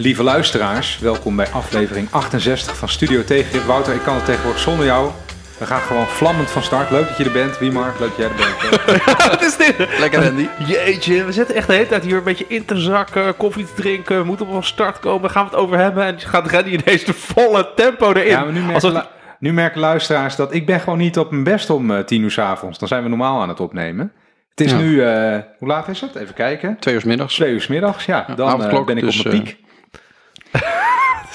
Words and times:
Lieve 0.00 0.22
luisteraars, 0.22 0.98
welkom 0.98 1.36
bij 1.36 1.48
aflevering 1.48 2.08
68 2.10 2.76
van 2.76 2.88
Studio 2.88 3.24
Tegengif. 3.24 3.66
Wouter, 3.66 3.94
ik 3.94 4.00
kan 4.02 4.14
het 4.14 4.24
tegenwoordig 4.24 4.60
zonder 4.60 4.86
jou. 4.86 5.10
We 5.58 5.66
gaan 5.66 5.80
gewoon 5.80 6.06
vlammend 6.06 6.50
van 6.50 6.62
start. 6.62 6.90
Leuk 6.90 7.08
dat 7.08 7.16
je 7.16 7.24
er 7.24 7.32
bent. 7.32 7.58
Wiemar, 7.58 7.92
leuk 7.98 8.08
dat 8.08 8.16
jij 8.16 8.28
er 8.28 8.34
bent. 8.34 9.04
Wat 9.30 9.42
is 9.42 9.56
dit? 9.56 9.98
Lekker 9.98 10.28
Andy. 10.28 10.48
Jeetje, 10.66 11.24
we 11.24 11.32
zitten 11.32 11.54
echt 11.54 11.66
de 11.66 11.72
hele 11.72 11.86
tijd 11.86 12.04
hier 12.04 12.16
een 12.16 12.22
beetje 12.22 12.44
in 12.48 12.64
te 12.64 12.76
zakken, 12.76 13.36
koffie 13.36 13.64
te 13.64 13.82
drinken, 13.82 14.18
we 14.18 14.24
moeten 14.24 14.46
op 14.46 14.54
een 14.54 14.62
start 14.62 14.98
komen, 14.98 15.22
daar 15.22 15.30
gaan 15.30 15.44
we 15.44 15.50
het 15.50 15.58
over 15.58 15.78
hebben. 15.78 16.04
En 16.04 16.20
gaat 16.20 16.50
Randy 16.50 16.70
ineens 16.70 17.04
de 17.04 17.12
volle 17.14 17.72
tempo 17.76 18.12
erin. 18.12 18.26
Ja, 18.26 18.44
maar 18.44 18.52
nu 18.52 18.58
merken, 18.58 18.74
Alsof- 18.74 18.92
lu- 18.92 19.08
nu 19.38 19.52
merken 19.52 19.80
luisteraars 19.80 20.36
dat 20.36 20.54
ik 20.54 20.66
ben 20.66 20.80
gewoon 20.80 20.98
niet 20.98 21.18
op 21.18 21.30
mijn 21.30 21.44
best 21.44 21.70
om 21.70 21.90
eh, 21.90 21.98
tien 22.04 22.22
uur 22.22 22.30
's 22.30 22.38
avonds. 22.38 22.78
Dan 22.78 22.88
zijn 22.88 23.02
we 23.02 23.08
normaal 23.08 23.40
aan 23.42 23.48
het 23.48 23.60
opnemen. 23.60 24.12
Het 24.50 24.60
is 24.66 24.70
Ja. 24.72 24.78
nu, 24.78 25.02
eh, 25.02 25.38
hoe 25.58 25.68
laat 25.68 25.88
is 25.88 26.00
het? 26.00 26.14
Even 26.14 26.34
kijken. 26.34 26.76
Twee 26.80 26.94
uur 26.94 27.00
's 27.00 27.04
middags. 27.04 27.34
Twee 27.34 27.52
uur 27.52 27.60
's 27.60 27.66
middags, 27.66 28.04
ja. 28.04 28.26
Dan 28.36 28.64
eh, 28.64 28.84
ben 28.84 28.96
ik 28.96 29.04
dus, 29.04 29.18
op 29.18 29.24
mijn 29.26 29.46
eh, 29.46 29.52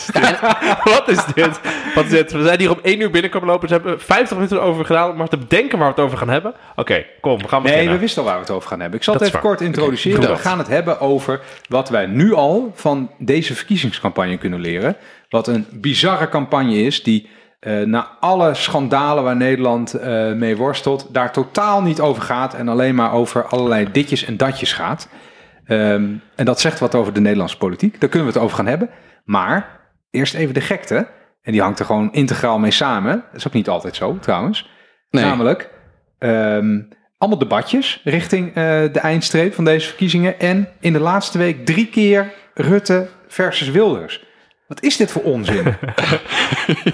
Wat 0.94 1.08
is 1.08 1.26
dit? 1.34 1.60
Wat 1.96 2.04
is 2.06 2.10
dit? 2.10 2.32
We 2.32 2.44
zijn 2.44 2.60
hier 2.60 2.72
om 2.72 2.80
één 2.82 3.00
uur 3.02 3.10
binnenkomen 3.12 3.48
lopen, 3.48 3.68
ze 3.68 3.74
hebben 3.74 4.02
50 4.02 4.38
minuten 4.38 4.58
erover 4.58 4.86
gedaan 4.86 5.10
om 5.10 5.18
maar 5.18 5.28
te 5.28 5.38
bedenken 5.38 5.78
waar 5.78 5.88
we 5.88 5.94
het 5.94 6.04
over 6.04 6.18
gaan 6.18 6.30
hebben. 6.30 6.54
Oké, 6.76 7.06
kom, 7.22 7.38
we 7.38 7.48
gaan 7.48 7.62
Nee, 7.62 7.72
beginnen. 7.72 7.94
we 7.96 8.00
wisten 8.00 8.22
al 8.22 8.28
waar 8.28 8.38
we 8.38 8.44
het 8.46 8.52
over 8.54 8.70
gaan 8.70 8.80
hebben. 8.80 8.98
Ik 8.98 9.04
zal 9.04 9.14
Dat 9.14 9.24
het 9.24 9.32
even 9.32 9.48
kort 9.48 9.62
introduceren. 9.62 10.30
We 10.30 10.36
gaan 10.38 10.58
het 10.58 10.68
hebben 10.68 11.00
over 11.00 11.40
wat 11.68 11.90
wij 11.90 12.06
nu 12.06 12.34
al 12.34 12.72
van 12.76 13.12
deze 13.18 13.56
verkiezingscampagne 13.56 14.38
kunnen 14.38 14.60
leren. 14.60 14.96
Wat 15.30 15.48
een 15.48 15.66
bizarre 15.72 16.30
campagne 16.30 16.76
is 16.76 17.04
die 17.04 17.30
eh, 17.60 17.80
na 17.82 18.08
alle 18.20 18.54
schandalen 18.54 19.24
waar 19.24 19.36
Nederland 19.36 19.94
eh, 19.94 20.32
mee 20.32 20.58
worstelt, 20.58 21.08
daar 21.12 21.32
totaal 21.32 21.82
niet 21.82 22.00
over 22.02 22.22
gaat 22.24 22.54
en 22.54 22.68
alleen 22.68 22.96
maar 22.96 23.14
over 23.14 23.46
allerlei 23.46 23.88
ditjes 23.92 24.26
en 24.26 24.38
datjes 24.38 24.74
gaat. 24.74 25.08
Ehm, 25.66 26.04
en 26.36 26.46
dat 26.46 26.60
zegt 26.60 26.80
wat 26.80 26.96
over 26.96 27.14
de 27.14 27.20
Nederlandse 27.22 27.58
politiek. 27.58 28.00
Daar 28.00 28.10
kunnen 28.10 28.28
we 28.28 28.34
het 28.34 28.44
over 28.44 28.56
gaan 28.58 28.68
hebben. 28.68 28.90
Maar 29.26 29.82
eerst 30.14 30.34
even 30.34 30.54
de 30.54 30.62
gekte. 30.62 31.08
En 31.42 31.52
die 31.52 31.62
hangt 31.62 31.80
er 31.80 31.86
gewoon 31.86 32.12
integraal 32.14 32.60
mee 32.60 32.72
samen. 32.72 33.12
Dat 33.32 33.40
is 33.40 33.48
ook 33.48 33.54
niet 33.54 33.70
altijd 33.70 33.96
zo, 33.96 34.18
trouwens. 34.20 34.70
Nee. 35.10 35.24
Namelijk, 35.24 35.70
ehm, 36.20 36.80
allemaal 37.18 37.40
debatjes 37.40 38.02
richting 38.04 38.48
eh, 38.48 38.54
de 38.92 39.00
eindstreep 39.02 39.54
van 39.54 39.66
deze 39.66 39.88
verkiezingen. 39.88 40.40
En 40.40 40.70
in 40.80 40.94
de 40.94 41.00
laatste 41.00 41.38
week 41.38 41.66
drie 41.66 41.88
keer 41.88 42.34
Rutte 42.54 43.08
versus 43.28 43.70
Wilders. 43.70 44.24
Wat 44.68 44.82
is 44.84 44.98
dit 44.98 45.12
voor 45.12 45.22
onzin? 45.24 45.64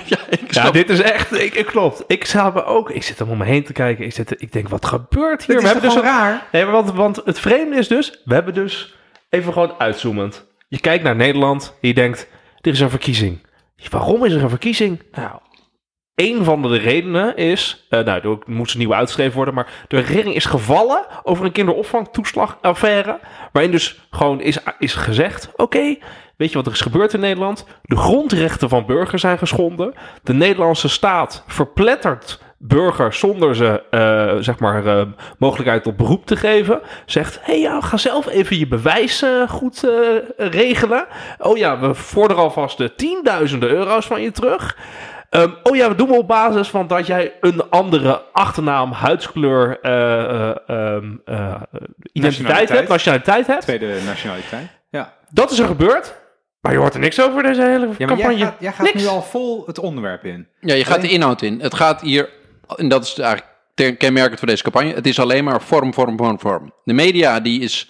ja, 0.06 0.18
ik 0.30 0.40
Ja, 0.54 0.62
snap. 0.62 0.74
dit 0.74 0.90
is 0.90 1.02
echt, 1.02 1.40
ik, 1.40 1.54
ik 1.54 1.66
klopt. 1.66 2.04
Ik 2.08 2.26
zou 2.26 2.54
me 2.54 2.64
ook, 2.64 2.90
ik 2.90 3.04
zit 3.04 3.20
er 3.20 3.30
om 3.30 3.38
me 3.38 3.46
heen 3.46 3.64
te 3.64 3.74
kijken, 3.74 4.06
ik, 4.06 4.14
zit, 4.14 4.42
ik 4.42 4.52
denk, 4.52 4.70
wat 4.70 4.86
gebeurt 4.86 5.44
hier? 5.46 5.56
Dit 5.56 5.66
is 5.66 5.72
toch 5.72 5.82
dus 5.82 5.96
een- 5.96 6.02
raar? 6.02 6.44
Nee, 6.52 6.64
maar 6.64 6.72
want, 6.74 6.92
want 6.92 7.22
het 7.26 7.40
vreemde 7.40 7.76
is 7.76 7.88
dus, 7.88 8.22
we 8.26 8.34
hebben 8.34 8.54
dus, 8.54 8.96
even 9.30 9.54
gewoon 9.54 9.74
uitzoomend. 9.78 10.46
Je 10.68 10.80
kijkt 10.80 11.04
naar 11.04 11.16
Nederland 11.16 11.74
en 11.82 11.88
je 11.88 11.94
denkt, 11.94 12.28
er 12.62 12.72
is 12.72 12.80
een 12.80 12.90
verkiezing. 12.90 13.48
Waarom 13.90 14.26
is 14.26 14.34
er 14.34 14.44
een 14.44 14.50
verkiezing? 14.50 15.02
Nou, 15.12 15.40
een 16.16 16.44
van 16.44 16.62
de 16.62 16.78
redenen 16.78 17.36
is, 17.36 17.86
eh, 17.90 18.04
nou, 18.04 18.22
er 18.22 18.38
moet 18.46 18.72
een 18.72 18.78
nieuwe 18.78 18.94
uitgeschreven 18.94 19.36
worden, 19.36 19.54
maar 19.54 19.86
de 19.88 19.96
regering 19.96 20.36
is 20.36 20.46
gevallen 20.46 21.06
over 21.24 21.46
een 21.46 21.52
kinderopvangtoeslagaffaire, 21.52 23.20
waarin 23.52 23.72
dus 23.72 24.08
gewoon 24.12 24.42
is, 24.42 24.58
is 24.80 24.94
gezegd, 24.94 25.52
oké, 25.56 25.98
weet 26.38 26.50
je 26.50 26.56
wat 26.56 26.66
er 26.66 26.72
is 26.72 26.82
gebeurd 26.82 27.14
in 27.14 27.20
Nederland? 27.20 27.66
De 27.82 27.96
grondrechten 27.96 28.70
van 28.70 28.86
burgers 28.86 29.22
zijn 29.22 29.38
geschonden. 29.38 29.94
De 30.24 30.34
Nederlandse 30.34 30.88
staat 30.88 31.44
verplettert 31.48 32.40
burgers 32.60 33.20
zonder 33.20 33.56
ze, 33.56 33.84
eh, 33.90 34.36
zeg 34.44 34.60
maar, 34.60 34.86
eh, 34.86 35.06
mogelijkheid 35.38 35.84
tot 35.84 35.98
beroep 35.98 36.26
te 36.26 36.36
geven. 36.36 36.82
Zegt, 37.06 37.40
hé 37.42 37.54
hey, 37.54 37.62
ja, 37.62 37.82
ga 37.82 37.98
zelf 37.98 38.28
even 38.28 38.58
je 38.58 38.68
bewijs 38.68 39.22
eh, 39.22 39.50
goed 39.50 39.84
eh, 39.84 39.92
regelen. 40.38 41.06
Oh 41.38 41.58
ja, 41.58 41.80
we 41.80 41.94
vorderen 41.94 42.44
alvast 42.44 42.78
de 42.78 42.96
tienduizenden 42.96 43.70
euro's 43.70 44.06
van 44.06 44.22
je 44.22 44.32
terug. 44.32 44.76
Ehm, 45.30 45.50
oh 45.64 45.76
ja, 45.76 45.90
we 45.90 45.96
doen 45.96 46.08
het 46.10 46.18
op 46.18 46.28
basis 46.28 46.68
van 46.68 46.88
dat 46.88 47.08
jij 47.08 47.34
een 47.42 47.70
andere 47.70 48.22
achternaam, 48.32 48.92
huidskleur, 48.92 49.80
eh, 49.82 50.24
eh, 50.24 50.56
ehm, 50.68 51.16
eh, 51.26 51.56
identiteit 52.12 52.14
Nationaliteit. 52.14 52.70
hebt, 52.70 52.90
nationaliteit 52.90 53.48
hebt. 53.48 53.62
Tweede 53.62 53.98
nationaliteit. 54.06 54.68
Ja, 54.90 55.14
Dat 55.30 55.52
is 55.52 55.60
er 55.60 55.66
gebeurd. 55.68 56.18
Maar 56.62 56.72
je 56.72 56.78
hoort 56.78 56.94
er 56.94 57.00
niks 57.00 57.22
over 57.22 57.44
deze 57.44 57.62
hele 57.62 57.88
ja 57.88 57.88
maar 57.98 58.08
campagne. 58.08 58.38
jij 58.38 58.46
gaat, 58.46 58.56
jij 58.60 58.72
gaat 58.72 58.94
nu 58.94 59.08
al 59.08 59.22
vol 59.22 59.64
het 59.66 59.80
onderwerp 59.80 60.26
in. 60.26 60.48
Ja, 60.60 60.74
je 60.74 60.86
gaat 60.86 61.02
de 61.02 61.10
inhoud 61.10 61.42
in. 61.42 61.60
Het 61.62 61.74
gaat 61.74 62.02
hier, 62.02 62.30
en 62.76 62.88
dat 62.88 63.04
is 63.04 63.18
eigenlijk 63.20 63.48
kenmerkend 64.00 64.40
voor 64.40 64.48
deze 64.48 64.64
campagne, 64.64 64.94
het 64.94 65.08
is 65.08 65.20
alleen 65.20 65.44
maar 65.44 65.62
vorm, 65.62 65.94
vorm, 65.94 66.18
vorm, 66.18 66.40
vorm. 66.40 66.74
De 66.84 66.94
media 66.94 67.40
die 67.40 67.62
is... 67.62 67.90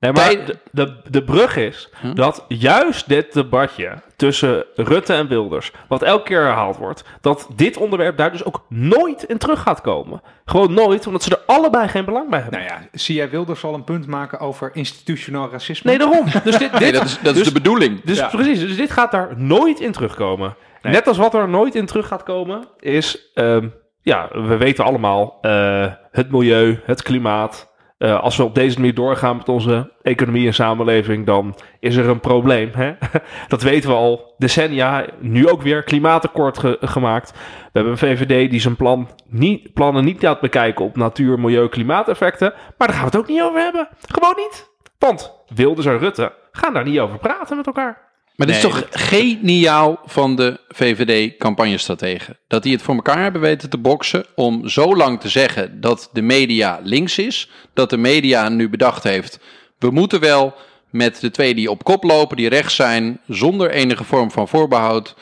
Nee, 0.00 0.12
maar 0.12 0.28
de, 0.30 0.58
de, 0.72 0.96
de 1.10 1.24
brug 1.24 1.56
is 1.56 1.88
Huh? 2.02 2.14
dat 2.14 2.44
juist 2.48 3.08
dit 3.08 3.32
debatje 3.32 4.02
tussen 4.16 4.64
Rutte 4.74 5.12
en 5.12 5.28
Wilders, 5.28 5.72
wat 5.88 6.02
elke 6.02 6.22
keer 6.24 6.40
herhaald 6.42 6.76
wordt, 6.76 7.04
dat 7.20 7.48
dit 7.54 7.76
onderwerp 7.76 8.16
daar 8.16 8.32
dus 8.32 8.44
ook 8.44 8.64
nooit 8.68 9.22
in 9.22 9.38
terug 9.38 9.60
gaat 9.62 9.80
komen. 9.80 10.22
Gewoon 10.44 10.72
nooit, 10.74 11.06
omdat 11.06 11.22
ze 11.22 11.30
er 11.30 11.42
allebei 11.46 11.88
geen 11.88 12.04
belang 12.04 12.30
bij 12.30 12.40
hebben. 12.40 12.60
Nou 12.60 12.72
ja, 12.72 12.88
zie 12.92 13.14
jij 13.16 13.30
Wilders 13.30 13.64
al 13.64 13.74
een 13.74 13.84
punt 13.84 14.06
maken 14.06 14.38
over 14.38 14.70
institutioneel 14.74 15.48
racisme? 15.50 15.90
Nee, 15.90 15.98
daarom. 15.98 16.24
Dus 16.44 16.58
dit, 16.58 16.58
dit, 16.72 16.80
Nee, 16.80 16.92
dat 16.92 17.04
is, 17.04 17.18
dat 17.22 17.32
is 17.32 17.38
dus- 17.38 17.48
de 17.48 17.52
bedoeling. 17.60 18.00
Dus 18.04 18.18
Ja. 18.18 18.28
precies, 18.28 18.60
dus 18.60 18.76
dit 18.76 18.90
gaat 18.90 19.10
daar 19.10 19.28
nooit 19.36 19.80
in 19.80 19.92
terugkomen. 19.92 20.56
Nee. 20.82 20.92
Net 20.92 21.06
als 21.08 21.16
wat 21.16 21.34
er 21.34 21.48
nooit 21.48 21.74
in 21.74 21.86
terug 21.86 22.06
gaat 22.06 22.22
komen, 22.22 22.64
is, 22.78 23.30
ehm, 23.34 23.68
ja, 24.06 24.28
we 24.32 24.56
weten 24.56 24.84
allemaal, 24.84 25.38
eh, 25.40 25.92
het 26.10 26.30
milieu, 26.30 26.80
het 26.84 27.02
klimaat. 27.02 27.74
Eh, 27.98 28.20
als 28.20 28.36
we 28.36 28.42
op 28.44 28.54
deze 28.54 28.78
manier 28.78 28.94
doorgaan 28.94 29.36
met 29.36 29.48
onze 29.48 29.92
economie 30.02 30.46
en 30.46 30.54
samenleving, 30.54 31.26
dan 31.26 31.54
is 31.80 31.96
er 31.96 32.08
een 32.08 32.20
probleem. 32.20 32.70
Hè? 32.72 32.92
Dat 33.48 33.62
weten 33.62 33.90
we 33.90 33.96
al 33.96 34.34
decennia, 34.38 35.06
nu 35.20 35.48
ook 35.48 35.62
weer 35.62 35.82
klimaatakkoord 35.82 36.58
ge- 36.58 36.78
gemaakt. 36.80 37.30
We 37.32 37.38
hebben 37.72 37.92
een 37.92 37.98
VVD 37.98 38.50
die 38.50 38.60
zijn 38.60 38.76
plan 38.76 39.08
niet, 39.26 39.72
plannen 39.72 40.04
niet 40.04 40.22
laat 40.22 40.40
bekijken 40.40 40.84
op 40.84 40.96
natuur, 40.96 41.40
milieu, 41.40 41.68
klimaateffecten. 41.68 42.52
Maar 42.78 42.86
daar 42.88 42.96
gaan 42.96 43.10
we 43.10 43.10
het 43.10 43.18
ook 43.20 43.28
niet 43.28 43.42
over 43.42 43.60
hebben. 43.60 43.88
Gewoon 44.08 44.34
niet. 44.36 44.70
Want 44.98 45.32
Wilders 45.54 45.86
en 45.86 45.98
Rutte 45.98 46.32
gaan 46.52 46.72
daar 46.74 46.84
niet 46.84 46.98
over 46.98 47.18
praten 47.18 47.56
met 47.56 47.66
elkaar. 47.66 48.04
Maar 48.36 48.46
dit 48.46 48.56
is 48.56 48.62
toch 48.62 48.86
geniaal 48.90 50.00
van 50.04 50.36
de 50.36 50.60
VVD-campagnestrategen. 50.68 52.38
Dat 52.48 52.62
die 52.62 52.72
het 52.72 52.82
voor 52.82 52.94
elkaar 52.94 53.22
hebben 53.22 53.40
weten 53.40 53.70
te 53.70 53.78
boksen 53.78 54.24
om 54.34 54.68
zo 54.68 54.96
lang 54.96 55.20
te 55.20 55.28
zeggen 55.28 55.80
dat 55.80 56.10
de 56.12 56.22
media 56.22 56.80
links 56.82 57.18
is. 57.18 57.50
Dat 57.74 57.90
de 57.90 57.96
media 57.96 58.48
nu 58.48 58.68
bedacht 58.68 59.02
heeft, 59.02 59.38
we 59.78 59.90
moeten 59.90 60.20
wel 60.20 60.54
met 60.90 61.20
de 61.20 61.30
twee 61.30 61.54
die 61.54 61.70
op 61.70 61.84
kop 61.84 62.02
lopen, 62.02 62.36
die 62.36 62.48
rechts 62.48 62.74
zijn, 62.74 63.20
zonder 63.28 63.70
enige 63.70 64.04
vorm 64.04 64.30
van 64.30 64.48
voorbehoud, 64.48 65.14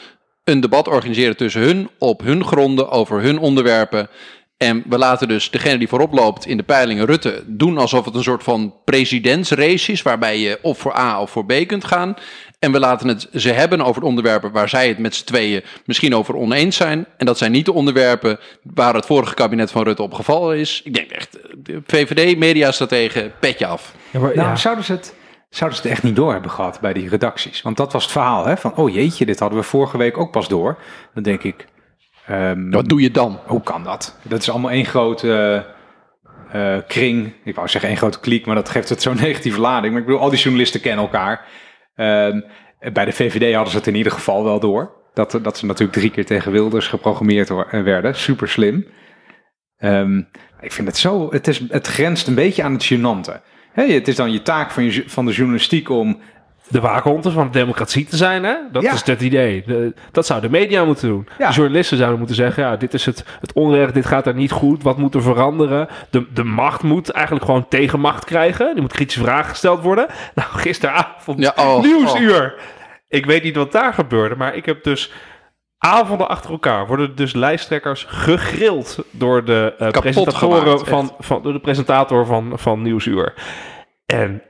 een 0.45 0.61
debat 0.61 0.89
organiseren 0.89 1.37
tussen 1.37 1.63
hun 1.63 1.91
op 1.99 2.23
hun 2.23 2.45
gronden 2.45 2.91
over 2.91 3.21
hun 3.21 3.39
onderwerpen. 3.39 4.09
En 4.57 4.85
we 4.89 4.99
laten 4.99 5.29
dus 5.29 5.51
degene 5.51 5.79
die 5.79 5.89
voorop 5.89 6.13
loopt 6.13 6.47
in 6.47 6.57
de 6.57 6.63
peilingen, 6.63 7.07
Rutte, 7.07 7.43
doen 7.47 7.79
alsof 7.79 8.05
het 8.05 8.15
een 8.15 8.23
soort 8.23 8.43
van 8.43 8.75
presidentsrace 8.85 9.93
is, 9.93 10.03
waarbij 10.03 10.39
je 10.39 10.59
of 10.63 10.79
voor 10.79 10.97
A 10.97 11.21
of 11.21 11.31
voor 11.31 11.47
B 11.47 11.67
kunt 11.67 11.85
gaan. 11.85 12.15
En 12.65 12.73
we 12.73 12.79
laten 12.79 13.09
het 13.09 13.29
ze 13.33 13.53
hebben 13.53 13.81
over 13.81 14.01
de 14.01 14.07
onderwerpen 14.07 14.53
waar 14.53 14.69
zij 14.69 14.89
het 14.89 14.99
met 14.99 15.15
z'n 15.15 15.25
tweeën 15.25 15.63
misschien 15.85 16.15
over 16.15 16.37
oneens 16.37 16.77
zijn. 16.77 17.07
En 17.17 17.27
dat 17.27 17.39
zijn 17.39 17.53
niet 17.53 17.65
de 17.65 17.73
onderwerpen 17.73 18.39
waar 18.63 18.95
het 18.95 19.07
vorige 19.07 19.35
kabinet 19.35 19.71
van 19.71 19.83
Rutte 19.83 20.03
op 20.03 20.15
gevallen 20.15 20.59
is. 20.59 20.81
Ik 20.85 20.95
denk 20.95 21.11
echt, 21.11 21.39
de 21.57 21.83
VVD-mediastrategen, 21.87 23.33
petje 23.41 23.67
af. 23.67 23.95
Nou, 24.35 24.57
zouden, 24.57 24.85
ze 24.85 24.93
het, 24.93 25.15
zouden 25.51 25.79
ze 25.79 25.85
het 25.85 25.93
echt 25.93 26.03
niet 26.03 26.17
door 26.17 26.33
hebben 26.33 26.51
gehad 26.51 26.81
bij 26.81 26.93
die 26.93 27.09
redacties? 27.09 27.63
Want 27.63 27.77
dat 27.77 27.93
was 27.93 28.03
het 28.03 28.13
verhaal, 28.13 28.47
hè? 28.47 28.57
Van, 28.57 28.77
oh 28.77 28.95
jeetje, 28.95 29.27
dit 29.27 29.39
hadden 29.39 29.59
we 29.59 29.65
vorige 29.65 29.99
week 29.99 30.19
ook 30.19 30.31
pas 30.31 30.49
door. 30.49 30.79
Dan 31.15 31.23
denk 31.23 31.43
ik, 31.43 31.67
ehm, 32.27 32.71
Wat 32.71 32.89
doe 32.89 33.01
je 33.01 33.11
dan? 33.11 33.41
hoe 33.47 33.63
kan 33.63 33.85
dat? 33.85 34.19
Dat 34.23 34.41
is 34.41 34.51
allemaal 34.51 34.71
één 34.71 34.87
grote 34.87 35.65
eh, 36.53 36.77
kring. 36.87 37.33
Ik 37.45 37.55
wou 37.55 37.69
zeggen 37.69 37.91
één 37.91 37.99
grote 37.99 38.21
kliek, 38.21 38.47
maar 38.47 38.55
dat 38.55 38.69
geeft 38.69 38.89
het 38.89 39.03
zo'n 39.03 39.21
negatieve 39.27 39.60
lading. 39.60 39.93
Maar 39.93 40.01
ik 40.01 40.07
bedoel, 40.07 40.22
al 40.22 40.31
die 40.31 40.39
journalisten 40.39 40.81
kennen 40.81 41.05
elkaar. 41.05 41.47
Ehm, 41.95 42.41
bij 42.93 43.05
de 43.05 43.13
VVD 43.13 43.55
hadden 43.55 43.73
ze 43.73 43.79
het 43.79 43.87
in 43.87 43.95
ieder 43.95 44.13
geval 44.13 44.45
wel 44.45 44.61
door. 44.61 45.03
Dat, 45.15 45.39
dat 45.43 45.59
ze 45.59 45.67
natuurlijk 45.67 45.99
drie 45.99 46.11
keer 46.11 46.27
tegen 46.27 46.53
Wilders 46.53 46.87
geprogrammeerd 46.87 47.49
wa- 47.49 47.83
werden. 47.83 48.15
Super 48.17 48.49
slim. 48.49 48.87
Ehm, 49.77 50.19
ik 50.61 50.73
vind 50.73 50.89
het 50.89 50.97
zo, 50.97 51.33
het, 51.33 51.49
is, 51.49 51.61
het 51.69 51.87
grenst 51.87 52.27
een 52.27 52.35
beetje 52.35 52.63
aan 52.63 52.73
het 52.73 52.93
gênante. 52.95 53.41
Het 53.73 54.09
is 54.09 54.17
dan 54.17 54.33
je 54.33 54.43
taak 54.43 54.71
van, 54.71 54.85
je, 54.85 55.05
van 55.07 55.27
de 55.27 55.33
journalistiek 55.33 55.89
om 55.89 56.21
de 56.69 56.81
waakhond 56.81 57.33
van 57.33 57.47
de 57.47 57.59
democratie 57.59 58.05
te 58.07 58.16
zijn. 58.16 58.45
Hè? 58.45 58.55
Dat 58.72 58.83
Ja. 58.83 58.93
is 58.93 59.03
het 59.03 59.21
idee. 59.21 59.63
De- 59.66 59.95
dat 60.13 60.27
zou 60.27 60.41
de 60.41 60.51
media 60.51 60.84
moeten 60.84 61.09
doen. 61.09 61.28
Ja. 61.39 61.49
De 61.49 61.55
journalisten 61.55 61.97
zouden 61.97 62.19
moeten 62.19 62.37
zeggen: 62.37 62.63
ja, 62.63 62.77
dit 62.77 62.95
is 62.95 63.07
het, 63.07 63.25
het 63.41 63.53
onrecht, 63.53 63.95
dit 63.95 64.07
gaat 64.07 64.27
er 64.27 64.34
niet 64.34 64.51
goed. 64.51 64.83
Wat 64.83 64.99
moet 64.99 65.15
er 65.15 65.22
veranderen? 65.22 65.89
De, 66.11 66.27
de 66.34 66.45
macht 66.45 66.83
moet 66.83 67.11
eigenlijk 67.11 67.45
gewoon 67.45 67.69
tegenmacht 67.69 68.25
krijgen. 68.25 68.72
Die 68.72 68.81
moet 68.83 68.93
kritische 68.93 69.21
vragen 69.22 69.51
gesteld 69.51 69.83
worden. 69.83 70.07
Nou, 70.34 70.49
gisteravond, 70.51 71.39
Ja, 71.39 71.53
oh, 71.57 71.83
nieuwsuur. 71.83 72.55
Ik 73.09 73.27
weet 73.27 73.43
niet 73.43 73.57
wat 73.57 73.72
daar 73.72 73.95
gebeurde, 73.95 74.37
maar 74.37 74.55
ik 74.55 74.67
heb 74.67 74.84
dus. 74.84 75.13
Avonden 75.78 76.28
achter 76.28 76.51
elkaar 76.51 76.87
worden 76.87 77.17
dus 77.17 77.33
lijsttrekkers 77.33 78.07
gegrild 78.09 78.99
door 79.10 79.45
de 79.45 79.75
eh, 79.78 79.89
presentatoren 79.89 80.60
gemaakt, 80.63 80.89
van, 80.89 81.15
van 81.19 81.43
door 81.43 81.53
de 81.53 81.59
presentator 81.60 82.27
van, 82.27 82.53
van 82.55 82.83
Nieuwsuur. 82.83 83.34
En 84.15 84.43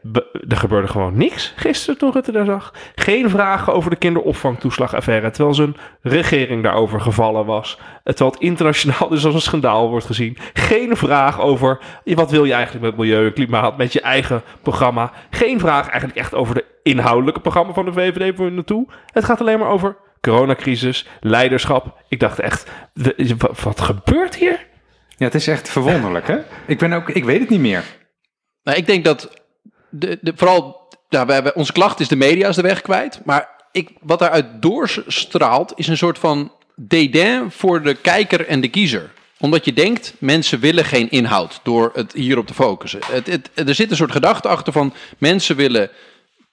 er 0.49 0.57
gebeurde 0.57 0.89
gewoon 0.89 1.17
niks 1.17 1.53
gisteren 1.57 1.99
toen 1.99 2.13
Rutte 2.13 2.33
daar 2.33 2.45
zag. 2.45 2.75
Geen 2.95 3.31
vragen 3.31 3.73
over 3.75 3.91
de 3.91 3.97
kinderopvangtoeslagaffaire. 3.97 5.31
Terwijl 5.31 5.55
zijn 5.55 5.77
regering 6.03 6.63
daarover 6.63 7.01
gevallen 7.01 7.47
was. 7.47 7.79
Terwijl 8.05 8.31
het 8.31 8.41
internationaal 8.41 9.09
dus 9.09 9.25
als 9.25 9.35
een 9.35 9.41
schandaal 9.41 9.89
wordt 9.89 10.07
gezien. 10.07 10.37
Geen 10.53 10.97
vraag 10.97 11.41
over 11.41 11.79
wat 12.05 12.31
wil 12.31 12.45
je 12.45 12.53
eigenlijk 12.53 12.85
met 12.85 12.97
milieu 12.97 13.27
en 13.27 13.33
klimaat. 13.33 13.77
Met 13.77 13.93
je 13.93 14.01
eigen 14.01 14.43
programma. 14.63 15.13
Geen 15.31 15.61
vraag 15.61 15.89
eigenlijk 15.89 16.19
echt 16.19 16.35
over 16.35 16.55
de 16.55 16.65
inhoudelijke 16.83 17.41
programma 17.41 17.73
van 17.73 17.85
de 17.85 17.93
VVD 17.93 18.37
voor 18.37 18.53
naartoe. 18.53 18.87
Het 19.07 19.25
gaat 19.25 19.41
alleen 19.41 19.59
maar 19.59 19.69
over 19.69 19.97
coronacrisis, 20.21 21.07
leiderschap. 21.21 22.01
Ik 22.09 22.21
dacht 22.21 22.39
echt, 22.39 22.71
wat 23.63 23.81
gebeurt 23.81 24.37
hier? 24.37 24.67
Ja, 25.09 25.25
het 25.25 25.35
is 25.35 25.49
echt 25.49 25.69
verwonderlijk, 25.69 26.27
hè? 26.27 26.37
Ik 26.67 26.79
ben 26.79 26.93
ook, 26.93 27.09
ik 27.09 27.25
weet 27.25 27.41
het 27.41 27.49
niet 27.49 27.61
meer. 27.61 27.85
Nou, 28.63 28.79
ik 28.79 28.87
denk 28.87 29.05
dat 29.05 29.43
de, 29.99 30.19
de, 30.21 30.33
vooral 30.37 30.89
wij- 31.09 31.55
onze 31.55 31.73
klacht 31.73 32.01
is 32.01 32.09
de 32.09 32.17
media 32.17 32.49
is 32.49 32.57
de 32.57 32.63
weg 32.63 32.81
kwijt. 32.81 33.21
Maar 33.25 33.49
ik, 33.73 33.91
wat 34.01 34.19
daaruit 34.19 34.47
doorstraalt 34.63 35.73
is 35.77 35.87
een 35.87 35.97
soort 35.97 36.19
van 36.19 36.53
dédain 36.77 37.51
voor 37.51 37.83
de 37.83 37.95
kijker 37.95 38.47
en 38.47 38.61
de 38.61 38.69
kiezer. 38.69 39.11
Omdat 39.39 39.65
je 39.65 39.73
denkt, 39.73 40.15
mensen 40.19 40.61
willen 40.61 40.85
geen 40.85 41.11
inhoud 41.11 41.61
door 41.63 41.91
het 41.95 42.13
hierop 42.13 42.47
te 42.47 42.55
focussen. 42.55 43.01
Het, 43.11 43.27
het, 43.27 43.51
er 43.69 43.75
zit 43.75 43.91
een 43.91 43.97
soort 43.97 44.13
gedachte 44.13 44.49
achter 44.49 44.73
van 44.73 44.95
mensen 45.19 45.57
willen 45.57 45.91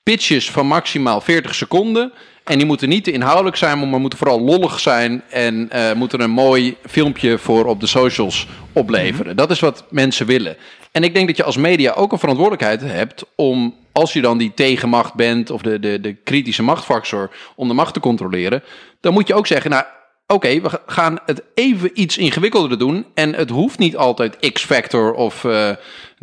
pitches 0.04 0.52
van 0.52 0.68
maximaal 0.68 1.22
40 1.22 1.56
seconden. 1.56 2.12
En 2.44 2.58
die 2.58 2.68
moeten 2.68 2.90
niet 2.90 3.04
te 3.04 3.12
inhoudelijk 3.12 3.56
zijn, 3.56 3.90
maar 3.90 4.00
moeten 4.00 4.20
vooral 4.20 4.42
lollig 4.42 4.80
zijn. 4.80 5.24
En 5.30 5.70
eh, 5.70 5.94
moeten 5.94 6.22
een 6.22 6.32
mooi 6.32 6.76
filmpje 6.90 7.38
voor 7.38 7.66
op 7.66 7.80
de 7.80 7.88
socials 7.88 8.48
opleveren. 8.74 9.36
Dat 9.36 9.52
is 9.52 9.60
wat 9.60 9.86
mensen 9.90 10.26
willen. 10.26 10.58
En 10.92 11.04
ik 11.04 11.14
denk 11.14 11.28
dat 11.28 11.38
je 11.38 11.44
als 11.44 11.58
media 11.58 11.94
ook 11.94 12.12
een 12.12 12.20
verantwoordelijkheid 12.20 12.82
hebt 12.82 13.24
om, 13.36 13.76
als 13.92 14.14
je 14.14 14.22
dan 14.22 14.38
die 14.38 14.54
tegenmacht 14.54 15.14
bent 15.14 15.50
of 15.50 15.62
de, 15.62 15.80
de, 15.80 16.00
de 16.00 16.14
kritische 16.14 16.64
machtfactor, 16.64 17.32
om 17.56 17.68
de 17.68 17.74
macht 17.74 17.94
te 17.94 18.00
controleren. 18.00 18.64
Dan 19.00 19.14
moet 19.14 19.28
je 19.28 19.34
ook 19.34 19.48
zeggen, 19.48 19.72
nou 19.72 19.84
oké, 20.28 20.62
we 20.62 20.80
gaan 20.86 21.20
het 21.26 21.44
even 21.54 21.92
iets 21.94 22.18
ingewikkelder 22.18 22.78
doen. 22.78 23.06
En 23.14 23.36
het 23.36 23.50
hoeft 23.50 23.80
niet 23.80 23.98
altijd 23.98 24.52
X-Factor 24.54 25.14
of 25.14 25.44
eh, 25.44 25.70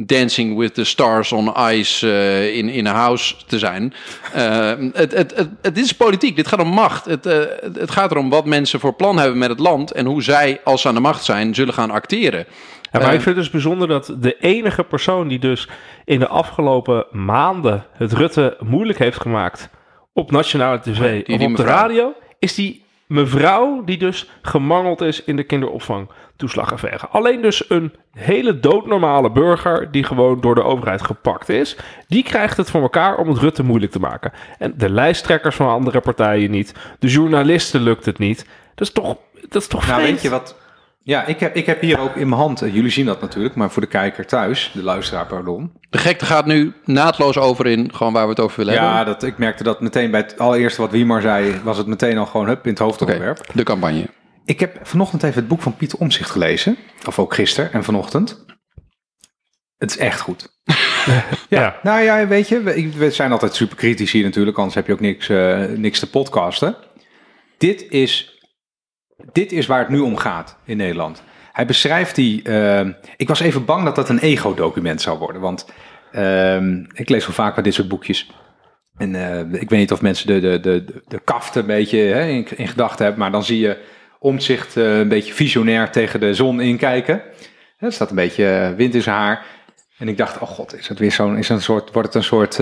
Dancing 0.00 0.58
with 0.58 0.74
the 0.74 0.84
Stars 0.84 1.32
on 1.32 1.54
Ice 1.70 2.10
eh, 2.10 2.56
in, 2.56 2.68
in 2.68 2.86
a 2.86 2.92
house 2.92 3.34
te 3.46 3.58
zijn. 3.58 3.94
Eh, 4.32 4.72
het, 4.92 5.12
het, 5.12 5.36
het, 5.36 5.48
het 5.62 5.78
is 5.78 5.92
politiek, 5.92 6.36
dit 6.36 6.46
gaat 6.48 6.60
om 6.60 6.68
macht. 6.68 7.04
Het, 7.04 7.26
eh, 7.26 7.38
het- 7.74 7.90
gaat 7.90 8.10
erom 8.10 8.30
wat 8.30 8.44
mensen 8.44 8.80
voor 8.80 8.92
plan 8.94 9.18
hebben 9.18 9.38
met 9.38 9.48
het 9.48 9.58
land... 9.58 9.90
en 9.92 10.06
hoe 10.06 10.22
zij, 10.22 10.60
als 10.64 10.80
ze 10.80 10.88
aan 10.88 10.94
de 10.94 11.00
macht 11.00 11.24
zijn, 11.24 11.54
zullen 11.54 11.74
gaan 11.74 11.90
acteren. 11.90 12.46
Ja, 12.92 12.98
maar 13.00 13.14
ik 13.14 13.20
vind 13.20 13.24
het 13.24 13.44
dus 13.44 13.50
bijzonder 13.50 13.88
dat 13.88 14.14
de 14.18 14.36
enige 14.40 14.84
persoon 14.84 15.28
die 15.28 15.38
dus 15.38 15.68
in 16.04 16.18
de 16.18 16.28
afgelopen 16.28 17.06
maanden 17.10 17.86
het 17.92 18.12
Rutte 18.12 18.56
moeilijk 18.60 18.98
heeft 18.98 19.20
gemaakt 19.20 19.68
op 20.12 20.30
nationale 20.30 20.80
tv 20.80 21.24
die- 21.24 21.34
of 21.38 21.40
op 21.42 21.56
de 21.56 21.62
radio, 21.62 22.12
is 22.38 22.54
die 22.54 22.84
mevrouw 23.08 23.84
die 23.84 23.98
dus 23.98 24.30
gemangeld 24.42 25.00
is 25.00 25.24
in 25.24 25.36
de 25.36 25.42
kinderopvangtoeslagaffaire. 25.42 27.06
Alleen 27.06 27.42
dus 27.42 27.70
een 27.70 27.94
hele 28.12 28.60
doodnormale 28.60 29.30
burger 29.30 29.90
die 29.90 30.04
gewoon 30.04 30.40
door 30.40 30.54
de 30.54 30.62
overheid 30.62 31.02
gepakt 31.02 31.48
is, 31.48 31.76
die 32.08 32.22
krijgt 32.22 32.56
het 32.56 32.70
voor 32.70 32.82
elkaar 32.82 33.16
om 33.16 33.28
het 33.28 33.38
Rutte 33.38 33.62
moeilijk 33.62 33.92
te 33.92 34.00
maken. 34.00 34.32
En 34.58 34.74
de 34.76 34.90
lijsttrekkers 34.90 35.56
van 35.56 35.68
andere 35.68 36.00
partijen 36.00 36.50
niet, 36.50 36.74
de 36.98 37.08
journalisten 37.08 37.80
lukt 37.80 38.04
het 38.04 38.18
niet. 38.18 38.46
Dat 38.74 38.86
is 38.86 38.92
toch, 38.92 39.16
dat 39.48 39.62
is 39.62 39.68
toch 39.68 39.86
Nou, 39.86 40.00
vreemd? 40.00 40.12
weet 40.12 40.22
je 40.22 40.30
wat? 40.30 40.56
Ja, 41.08 41.24
ik 41.26 41.40
heb, 41.40 41.56
ik 41.56 41.66
heb 41.66 41.80
hier 41.80 41.98
ook 41.98 42.16
in 42.16 42.28
mijn 42.28 42.40
hand, 42.40 42.62
eh, 42.62 42.74
jullie 42.74 42.90
zien 42.90 43.06
dat 43.06 43.20
natuurlijk, 43.20 43.54
maar 43.54 43.70
voor 43.70 43.82
de 43.82 43.88
kijker 43.88 44.26
thuis, 44.26 44.70
de 44.74 44.82
luisteraar, 44.82 45.26
pardon. 45.26 45.72
De 45.90 45.98
gekte 45.98 46.24
gaat 46.24 46.46
nu 46.46 46.72
naadloos 46.84 47.38
over 47.38 47.66
in 47.66 47.94
gewoon 47.94 48.12
waar 48.12 48.22
we 48.24 48.30
het 48.30 48.40
over 48.40 48.56
willen 48.56 48.74
Ja, 48.74 48.96
hebben. 48.96 49.14
dat, 49.14 49.22
ik 49.22 49.38
merkte 49.38 49.62
dat 49.62 49.80
meteen 49.80 50.10
bij 50.10 50.20
het 50.20 50.38
allereerste 50.38 50.80
wat 50.80 50.90
Wiemar 50.90 51.20
zei, 51.20 51.60
was 51.62 51.78
het 51.78 51.86
meteen 51.86 52.18
al 52.18 52.26
gewoon 52.26 52.46
hup 52.46 52.64
in 52.64 52.70
het 52.70 52.78
hoofdonderwerp. 52.78 53.46
de 53.54 53.62
campagne. 53.62 54.06
Ik 54.44 54.60
heb 54.60 54.78
vanochtend 54.82 55.22
even 55.22 55.38
het 55.38 55.48
boek 55.48 55.62
van 55.62 55.76
Pieter 55.76 55.98
Omzicht 55.98 56.30
gelezen, 56.30 56.76
of 57.06 57.18
ook 57.18 57.34
gisteren 57.34 57.72
en 57.72 57.84
vanochtend. 57.84 58.44
Het 59.78 59.90
is 59.90 59.96
echt 59.98 60.20
goed. 60.20 60.48
ja. 61.48 61.76
Nou 61.82 62.00
ja, 62.02 62.26
weet 62.26 62.48
je, 62.48 62.62
we, 62.62 62.90
we 62.96 63.10
zijn 63.10 63.32
altijd 63.32 63.54
super 63.54 63.76
kritisch 63.76 64.12
hier 64.12 64.24
natuurlijk, 64.24 64.56
anders 64.56 64.74
heb 64.74 64.86
je 64.86 64.92
ook 64.92 65.00
niks, 65.00 65.28
eh, 65.28 65.64
niks 65.64 65.98
te 65.98 66.10
podcasten. 66.10 66.76
Dit 67.58 67.86
is, 67.88 68.37
dit 69.32 69.52
is 69.52 69.66
waar 69.66 69.78
het 69.78 69.88
nu 69.88 69.98
om 69.98 70.16
gaat 70.16 70.56
in 70.64 70.76
Nederland. 70.76 71.22
Hij 71.52 71.66
beschrijft 71.66 72.14
die. 72.14 72.42
eh, 72.42 72.86
ik 73.16 73.28
was 73.28 73.40
even 73.40 73.64
bang 73.64 73.84
dat 73.84 73.94
dat 73.94 74.08
een 74.08 74.18
ego-document 74.18 75.00
zou 75.00 75.18
worden, 75.18 75.40
want 75.42 75.66
ehm, 76.12 76.84
ik 76.92 77.08
lees 77.08 77.26
wel 77.26 77.34
vaker 77.34 77.62
dit 77.62 77.74
soort 77.74 77.88
boekjes. 77.88 78.30
En 78.96 79.14
eh, 79.14 79.60
ik 79.60 79.70
weet 79.70 79.78
niet 79.78 79.92
of 79.92 80.02
mensen 80.02 80.26
de, 80.26 80.40
de, 80.40 80.60
de, 80.60 81.02
de 81.06 81.20
kaft 81.24 81.54
een 81.54 81.66
beetje 81.66 81.98
hè, 81.98 82.26
in, 82.26 82.68
gedachten 82.68 83.04
hebben, 83.04 83.22
maar 83.22 83.32
dan 83.32 83.44
zie 83.44 83.58
je 83.58 83.76
omzicht 84.18 84.76
eh, 84.76 84.98
een 84.98 85.08
beetje 85.08 85.34
visionair 85.34 85.90
tegen 85.90 86.20
de 86.20 86.34
zon 86.34 86.60
inkijken. 86.60 87.22
Er 87.78 87.92
staat 87.92 88.10
een 88.10 88.16
beetje 88.16 88.74
wind 88.76 88.94
in 88.94 89.02
zijn 89.02 89.16
haar. 89.16 89.44
En 89.98 90.08
ik 90.08 90.16
dacht, 90.16 90.38
oh 90.38 90.48
god, 90.48 90.74
is 90.74 90.88
het 90.88 90.98
weer 90.98 91.12
zo'n, 91.12 91.36
is 91.36 91.48
een 91.48 91.62
soort, 91.62 91.92
wordt 91.92 92.08
het 92.08 92.16
een 92.16 92.28
soort, 92.28 92.58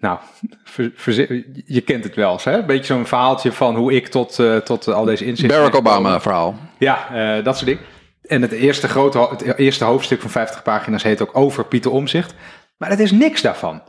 nou, 0.00 0.18
ver- 0.94 1.44
je 1.66 1.80
kent 1.80 2.04
het 2.04 2.14
wel 2.14 2.32
eens, 2.32 2.44
hè? 2.44 2.58
Een 2.58 2.66
beetje 2.66 2.94
zo'n 2.94 3.06
verhaaltje 3.06 3.52
van 3.52 3.76
hoe 3.76 3.92
ik 3.92 4.08
tot, 4.08 4.38
eh, 4.38 4.56
tot 4.56 4.88
al 4.88 5.04
deze 5.04 5.24
inzichten... 5.24 5.56
Barack. 5.56 5.74
Obama 5.74 6.20
verhaal. 6.20 6.58
Ja, 6.78 7.08
eh, 7.38 7.44
dat 7.44 7.54
soort 7.54 7.66
dingen. 7.66 7.82
En 8.22 8.42
het 8.42 8.52
eerste, 8.52 8.88
grote, 8.88 9.18
het 9.18 9.58
eerste 9.58 9.84
hoofdstuk 9.84 10.20
van 10.20 10.30
50 10.30 10.62
pagina's 10.62 11.02
heet 11.02 11.22
ook 11.22 11.36
over 11.36 11.64
Pieter 11.64 11.90
Omzicht. 11.90 12.34
Maar 12.76 12.90
het 12.90 13.00
is 13.00 13.12
niks 13.12 13.42
daarvan. 13.42 13.82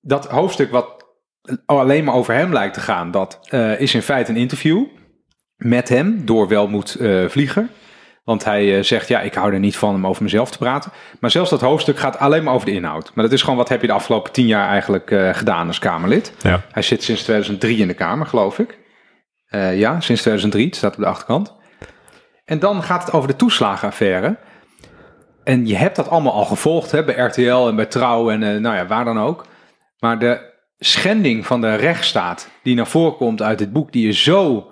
Dat 0.00 0.26
hoofdstuk 0.26 0.70
wat 0.70 1.06
alleen 1.66 2.04
maar 2.04 2.14
over 2.14 2.34
hem 2.34 2.52
lijkt 2.52 2.74
te 2.74 2.80
gaan, 2.80 3.10
dat 3.10 3.38
eh, 3.48 3.80
is 3.80 3.94
in 3.94 4.02
feite 4.02 4.30
een 4.30 4.36
interview 4.36 4.84
met 5.56 5.88
hem 5.88 6.24
door 6.24 6.48
Welmoed 6.48 6.94
eh 6.94 7.28
Vlieger. 7.28 7.68
Want 8.24 8.44
hij 8.44 8.76
eh, 8.76 8.82
zegt, 8.82 9.08
ja, 9.08 9.20
ik 9.20 9.34
hou 9.34 9.52
er 9.52 9.58
niet 9.58 9.76
van 9.76 9.94
om 9.94 10.06
over 10.06 10.22
mezelf 10.22 10.50
te 10.50 10.58
praten. 10.58 10.92
Maar 11.20 11.30
zelfs 11.30 11.50
dat 11.50 11.60
hoofdstuk 11.60 11.98
gaat 11.98 12.18
alleen 12.18 12.44
maar 12.44 12.54
over 12.54 12.66
de 12.66 12.72
inhoud. 12.72 13.10
Maar 13.14 13.24
dat 13.24 13.32
is 13.32 13.42
gewoon, 13.42 13.56
wat 13.56 13.68
heb 13.68 13.80
je 13.80 13.86
de 13.86 13.92
afgelopen 13.92 14.32
tien 14.32 14.46
jaar 14.46 14.68
eigenlijk 14.68 15.10
eh, 15.10 15.34
gedaan 15.34 15.66
als 15.66 15.78
Kamerlid? 15.78 16.32
Ja. 16.42 16.62
Hij 16.72 16.82
zit 16.82 17.02
sinds 17.02 17.22
2003 17.22 17.78
in 17.78 17.88
de 17.88 17.94
Kamer, 17.94 18.26
geloof 18.26 18.58
ik. 18.58 18.78
Eh, 19.46 19.78
ja, 19.78 20.00
sinds 20.00 20.20
2003, 20.20 20.66
het 20.66 20.76
staat 20.76 20.94
op 20.94 21.00
de 21.00 21.06
achterkant. 21.06 21.54
En 22.44 22.58
dan 22.58 22.82
gaat 22.82 23.04
het 23.04 23.12
over 23.12 23.28
de 23.28 23.36
toeslagenaffaire. 23.36 24.36
En 25.44 25.66
je 25.66 25.76
hebt 25.76 25.96
dat 25.96 26.08
allemaal 26.08 26.32
al 26.32 26.44
gevolgd 26.44 26.90
hè, 26.90 27.04
bij 27.04 27.14
RTL 27.14 27.68
en 27.68 27.76
bij 27.76 27.86
Trouw 27.86 28.30
en 28.30 28.38
nou 28.60 28.76
ja, 28.76 28.86
waar 28.86 29.04
dan 29.04 29.20
ook. 29.20 29.46
Maar 29.98 30.18
de 30.18 30.50
schending 30.78 31.46
van 31.46 31.60
de 31.60 31.74
rechtsstaat 31.74 32.48
die 32.62 32.74
naar 32.74 32.86
voren 32.86 33.16
komt 33.16 33.42
uit 33.42 33.58
dit 33.58 33.72
boek, 33.72 33.92
die 33.92 34.08
is 34.08 34.22
zo 34.22 34.70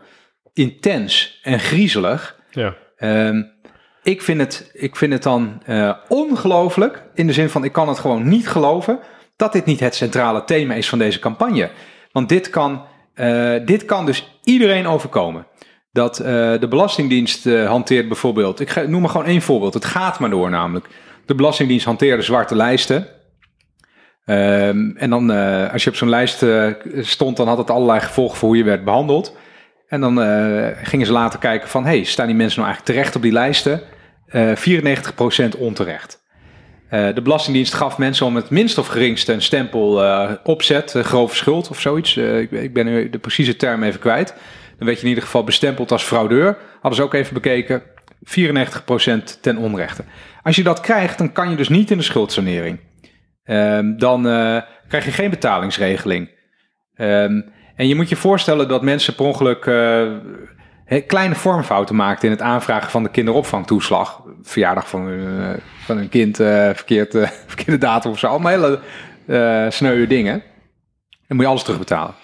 intens 0.53 1.41
en 1.43 1.61
griezelig. 1.61 2.41
Ja. 2.51 2.75
Ehm, 2.99 3.43
ik, 4.03 4.23
vind 4.23 4.41
het, 4.41 4.71
ik 4.73 4.97
vind 4.97 5.13
het 5.13 5.23
dan 5.23 5.63
eh, 5.65 5.95
ongelooflijk, 6.09 7.03
in 7.15 7.27
de 7.27 7.33
zin 7.33 7.49
van 7.49 7.65
ik 7.65 7.73
kan 7.73 7.89
het 7.89 7.99
gewoon 7.99 8.29
niet 8.29 8.49
geloven, 8.49 8.99
dat 9.37 9.53
dit 9.53 9.65
niet 9.65 9.81
het 9.81 9.95
centrale 9.95 10.45
thema 10.45 10.75
is 10.75 10.89
van 10.89 10.99
deze 10.99 11.19
campagne. 11.19 11.71
Want 12.13 12.29
dit 12.29 12.51
kan, 12.51 12.85
eh, 13.15 13.55
dit 13.65 13.85
kan 13.85 14.07
dus 14.07 14.41
iedereen 14.45 14.87
overkomen. 14.87 15.47
Dat 15.93 16.19
eh, 16.19 16.27
de 16.61 16.67
Belastingdienst 16.69 17.45
hanteert 17.45 18.09
bijvoorbeeld, 18.09 18.61
ik 18.61 18.89
noem 18.89 19.01
maar 19.01 19.11
gewoon 19.11 19.27
één 19.27 19.43
voorbeeld, 19.43 19.75
het 19.75 19.85
gaat 19.85 20.19
maar 20.19 20.31
door 20.31 20.51
namelijk. 20.51 20.87
De 21.27 21.35
Belastingdienst 21.35 21.87
hanteerde 21.87 22.23
zwarte 22.23 22.57
lijsten. 22.57 23.07
Ehm, 24.25 24.91
en 24.97 25.11
dan, 25.11 25.31
als 25.71 25.85
je 25.85 25.91
op 25.91 25.97
zo'n 25.97 26.09
lijst 26.09 26.45
stond, 27.01 27.37
dan 27.37 27.49
had 27.49 27.59
het 27.59 27.71
allerlei 27.71 28.01
gevolgen 28.01 28.37
voor 28.37 28.49
hoe 28.49 28.57
je 28.57 28.65
werd 28.65 28.85
behandeld. 28.85 29.37
En 29.89 30.01
dan 30.01 30.23
eh, 30.23 30.69
gingen 30.83 31.07
ze 31.07 31.13
later 31.13 31.39
kijken 31.39 31.69
van, 31.69 31.85
hey, 31.85 32.05
staan 32.05 32.27
die 32.27 32.37
mensen 32.37 32.61
nou 32.61 32.73
eigenlijk 32.73 32.99
terecht 32.99 33.17
op 33.17 33.23
die 33.23 33.33
lijsten? 33.33 33.83
Eh 34.27 34.53
94% 34.57 35.59
onterecht. 35.59 36.27
Eh, 36.89 37.15
de 37.15 37.23
Belastingdienst 37.23 37.75
gaf 37.75 37.99
mensen 37.99 38.27
om 38.27 38.37
het 38.37 38.51
minst 38.51 38.79
of 38.79 38.87
geringste 38.87 39.33
een 39.33 39.43
stempel 39.43 40.05
eh, 40.05 40.33
opzet, 40.45 40.95
eh, 40.95 41.03
grove 41.03 41.37
schuld 41.37 41.71
of 41.71 41.81
zoiets. 41.81 42.17
Eh, 42.17 42.39
ik, 42.39 42.51
ik 42.51 42.73
ben 42.75 42.87
nu 42.87 43.11
de 43.11 43.19
precieze 43.19 43.57
term 43.57 43.83
even 43.83 44.01
kwijt. 44.01 44.35
Dan 44.79 44.87
werd 44.87 44.97
je 44.97 45.03
in 45.03 45.09
ieder 45.09 45.25
geval 45.25 45.45
bestempeld 45.45 45.93
als 45.93 46.03
fraudeur. 46.03 46.57
Hadden 46.73 46.95
ze 46.95 47.03
ook 47.03 47.15
even 47.15 47.35
bekeken. 47.35 47.83
94% 48.23 49.39
ten 49.41 49.57
onrechte. 49.57 50.05
Als 50.43 50.57
je 50.57 50.63
dat 50.63 50.81
krijgt, 50.81 51.19
dan 51.19 51.33
kan 51.33 51.51
je 51.51 51.57
dus 51.57 51.69
niet 51.69 51.91
in 51.91 51.97
de 51.97 52.05
schuldsanering. 52.05 52.81
Ehm, 53.45 53.97
dan 53.97 54.29
eh, 54.29 54.63
krijg 54.89 55.05
je 55.05 55.13
geen 55.13 55.31
betalingsregeling. 55.31 56.37
En 57.79 57.89
je 57.89 57.95
moet 57.95 58.09
je 58.09 58.17
voorstellen 58.17 58.69
dat 58.69 58.83
mensen 58.83 59.15
per 59.15 59.25
ongeluk 59.25 59.67
eh, 59.67 61.03
kleine 61.07 61.35
vormfouten 61.35 61.97
maakten 61.97 62.25
in 62.29 62.35
het 62.35 62.43
aanvragen 62.43 62.91
van 62.91 63.03
de 63.03 63.09
kinderopvangtoeslag. 63.09 64.23
Verjaardag 64.43 64.89
van, 64.89 65.01
hun, 65.01 65.41
eh, 65.55 65.61
van 65.85 65.97
hun 65.97 66.09
kind, 66.09 66.41
eh, 66.41 66.47
verkeerd, 66.75 67.11
verkeerde 67.47 67.79
datum 67.79 68.11
of 68.11 68.19
zo. 68.19 68.27
Allemaal 68.27 68.53
hele 68.53 68.81
eh 69.27 69.71
sneuwe 69.71 70.07
dingen. 70.07 70.43
Dan 71.27 71.37
moet 71.37 71.41
je 71.41 71.47
alles 71.51 71.63
terugbetalen. 71.63 72.15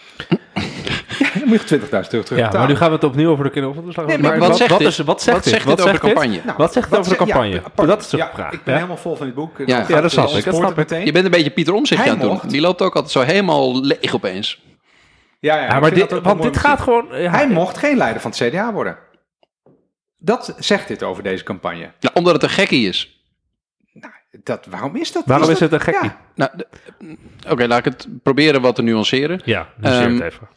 ja, 1.19 1.29
Dan 1.39 1.49
moet 1.49 1.61
je 1.61 1.67
20.000 1.67 2.13
euro 2.13 2.27
terug 2.27 2.39
Ja, 2.39 2.51
maar 2.59 2.69
nu 2.69 2.77
gaan 2.77 2.89
we 2.89 2.95
het 2.95 3.05
opnieuw 3.05 3.31
over 3.31 3.45
de 3.45 3.51
kinderopvang. 3.51 4.07
Nee, 4.07 4.19
maar 4.19 4.39
wat 4.39 4.57
zegt 4.57 4.71
wat, 4.71 4.81
is, 4.81 4.99
wat 4.99 5.23
zegt 5.23 5.37
Wat 5.37 5.45
dit? 5.45 5.53
zegt 5.53 5.67
dit 5.67 5.81
over 5.81 5.93
de 5.93 5.99
campagne? 5.99 6.41
Nou, 6.45 6.57
wat 6.57 6.73
zegt 6.73 6.91
het 6.91 6.99
over 6.99 7.11
de 7.19 7.25
ja, 7.27 7.33
campagne? 7.33 7.63
Dat 7.87 8.01
is 8.01 8.09
de 8.09 8.17
Ja, 8.17 8.31
vraag. 8.35 8.53
Ik 8.53 8.65
ben 8.65 8.73
Ja. 8.73 8.81
helemaal 8.81 9.03
vol 9.03 9.17
van 9.17 9.27
dit 9.27 9.35
boek. 9.35 9.59
Ja, 9.67 9.85
ja, 9.89 10.01
dat 10.01 10.11
snap 10.11 10.29
de 10.29 10.39
ik, 10.39 10.45
dat 10.45 10.55
sport 10.55 10.57
snap 10.57 10.71
ik. 10.71 10.77
meteen. 10.91 11.05
Je 11.07 11.13
bent 11.13 11.25
een 11.25 11.31
beetje 11.31 11.51
Pieter 11.51 11.75
Omzicht 11.75 12.03
aan 12.03 12.09
het 12.09 12.21
doen. 12.21 12.41
Die 12.47 12.61
loopt 12.61 12.83
ook 12.83 12.95
altijd 12.95 13.13
zo 13.13 13.21
helemaal 13.21 13.81
leeg 13.85 14.15
opeens. 14.15 14.63
Ja, 15.45 15.65
ja, 15.65 15.81
maar 15.81 15.95
dit, 15.95 16.11
want 16.21 16.43
dit 16.43 16.57
gaat 16.57 16.81
gewoon... 16.81 17.07
ja, 17.11 17.31
Hij 17.31 17.49
mocht 17.49 17.79
geen 17.79 17.97
leider 17.97 18.21
van 18.23 18.31
het 18.31 18.41
CDA 18.49 18.73
worden. 18.73 18.99
Dat 20.19 20.55
zegt 20.59 20.89
dit 20.89 21.03
over 21.03 21.23
deze 21.23 21.45
campagne. 21.45 21.91
Ja, 22.01 22.11
omdat 22.15 22.33
het 22.33 22.43
een 22.43 22.49
gekkie 22.49 22.89
is. 22.89 23.19
Dat, 24.43 24.67
waarom 24.67 24.97
is 24.97 25.13
dat? 25.13 25.23
Waarom 25.27 25.51
is 25.51 25.59
dat- 25.59 25.71
het 25.71 25.81
een 25.81 25.95
gekkie? 25.95 26.09
Ja, 26.11 26.21
Nou, 26.35 26.51
de- 26.57 26.67
Oké, 27.49 27.67
laat 27.67 27.79
ik 27.79 27.85
het 27.85 28.09
proberen 28.23 28.61
wat 28.61 28.75
te 28.75 28.83
nuanceren. 28.83 29.41
Ja, 29.45 29.69
nuanceer 29.77 30.03
het 30.09 30.13
Ehm, 30.21 30.23
even. 30.23 30.49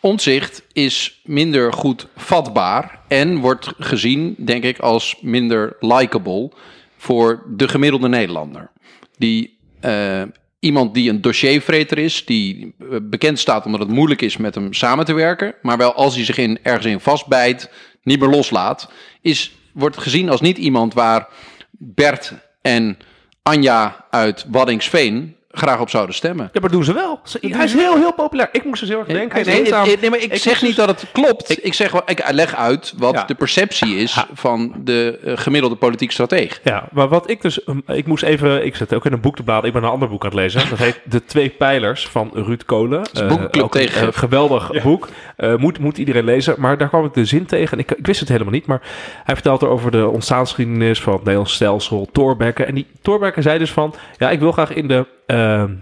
Omzicht 0.00 0.62
is 0.72 1.20
minder 1.24 1.72
goed 1.72 2.08
vatbaar 2.16 3.00
en 3.08 3.38
wordt 3.38 3.72
gezien, 3.78 4.34
denk 4.38 4.64
ik, 4.64 4.78
als 4.78 5.16
minder 5.20 5.76
likable 5.80 6.52
voor 6.96 7.42
de 7.48 7.68
gemiddelde 7.68 8.08
Nederlander. 8.08 8.70
Die, 9.18 9.58
eh, 9.80 10.22
iemand 10.58 10.94
die 10.94 11.10
een 11.10 11.20
dossiervreter 11.20 11.98
is, 11.98 12.24
die 12.24 12.74
eh, 12.78 12.86
bekend 13.02 13.38
staat 13.38 13.66
omdat 13.66 13.80
het 13.80 13.88
moeilijk 13.88 14.22
is 14.22 14.36
met 14.36 14.54
hem 14.54 14.72
samen 14.72 15.04
te 15.04 15.12
werken, 15.12 15.54
maar 15.62 15.76
wel 15.76 15.94
als 15.94 16.14
hij 16.14 16.24
zich 16.24 16.38
in, 16.38 16.58
ergens 16.62 16.86
in 16.86 17.00
vastbijt, 17.00 17.70
niet 18.02 18.20
meer 18.20 18.28
loslaat, 18.28 18.90
is, 19.20 19.52
wordt 19.72 19.96
gezien 19.98 20.28
als 20.28 20.40
niet 20.40 20.58
iemand 20.58 20.94
waar 20.94 21.28
Bert 21.70 22.32
en 22.62 22.98
Anja 23.42 24.06
uit 24.10 24.46
Waddingsveen 24.48 25.36
graag 25.56 25.80
op 25.80 25.90
zouden 25.90 26.14
stemmen. 26.14 26.50
Ja, 26.52 26.60
maar 26.60 26.70
doen 26.70 26.84
ze 26.84 26.92
wel. 26.92 27.20
Ze- 27.24 27.38
hij 27.40 27.64
is 27.64 27.72
heel, 27.74 27.96
heel 27.96 28.12
populair. 28.12 28.48
Ik 28.52 28.64
moest 28.64 28.80
dus 28.80 28.88
heel 28.88 28.98
erg 28.98 29.06
denken. 29.08 29.46
Nee, 29.46 29.62
nee, 29.62 29.74
aan- 29.74 29.86
nee, 29.86 29.96
nee, 30.00 30.10
maar 30.10 30.18
ik, 30.22 30.32
ik 30.32 30.40
zeg 30.40 30.62
niet 30.62 30.76
dus- 30.76 30.86
dat 30.86 31.00
het 31.00 31.10
klopt. 31.12 31.64
Ik, 31.64 31.74
zeg 31.74 31.90
wel, 31.92 32.02
ik 32.06 32.30
leg 32.30 32.54
uit 32.54 32.94
wat 32.96 33.14
Ja. 33.14 33.24
de 33.24 33.34
perceptie 33.34 33.96
is 33.96 34.24
van 34.32 34.74
de 34.84 35.18
eh, 35.24 35.32
gemiddelde 35.36 35.76
politiek 35.76 36.10
strateeg. 36.12 36.60
Ja, 36.64 36.88
maar 36.92 37.08
wat 37.08 37.30
ik 37.30 37.42
dus... 37.42 37.66
um, 37.68 37.82
Ik 37.86 38.06
moest 38.06 38.22
even... 38.22 38.64
Ik 38.66 38.76
zit 38.76 38.94
ook 38.94 39.06
in 39.06 39.12
een 39.12 39.20
boek 39.20 39.36
te 39.36 39.42
bladeren. 39.42 39.68
Ik 39.68 39.74
ben 39.74 39.82
een 39.84 39.90
ander 39.94 40.08
boek 40.08 40.22
aan 40.24 40.30
het 40.30 40.38
lezen. 40.38 40.68
Dat 40.70 40.78
heet 40.78 41.00
De 41.04 41.24
Twee 41.24 41.48
Pijlers 41.48 42.08
van 42.08 42.30
Ruud 42.34 42.62
Kolen. 42.66 43.02
is 43.12 43.20
een 43.20 43.28
boekenclub 43.28 43.64
ook 43.64 43.74
een, 43.74 43.80
tegen- 43.80 44.06
eh, 44.06 44.18
geweldig 44.18 44.82
boek. 44.82 45.08
Eh, 45.36 45.54
moet, 45.56 45.78
moet 45.78 45.98
iedereen 45.98 46.24
lezen. 46.24 46.54
Maar 46.58 46.78
daar 46.78 46.88
kwam 46.88 47.04
ik 47.04 47.14
de 47.14 47.24
zin 47.24 47.46
tegen. 47.46 47.72
En 47.72 47.78
ik, 47.78 47.90
ik 47.90 48.06
wist 48.06 48.20
het 48.20 48.28
helemaal 48.28 48.52
niet. 48.52 48.66
Maar 48.66 48.80
hij 49.24 49.34
vertelt 49.34 49.62
er 49.62 49.68
over 49.68 49.90
de 49.90 50.06
ontstaansgeschiedenis 50.08 51.00
van 51.00 51.12
het 51.12 51.22
Nederlands 51.22 51.54
stelsel. 51.54 52.08
Thorbecke. 52.12 52.64
En 52.64 52.74
die 52.74 52.86
Thorbecke 53.02 53.42
zei 53.42 53.58
dus 53.58 53.70
van... 53.72 53.94
Ja, 54.18 54.30
ik 54.30 54.38
wil 54.40 54.52
graag 54.52 54.74
in 54.74 54.88
de... 54.88 55.06
ehm, 55.26 55.74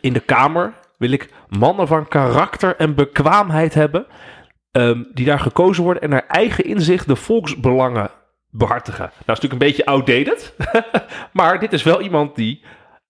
in 0.00 0.12
de 0.12 0.20
Kamer 0.20 0.72
wil 0.98 1.10
ik 1.10 1.28
mannen 1.48 1.86
van 1.86 2.08
karakter 2.08 2.76
en 2.76 2.94
bekwaamheid 2.94 3.74
hebben. 3.74 4.06
ehm, 4.72 5.02
die 5.14 5.24
daar 5.26 5.40
gekozen 5.40 5.82
worden 5.84 6.02
en 6.02 6.10
naar 6.10 6.24
eigen 6.28 6.64
inzicht 6.64 7.06
de 7.06 7.16
volksbelangen 7.16 8.10
behartigen. 8.50 9.04
Nou, 9.04 9.12
is 9.18 9.26
natuurlijk 9.26 9.52
een 9.52 9.68
beetje 9.68 9.86
outdated. 9.86 10.54
maar 11.32 11.60
dit 11.60 11.72
is 11.72 11.82
wel 11.82 12.00
iemand 12.00 12.36
die 12.36 12.64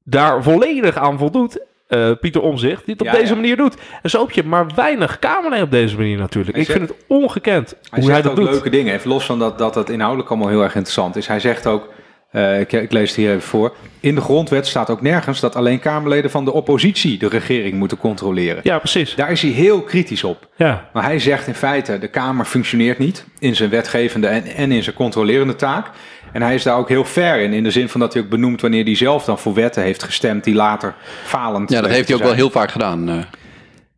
daar 0.04 0.42
volledig 0.42 0.96
aan 0.96 1.18
voldoet. 1.18 1.66
eh, 1.88 2.10
Pieter 2.20 2.42
Omzicht, 2.42 2.84
die 2.84 2.94
het 2.98 3.06
op 3.06 3.12
deze 3.12 3.28
ja. 3.28 3.34
manier 3.34 3.56
doet. 3.56 3.76
En 4.02 4.10
zo 4.10 4.20
heb 4.20 4.30
je 4.30 4.44
maar 4.44 4.66
weinig 4.74 5.18
Kamerleden 5.18 5.64
op 5.64 5.70
deze 5.70 5.96
manier 5.96 6.18
natuurlijk. 6.18 6.52
Hij 6.56 6.64
ik 6.64 6.70
zegt- 6.70 6.78
vind 6.78 6.90
het 6.98 7.04
ongekend 7.08 7.74
Hij 7.90 8.00
hoe 8.00 8.10
hij 8.10 8.22
dat 8.22 8.30
ook 8.30 8.36
doet. 8.36 8.50
leuke 8.50 8.70
dingen. 8.70 8.94
Even 8.94 9.08
los 9.08 9.24
van 9.24 9.38
dat, 9.38 9.58
dat 9.58 9.74
het 9.74 9.88
inhoudelijk 9.90 10.28
allemaal 10.30 10.48
heel 10.48 10.62
erg 10.62 10.74
interessant 10.74 11.16
is. 11.16 11.26
Hij 11.26 11.40
zegt 11.40 11.66
ook, 11.66 11.88
eh, 12.30 12.60
ik, 12.60 12.72
ik 12.72 12.92
lees 12.92 13.08
het 13.08 13.16
hier 13.16 13.28
even 13.30 13.42
voor. 13.42 13.74
In 14.00 14.14
de 14.14 14.20
grondwet 14.20 14.66
staat 14.66 14.90
ook 14.90 15.00
nergens 15.02 15.40
dat 15.40 15.56
alleen 15.56 15.78
Kamerleden 15.80 16.30
van 16.30 16.44
de 16.44 16.52
oppositie 16.52 17.18
de 17.18 17.28
regering 17.28 17.74
moeten 17.74 17.98
controleren. 17.98 18.60
Ja, 18.62 18.78
precies. 18.78 19.14
Daar 19.14 19.30
is 19.30 19.42
hij 19.42 19.50
heel 19.50 19.82
kritisch 19.82 20.24
op. 20.24 20.48
Ja. 20.56 20.88
Maar 20.92 21.02
hij 21.04 21.18
zegt 21.18 21.46
in 21.46 21.54
feite, 21.54 21.98
de 21.98 22.08
Kamer 22.08 22.44
functioneert 22.44 22.98
niet 22.98 23.24
in 23.38 23.56
zijn 23.56 23.70
wetgevende 23.70 24.26
en, 24.26 24.44
en 24.44 24.72
in 24.72 24.82
zijn 24.82 24.96
controlerende 24.96 25.56
taak. 25.56 25.90
En 26.32 26.42
hij 26.42 26.54
is 26.54 26.62
daar 26.62 26.76
ook 26.76 26.88
heel 26.88 27.04
fair 27.04 27.40
in, 27.40 27.52
in 27.52 27.62
de 27.62 27.70
zin 27.70 27.88
van 27.88 28.00
dat 28.00 28.12
hij 28.12 28.22
ook 28.22 28.28
benoemt 28.28 28.60
wanneer 28.60 28.84
hij 28.84 28.94
zelf 28.96 29.24
dan 29.24 29.38
voor 29.38 29.54
wetten 29.54 29.82
heeft 29.82 30.02
gestemd 30.02 30.44
die 30.44 30.54
later 30.54 30.94
falend 31.24 31.70
Ja, 31.70 31.80
dat 31.80 31.90
heeft 31.90 32.08
hij 32.08 32.16
ook 32.16 32.22
wel 32.22 32.32
heel 32.32 32.50
vaak 32.50 32.70
gedaan. 32.70 33.08
eh. 33.08 33.16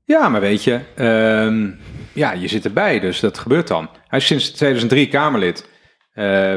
Ja, 0.05 0.29
maar 0.29 0.41
weet 0.41 0.65
je, 0.65 0.81
ehm, 0.97 1.69
ja, 2.13 2.33
je 2.33 2.49
zit 2.49 2.65
erbij, 2.65 3.01
dus 3.01 3.21
dat 3.21 3.39
gebeurt 3.39 3.69
dan. 3.69 3.89
Hij 4.07 4.19
is 4.19 4.27
sinds 4.27 4.51
2003 4.51 5.09
Kamerlid. 5.09 5.69
Eh, 6.13 6.55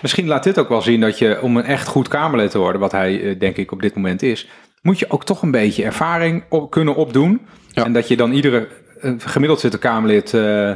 misschien 0.00 0.26
laat 0.26 0.44
dit 0.44 0.58
ook 0.58 0.68
wel 0.68 0.82
zien 0.82 1.00
dat 1.00 1.18
je, 1.18 1.40
om 1.40 1.56
een 1.56 1.64
echt 1.64 1.86
goed 1.86 2.08
Kamerlid 2.08 2.50
te 2.50 2.58
worden, 2.58 2.80
wat 2.80 2.92
hij 2.92 3.22
eh, 3.22 3.38
denk 3.38 3.56
ik 3.56 3.72
op 3.72 3.82
dit 3.82 3.94
moment 3.94 4.22
is, 4.22 4.48
moet 4.82 4.98
je 4.98 5.10
ook 5.10 5.24
toch 5.24 5.42
een 5.42 5.50
beetje 5.50 5.84
ervaring 5.84 6.44
op, 6.48 6.70
kunnen 6.70 6.94
opdoen. 6.94 7.40
Ja. 7.68 7.84
En 7.84 7.92
dat 7.92 8.08
je 8.08 8.16
dan 8.16 8.32
iedere, 8.32 8.68
eh, 9.00 9.12
gemiddeld 9.18 9.60
zit 9.60 9.72
een 9.72 9.78
Kamerlid 9.78 10.34
eh, 10.34 10.72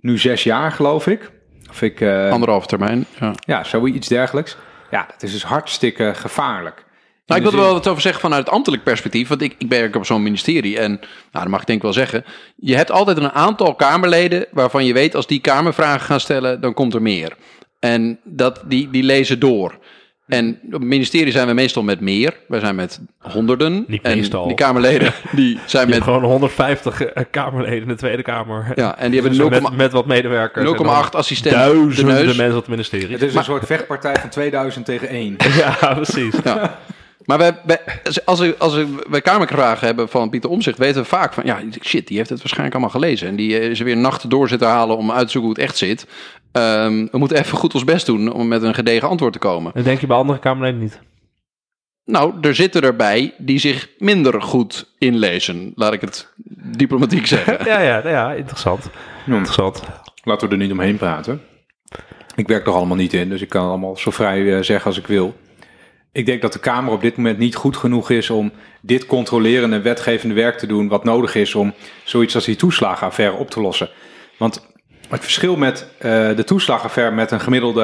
nu 0.00 0.18
zes 0.18 0.42
jaar, 0.42 0.72
geloof 0.72 1.06
ik. 1.06 1.30
Of 1.70 1.82
ik, 1.82 2.00
eh, 2.00 2.30
Anderhalf 2.30 2.66
termijn. 2.66 3.06
Ja. 3.20 3.32
ja, 3.46 3.64
zoiets 3.64 4.08
dergelijks. 4.08 4.56
Ja, 4.90 5.06
dat 5.06 5.22
is 5.22 5.32
dus 5.32 5.44
hartstikke 5.44 6.12
gevaarlijk. 6.14 6.84
Nou, 7.26 7.42
ik 7.42 7.50
wil 7.50 7.58
er 7.58 7.64
wel 7.66 7.74
wat 7.74 7.88
over 7.88 8.02
zeggen 8.02 8.20
vanuit 8.20 8.44
het 8.44 8.54
ambtelijk 8.54 8.82
perspectief. 8.82 9.28
Want 9.28 9.42
ik, 9.42 9.54
ik 9.58 9.68
werk 9.68 9.96
op 9.96 10.06
zo'n 10.06 10.22
ministerie. 10.22 10.78
En 10.78 10.90
nou, 10.90 11.08
dat 11.44 11.48
mag 11.48 11.60
ik 11.60 11.66
denk 11.66 11.78
ik 11.78 11.84
wel 11.84 11.92
zeggen. 11.92 12.24
Je 12.56 12.76
hebt 12.76 12.90
altijd 12.90 13.16
een 13.16 13.30
aantal 13.30 13.74
Kamerleden 13.74 14.46
waarvan 14.50 14.84
je 14.84 14.92
weet... 14.92 15.14
als 15.14 15.26
die 15.26 15.40
Kamervragen 15.40 16.00
gaan 16.00 16.20
stellen, 16.20 16.60
dan 16.60 16.74
komt 16.74 16.94
er 16.94 17.02
meer. 17.02 17.36
En 17.80 18.18
dat, 18.24 18.62
die, 18.66 18.90
die 18.90 19.02
lezen 19.02 19.38
door. 19.38 19.78
En 20.26 20.58
op 20.66 20.72
het 20.72 20.82
ministerie 20.82 21.32
zijn 21.32 21.46
we 21.46 21.52
meestal 21.52 21.82
met 21.82 22.00
meer. 22.00 22.36
Wij 22.48 22.60
zijn 22.60 22.74
met 22.74 23.00
honderden. 23.18 23.84
Niet 23.88 24.02
en 24.02 24.16
meestal. 24.16 24.46
die 24.46 24.56
Kamerleden 24.56 25.12
die 25.32 25.58
zijn 25.66 25.88
Je 25.88 25.94
met... 25.94 26.02
gewoon 26.02 26.24
150 26.24 27.02
eh, 27.02 27.24
Kamerleden 27.30 27.82
in 27.82 27.88
de 27.88 27.94
Tweede 27.94 28.22
Kamer. 28.22 28.72
Ja, 28.74 28.98
en 28.98 29.10
die 29.10 29.22
Dus 29.22 29.36
hebben 29.38 29.58
0,8 29.60 29.62
met, 29.62 29.76
met 29.76 29.92
wat 29.92 30.06
medewerkers. 30.06 30.70
en 30.70 30.76
dan 30.76 31.04
0,8 31.04 31.10
assistenten. 31.10 31.60
Duizenden 31.60 32.16
de 32.16 32.24
neus. 32.24 32.36
mensen 32.36 32.56
op 32.56 32.60
het 32.62 32.70
ministerie. 32.70 33.12
Het 33.12 33.22
is 33.22 33.34
een 33.34 33.44
soort 33.44 33.66
vechtpartij 33.66 34.14
van 34.20 34.28
2000 34.30 34.84
tegen 34.84 35.08
1. 35.08 35.36
Ja, 35.56 35.94
precies. 35.94 36.34
Ja. 36.44 36.78
Maar 37.30 37.38
wij, 37.38 37.56
wij- 37.64 37.80
als, 38.24 38.40
we, 38.40 38.54
als 38.58 38.74
we 38.74 39.04
bij 39.10 39.20
Kamervragen 39.20 39.86
hebben 39.86 40.08
van 40.08 40.30
Pieter 40.30 40.50
Omzicht, 40.50 40.78
weten 40.78 41.02
we 41.02 41.08
vaak 41.08 41.32
van, 41.32 41.44
ja, 41.46 41.60
shit, 41.84 42.06
die 42.06 42.16
heeft 42.16 42.28
het 42.30 42.38
waarschijnlijk 42.38 42.74
allemaal 42.74 42.92
gelezen. 42.94 43.28
En 43.28 43.36
die 43.36 43.58
eh, 43.58 43.70
is 43.70 43.78
er 43.78 43.84
weer 43.84 43.96
nachten 43.96 44.28
door 44.28 44.48
zitten 44.48 44.68
halen 44.68 44.96
om 44.96 45.10
uit 45.10 45.24
te 45.26 45.30
zoeken 45.30 45.50
hoe 45.50 45.58
het 45.60 45.68
echt 45.68 45.76
zit. 45.78 46.06
Ehm, 46.52 47.06
we 47.10 47.18
moeten 47.18 47.38
even 47.38 47.58
goed 47.58 47.74
ons 47.74 47.84
best 47.84 48.06
doen 48.06 48.32
om 48.32 48.48
met 48.48 48.62
een 48.62 48.74
gedegen 48.74 49.08
antwoord 49.08 49.32
te 49.32 49.38
komen. 49.38 49.72
Dat 49.74 49.84
denk 49.84 50.00
je 50.00 50.06
bij 50.06 50.16
andere 50.16 50.38
Kamerleden 50.38 50.80
niet. 50.80 51.00
Nou, 52.04 52.28
Nou, 52.32 52.40
er 52.48 52.54
zitten 52.54 52.82
erbij 52.82 53.34
die 53.38 53.58
zich 53.58 53.88
minder 53.98 54.42
goed 54.42 54.94
inlezen, 54.98 55.72
laat 55.74 55.92
ik 55.92 56.00
het 56.00 56.32
diplomatiek 56.76 57.26
zeggen. 57.36 57.58
Ja, 57.64 57.80
ja, 57.80 58.08
ja 58.08 58.32
interessant. 58.32 58.90
Interessant. 59.26 59.82
Laten 60.22 60.48
we 60.48 60.54
er 60.54 60.60
niet 60.60 60.72
omheen 60.72 60.96
praten. 60.96 61.40
Ik 62.34 62.48
werk 62.48 62.66
er 62.66 62.72
allemaal 62.72 62.96
niet 62.96 63.12
in, 63.12 63.28
dus 63.28 63.40
ik 63.42 63.48
kan 63.48 63.68
allemaal 63.68 63.96
zo 63.96 64.10
vrij 64.10 64.56
eh, 64.56 64.62
zeggen 64.62 64.86
als 64.86 64.98
ik 64.98 65.06
wil. 65.06 65.34
Ik 66.12 66.26
denk 66.26 66.42
dat 66.42 66.52
de 66.52 66.58
Kamer 66.58 66.92
op 66.92 67.00
dit 67.00 67.16
moment 67.16 67.38
niet 67.38 67.54
goed 67.54 67.76
genoeg 67.76 68.10
is 68.10 68.30
om 68.30 68.52
dit 68.80 69.06
controlerende 69.06 69.76
en 69.76 69.82
wetgevende 69.82 70.34
werk 70.34 70.58
te 70.58 70.66
doen 70.66 70.88
wat 70.88 71.04
nodig 71.04 71.34
is 71.34 71.54
om 71.54 71.74
zoiets 72.04 72.34
als 72.34 72.44
die 72.44 72.56
toeslagenaffaire 72.56 73.36
op 73.36 73.50
te 73.50 73.60
lossen. 73.60 73.90
Want 74.38 74.68
het 75.08 75.22
verschil 75.22 75.56
met 75.56 75.86
eh, 75.98 76.36
de 76.36 76.44
toeslagenaffaire 76.44 77.14
met 77.14 77.30
een, 77.30 77.40
gemiddelde, 77.40 77.82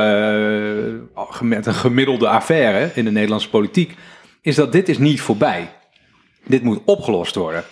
eh, 1.14 1.40
met 1.40 1.66
een 1.66 1.74
gemiddelde 1.74 2.28
affaire 2.28 2.90
in 2.94 3.04
de 3.04 3.10
Nederlandse 3.10 3.50
politiek, 3.50 3.94
is 4.42 4.54
dat 4.54 4.72
dit 4.72 4.88
is 4.88 4.98
niet 4.98 5.20
voorbij. 5.20 5.70
Dit 6.44 6.62
moet 6.62 6.80
opgelost 6.84 7.34
worden. 7.34 7.64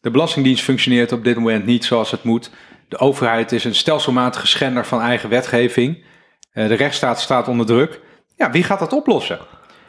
De 0.00 0.10
Belastingdienst 0.10 0.64
functioneert 0.64 1.12
op 1.12 1.24
dit 1.24 1.36
moment 1.36 1.66
niet 1.66 1.84
zoals 1.84 2.10
het 2.10 2.22
moet. 2.22 2.50
De 2.88 2.98
overheid 2.98 3.52
is 3.52 3.64
een 3.64 3.74
stelselmatige 3.74 4.46
schender 4.46 4.86
van 4.86 5.00
eigen 5.00 5.28
wetgeving. 5.28 6.04
Eh, 6.52 6.68
de 6.68 6.74
rechtsstaat 6.74 7.20
staat 7.20 7.48
onder 7.48 7.66
druk. 7.66 8.00
Ja, 8.36 8.50
wie 8.50 8.62
gaat 8.62 8.78
dat 8.78 8.92
oplossen? 8.92 9.38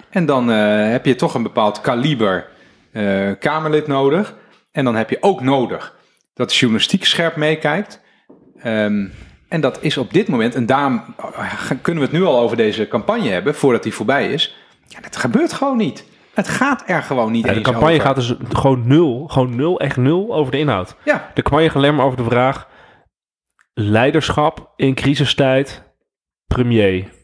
En 0.10 0.26
dan 0.26 0.52
eh, 0.52 0.90
heb 0.90 1.06
je 1.06 1.16
toch 1.16 1.34
een 1.34 1.44
bepaald 1.44 1.82
kaliber 1.82 2.48
eh, 2.92 3.32
Kamerlid 3.40 3.88
nodig. 3.88 4.36
En 4.72 4.86
dan 4.86 4.96
heb 4.96 5.10
je 5.10 5.18
ook 5.22 5.42
nodig 5.42 5.96
dat 6.34 6.50
de 6.50 6.56
journalistiek 6.56 7.06
scherp 7.06 7.36
meekijkt. 7.36 8.02
Ehm, 8.62 9.08
en 9.48 9.62
dat 9.62 9.78
is 9.82 9.98
op 9.98 10.14
dit 10.14 10.28
moment, 10.28 10.56
en 10.56 10.66
daarom 10.66 11.04
eh, 11.18 11.54
kunnen 11.82 12.04
we 12.04 12.10
het 12.10 12.20
nu 12.20 12.26
al 12.26 12.40
over 12.40 12.58
deze 12.58 12.88
campagne 12.88 13.30
hebben, 13.30 13.56
voordat 13.56 13.84
die 13.84 13.94
voorbij 13.94 14.32
is. 14.32 14.56
Ja, 14.88 15.00
dat 15.02 15.16
gebeurt 15.16 15.54
gewoon 15.54 15.78
niet. 15.78 16.06
Het 16.34 16.48
gaat 16.48 16.84
er 16.86 17.04
gewoon 17.04 17.32
niet 17.32 17.46
Ja, 17.46 17.54
de 17.54 17.62
campagne 17.62 17.94
over. 17.94 18.06
gaat 18.06 18.16
dus 18.16 18.34
gewoon 18.50 18.88
nul, 18.88 19.28
gewoon 19.28 19.56
nul, 19.56 19.80
echt 19.80 19.98
nul 19.98 20.36
over 20.36 20.52
de 20.52 20.58
inhoud. 20.58 20.96
Ja, 21.04 21.32
De 21.34 21.42
campagne 21.42 21.68
gaat 21.68 21.76
alleen 21.76 21.96
maar 21.96 22.06
over 22.06 22.18
de 22.18 22.24
vraag: 22.24 22.68
leiderschap 23.74 24.74
in 24.76 24.94
crisistijd, 24.94 25.84
premier. 26.48 27.16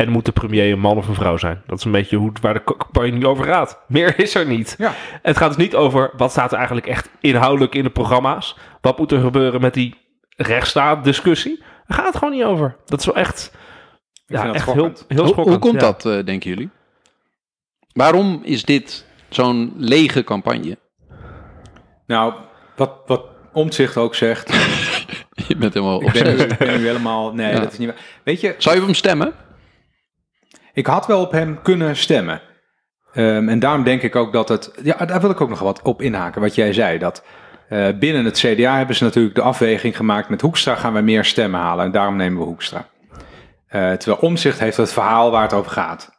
En 0.00 0.08
moet 0.08 0.24
de 0.24 0.32
premier 0.32 0.72
een 0.72 0.78
man 0.80 0.96
of 0.96 1.08
een 1.08 1.14
vrouw 1.14 1.36
zijn? 1.36 1.62
Dat 1.66 1.78
is 1.78 1.84
een 1.84 1.90
beetje 1.92 2.16
hoe, 2.16 2.32
waar 2.40 2.54
de 2.54 2.64
campagne 2.64 3.10
nu 3.10 3.26
over 3.26 3.44
gaat. 3.44 3.80
Meer 3.88 4.18
is 4.18 4.34
er 4.34 4.46
niet. 4.46 4.74
ja. 4.78 4.94
Het 5.22 5.36
gaat 5.36 5.48
dus 5.48 5.56
niet 5.64 5.74
over 5.74 6.10
wat 6.16 6.30
staat 6.30 6.50
er 6.50 6.56
eigenlijk 6.56 6.86
echt 6.86 7.08
inhoudelijk 7.20 7.74
in 7.74 7.82
de 7.82 7.90
programma's. 7.90 8.56
Wat 8.80 8.98
moet 8.98 9.12
er 9.12 9.20
gebeuren 9.20 9.60
met 9.60 9.74
die 9.74 9.94
rechtsstaat-discussie? 10.36 11.58
Daar 11.86 11.98
gaat 11.98 12.06
het 12.06 12.16
gewoon 12.16 12.34
niet 12.34 12.44
over. 12.44 12.76
Dat 12.86 13.00
is 13.00 13.06
wel 13.06 13.14
echt, 13.14 13.52
ja, 14.26 14.44
echt 14.44 14.52
heel, 14.52 14.60
schokkend. 14.74 15.04
heel 15.08 15.18
Hoe, 15.18 15.26
schokkend. 15.26 15.48
hoe 15.48 15.58
komt 15.70 15.80
ja. 15.80 15.86
dat, 15.92 16.06
eh, 16.06 16.24
denken 16.24 16.50
jullie? 16.50 16.70
Waarom 17.92 18.40
is 18.44 18.64
dit 18.64 19.06
zo'n 19.28 19.72
lege 19.76 20.24
campagne? 20.24 20.78
Nou, 22.06 22.34
wat, 22.76 22.92
wat 23.06 23.24
Omtzigt 23.52 23.96
ook 23.96 24.14
zegt. 24.14 24.48
Je 25.48 25.56
bent 25.56 25.74
helemaal 25.74 26.02
ik, 26.02 26.12
ben, 26.12 26.22
obsessief. 26.22 26.52
ik 26.52 26.58
ben 26.58 26.80
nu 26.80 26.86
helemaal. 26.86 27.34
Nee, 27.34 27.52
Ja. 27.52 27.60
dat 27.60 27.72
is 27.72 27.78
niet 27.78 27.88
waar. 27.88 28.00
Weet 28.24 28.40
je, 28.40 28.54
Zou 28.58 28.74
je 28.74 28.80
op 28.80 28.86
hem 28.86 28.96
stemmen? 28.96 29.32
Ik 30.80 30.86
had 30.86 31.06
wel 31.06 31.20
op 31.20 31.32
hem 31.32 31.62
kunnen 31.62 31.96
stemmen. 31.96 32.40
Ehm, 33.12 33.48
en 33.48 33.58
daarom 33.58 33.84
denk 33.84 34.02
ik 34.02 34.16
ook 34.16 34.32
dat 34.32 34.48
het. 34.48 34.70
Ja, 34.82 34.96
daar 35.04 35.20
wil 35.20 35.30
ik 35.30 35.40
ook 35.40 35.48
nog 35.48 35.58
wat 35.58 35.82
op 35.82 36.02
inhaken. 36.02 36.40
Wat 36.40 36.54
jij 36.54 36.72
zei. 36.72 36.98
Dat 36.98 37.24
eh, 37.68 37.88
binnen 37.98 38.24
het 38.24 38.38
CDA 38.38 38.76
hebben 38.76 38.96
ze 38.96 39.04
natuurlijk 39.04 39.34
de 39.34 39.42
afweging 39.42 39.96
gemaakt. 39.96 40.28
Met 40.28 40.40
Hoekstra 40.40 40.74
gaan 40.74 40.92
we 40.92 41.00
meer 41.00 41.24
stemmen 41.24 41.60
halen. 41.60 41.84
En 41.84 41.90
daarom 41.90 42.16
nemen 42.16 42.38
we 42.38 42.44
Hoekstra. 42.44 42.86
Eh, 43.66 43.92
terwijl 43.92 44.22
Omzicht 44.22 44.58
heeft 44.58 44.76
het 44.76 44.92
verhaal 44.92 45.30
waar 45.30 45.42
het 45.42 45.52
over 45.52 45.70
gaat. 45.70 46.10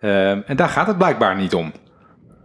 Ehm, 0.00 0.40
en 0.46 0.56
daar 0.56 0.68
gaat 0.68 0.86
het 0.86 0.98
blijkbaar 0.98 1.36
niet 1.36 1.54
om. 1.54 1.72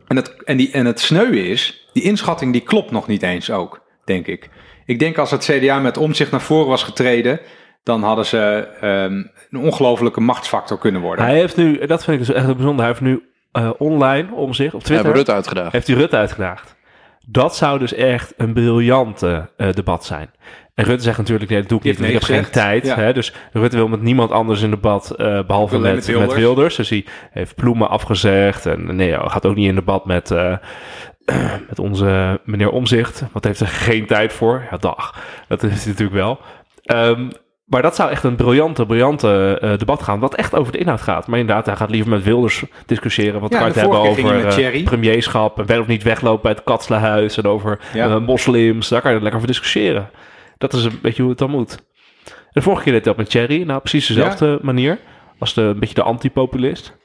En 0.08 0.16
het, 0.16 0.44
en, 0.44 0.58
die, 0.58 0.72
en 0.72 0.86
het 0.86 1.00
sneu 1.00 1.30
is, 1.30 1.90
die 1.94 2.04
inschatting 2.04 2.52
die 2.52 2.62
klopt 2.62 2.92
nog 2.92 3.08
niet 3.08 3.24
eens 3.24 3.52
ook, 3.52 3.82
denk 4.06 4.28
ik. 4.28 4.50
Ik 4.86 5.00
denk 5.00 5.18
als 5.18 5.32
het 5.32 5.44
CDA 5.44 5.80
met 5.80 5.98
omzicht 5.98 6.32
naar 6.32 6.42
voren 6.42 6.68
was 6.68 6.84
getreden, 6.84 7.40
dan 7.84 8.04
hadden 8.04 8.26
ze 8.26 8.68
ehm, 8.82 9.24
een 9.50 9.66
ongelofelijke 9.66 10.22
machtsfactor 10.22 10.78
kunnen 10.78 11.02
worden. 11.02 11.26
Hij 11.26 11.36
heeft 11.36 11.58
nu, 11.58 11.86
dat 11.86 12.04
vind 12.04 12.20
ik 12.20 12.28
dus 12.28 12.36
echt 12.36 12.46
bijzonder, 12.46 12.78
hij 12.78 12.88
heeft 12.88 13.02
nu 13.02 13.24
eh, 13.52 13.70
online 13.78 14.34
om 14.34 14.54
zich 14.54 14.74
op 14.74 14.80
Twitter, 14.80 14.96
hebben 14.96 15.14
Rutte 15.14 15.32
uitgedaagd. 15.32 15.72
heeft 15.72 15.88
hij 15.88 15.96
Rutte 15.96 16.18
uitgedaagd. 16.18 16.78
Dat 17.28 17.56
zou 17.56 17.80
dus 17.80 17.94
echt 17.94 18.34
een 18.38 18.54
briljante 18.54 19.50
eh, 19.58 19.72
debat 19.74 20.06
zijn. 20.06 20.30
En 20.80 20.86
Rutte 20.86 21.04
zegt 21.04 21.18
natuurlijk, 21.18 21.50
nee, 21.50 21.60
dat 21.60 21.70
doe 21.70 21.78
ik 21.78 21.84
niet, 21.84 22.00
ik 22.00 22.06
heeft 22.06 22.28
heb 22.28 22.44
geen 22.44 22.52
tijd. 22.52 22.96
Hè? 22.96 23.14
Dus 23.14 23.34
Rutte 23.52 23.76
wil 23.76 23.88
met 23.88 24.02
niemand 24.02 24.32
anders 24.32 24.62
in 24.62 24.70
debat, 24.70 25.12
eh, 25.12 25.46
behalve 25.46 25.78
met, 25.78 26.08
met 26.08 26.20
met, 26.20 26.34
Wilders. 26.34 26.76
Dus 26.76 26.90
hij 26.90 27.06
heeft 27.32 27.56
Ploemen 27.56 27.90
afgezegd. 27.90 28.66
En 28.66 28.96
nee, 28.96 29.12
hij 29.12 29.30
gaat 29.30 29.46
ook 29.46 29.56
niet 29.56 29.68
in 29.68 29.76
debat 29.76 30.06
met, 30.06 30.32
eh, 30.32 30.58
met 31.70 31.80
onze 31.80 32.40
meneer 32.44 32.70
Omzicht. 32.70 33.24
Want 33.32 33.46
heeft 33.46 33.60
er 33.60 33.68
geen 33.68 34.06
tijd 34.06 34.34
voor. 34.34 34.68
Ja, 34.72 34.78
dag. 34.78 35.24
Dat 35.48 35.64
is 35.64 35.70
hij 35.70 35.88
natuurlijk 35.88 36.18
wel. 36.18 36.40
Ehm, 36.84 37.30
maar 37.70 37.82
dat 37.82 37.96
zou 37.96 38.10
echt 38.12 38.24
een 38.24 38.36
briljante, 38.36 38.86
briljante 38.86 39.58
eh, 39.62 39.78
debat 39.78 40.04
gaan. 40.04 40.20
Wat 40.20 40.36
echt 40.36 40.56
over 40.56 40.72
de 40.72 40.78
inhoud 40.78 41.02
gaat. 41.02 41.28
Maar 41.28 41.40
inderdaad, 41.40 41.66
hij 41.66 41.76
gaat 41.76 41.90
liever 41.90 42.12
met 42.12 42.24
Wilders 42.24 42.64
discussiëren. 42.86 43.42
Wat 43.42 43.52
Ja, 43.52 43.58
kan 43.58 43.68
het 43.68 43.76
hebben 43.76 43.98
over 44.00 44.58
eh, 44.58 44.84
premierschap. 44.84 45.60
En 45.60 45.66
wel 45.66 45.80
of 45.82 45.88
niet 45.88 46.04
weglopen 46.04 46.42
bij 46.42 46.52
het 46.52 46.64
Katselahuis. 46.64 47.38
En 47.38 47.46
over 47.46 47.80
Ja. 47.94 48.10
eh, 48.10 48.20
moslims. 48.20 48.88
Daar 48.90 49.02
kan 49.02 49.12
je 49.12 49.18
lekker 49.18 49.36
over 49.36 49.48
discussiëren. 49.48 50.10
Dat 50.58 50.74
is 50.74 50.84
een 50.84 51.00
beetje 51.02 51.22
hoe 51.22 51.32
het 51.32 51.40
dan 51.40 51.50
moet. 51.50 51.78
De 52.52 52.62
vorige 52.62 52.84
keer 52.84 52.94
deed 52.94 53.06
hij 53.06 53.14
dat 53.14 53.24
met 53.24 53.30
Thierry. 53.32 53.64
Nou, 53.64 53.80
precies 53.80 54.08
dezelfde 54.08 54.60
manier. 54.62 55.00
Als 55.40 55.54
de, 55.54 55.62
een 55.62 55.80
beetje 55.80 55.96
de 55.96 56.04
antipopulist. 56.04 56.98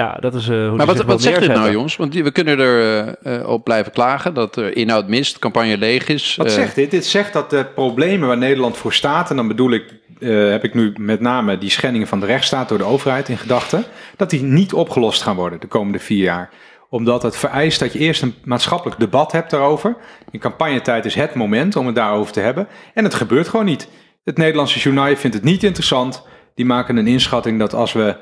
Ja, 0.00 0.16
dat 0.20 0.34
is 0.34 0.48
eh, 0.48 0.56
hoe 0.68 0.76
Maar 0.76 0.76
die 0.76 0.86
wat, 0.86 0.96
zich 0.96 1.04
wil 1.04 1.14
wat 1.14 1.22
zegt 1.22 1.40
dit 1.40 1.48
nou, 1.48 1.70
jongens? 1.70 1.96
Want 1.96 2.12
die- 2.12 2.24
we 2.24 2.30
kunnen 2.30 2.58
er 2.58 3.06
eh, 3.22 3.36
eh, 3.40 3.48
op 3.48 3.64
blijven 3.64 3.92
klagen 3.92 4.34
dat 4.34 4.56
er 4.56 4.76
inhoud 4.76 5.08
mist, 5.08 5.38
campagne 5.38 5.78
leeg 5.78 6.08
is. 6.08 6.36
Wat 6.36 6.50
zegt 6.52 6.74
dit? 6.74 6.90
Dit 6.90 7.06
zegt 7.06 7.32
dat 7.32 7.50
de 7.50 7.64
problemen 7.74 8.28
waar 8.28 8.38
Nederland 8.38 8.76
voor 8.76 8.92
staat, 8.92 9.30
en 9.30 9.36
dan 9.36 9.48
bedoel 9.48 9.70
ik, 9.70 9.84
eh, 10.20 10.50
heb 10.50 10.64
ik 10.64 10.74
nu 10.74 10.92
met 10.96 11.20
name 11.20 11.58
die 11.58 11.70
schendingen 11.70 12.06
van 12.06 12.20
de 12.20 12.26
rechtsstaat 12.26 12.68
door 12.68 12.78
de 12.78 12.84
overheid 12.84 13.28
in 13.28 13.38
gedachten, 13.38 13.84
dat 14.16 14.30
die 14.30 14.42
niet 14.42 14.72
opgelost 14.72 15.22
gaan 15.22 15.36
worden 15.36 15.60
de 15.60 15.66
komende 15.66 15.98
vier 15.98 16.22
jaar. 16.22 16.50
Omdat 16.88 17.22
het 17.22 17.36
vereist 17.36 17.80
dat 17.80 17.92
je 17.92 17.98
eerst 17.98 18.22
een 18.22 18.34
maatschappelijk 18.44 19.00
debat 19.00 19.32
hebt 19.32 19.50
daarover. 19.50 19.96
In 20.30 20.40
campagnetijd 20.40 21.04
is 21.04 21.14
het 21.14 21.34
moment 21.34 21.76
om 21.76 21.86
het 21.86 21.94
daarover 21.94 22.32
te 22.32 22.40
hebben. 22.40 22.68
En 22.94 23.04
het 23.04 23.14
gebeurt 23.14 23.48
gewoon 23.48 23.66
niet. 23.66 23.88
Het 24.24 24.36
Nederlandse 24.36 24.78
journaal 24.78 25.16
vindt 25.16 25.36
het 25.36 25.44
niet 25.44 25.62
interessant. 25.62 26.26
Die 26.54 26.64
maken 26.66 26.96
een 26.96 27.06
inschatting 27.06 27.58
dat 27.58 27.74
als 27.74 27.92
we 27.92 28.16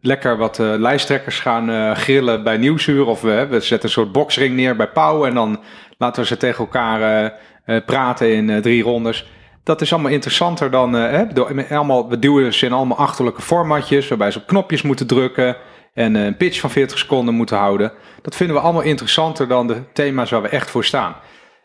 lekker 0.00 0.36
wat 0.36 0.58
eh, 0.58 0.74
lijsttrekkers 0.78 1.40
gaan 1.40 1.70
eh, 1.70 1.90
grillen 1.94 2.42
bij 2.44 2.56
Nieuwsuur. 2.56 3.06
Of 3.06 3.20
we, 3.20 3.46
zetten 3.50 3.82
een 3.82 3.88
soort 3.88 4.12
boksring 4.12 4.56
neer 4.56 4.76
bij 4.76 4.88
Pauw. 4.88 5.24
En 5.26 5.34
dan 5.34 5.60
laten 5.98 6.22
we 6.22 6.28
ze 6.28 6.36
tegen 6.36 6.58
elkaar 6.58 7.00
eh, 7.02 7.30
eh, 7.64 7.84
praten 7.84 8.34
in 8.34 8.50
eh, 8.50 8.62
drie 8.62 8.82
rondes. 8.82 9.26
Dat 9.62 9.80
is 9.80 9.92
allemaal 9.92 10.10
interessanter 10.10 10.70
dan... 10.70 10.96
eh, 10.96 11.10
hè, 11.10 11.76
allemaal, 11.76 12.08
we 12.08 12.18
duwen 12.18 12.54
ze 12.54 12.66
in 12.66 12.72
allemaal 12.72 12.96
achterlijke 12.96 13.42
formatjes... 13.42 14.08
waarbij 14.08 14.30
ze 14.30 14.38
op 14.38 14.46
knopjes 14.46 14.82
moeten 14.82 15.06
drukken... 15.06 15.56
en 15.94 16.16
eh, 16.16 16.24
een 16.24 16.36
pitch 16.36 16.60
van 16.60 16.70
40 16.70 16.98
seconden 16.98 17.34
moeten 17.34 17.56
houden. 17.56 17.92
Dat 18.22 18.36
vinden 18.36 18.56
we 18.56 18.62
allemaal 18.62 18.82
interessanter 18.82 19.48
dan 19.48 19.66
de 19.66 19.82
thema's 19.92 20.30
waar 20.30 20.42
we 20.42 20.48
echt 20.48 20.70
voor 20.70 20.84
staan. 20.84 21.16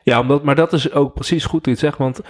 Ja, 0.04 0.20
omdat, 0.20 0.44
maar 0.44 0.56
dat 0.56 0.74
is 0.74 0.92
ook 0.92 1.14
precies 1.14 1.46
goed 1.46 1.66
hoe 1.66 1.74
je 1.74 1.80
zegt. 1.80 1.98
Want 1.98 2.22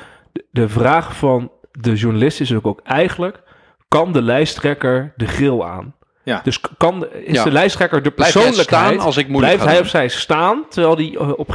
de 0.51 0.69
vraag 0.69 1.15
van 1.15 1.51
de 1.71 1.93
journalist 1.93 2.41
is 2.41 2.53
ook, 2.53 2.67
ook 2.67 2.81
eigenlijk... 2.83 3.41
kan 3.89 4.11
de 4.11 4.21
lijsttrekker 4.21 5.13
de 5.15 5.27
grill 5.27 5.61
aan? 5.61 5.93
Ja. 6.23 6.41
Dus 6.43 6.61
kan, 6.77 6.99
de- 6.99 7.23
is 7.25 7.33
Ja. 7.33 7.43
de 7.43 7.51
lijsttrekker 7.51 8.03
de 8.03 8.11
hij 8.15 8.23
persoonlijkheid... 8.31 8.63
staan 8.93 8.99
als 9.05 9.17
ik 9.17 9.31
Blijft 9.31 9.63
hij 9.63 9.73
doen? 9.73 9.81
of 9.81 9.87
zij 9.89 10.07
staan 10.07 10.65
terwijl, 10.69 10.95
die, 10.95 11.19
eh, 11.19 11.31
op, 11.35 11.47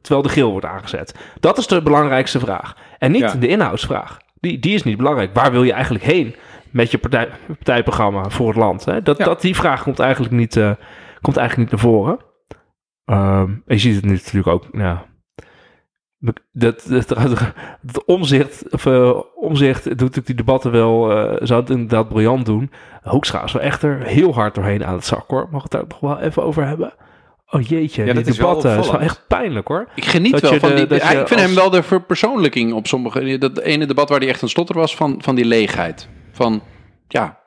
terwijl 0.00 0.22
de 0.22 0.28
grill 0.28 0.44
wordt 0.44 0.66
aangezet? 0.66 1.14
Dat 1.40 1.58
is 1.58 1.66
de 1.66 1.82
belangrijkste 1.82 2.38
vraag. 2.38 2.74
En 2.98 3.10
niet 3.12 3.20
Ja. 3.20 3.34
de 3.34 3.46
inhoudsvraag. 3.48 4.18
Die, 4.40 4.58
die 4.58 4.74
is 4.74 4.82
niet 4.82 4.96
belangrijk. 4.96 5.34
Waar 5.34 5.52
wil 5.52 5.62
je 5.62 5.72
eigenlijk 5.72 6.04
heen 6.04 6.34
met 6.70 6.90
je 6.90 6.98
partij, 6.98 7.28
partijprogramma 7.46 8.30
voor 8.30 8.48
het 8.48 8.56
land? 8.56 8.84
Hè? 8.84 9.02
Dat, 9.02 9.18
dat, 9.18 9.40
die 9.40 9.56
vraag 9.56 9.82
komt 9.82 9.98
eigenlijk 9.98 10.32
niet, 10.34 10.56
eh, 10.56 10.70
komt 11.20 11.36
eigenlijk 11.36 11.70
niet 11.70 11.82
naar 11.82 11.90
voren. 11.92 12.18
Ehm, 13.04 13.50
je 13.66 13.78
ziet 13.78 13.94
het 13.94 14.04
nu 14.04 14.12
natuurlijk 14.12 14.46
ook... 14.46 14.66
Ja, 14.72 15.04
dat, 16.20 16.40
dat, 16.52 16.84
dat, 16.88 17.08
dat 17.82 18.04
omzicht, 18.04 18.64
of, 18.70 18.86
eh, 18.86 19.20
omzicht 19.34 19.84
doet 19.84 19.98
natuurlijk 19.98 20.26
die 20.26 20.34
debatten 20.36 20.70
wel, 20.72 21.10
eh, 21.10 21.36
zou 21.46 21.60
het 21.60 21.70
inderdaad 21.70 22.08
briljant 22.08 22.46
doen. 22.46 22.70
Hoekstra 23.02 23.44
is 23.44 23.52
wel 23.52 23.62
echt 23.62 23.82
er 23.82 24.02
heel 24.02 24.34
hard 24.34 24.54
doorheen 24.54 24.84
aan 24.84 24.94
het 24.94 25.04
zak 25.06 25.24
hoor. 25.28 25.48
Mag 25.50 25.62
het 25.62 25.70
daar 25.70 25.84
nog 25.88 26.00
wel 26.00 26.18
even 26.18 26.42
over 26.42 26.66
hebben? 26.66 26.92
Oh 27.50 27.60
jeetje, 27.62 28.04
Ja, 28.04 28.12
die 28.12 28.22
dat 28.22 28.32
is 28.32 28.38
wel 28.38 28.48
debatten 28.48 28.78
is 28.78 28.90
wel 28.90 29.00
echt 29.00 29.24
pijnlijk 29.28 29.68
hoor. 29.68 29.88
Ik 29.94 30.04
geniet 30.04 30.32
Dat 30.32 30.40
wel 30.40 30.58
van 30.58 30.68
de- 30.68 30.74
die... 30.74 30.86
dat 30.86 30.98
ik 31.02 31.06
vind 31.06 31.30
als- 31.30 31.40
hem 31.40 31.54
wel 31.54 31.70
de 31.70 31.82
verpersoonlijking 31.82 32.72
op 32.72 32.86
sommige... 32.86 33.38
Dat 33.38 33.58
ene 33.58 33.86
debat 33.86 34.08
waar 34.08 34.18
hij 34.18 34.28
echt 34.28 34.42
een 34.42 34.48
stotter 34.48 34.76
was 34.76 34.96
van, 34.96 35.14
van 35.22 35.34
die 35.34 35.44
leegheid. 35.44 36.08
Van, 36.32 36.62
ja, 37.08 37.38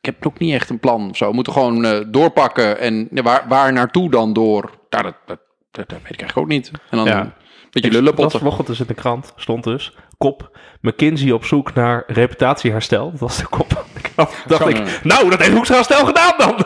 ik 0.00 0.04
heb 0.04 0.24
nog 0.24 0.38
niet 0.38 0.54
echt 0.54 0.70
een 0.70 0.80
plan 0.80 1.10
of 1.10 1.16
zo. 1.16 1.28
We 1.28 1.34
moeten 1.34 1.52
gewoon 1.52 1.84
eh, 1.84 2.00
doorpakken. 2.08 2.78
En 2.78 3.08
ja, 3.10 3.22
waar, 3.22 3.44
waar 3.48 3.72
naartoe 3.72 4.10
dan 4.10 4.32
door? 4.32 4.70
Ja, 4.88 5.02
dat, 5.02 5.14
dat, 5.26 5.38
dat, 5.70 5.88
dat 5.88 5.98
weet 6.02 6.12
ik 6.12 6.20
eigenlijk 6.20 6.36
ook 6.38 6.48
niet. 6.48 6.70
En 6.90 6.96
dan 6.96 7.06
Ja. 7.06 7.32
Beetje 7.70 7.90
lullenpotten. 7.90 8.38
vanochtend 8.38 8.66
dus 8.66 8.80
in 8.80 8.86
de 8.86 8.94
krant, 8.94 9.32
stond 9.36 9.64
dus, 9.64 9.94
kop, 10.16 10.58
McKinsey 10.80 11.30
op 11.30 11.44
zoek 11.44 11.74
naar 11.74 12.04
reputatieherstel. 12.06 13.10
Dat 13.10 13.20
was 13.20 13.38
de 13.38 13.46
kop 13.46 13.72
van 13.72 13.84
de 13.94 14.00
krant. 14.00 14.44
dacht 14.46 14.68
ik, 14.68 15.00
nou, 15.02 15.30
dat 15.30 15.38
heeft 15.38 15.52
Hoekstra 15.52 15.76
herstel 15.76 16.06
gedaan 16.06 16.34
dan. 16.38 16.64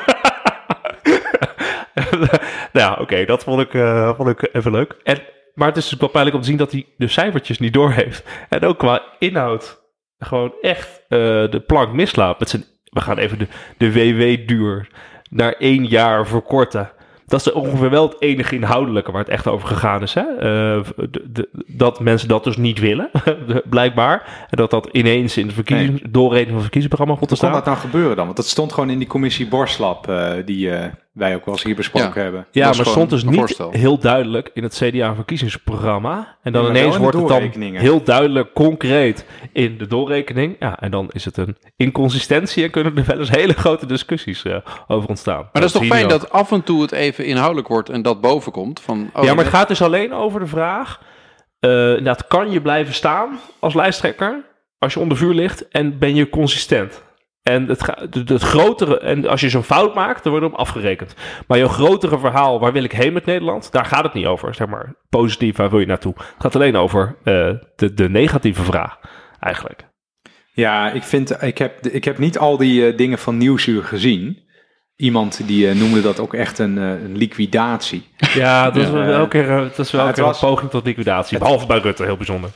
nou 2.20 2.38
ja, 2.72 2.96
oké, 3.00 3.24
dat 3.24 3.44
vond 3.44 3.60
ik, 3.60 3.74
eh, 3.74 4.14
vond 4.16 4.28
ik 4.28 4.48
even 4.52 4.72
leuk. 4.72 4.96
En, 5.02 5.22
maar 5.54 5.68
het 5.68 5.76
is 5.76 5.88
dus 5.88 5.98
wel 5.98 6.08
pijnlijk 6.08 6.36
om 6.36 6.42
te 6.42 6.48
zien 6.48 6.58
dat 6.58 6.72
hij 6.72 6.86
de 6.96 7.08
cijfertjes 7.08 7.58
niet 7.58 7.72
doorheeft. 7.72 8.24
En 8.48 8.64
ook 8.64 8.78
qua 8.78 9.02
inhoud 9.18 9.82
gewoon 10.18 10.54
echt 10.60 11.02
eh, 11.08 11.18
de 11.50 11.62
plank 11.66 11.92
mislaat. 11.92 12.38
Met 12.38 12.48
zijn, 12.48 12.64
we 12.84 13.00
gaan 13.00 13.18
even 13.18 13.38
de, 13.38 13.46
de 13.78 13.92
WW-duur 13.92 14.88
naar 15.30 15.52
één 15.52 15.86
jaar 15.86 16.26
verkorten. 16.26 16.92
Dat 17.26 17.40
is 17.46 17.52
ongeveer 17.52 17.90
wel 17.90 18.02
het 18.08 18.16
enige 18.20 18.54
inhoudelijke 18.54 19.10
waar 19.12 19.20
het 19.20 19.30
echt 19.30 19.46
over 19.46 19.68
gegaan 19.68 20.02
is. 20.02 20.14
Hè? 20.14 20.20
Eh, 20.20 20.84
de- 21.10 21.24
de- 21.32 21.48
dat 21.66 22.00
mensen 22.00 22.28
dat 22.28 22.44
dus 22.44 22.56
niet 22.56 22.78
willen, 22.78 23.10
blijkbaar. 23.70 24.46
En 24.50 24.56
dat 24.56 24.70
dat 24.70 24.88
ineens 24.92 25.36
in 25.36 25.46
de 25.46 25.52
verkiezing, 25.54 26.02
doorrekening 26.08 26.46
van 26.46 26.54
het 26.54 26.62
verkiezingsprogramma 26.62 27.14
komt 27.16 27.28
te 27.28 27.34
Hoe 27.34 27.44
kon 27.50 27.60
staan. 27.62 27.64
dat 27.64 27.64
nou 27.64 27.90
gebeuren 27.90 28.16
dan? 28.16 28.24
Want 28.24 28.36
dat 28.36 28.46
stond 28.46 28.72
gewoon 28.72 28.90
in 28.90 28.98
die 28.98 29.08
commissie 29.08 29.48
Borslap, 29.48 30.08
eh, 30.08 30.30
die 30.44 30.70
eh, 30.70 30.90
wij 31.14 31.34
ook 31.34 31.44
wel 31.44 31.54
eens 31.54 31.62
hier 31.64 31.74
besproken 31.74 32.12
Ja. 32.14 32.22
hebben. 32.22 32.46
Ja, 32.50 32.64
maar 32.64 32.86
stond 32.86 33.10
dus 33.10 33.24
niet 33.24 33.34
voorstel. 33.36 33.70
heel 33.70 33.98
duidelijk 33.98 34.50
in 34.54 34.62
het 34.62 34.74
CDA-verkiezingsprogramma. 34.82 36.36
En 36.42 36.52
dan 36.52 36.62
Ja, 36.64 36.68
ineens 36.70 36.96
wordt 36.96 37.16
het 37.16 37.28
dan 37.28 37.72
heel 37.74 38.02
duidelijk 38.02 38.52
concreet 38.54 39.26
in 39.52 39.78
de 39.78 39.86
doorrekening. 39.86 40.56
Ja, 40.58 40.80
en 40.80 40.90
dan 40.90 41.08
is 41.12 41.24
het 41.24 41.36
een 41.36 41.56
inconsistentie 41.76 42.64
en 42.64 42.70
kunnen 42.70 42.96
er 42.96 43.04
wel 43.04 43.18
eens 43.18 43.30
hele 43.30 43.52
grote 43.52 43.86
discussies 43.86 44.42
eh, 44.44 44.56
over 44.86 45.08
ontstaan. 45.08 45.40
Maar 45.52 45.62
dat 45.62 45.64
is 45.64 45.72
toch 45.72 45.86
fijn 45.86 46.08
dat 46.08 46.30
af 46.30 46.52
en 46.52 46.62
toe 46.62 46.82
het 46.82 46.92
even 46.92 47.24
inhoudelijk 47.24 47.68
wordt 47.68 47.88
en 47.88 48.02
dat 48.02 48.20
boven 48.20 48.52
komt. 48.52 48.80
Van, 48.80 49.10
oh, 49.14 49.24
ja, 49.24 49.34
maar 49.34 49.44
het 49.44 49.54
gaat 49.54 49.68
dus 49.68 49.82
alleen 49.82 50.12
over 50.12 50.40
de 50.40 50.46
vraag... 50.46 51.00
eh 51.60 51.70
inderdaad, 51.88 52.26
kan 52.26 52.50
je 52.50 52.60
blijven 52.60 52.94
staan 52.94 53.38
als 53.58 53.74
lijsttrekker 53.74 54.44
als 54.78 54.94
je 54.94 55.00
onder 55.00 55.16
vuur 55.16 55.34
ligt 55.34 55.68
en 55.68 55.98
ben 55.98 56.14
je 56.14 56.28
consistent? 56.30 57.02
En 57.44 57.68
het, 57.68 57.86
het, 58.10 58.28
het 58.28 58.42
grotere, 58.42 58.98
en 58.98 59.26
als 59.26 59.40
je 59.40 59.48
zo'n 59.48 59.62
fout 59.62 59.94
maakt, 59.94 60.22
dan 60.22 60.32
wordt 60.32 60.46
op 60.46 60.54
afgerekend. 60.54 61.14
Maar 61.46 61.58
je 61.58 61.68
grotere 61.68 62.18
verhaal, 62.18 62.60
waar 62.60 62.72
wil 62.72 62.84
ik 62.84 62.92
heen 62.92 63.12
met 63.12 63.24
Nederland? 63.24 63.72
Daar 63.72 63.84
gaat 63.84 64.04
het 64.04 64.12
niet 64.12 64.26
over. 64.26 64.54
Zeg 64.54 64.68
maar, 64.68 64.94
positief, 65.08 65.56
waar 65.56 65.70
wil 65.70 65.80
je 65.80 65.86
naartoe? 65.86 66.14
Het 66.16 66.34
gaat 66.38 66.54
alleen 66.54 66.76
over 66.76 67.16
eh, 67.24 67.50
de, 67.76 67.94
de 67.94 68.08
negatieve 68.08 68.62
vraag, 68.62 68.98
eigenlijk. 69.40 69.86
Ja, 70.52 70.90
ik, 70.90 71.02
vind, 71.02 71.42
ik, 71.42 71.58
heb, 71.58 71.86
ik 71.86 72.04
heb 72.04 72.18
niet 72.18 72.38
al 72.38 72.56
die 72.56 72.86
eh, 72.86 72.96
dingen 72.96 73.18
van 73.18 73.36
Nieuwsuur 73.36 73.84
gezien. 73.84 74.42
Iemand 74.96 75.46
die 75.46 75.68
eh, 75.68 75.74
noemde 75.74 76.02
dat 76.02 76.20
ook 76.20 76.34
echt 76.34 76.58
een, 76.58 76.76
een 76.76 77.16
liquidatie. 77.16 78.08
Ja, 78.34 78.70
dat 78.70 78.82
is 78.82 78.90
wel 78.90 79.02
elke 79.02 79.28
keer, 79.28 79.46
dat 79.46 79.78
is 79.78 79.90
wel 79.90 80.08
een 80.08 80.34
poging 80.40 80.70
tot 80.70 80.84
liquidatie. 80.84 81.38
Behalve 81.38 81.66
bij 81.66 81.78
Rutte, 81.78 82.04
heel 82.04 82.16
bijzonder. 82.16 82.50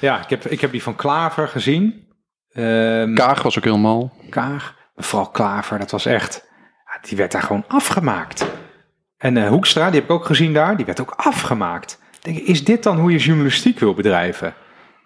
Ja, 0.00 0.22
ik 0.22 0.30
heb, 0.30 0.44
ik 0.44 0.60
heb 0.60 0.70
die 0.70 0.82
van 0.82 0.96
Klaver 0.96 1.48
gezien. 1.48 2.03
Ehm, 2.54 3.14
Kaag 3.14 3.42
was 3.42 3.58
ook 3.58 3.64
helemaal... 3.64 4.12
Kaag. 4.28 4.74
Vooral 4.96 5.30
Klaver, 5.30 5.78
dat 5.78 5.90
was 5.90 6.06
echt... 6.06 6.48
die 7.08 7.16
werd 7.16 7.32
daar 7.32 7.42
gewoon 7.42 7.64
afgemaakt. 7.68 8.46
En 9.18 9.36
eh, 9.36 9.48
Hoekstra, 9.48 9.90
die 9.90 10.00
heb 10.00 10.04
ik 10.04 10.16
ook 10.16 10.24
gezien 10.24 10.52
daar, 10.52 10.76
die 10.76 10.86
werd 10.86 11.00
ook 11.00 11.14
afgemaakt. 11.16 12.00
denk 12.20 12.38
is 12.38 12.64
dit 12.64 12.82
dan 12.82 12.98
hoe 12.98 13.12
je 13.12 13.18
journalistiek 13.18 13.78
wil 13.78 13.94
bedrijven? 13.94 14.54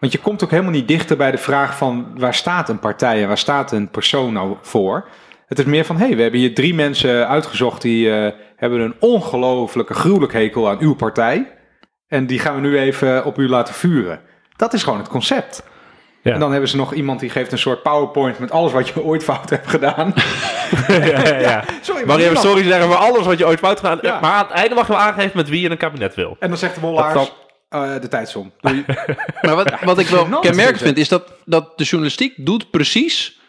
Want 0.01 0.13
je 0.13 0.19
komt 0.19 0.45
ook 0.45 0.51
helemaal 0.51 0.73
niet 0.73 0.89
dichter 0.89 1.17
bij 1.17 1.31
de 1.31 1.39
vraag 1.39 1.77
van 1.77 2.19
waar 2.19 2.35
staat 2.35 2.69
een 2.69 2.79
partij 2.79 3.23
en 3.23 3.29
waar 3.29 3.39
staat 3.39 3.73
een 3.73 3.91
persoon 3.91 4.33
nou 4.33 4.57
voor. 4.63 5.09
Het 5.47 5.59
is 5.59 5.65
meer 5.65 5.85
van, 5.85 5.97
hé, 5.97 6.07
hey, 6.07 6.17
we 6.17 6.23
hebben 6.23 6.41
hier 6.41 6.55
drie 6.55 6.75
mensen 6.75 7.29
uitgezocht 7.29 7.83
die 7.83 8.07
uh, 8.07 8.31
hebben 8.57 8.81
een 8.81 8.95
ongelofelijke 8.99 9.95
gruwelijk 9.95 10.33
hekel 10.33 10.69
aan 10.69 10.79
uw 10.81 10.95
partij. 10.95 11.59
En 12.07 12.27
die 12.27 12.39
gaan 12.39 12.55
we 12.55 12.61
nu 12.61 12.79
even 12.79 13.25
op 13.25 13.39
u 13.39 13.49
laten 13.49 13.75
vuren. 13.75 14.21
Dat 14.57 14.73
is 14.73 14.83
gewoon 14.83 14.99
het 14.99 15.09
concept. 15.09 15.63
Ja. 16.23 16.33
En 16.33 16.41
dan 16.41 16.51
hebben 16.51 16.69
ze 16.69 16.77
nog 16.77 16.95
iemand 16.95 17.21
die 17.21 17.31
geeft 17.31 17.53
een 17.53 17.59
soort 17.59 17.83
PowerPoint 17.83 18.39
met 18.39 18.51
alles 18.51 18.73
wat 18.73 18.89
je 18.89 19.03
ooit 19.11 19.25
fout 19.25 19.51
hebt 19.51 19.69
gedaan. 19.69 20.15
ja, 20.89 21.05
ja, 21.05 21.39
ja. 21.39 21.65
Sorry, 21.81 22.07
maar, 22.07 22.37
sorry 22.37 22.63
zeggen 22.63 22.87
voor 22.87 22.97
alles 22.97 23.27
wat 23.27 23.39
je 23.39 23.47
ooit 23.47 23.59
fout 23.59 23.81
gedaan 23.81 23.99
hebt. 24.03 24.21
Maar 24.21 24.33
aan 24.33 24.47
het 24.47 24.51
einde 24.55 24.75
mag 24.75 24.87
je 24.87 24.93
wel 24.93 25.03
aangeven 25.03 25.37
met 25.37 25.49
wie 25.49 25.61
je 25.61 25.71
een 25.71 25.77
kabinet 25.77 26.15
wil. 26.15 26.37
En 26.39 26.49
dan 26.49 26.59
zegt 26.59 26.75
de 26.75 26.81
Wollaars, 26.81 27.33
uh, 27.71 28.01
de 28.01 28.09
tijdsom. 28.09 28.53
maar 29.43 29.55
wat, 29.55 29.73
wat 29.85 29.99
ik 29.99 30.07
wel 30.07 30.39
kenmerkend 30.41 30.83
vind, 30.83 30.99
is 30.99 31.09
dat, 31.09 31.33
dat 31.45 31.79
de 31.79 31.85
journalistiek 31.85 32.35
doet 32.37 32.71
precies 32.71 33.41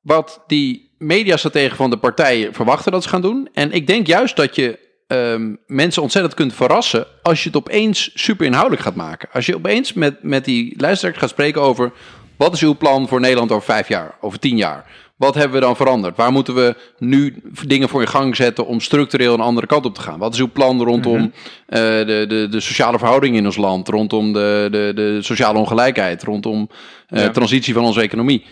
wat 0.00 0.44
die 0.46 0.94
mediastrategen 0.98 1.76
van 1.76 1.90
de 1.90 1.96
partijen 1.96 2.54
verwachten 2.54 2.92
dat 2.92 3.02
ze 3.02 3.08
gaan 3.08 3.20
doen. 3.20 3.48
En 3.52 3.72
ik 3.72 3.86
denk 3.86 4.06
juist 4.06 4.36
dat 4.36 4.56
je 4.56 4.78
um, 5.12 5.58
mensen 5.66 6.02
ontzettend 6.02 6.34
kunt 6.34 6.54
verrassen 6.54 7.06
als 7.22 7.42
je 7.42 7.48
het 7.48 7.58
opeens 7.58 8.10
super 8.14 8.46
inhoudelijk 8.46 8.82
gaat 8.82 8.94
maken. 8.94 9.28
Als 9.32 9.46
je 9.46 9.54
opeens 9.54 9.92
met, 9.92 10.22
met 10.22 10.44
die 10.44 10.74
luisteraars 10.76 11.18
gaat 11.18 11.30
spreken 11.30 11.62
over 11.62 11.92
wat 12.36 12.52
is 12.52 12.62
uw 12.62 12.76
plan 12.76 13.08
voor 13.08 13.20
Nederland 13.20 13.50
over 13.50 13.64
vijf 13.64 13.88
jaar, 13.88 14.14
over 14.20 14.38
tien 14.38 14.56
jaar. 14.56 14.84
Wat 15.16 15.34
hebben 15.34 15.60
we 15.60 15.66
dan 15.66 15.76
veranderd? 15.76 16.16
Waar 16.16 16.32
moeten 16.32 16.54
we 16.54 16.76
nu 16.98 17.42
dingen 17.66 17.88
voor 17.88 18.00
in 18.00 18.08
gang 18.08 18.36
zetten 18.36 18.66
om 18.66 18.80
structureel 18.80 19.34
een 19.34 19.40
andere 19.40 19.66
kant 19.66 19.84
op 19.84 19.94
te 19.94 20.00
gaan? 20.00 20.18
Wat 20.18 20.34
is 20.34 20.40
uw 20.40 20.50
plan 20.52 20.82
rondom 20.82 21.18
mm 21.18 21.32
de, 21.66 22.24
de, 22.28 22.46
de 22.50 22.60
sociale 22.60 22.98
verhoudingen 22.98 23.38
in 23.38 23.46
ons 23.46 23.56
land, 23.56 23.88
rondom 23.88 24.32
de, 24.32 24.68
de, 24.70 24.92
de 24.94 25.18
sociale 25.22 25.58
ongelijkheid, 25.58 26.22
rondom 26.22 26.68
uh, 27.08 27.22
ja. 27.22 27.30
transitie 27.30 27.74
van 27.74 27.84
onze 27.84 28.00
economie? 28.00 28.44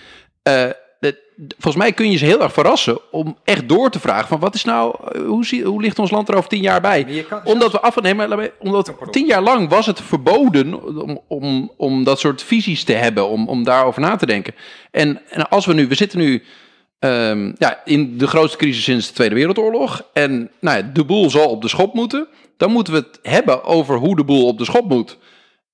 Uh, 0.49 0.65
volgens 1.49 1.77
mij 1.77 1.93
kun 1.93 2.11
je 2.11 2.17
ze 2.17 2.25
heel 2.25 2.43
erg 2.43 2.53
verrassen 2.53 2.99
om 3.11 3.39
echt 3.45 3.69
door 3.69 3.91
te 3.91 4.01
vragen 4.01 4.29
van 4.29 4.41
wat 4.41 4.55
is 4.55 4.65
nou, 4.65 4.95
eh, 5.13 5.23
hoe, 5.23 5.47
zie, 5.47 5.65
hoe 5.65 5.81
ligt 5.81 5.99
ons 5.99 6.11
land 6.11 6.29
er 6.29 6.35
over 6.35 6.49
tien 6.49 6.63
jaar 6.63 6.81
bij? 6.81 7.25
omdat 7.45 7.73
we 7.73 7.81
afnemen, 7.81 8.51
omdat 8.59 8.93
tien 9.11 9.27
jaar 9.27 9.43
lang 9.43 9.69
was 9.69 9.87
het 9.87 10.01
verboden 10.01 10.99
om, 11.03 11.21
om, 11.29 11.73
om 11.77 12.05
dat 12.05 12.21
soort 12.21 12.43
visies 12.43 12.85
te 12.85 12.93
hebben, 12.93 13.29
om, 13.29 13.49
om 13.49 13.65
daarover 13.65 14.01
na 14.01 14.17
te 14.17 14.27
denken. 14.27 14.55
En, 14.91 15.21
en 15.29 15.49
als 15.49 15.67
we 15.67 15.75
nu, 15.75 15.89
we 15.89 15.95
zitten 15.95 16.19
nu 16.19 16.43
um, 16.99 17.55
ja, 17.59 17.81
in 17.85 18.19
de 18.19 18.27
grootste 18.27 18.59
crisis 18.59 18.85
sinds 18.85 19.09
de 19.09 19.15
Tweede 19.15 19.35
Wereldoorlog 19.35 20.03
en 20.13 20.51
nou 20.61 20.77
ja, 20.77 20.91
de 20.93 21.05
boel 21.05 21.31
zal 21.31 21.49
op 21.49 21.63
de 21.63 21.69
schop 21.69 21.95
moeten, 21.95 22.29
dan 22.57 22.71
moeten 22.71 22.93
we 22.93 22.99
het 22.99 23.19
hebben 23.23 23.65
over 23.65 23.97
hoe 23.97 24.17
de 24.17 24.25
boel 24.25 24.47
op 24.47 24.59
de 24.59 24.65
schop 24.65 24.89
moet. 24.89 25.19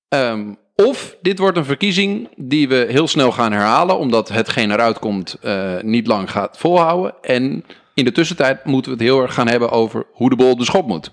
Um, 0.09 0.57
of 0.85 1.15
dit 1.21 1.39
wordt 1.39 1.57
een 1.57 1.65
verkiezing 1.65 2.29
die 2.35 2.67
we 2.67 2.85
heel 2.89 3.07
snel 3.07 3.31
gaan 3.31 3.51
herhalen, 3.51 3.97
omdat 3.97 4.29
hetgeen 4.29 4.71
eruit 4.71 4.99
komt 4.99 5.37
uh, 5.43 5.81
niet 5.81 6.07
lang 6.07 6.31
gaat 6.31 6.57
volhouden. 6.57 7.13
En 7.21 7.63
in 7.93 8.05
de 8.05 8.11
tussentijd 8.11 8.65
moeten 8.65 8.91
we 8.91 8.97
het 8.97 9.07
heel 9.07 9.21
erg 9.21 9.33
gaan 9.33 9.47
hebben 9.47 9.69
over 9.69 10.05
hoe 10.11 10.29
de 10.29 10.35
bol 10.35 10.51
op 10.51 10.59
de 10.59 10.65
schop 10.65 10.87
moet. 10.87 11.11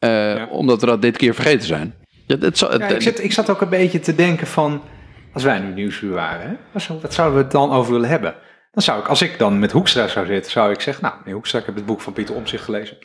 Uh, 0.00 0.10
ja. 0.10 0.46
Omdat 0.50 0.80
we 0.80 0.86
dat 0.86 1.02
dit 1.02 1.16
keer 1.16 1.34
vergeten 1.34 1.66
zijn. 1.66 1.94
Ja, 2.26 2.36
ja, 2.40 2.46
ik, 2.46 2.56
zat, 3.02 3.18
ik, 3.18 3.32
zat, 3.32 3.50
ook 3.50 3.60
een 3.60 3.68
beetje 3.68 4.00
te 4.00 4.14
denken 4.14 4.46
van, 4.46 4.82
als 5.32 5.42
wij 5.42 5.58
nu 5.58 5.72
nieuwsuur 5.72 6.14
waren, 6.14 6.48
hè, 6.48 6.82
wat 7.00 7.14
zouden 7.14 7.36
we 7.36 7.42
het 7.42 7.52
dan 7.52 7.70
over 7.70 7.92
willen 7.92 8.08
hebben? 8.08 8.34
Dan 8.72 8.82
zou 8.82 9.00
ik, 9.00 9.06
als 9.06 9.22
ik 9.22 9.38
dan 9.38 9.58
met 9.58 9.72
Hoekstra 9.72 10.08
zou 10.08 10.26
zitten, 10.26 10.52
zou 10.52 10.72
ik 10.72 10.80
zeggen, 10.80 11.04
nou, 11.04 11.14
meneer 11.18 11.34
Hoekstra, 11.34 11.58
ik 11.58 11.66
heb 11.66 11.74
het 11.74 11.86
boek 11.86 12.00
van 12.00 12.12
Pieter 12.12 12.34
Omzicht 12.34 12.64
gelezen. 12.64 12.98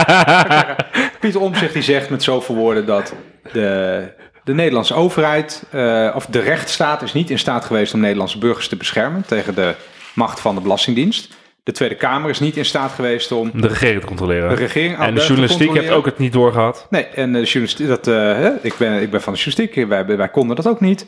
Pieter 1.20 1.40
Omzicht 1.40 1.72
die 1.72 1.82
zegt 1.82 2.10
met 2.10 2.22
zoveel 2.22 2.54
woorden 2.54 2.86
dat 2.86 3.14
de 3.52 4.08
de 4.44 4.54
Nederlandse 4.54 4.94
overheid, 4.94 5.64
uh, 5.74 6.12
of 6.14 6.26
de 6.26 6.40
rechtsstaat, 6.40 7.02
is 7.02 7.12
niet 7.12 7.30
in 7.30 7.38
staat 7.38 7.64
geweest 7.64 7.94
om 7.94 8.00
Nederlandse 8.00 8.38
burgers 8.38 8.68
te 8.68 8.76
beschermen 8.76 9.26
tegen 9.26 9.54
de 9.54 9.74
macht 10.14 10.40
van 10.40 10.54
de 10.54 10.60
Belastingdienst. 10.60 11.40
De 11.62 11.72
Tweede 11.72 11.94
Kamer 11.94 12.30
is 12.30 12.40
niet 12.40 12.56
in 12.56 12.64
staat 12.64 12.92
geweest 12.92 13.32
om 13.32 13.50
de 13.54 13.68
regering 13.68 14.00
te 14.00 14.06
controleren. 14.06 14.48
De 14.48 14.54
regering 14.54 14.98
en 14.98 15.14
de 15.14 15.20
journalistiek 15.20 15.74
heeft 15.74 15.90
ook 15.90 16.04
het 16.04 16.18
niet 16.18 16.32
doorgehad. 16.32 16.86
Nee, 16.90 17.04
en 17.04 17.32
de 17.32 17.42
journalistiek, 17.42 17.86
dat, 17.86 18.06
uh, 18.06 18.46
ik, 18.62 18.74
ben, 18.78 19.02
ik 19.02 19.10
ben 19.10 19.22
van 19.22 19.32
de 19.32 19.38
journalistiek, 19.38 19.88
wij, 19.88 20.06
wij 20.06 20.28
konden 20.28 20.56
dat 20.56 20.66
ook 20.66 20.80
niet. 20.80 21.06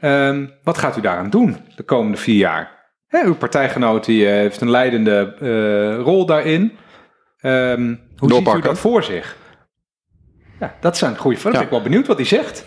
Um, 0.00 0.52
wat 0.62 0.78
gaat 0.78 0.96
u 0.96 1.00
daaraan 1.00 1.30
doen 1.30 1.56
de 1.76 1.82
komende 1.82 2.18
vier 2.18 2.36
jaar? 2.36 2.70
Hè, 3.08 3.24
uw 3.24 3.34
partijgenoot 3.34 4.04
die, 4.04 4.24
uh, 4.24 4.30
heeft 4.30 4.60
een 4.60 4.70
leidende 4.70 5.36
uh, 5.40 6.04
rol 6.04 6.26
daarin. 6.26 6.72
Um, 7.40 8.00
hoe 8.16 8.28
Doorpakken. 8.28 8.52
ziet 8.52 8.64
u 8.64 8.68
dat 8.68 8.78
voor 8.78 9.02
zich? 9.02 9.36
Ja, 10.62 10.74
dat 10.80 10.96
zijn 10.96 11.16
goede 11.16 11.36
vragen. 11.36 11.58
Ja. 11.58 11.64
Ik 11.64 11.70
ben 11.70 11.78
wel 11.78 11.88
benieuwd 11.88 12.06
wat 12.06 12.16
hij 12.16 12.26
zegt. 12.26 12.64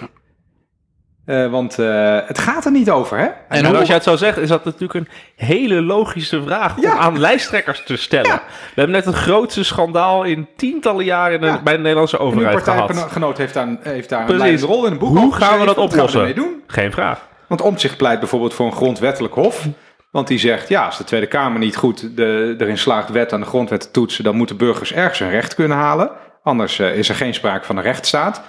Uh, 1.25 1.51
want 1.51 1.79
uh, 1.79 2.17
het 2.25 2.39
gaat 2.39 2.65
er 2.65 2.71
niet 2.71 2.89
over, 2.89 3.17
hè? 3.17 3.25
En, 3.25 3.65
en 3.65 3.75
als 3.75 3.87
jij 3.87 3.95
het 3.95 4.03
zo 4.03 4.15
zegt, 4.15 4.37
is 4.37 4.49
dat 4.49 4.65
natuurlijk 4.65 4.93
een 4.93 5.07
hele 5.35 5.81
logische 5.81 6.43
vraag 6.43 6.81
ja. 6.81 6.91
om 6.91 6.99
aan 6.99 7.19
lijsttrekkers 7.19 7.83
te 7.83 7.97
stellen. 7.97 8.29
Ja. 8.29 8.43
We 8.45 8.73
hebben 8.81 8.95
net 8.95 9.05
het 9.05 9.15
grootste 9.15 9.63
schandaal 9.63 10.23
in 10.23 10.47
tientallen 10.55 11.05
jaren 11.05 11.41
de, 11.41 11.59
bij 11.63 11.73
de 11.73 11.81
Nederlandse 11.81 12.17
overheid 12.17 12.63
gehad. 12.63 12.79
Uw 12.79 12.85
partijgenoot 12.85 13.37
heeft 13.37 13.53
daar, 13.53 13.77
heeft 13.81 14.09
daar 14.09 14.29
een 14.29 14.59
rol 14.59 14.85
in 14.85 14.91
een 14.91 14.97
boek 14.97 15.17
Hoe 15.17 15.33
gaan 15.33 15.59
we 15.59 15.65
dat 15.65 15.77
oplossen? 15.77 16.25
We 16.25 16.33
doen? 16.33 16.63
Geen 16.67 16.91
vraag. 16.91 17.27
Want 17.47 17.61
Omtzigt 17.61 17.97
pleit 17.97 18.19
bijvoorbeeld 18.19 18.53
voor 18.53 18.65
een 18.65 18.75
grondwettelijk 18.75 19.33
hof. 19.33 19.67
Want 20.11 20.27
die 20.27 20.39
zegt, 20.39 20.69
ja, 20.69 20.85
als 20.85 20.97
de 20.97 21.03
Tweede 21.03 21.27
Kamer 21.27 21.59
niet 21.59 21.75
goed 21.75 22.15
de, 22.15 22.55
erin 22.57 22.77
slaagt 22.77 23.09
wet 23.09 23.33
aan 23.33 23.39
de 23.39 23.45
grondwet 23.45 23.81
te 23.81 23.91
toetsen... 23.91 24.23
dan 24.23 24.35
moeten 24.35 24.57
burgers 24.57 24.93
ergens 24.93 25.19
hun 25.19 25.29
recht 25.29 25.55
kunnen 25.55 25.77
halen. 25.77 26.11
Anders 26.45 26.79
uh, 26.79 26.97
is 26.97 27.09
er 27.09 27.15
geen 27.15 27.33
sprake 27.33 27.65
van 27.65 27.77
een 27.77 27.83
rechtsstaat. 27.83 28.41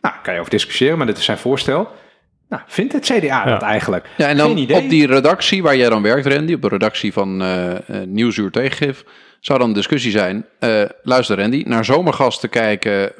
Nou, 0.00 0.14
kan 0.22 0.34
je 0.34 0.40
over 0.40 0.50
discussiëren, 0.50 0.98
maar 0.98 1.06
dit 1.06 1.18
is 1.18 1.24
zijn 1.24 1.38
voorstel. 1.38 1.88
Nou, 2.48 2.62
vindt 2.66 2.92
het 2.92 3.04
CDA 3.04 3.18
ja. 3.26 3.44
dat 3.44 3.62
eigenlijk? 3.62 4.08
Ja, 4.16 4.28
en 4.28 4.36
dan 4.36 4.48
Geen 4.48 4.58
idee. 4.58 4.76
op 4.82 4.88
die 4.88 5.06
redactie 5.06 5.62
waar 5.62 5.76
jij 5.76 5.88
dan 5.88 6.02
werkt, 6.02 6.26
Randy, 6.26 6.54
op 6.54 6.62
de 6.62 6.68
redactie 6.68 7.12
van 7.12 7.42
uh, 7.42 7.74
Nieuwsuur 8.04 8.50
Tegengif, 8.50 9.04
zou 9.40 9.58
dan 9.58 9.68
een 9.68 9.74
discussie 9.74 10.10
zijn. 10.10 10.46
Uh, 10.60 10.82
luister 11.02 11.36
Randy, 11.36 11.62
naar 11.66 11.84
zomergasten 11.84 12.48
kijken 12.48 13.12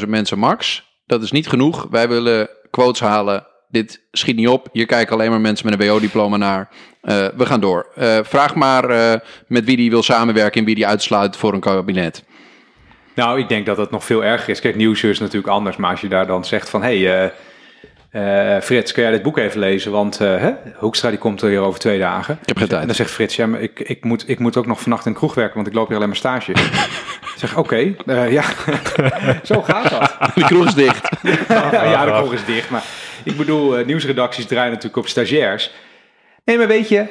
500.000 0.00 0.08
mensen 0.08 0.38
max. 0.38 0.84
Dat 1.06 1.22
is 1.22 1.30
niet 1.30 1.48
genoeg. 1.48 1.86
Wij 1.90 2.08
willen 2.08 2.48
quotes 2.70 3.00
halen. 3.00 3.46
Dit 3.68 4.06
schiet 4.10 4.36
niet 4.36 4.48
op. 4.48 4.68
Hier 4.72 4.86
kijken 4.86 5.14
alleen 5.14 5.30
maar 5.30 5.40
mensen 5.40 5.70
met 5.70 5.80
een 5.80 5.88
WO-diploma 5.88 6.36
naar. 6.36 6.68
we 7.36 7.46
gaan 7.46 7.60
door. 7.60 7.86
vraag 8.22 8.54
maar 8.54 8.86
met 9.46 9.64
wie 9.64 9.76
die 9.76 9.90
wil 9.90 10.02
samenwerken 10.02 10.60
en 10.60 10.66
wie 10.66 10.74
die 10.74 10.86
uitsluit 10.86 11.36
voor 11.36 11.52
een 11.52 11.60
kabinet. 11.60 12.24
Nou, 13.14 13.38
ik 13.38 13.48
denk 13.48 13.66
dat 13.66 13.76
het 13.76 13.90
nog 13.90 14.04
veel 14.04 14.24
erger 14.24 14.48
is. 14.48 14.60
Kijk, 14.60 14.76
Nieuwsuur 14.76 15.10
is 15.10 15.18
natuurlijk 15.18 15.52
anders. 15.52 15.76
Maar 15.76 15.90
als 15.90 16.00
je 16.00 16.08
daar 16.08 16.26
dan 16.26 16.44
zegt 16.44 16.70
van... 16.70 16.82
Hey, 16.82 17.30
uh, 18.12 18.60
Frits, 18.60 18.92
kun 18.92 19.02
jij 19.02 19.12
dit 19.12 19.22
boek 19.22 19.38
even 19.38 19.60
lezen? 19.60 19.92
Want 19.92 20.20
uh, 20.20 20.36
hè, 20.36 20.52
Hoekstra 20.74 21.08
die 21.10 21.18
komt 21.18 21.42
er 21.42 21.48
hier 21.48 21.60
over 21.60 21.80
twee 21.80 21.98
dagen. 21.98 22.38
Ik 22.40 22.48
heb 22.48 22.56
geen 22.56 22.68
tijd. 22.68 22.80
En 22.80 22.86
dan 22.86 22.96
zegt 22.96 23.10
Frits, 23.10 23.36
ja, 23.36 23.46
maar 23.46 23.60
ik, 23.60 23.80
ik, 23.80 24.04
moet, 24.04 24.28
ik 24.28 24.38
moet 24.38 24.56
ook 24.56 24.66
nog 24.66 24.80
vannacht 24.80 25.06
in 25.06 25.12
de 25.12 25.18
kroeg 25.18 25.34
werken, 25.34 25.54
want 25.54 25.66
ik 25.66 25.74
loop 25.74 25.86
hier 25.86 25.96
alleen 25.96 26.08
maar 26.08 26.16
stage. 26.16 26.52
ik 26.52 27.34
zeg, 27.36 27.56
oké, 27.56 27.60
okay, 27.60 27.96
uh, 28.06 28.32
ja, 28.32 28.42
zo 29.42 29.62
gaat 29.62 29.90
dat. 29.90 30.16
De 30.34 30.44
kroeg 30.44 30.66
is 30.66 30.74
dicht. 30.74 31.08
ja, 31.48 32.04
de 32.04 32.12
kroeg 32.12 32.32
is 32.32 32.44
dicht. 32.44 32.70
Maar 32.70 32.84
ik 33.24 33.36
bedoel, 33.36 33.84
nieuwsredacties 33.84 34.46
draaien 34.46 34.70
natuurlijk 34.70 34.96
op 34.96 35.08
stagiairs. 35.08 35.70
Nee, 36.44 36.58
maar 36.58 36.68
weet 36.68 36.88
je, 36.88 37.06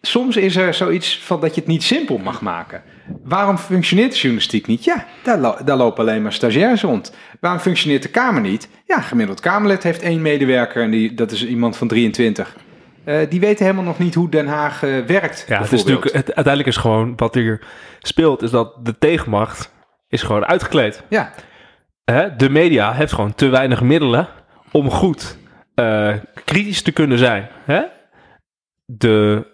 soms 0.00 0.36
is 0.36 0.56
er 0.56 0.74
zoiets 0.74 1.18
van 1.18 1.40
dat 1.40 1.54
je 1.54 1.60
het 1.60 1.70
niet 1.70 1.82
simpel 1.82 2.18
mag 2.18 2.40
maken. 2.40 2.82
Waarom 3.24 3.58
functioneert 3.58 4.12
de 4.12 4.18
journalistiek 4.18 4.66
niet? 4.66 4.84
Ja, 4.84 5.06
daar, 5.22 5.38
lo 5.38 5.56
daar, 5.64 5.76
lopen 5.76 6.00
alleen 6.00 6.22
maar 6.22 6.32
stagiairs 6.32 6.82
rond. 6.82 7.14
Waarom 7.40 7.60
functioneert 7.60 8.02
de 8.02 8.08
Kamer 8.08 8.40
niet? 8.40 8.68
Ja, 8.86 9.00
gemiddeld 9.00 9.40
Kamerlid 9.40 9.82
heeft 9.82 10.02
één 10.02 10.22
medewerker 10.22 10.82
en 10.82 10.90
die, 10.90 11.14
dat 11.14 11.30
is 11.30 11.46
iemand 11.46 11.76
van 11.76 11.88
23. 11.88 12.56
Uh, 13.04 13.22
eh, 13.22 13.30
die 13.30 13.40
weten 13.40 13.64
helemaal 13.64 13.84
nog 13.84 13.98
niet 13.98 14.14
hoe 14.14 14.28
Den 14.28 14.46
Haag 14.46 14.82
uh, 14.82 15.04
werkt. 15.04 15.44
Ja, 15.48 15.60
het 15.60 15.72
is 15.72 15.84
natuurlijk, 15.84 16.12
het, 16.12 16.26
uiteindelijk 16.26 16.66
is 16.66 16.76
gewoon 16.76 17.12
wat 17.16 17.34
hier 17.34 17.60
speelt, 17.98 18.42
is 18.42 18.50
dat 18.50 18.84
de 18.84 18.98
tegenmacht 18.98 19.72
is 20.08 20.22
gewoon 20.22 20.44
uitgekleed. 20.44 21.02
Ja. 21.08 21.32
De 22.36 22.50
media 22.50 22.92
heeft 22.92 23.12
gewoon 23.12 23.34
te 23.34 23.48
weinig 23.48 23.82
middelen 23.82 24.28
om 24.70 24.90
goed 24.90 25.38
kritisch 26.44 26.82
te 26.82 26.92
kunnen 26.92 27.18
zijn. 27.18 27.48
Hè? 27.64 27.82
De 28.86 29.46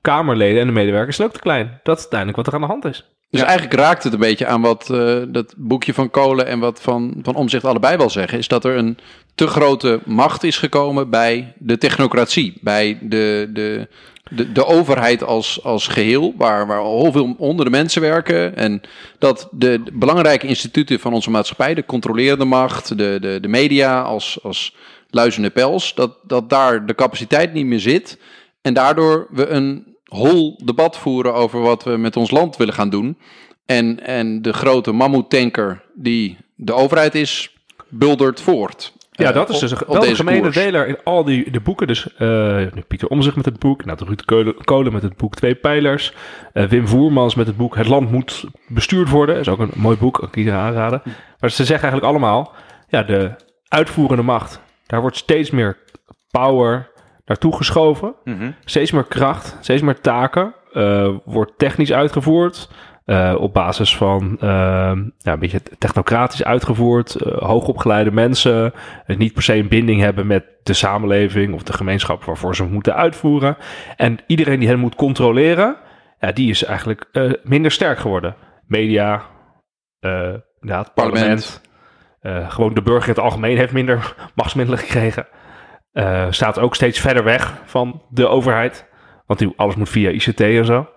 Kamerleden 0.00 0.60
en 0.60 0.66
de 0.66 0.72
medewerkers 0.72 1.16
zijn 1.16 1.28
ook 1.28 1.34
te 1.34 1.40
klein. 1.40 1.80
Dat 1.82 1.96
is 1.96 2.00
uiteindelijk 2.00 2.36
wat 2.38 2.46
er 2.46 2.54
aan 2.54 2.60
de 2.60 2.66
hand 2.66 2.84
is. 2.84 3.04
Dus 3.30 3.40
eigenlijk 3.42 3.80
raakt 3.80 4.04
het 4.04 4.12
een 4.12 4.18
beetje 4.18 4.46
aan 4.46 4.60
wat 4.60 4.88
uh, 4.92 5.22
dat 5.28 5.54
boekje 5.56 5.94
van 5.94 6.10
Kolen 6.10 6.46
en 6.46 6.58
wat 6.58 6.80
van, 6.80 7.14
van 7.22 7.34
Omzicht 7.34 7.64
allebei 7.64 7.96
wel 7.96 8.10
zeggen. 8.10 8.38
Is 8.38 8.48
dat 8.48 8.64
er 8.64 8.76
een 8.76 8.98
te 9.34 9.46
grote 9.46 10.00
macht 10.04 10.42
is 10.42 10.58
gekomen 10.58 11.10
bij 11.10 11.54
de 11.58 11.78
technocratie. 11.78 12.58
Bij 12.60 12.98
de, 13.00 13.50
de, 13.52 13.88
de, 14.30 14.52
de 14.52 14.66
overheid 14.66 15.24
als, 15.24 15.62
als 15.62 15.88
geheel, 15.88 16.34
waar, 16.36 16.66
waar 16.66 16.78
al 16.78 17.02
heel 17.02 17.12
veel 17.12 17.34
honderden 17.38 17.72
mensen 17.72 18.00
werken. 18.00 18.56
En 18.56 18.80
dat 19.18 19.48
de, 19.50 19.82
de 19.84 19.92
belangrijke 19.92 20.46
instituten 20.46 21.00
van 21.00 21.12
onze 21.12 21.30
maatschappij, 21.30 21.74
de 21.74 21.84
controlerende 21.84 22.44
macht, 22.44 22.98
de, 22.98 23.18
de, 23.20 23.38
de 23.40 23.48
media 23.48 24.02
als, 24.02 24.38
als 24.42 24.74
luizende 25.10 25.50
pels, 25.50 25.94
dat, 25.94 26.18
dat 26.22 26.50
daar 26.50 26.86
de 26.86 26.94
capaciteit 26.94 27.52
niet 27.52 27.66
meer 27.66 27.80
zit. 27.80 28.18
En 28.66 28.74
daardoor 28.74 29.26
we 29.30 29.46
een 29.46 29.96
hol 30.04 30.60
debat 30.64 30.98
voeren 30.98 31.34
over 31.34 31.60
wat 31.60 31.84
we 31.84 31.96
met 31.96 32.16
ons 32.16 32.30
land 32.30 32.56
willen 32.56 32.74
gaan 32.74 32.90
doen. 32.90 33.18
En, 33.66 34.04
en 34.06 34.42
de 34.42 34.52
grote 34.52 34.92
mammoetanker 34.92 35.82
die 35.94 36.36
de 36.54 36.72
overheid 36.72 37.14
is 37.14 37.56
buldert 37.88 38.40
voort. 38.40 38.92
Ja, 39.10 39.28
Eh, 39.28 39.34
dat 39.34 39.48
is 39.48 39.58
dus 39.58 39.70
een 39.70 39.86
op 39.86 40.02
wel 40.02 40.14
gemene 40.14 40.40
koers. 40.40 40.54
deler 40.54 40.86
in 40.86 40.96
al 41.04 41.24
die 41.24 41.50
de 41.50 41.60
boeken. 41.60 41.86
Dus 41.86 42.14
eh, 42.16 42.66
Pieter 42.88 43.08
Omzicht 43.08 43.36
met 43.36 43.44
het 43.44 43.58
boek, 43.58 43.84
nou, 43.84 43.98
Ruud 44.04 44.54
Kolen, 44.64 44.92
met 44.92 45.02
het 45.02 45.16
boek 45.16 45.34
Twee 45.34 45.54
Pijlers. 45.54 46.12
eh, 46.52 46.64
Wim 46.64 46.88
Voermans 46.88 47.34
met 47.34 47.46
het 47.46 47.56
boek 47.56 47.76
Het 47.76 47.86
Land 47.88 48.10
Moet 48.10 48.44
Bestuurd 48.68 49.08
Worden. 49.08 49.38
is 49.38 49.48
ook 49.48 49.58
een 49.58 49.70
mooi 49.74 49.96
boek, 49.96 50.14
kan 50.14 50.28
ik 50.28 50.36
iedereen 50.36 50.60
aanraden. 50.60 51.02
Maar 51.40 51.50
ze 51.50 51.64
zeggen 51.64 51.90
eigenlijk 51.90 52.04
allemaal, 52.12 52.52
ja, 52.88 53.02
de 53.02 53.30
uitvoerende 53.68 54.22
macht, 54.22 54.60
daar 54.86 55.00
wordt 55.00 55.16
steeds 55.16 55.50
meer 55.50 55.78
power 56.30 56.94
naartoe 57.26 57.56
geschoven. 57.56 58.14
Mhm. 58.24 58.50
Steeds 58.64 58.90
meer 58.90 59.04
kracht, 59.04 59.56
steeds 59.60 59.82
meer 59.82 60.00
taken. 60.00 60.54
eh, 60.72 61.14
wordt 61.24 61.52
technisch 61.58 61.92
uitgevoerd. 61.92 62.68
eh, 63.04 63.34
op 63.38 63.52
basis 63.54 63.96
van 63.96 64.36
eh, 64.40 64.48
ja, 65.18 65.32
een 65.32 65.38
beetje 65.38 65.60
technocratisch 65.78 66.44
uitgevoerd. 66.44 67.14
eh, 67.14 67.38
hoogopgeleide 67.38 68.10
mensen. 68.12 68.72
niet 69.06 69.32
per 69.32 69.42
se 69.42 69.54
een 69.54 69.68
binding 69.68 70.00
hebben 70.00 70.26
met 70.26 70.44
de 70.62 70.72
samenleving 70.72 71.54
of 71.54 71.62
de 71.62 71.72
gemeenschap 71.72 72.24
waarvoor 72.24 72.56
ze 72.56 72.64
moeten 72.64 72.94
uitvoeren. 72.94 73.56
En 73.96 74.18
iedereen 74.26 74.58
die 74.60 74.68
hen 74.68 74.78
moet 74.78 74.94
controleren, 74.94 75.76
ja, 76.20 76.32
die 76.32 76.50
is 76.50 76.64
eigenlijk 76.64 77.06
minder 77.42 77.70
sterk 77.70 77.98
geworden. 77.98 78.34
Media, 78.66 79.22
ja, 80.60 80.78
het 80.78 80.94
parlement. 80.94 81.60
eh, 82.20 82.50
gewoon 82.50 82.74
de 82.74 82.82
burger 82.82 83.08
in 83.08 83.14
het 83.14 83.24
algemeen 83.24 83.56
heeft 83.56 83.72
minder 83.72 84.14
machtsmiddelen 84.34 84.80
gekregen. 84.80 85.26
Eh, 85.96 86.26
staat 86.30 86.58
ook 86.58 86.74
steeds 86.74 87.00
verder 87.00 87.24
weg 87.24 87.54
van 87.64 88.02
de 88.08 88.26
overheid. 88.28 88.86
Want 89.26 89.56
alles 89.56 89.74
moet 89.74 89.88
via 89.88 90.10
ICT 90.10 90.40
en 90.40 90.64
zo. 90.64 90.88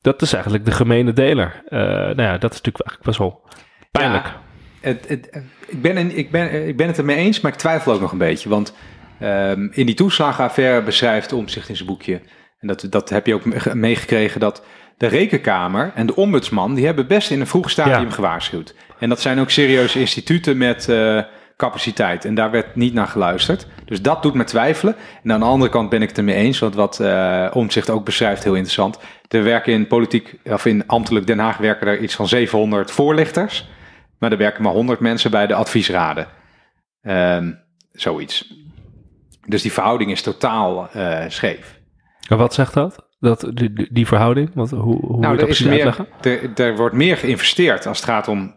Dat 0.00 0.22
is 0.22 0.32
eigenlijk 0.32 0.64
de 0.64 0.70
gemene 0.70 1.12
deler. 1.12 1.62
Eh, 1.68 1.78
nou 1.80 2.22
ja, 2.22 2.38
dat 2.38 2.52
is 2.52 2.60
natuurlijk 2.60 2.86
eigenlijk 2.86 3.02
best 3.02 3.18
wel 3.18 3.42
pijnlijk. 3.90 4.24
Ja, 4.24 4.40
het, 4.80 5.08
het, 5.08 5.42
ik, 5.66 5.82
ben, 5.82 6.16
ik, 6.16 6.30
ben, 6.30 6.68
ik 6.68 6.76
ben 6.76 6.86
het 6.86 6.98
ermee 6.98 7.16
eens, 7.16 7.40
maar 7.40 7.52
ik 7.52 7.58
twijfel 7.58 7.92
ook 7.92 8.00
nog 8.00 8.12
een 8.12 8.18
beetje. 8.18 8.48
Want 8.48 8.74
ehm, 9.20 9.68
in 9.70 9.86
die 9.86 9.94
toeslagenaffaire 9.94 10.82
beschrijft 10.82 11.32
Omzicht 11.32 11.68
in 11.68 11.76
zijn 11.76 11.88
boekje... 11.88 12.20
en 12.58 12.68
dat, 12.68 12.86
dat 12.90 13.08
heb 13.08 13.26
je 13.26 13.34
ook 13.34 13.44
me- 13.44 13.74
meegekregen... 13.74 14.40
dat 14.40 14.64
de 14.96 15.06
rekenkamer 15.06 15.92
en 15.94 16.06
de 16.06 16.16
ombudsman... 16.16 16.74
die 16.74 16.86
hebben 16.86 17.06
best 17.06 17.30
in 17.30 17.40
een 17.40 17.46
vroeg 17.46 17.70
stadium 17.70 18.08
Ja. 18.08 18.14
gewaarschuwd. 18.14 18.74
En 18.98 19.08
dat 19.08 19.20
zijn 19.20 19.40
ook 19.40 19.50
serieuze 19.50 19.98
instituten 20.00 20.56
met 20.56 20.88
eh, 20.88 21.22
capaciteit. 21.60 22.24
En 22.24 22.34
daar 22.34 22.50
werd 22.50 22.76
niet 22.76 22.94
naar 22.94 23.06
geluisterd. 23.06 23.66
Dus 23.84 24.02
dat 24.02 24.22
doet 24.22 24.34
me 24.34 24.44
twijfelen. 24.44 24.96
En 25.22 25.32
aan 25.32 25.40
de 25.40 25.46
andere 25.46 25.70
kant 25.70 25.88
ben 25.88 26.02
ik 26.02 26.08
het 26.08 26.18
ermee 26.18 26.34
eens... 26.34 26.58
want 26.58 26.74
wat 26.74 27.00
eh 27.00 27.50
Omzicht 27.52 27.90
ook 27.90 28.04
beschrijft, 28.04 28.44
heel 28.44 28.54
interessant... 28.54 28.98
er 29.28 29.42
werken 29.42 29.72
in 29.72 29.86
politiek, 29.86 30.38
of 30.44 30.66
in 30.66 30.86
ambtelijk 30.86 31.26
Den 31.26 31.38
Haag... 31.38 31.56
werken 31.56 31.86
er 31.86 31.98
iets 31.98 32.14
van 32.14 32.28
700 32.28 32.90
voorlichters... 32.90 33.68
Maar 34.20 34.32
er 34.32 34.38
werken 34.38 34.62
maar 34.62 34.72
100 34.72 35.00
mensen 35.00 35.30
bij 35.30 35.46
de 35.46 35.54
adviesraden. 35.54 36.26
Ehm, 37.02 37.52
zoiets. 37.92 38.54
Dus 39.46 39.62
die 39.62 39.72
verhouding 39.72 40.10
is 40.10 40.22
totaal 40.22 40.90
eh, 40.90 41.24
scheef. 41.28 41.80
En 42.28 42.36
wat 42.36 42.54
zegt 42.54 42.74
dat? 42.74 43.08
dat 43.20 43.50
die, 43.54 43.88
die, 43.92 44.06
verhouding? 44.06 44.50
Want 44.54 44.70
hoe, 44.70 44.80
hoe 44.80 44.96
moet 45.00 45.14
je 45.14 45.20
nou, 45.20 45.36
dat 45.36 45.48
is 45.48 45.62
precies 45.62 45.84
meer, 45.84 46.06
er, 46.20 46.66
er 46.66 46.76
wordt 46.76 46.94
meer 46.94 47.16
geïnvesteerd 47.16 47.86
als 47.86 47.96
het 47.96 48.08
gaat 48.08 48.28
om 48.28 48.56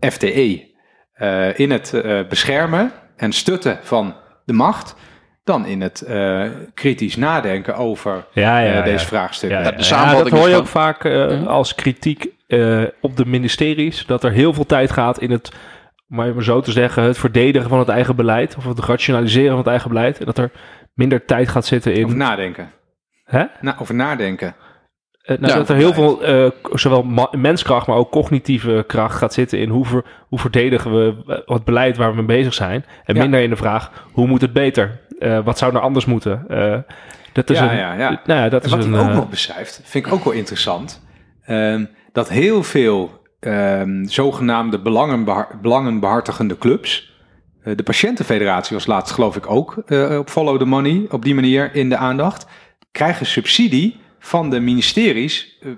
FTE. 0.00 0.67
Eh, 1.18 1.58
in 1.58 1.70
het 1.70 1.94
eh, 1.94 2.20
beschermen 2.28 2.92
en 3.16 3.32
stutten 3.32 3.78
van 3.82 4.14
de 4.44 4.52
macht. 4.52 4.94
dan 5.44 5.66
in 5.66 5.80
het 5.80 6.00
eh, 6.00 6.44
kritisch 6.74 7.16
nadenken 7.16 7.76
over 7.76 8.26
Ja, 8.32 8.58
ja, 8.58 8.72
ja. 8.72 8.82
deze 8.82 9.06
vraagstukken. 9.06 9.58
Ja, 9.58 9.70
de 9.70 10.16
dat 10.24 10.30
hoor 10.30 10.48
je 10.48 10.56
ook 10.56 10.66
vaak 10.66 11.04
eh, 11.04 11.46
als 11.46 11.74
kritiek 11.74 12.26
eh, 12.46 12.82
op 13.00 13.16
de 13.16 13.26
ministeries. 13.26 14.06
Dat 14.06 14.24
er 14.24 14.30
heel 14.32 14.52
veel 14.52 14.66
tijd 14.66 14.90
gaat 14.90 15.20
in 15.20 15.30
het, 15.30 15.52
maar 16.06 16.34
maar 16.34 16.44
zo 16.44 16.60
te 16.60 16.72
zeggen, 16.72 17.02
het 17.02 17.18
verdedigen 17.18 17.68
van 17.68 17.78
het 17.78 17.88
eigen 17.88 18.16
beleid. 18.16 18.56
Of 18.56 18.64
het 18.64 18.78
rationaliseren 18.78 19.48
van 19.48 19.58
het 19.58 19.66
eigen 19.66 19.88
beleid. 19.88 20.18
En 20.18 20.26
dat 20.26 20.38
er 20.38 20.50
minder 20.94 21.24
tijd 21.24 21.48
gaat 21.48 21.66
zitten 21.66 21.94
in... 21.94 22.04
Over 22.04 22.16
nadenken. 22.16 22.70
Hè? 23.24 23.44
Na, 23.60 23.76
over 23.78 23.94
nadenken. 23.94 24.54
Eh, 25.28 25.38
nou, 25.38 25.52
Ja, 25.52 25.58
dat 25.58 25.68
er 25.68 25.76
heel 25.76 25.92
veel, 25.92 26.22
eh, 26.22 26.50
zowel 26.72 27.28
menskracht, 27.32 27.86
maar 27.86 27.96
ook 27.96 28.10
cognitieve 28.10 28.84
kracht 28.86 29.16
gaat 29.16 29.32
zitten 29.32 29.58
in 29.58 29.68
hoe, 29.68 29.84
ver- 29.84 30.04
hoe 30.28 30.38
verdedigen 30.38 30.92
we 30.94 31.14
eh, 31.26 31.38
het 31.54 31.64
beleid 31.64 31.96
waar 31.96 32.10
we 32.10 32.16
mee 32.16 32.36
bezig 32.36 32.54
zijn. 32.54 32.84
En 33.04 33.14
Ja. 33.14 33.20
minder 33.20 33.40
in 33.40 33.50
de 33.50 33.56
vraag, 33.56 33.90
hoe 34.12 34.26
moet 34.26 34.40
het 34.40 34.52
beter? 34.52 35.00
Wat 35.44 35.58
zou 35.58 35.74
er 35.74 35.80
anders 35.80 36.04
moeten? 36.04 36.44
Dat 37.32 37.50
is 37.50 37.58
Ja, 37.58 37.70
een, 37.70 37.76
ja, 37.76 37.92
ja. 37.94 38.20
Nou 38.26 38.40
ja, 38.40 38.48
dat 38.48 38.60
En 38.60 38.66
is 38.68 38.74
wat 38.74 38.84
een, 38.84 38.92
hij 38.92 39.02
ook 39.08 39.14
nog 39.14 39.28
beschrijft, 39.28 39.80
vind 39.84 40.06
ik 40.06 40.12
ook 40.12 40.24
wel 40.24 40.32
interessant. 40.32 41.06
ehm, 41.44 41.84
dat 42.12 42.28
heel 42.28 42.62
veel 42.62 43.20
ehm, 43.40 44.04
zogenaamde 44.04 44.78
belangenbeha- 44.80 45.48
belangenbehartigende 45.62 46.58
clubs. 46.58 47.06
de 47.74 47.82
Patiëntenfederatie 47.82 48.76
was 48.76 48.86
laatst 48.86 49.14
geloof 49.14 49.36
ik 49.36 49.50
ook 49.50 49.82
eh, 49.86 50.18
op 50.18 50.28
Follow 50.30 50.58
the 50.58 50.64
Money 50.64 51.06
op 51.10 51.24
die 51.24 51.34
manier 51.34 51.74
in 51.74 51.88
de 51.88 51.96
aandacht. 51.96 52.46
Krijgen 52.92 53.26
subsidie 53.26 54.00
van 54.18 54.50
de 54.50 54.60
ministeries. 54.60 55.58
eh, 55.60 55.70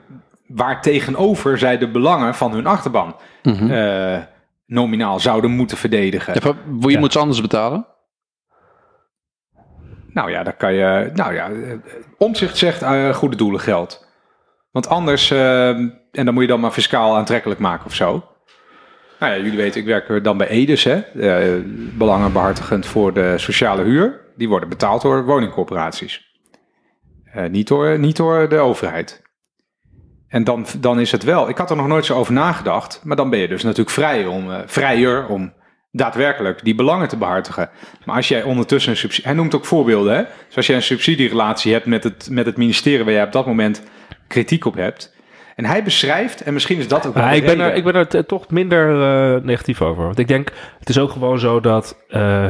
waar 0.47 0.83
tegenover 0.83 1.59
zij 1.59 1.79
de 1.79 1.89
belangen 1.91 2.35
van 2.35 2.53
hun 2.53 2.67
achterban 2.67 3.17
Mhm. 3.43 3.71
eh, 3.71 4.19
nominaal 4.67 5.21
zouden 5.21 5.51
moeten 5.51 5.77
verdedigen. 5.77 6.35
Ja. 6.93 6.99
moet 7.01 7.13
ze 7.13 7.19
anders 7.19 7.41
betalen? 7.41 7.87
Nou 10.13 10.31
ja, 10.31 10.43
dan 10.43 10.57
kan 10.57 10.73
je. 10.75 11.11
Nou 11.15 11.35
ja, 11.35 11.51
eh, 11.51 11.73
omzicht 12.19 12.57
zegt 12.57 12.85
goede 13.17 13.37
doelen 13.37 13.61
geld. 13.61 14.09
Want 14.71 14.89
anders. 14.89 15.31
en 15.31 16.25
dan 16.25 16.35
moet 16.35 16.43
je 16.43 16.49
dan 16.49 16.61
maar 16.61 16.71
fiscaal 16.71 17.17
aantrekkelijk 17.17 17.61
maken 17.61 17.87
of 17.87 17.95
zo. 17.95 18.25
Nou 19.19 19.33
ja, 19.33 19.39
jullie 19.39 19.57
weten, 19.59 19.81
ik 19.81 19.87
werk 19.87 20.25
dan 20.25 20.37
bij 20.37 20.49
Edes, 20.49 20.85
hè. 20.85 20.95
eh, 21.01 21.63
belangenbehartigend 21.99 22.87
voor 22.87 23.13
de 23.13 23.39
sociale 23.39 23.83
huur. 23.83 24.21
Die 24.37 24.49
worden 24.49 24.69
betaald 24.69 25.03
door 25.03 25.25
woningcorporaties. 25.25 26.30
Eh, 27.33 27.47
niet, 27.47 27.69
door, 27.69 27.99
niet 27.99 28.17
door 28.17 28.49
de 28.49 28.59
overheid. 28.59 29.23
En 30.29 30.45
dan, 30.45 30.67
dan 30.79 31.01
is 31.01 31.13
het 31.13 31.23
wel. 31.23 31.49
Ik 31.49 31.59
had 31.59 31.71
er 31.71 31.77
nog 31.77 31.87
nooit 31.87 32.05
zo 32.05 32.17
over 32.17 32.33
nagedacht. 32.33 33.01
Maar 33.05 33.17
dan 33.17 33.31
ben 33.31 33.39
je 33.39 33.49
dus 33.49 33.63
natuurlijk 33.63 33.91
vrij 33.91 34.27
om, 34.27 34.51
eh, 34.51 34.59
vrijer 34.67 35.27
om 35.27 35.53
daadwerkelijk 35.91 36.65
die 36.65 36.75
belangen 36.75 37.09
te 37.09 37.17
behartigen. 37.17 37.71
Maar 38.05 38.17
als 38.17 38.29
jij 38.29 38.43
ondertussen 38.43 38.91
een 38.91 38.97
subsidie... 38.97 39.27
Hij 39.27 39.37
noemt 39.37 39.55
ook 39.55 39.65
voorbeelden, 39.65 40.15
hè? 40.15 40.23
Dus 40.47 40.57
als 40.57 40.67
jij 40.67 40.77
een 40.77 40.83
subsidierelatie 40.83 41.73
hebt 41.73 41.87
met 41.87 42.05
het, 42.05 42.29
met 42.31 42.47
het 42.47 42.57
ministerie... 42.57 43.05
waar 43.05 43.15
jij 43.15 43.25
op 43.25 43.33
dat 43.33 43.47
moment 43.47 43.83
kritiek 44.27 44.65
op 44.65 44.75
hebt... 44.75 45.19
En 45.57 45.67
hij 45.67 45.83
beschrijft, 45.83 46.43
en 46.43 46.53
misschien 46.53 46.79
is 46.79 46.89
dat 46.89 47.07
ook 47.07 47.17
Ja, 47.17 47.31
de 47.31 47.37
ik, 47.37 47.45
ben 47.45 47.61
er, 47.61 47.75
ik 47.75 47.85
ben 47.85 47.95
er 47.95 48.27
toch 48.27 48.51
minder 48.51 49.03
eh, 49.03 49.43
negatief 49.43 49.83
over. 49.83 50.05
Want 50.05 50.19
ik 50.19 50.29
denk, 50.29 50.53
het 50.79 50.89
is 50.89 50.99
ook 50.99 51.11
gewoon 51.11 51.39
zo 51.39 51.61
dat 51.61 51.97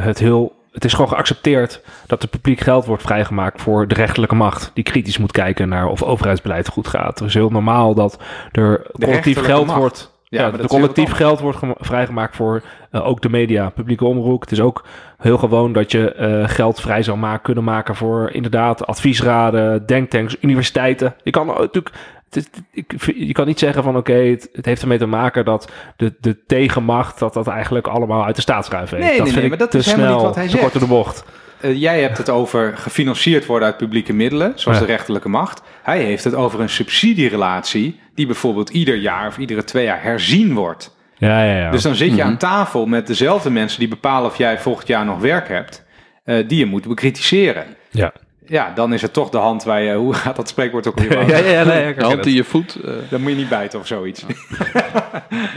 het 0.01 0.19
heel... 0.19 0.60
Het 0.71 0.85
is 0.85 0.93
gewoon 0.93 1.09
geaccepteerd 1.09 1.81
dat 2.07 2.23
er 2.23 2.29
publiek 2.29 2.59
geld 2.59 2.85
wordt 2.85 3.03
vrijgemaakt 3.03 3.61
voor 3.61 3.87
de 3.87 3.95
rechterlijke 3.95 4.35
macht. 4.35 4.71
Die 4.73 4.83
kritisch 4.83 5.17
moet 5.17 5.31
kijken 5.31 5.69
naar 5.69 5.87
of 5.87 6.03
overheidsbeleid 6.03 6.67
goed 6.67 6.87
gaat. 6.87 7.19
Het 7.19 7.27
is 7.27 7.33
heel 7.33 7.49
normaal 7.49 7.93
dat 7.93 8.19
er 8.51 8.87
collectief 8.99 9.39
geld 9.41 9.65
macht. 9.65 9.79
wordt... 9.79 10.11
Ja, 10.23 10.45
Ja, 10.57 10.65
collectief 10.67 11.11
geld 11.11 11.39
wordt 11.39 11.57
gema- 11.57 11.75
vrijgemaakt 11.77 12.35
voor 12.35 12.61
eh, 12.91 13.07
ook 13.07 13.21
de 13.21 13.29
media, 13.29 13.69
publieke 13.69 14.05
omroep. 14.05 14.41
Het 14.41 14.51
is 14.51 14.61
ook 14.61 14.85
heel 15.17 15.37
gewoon 15.37 15.73
dat 15.73 15.91
je 15.91 16.13
eh, 16.13 16.49
geld 16.49 16.81
vrij 16.81 17.03
zou 17.03 17.17
maken, 17.17 17.41
kunnen 17.41 17.63
maken 17.63 17.95
voor 17.95 18.29
inderdaad 18.31 18.85
adviesraden, 18.87 19.85
denktanks, 19.85 20.37
universiteiten. 20.41 21.15
Je 21.23 21.31
kan 21.31 21.47
natuurlijk, 21.47 21.91
het 22.31 22.35
is- 22.53 22.61
ik, 22.71 22.93
je 23.15 23.31
kan 23.31 23.45
niet 23.47 23.59
zeggen 23.59 23.83
van 23.83 23.97
oké, 23.97 24.13
het, 24.13 24.49
het 24.53 24.65
heeft 24.65 24.81
ermee 24.81 24.97
te 24.97 25.05
maken 25.05 25.45
dat 25.45 25.71
de, 25.97 26.13
de 26.19 26.43
tegenmacht, 26.45 27.19
dat 27.19 27.33
dat 27.33 27.47
eigenlijk 27.47 27.87
allemaal 27.87 28.25
uit 28.25 28.35
de 28.35 28.41
staatsruif 28.41 28.89
heeft. 28.89 29.03
Nee, 29.03 29.09
dat 29.17 29.17
nee, 29.17 29.25
vind 29.33 29.35
nee, 29.35 29.43
ik 29.43 29.49
maar 29.49 29.67
dat 29.67 29.73
is 29.73 29.85
helemaal 29.91 30.13
niet 30.13 30.21
wat 30.23 30.35
hij 30.35 30.47
te 30.47 30.57
kort 30.57 30.71
zegt. 30.71 30.83
de 30.83 30.89
bocht. 30.89 31.23
Eh, 31.61 31.75
jij 31.81 32.01
hebt 32.01 32.17
het 32.17 32.29
over 32.29 32.77
gefinancierd 32.77 33.45
worden 33.45 33.67
uit 33.67 33.77
publieke 33.77 34.13
middelen, 34.13 34.51
zoals 34.55 34.77
Ja. 34.79 34.85
de 34.85 34.91
rechterlijke 34.91 35.29
macht. 35.29 35.61
Hij 35.83 35.99
heeft 36.01 36.23
het 36.23 36.35
over 36.35 36.59
een 36.59 36.69
subsidierelatie 36.69 37.99
die 38.15 38.25
bijvoorbeeld 38.25 38.69
ieder 38.69 38.95
jaar 38.95 39.27
of 39.27 39.37
iedere 39.37 39.63
twee 39.63 39.83
jaar 39.85 40.03
herzien 40.03 40.53
wordt. 40.53 40.95
Ja, 41.17 41.43
ja, 41.43 41.57
ja. 41.57 41.71
Dus 41.71 41.81
dan 41.83 41.95
zit 41.95 42.09
je 42.09 42.15
Mhm. 42.15 42.25
aan 42.25 42.37
tafel 42.37 42.85
met 42.85 43.07
dezelfde 43.07 43.49
mensen 43.49 43.79
die 43.79 43.87
bepalen 43.87 44.29
of 44.29 44.37
jij 44.37 44.59
volgend 44.59 44.87
jaar 44.87 45.05
nog 45.05 45.19
werk 45.19 45.47
hebt, 45.47 45.85
eh, 46.23 46.47
die 46.47 46.57
je 46.59 46.65
moet 46.65 46.87
bekritiseren. 46.87 47.65
ja. 47.89 48.11
Ja, 48.45 48.73
dan 48.73 48.93
is 48.93 49.01
het 49.01 49.13
toch 49.13 49.29
de 49.29 49.37
hand 49.37 49.63
waar 49.63 49.81
je, 49.81 49.93
hoe 50.03 50.13
gaat 50.13 50.35
dat 50.35 50.49
spreekwoord 50.49 50.87
ook 50.87 50.99
weer? 50.99 51.11
ja, 51.29 51.37
ja, 51.37 51.49
ja, 51.49 51.63
nee, 51.63 51.93
De 51.95 52.03
hand 52.03 52.25
in 52.25 52.33
je 52.33 52.43
voet. 52.43 52.75
eh. 52.75 52.93
Dan 53.09 53.21
moet 53.21 53.31
je 53.31 53.37
niet 53.37 53.49
bijten 53.49 53.79
of 53.79 53.87
zoiets. 53.87 54.23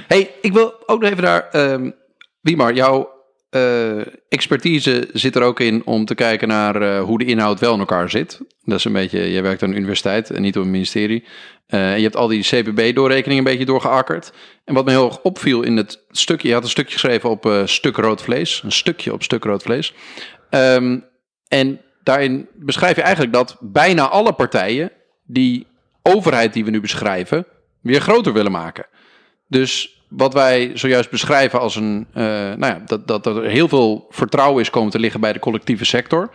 Hey, 0.09 0.31
ik 0.41 0.53
wil 0.53 0.75
ook 0.87 1.01
nog 1.01 1.11
even 1.11 1.25
naar... 1.25 1.49
ehm 1.51 1.91
Wiemar, 2.41 2.75
jouw 2.75 3.13
eh, 3.51 4.01
expertise 4.29 5.09
zit 5.13 5.37
er 5.37 5.43
ook 5.43 5.61
in 5.61 5.83
om 5.85 6.05
te 6.05 6.15
kijken 6.15 6.49
naar 6.49 6.83
eh, 6.83 7.03
hoe 7.03 7.19
de 7.19 7.25
inhoud 7.25 7.61
wel 7.61 7.73
in 7.73 7.79
elkaar 7.79 8.11
zit. 8.11 8.41
Dat 8.63 8.79
is 8.79 8.85
een 8.85 8.93
beetje... 8.93 9.33
Jij 9.33 9.43
werkt 9.43 9.63
aan 9.63 9.71
een 9.71 9.77
universiteit 9.77 10.31
en 10.31 10.43
niet 10.43 10.57
op 10.57 10.63
een 10.65 10.71
ministerie. 10.71 11.25
Eh, 11.67 11.91
en 11.93 11.97
je 11.97 12.03
hebt 12.03 12.17
al 12.17 12.29
die 12.29 12.43
CPB-doorrekeningen 12.43 13.39
een 13.39 13.51
beetje 13.51 13.65
doorgeakkerd. 13.67 14.33
En 14.65 14.75
wat 14.75 14.85
me 14.85 14.91
heel 14.91 15.07
erg 15.07 15.21
opviel 15.23 15.63
in 15.63 15.77
het 15.77 16.05
stukje... 16.11 16.49
Je 16.49 16.55
had 16.55 16.63
een 16.63 16.69
stukje 16.69 16.93
geschreven 16.93 17.31
op 17.31 17.47
eh, 17.47 17.67
stuk 17.67 17.97
rood 17.97 18.23
vlees. 18.23 18.63
Een 18.65 18.73
stukje 18.73 19.13
op 19.13 19.23
stuk 19.23 19.45
rood 19.45 19.63
vlees. 19.63 19.95
Ehm, 20.51 20.99
en 21.49 21.81
daarin 22.05 22.49
beschrijf 22.55 22.97
je 22.97 23.03
eigenlijk 23.03 23.33
dat 23.33 23.57
bijna 23.61 24.09
alle 24.09 24.33
partijen... 24.33 24.93
die 25.27 25.67
overheid 26.03 26.53
die 26.53 26.65
we 26.65 26.71
nu 26.71 26.81
beschrijven... 26.81 27.47
weer 27.81 28.01
groter 28.01 28.33
willen 28.33 28.53
maken. 28.53 28.87
Dus 29.49 30.03
wat 30.09 30.35
wij 30.35 30.71
zojuist 30.75 31.11
beschrijven 31.11 31.61
als 31.61 31.77
een, 31.77 32.07
eh, 32.13 32.23
nou 32.25 32.67
ja, 32.67 32.83
dat, 32.87 33.07
dat 33.07 33.27
er 33.27 33.45
heel 33.45 33.69
veel 33.69 34.07
vertrouwen 34.11 34.63
is 34.63 34.71
komen 34.71 34.91
te 34.91 34.99
liggen 34.99 35.21
bij 35.21 35.33
de 35.33 35.39
collectieve 35.39 35.85
sector. 35.85 36.31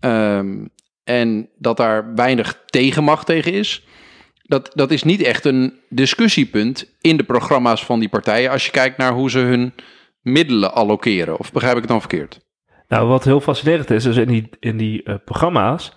Ehm, 0.00 0.64
en 1.04 1.48
dat 1.58 1.76
daar 1.76 2.14
weinig 2.14 2.62
tegenmacht 2.66 3.26
tegen 3.26 3.52
is. 3.52 3.86
Dat, 4.42 4.70
dat 4.74 4.90
is 4.90 5.02
niet 5.02 5.22
echt 5.22 5.44
een 5.44 5.78
discussiepunt 5.88 6.92
in 7.00 7.16
de 7.16 7.24
programma's 7.24 7.84
van 7.84 7.98
die 7.98 8.08
partijen. 8.08 8.50
Als 8.50 8.64
je 8.64 8.70
kijkt 8.70 8.96
naar 8.96 9.12
hoe 9.12 9.30
ze 9.30 9.38
hun 9.38 9.74
middelen 10.22 10.74
allokeren. 10.74 11.38
Of 11.38 11.52
begrijp 11.52 11.74
ik 11.74 11.80
het 11.80 11.90
dan 11.90 12.00
verkeerd? 12.00 12.40
Nou, 12.92 13.06
wat 13.06 13.24
heel 13.24 13.40
fascinerend 13.40 13.90
is, 13.90 14.04
is 14.04 14.16
in 14.16 14.28
die, 14.28 14.48
in 14.60 14.76
die 14.76 15.02
eh, 15.02 15.14
programma's, 15.24 15.92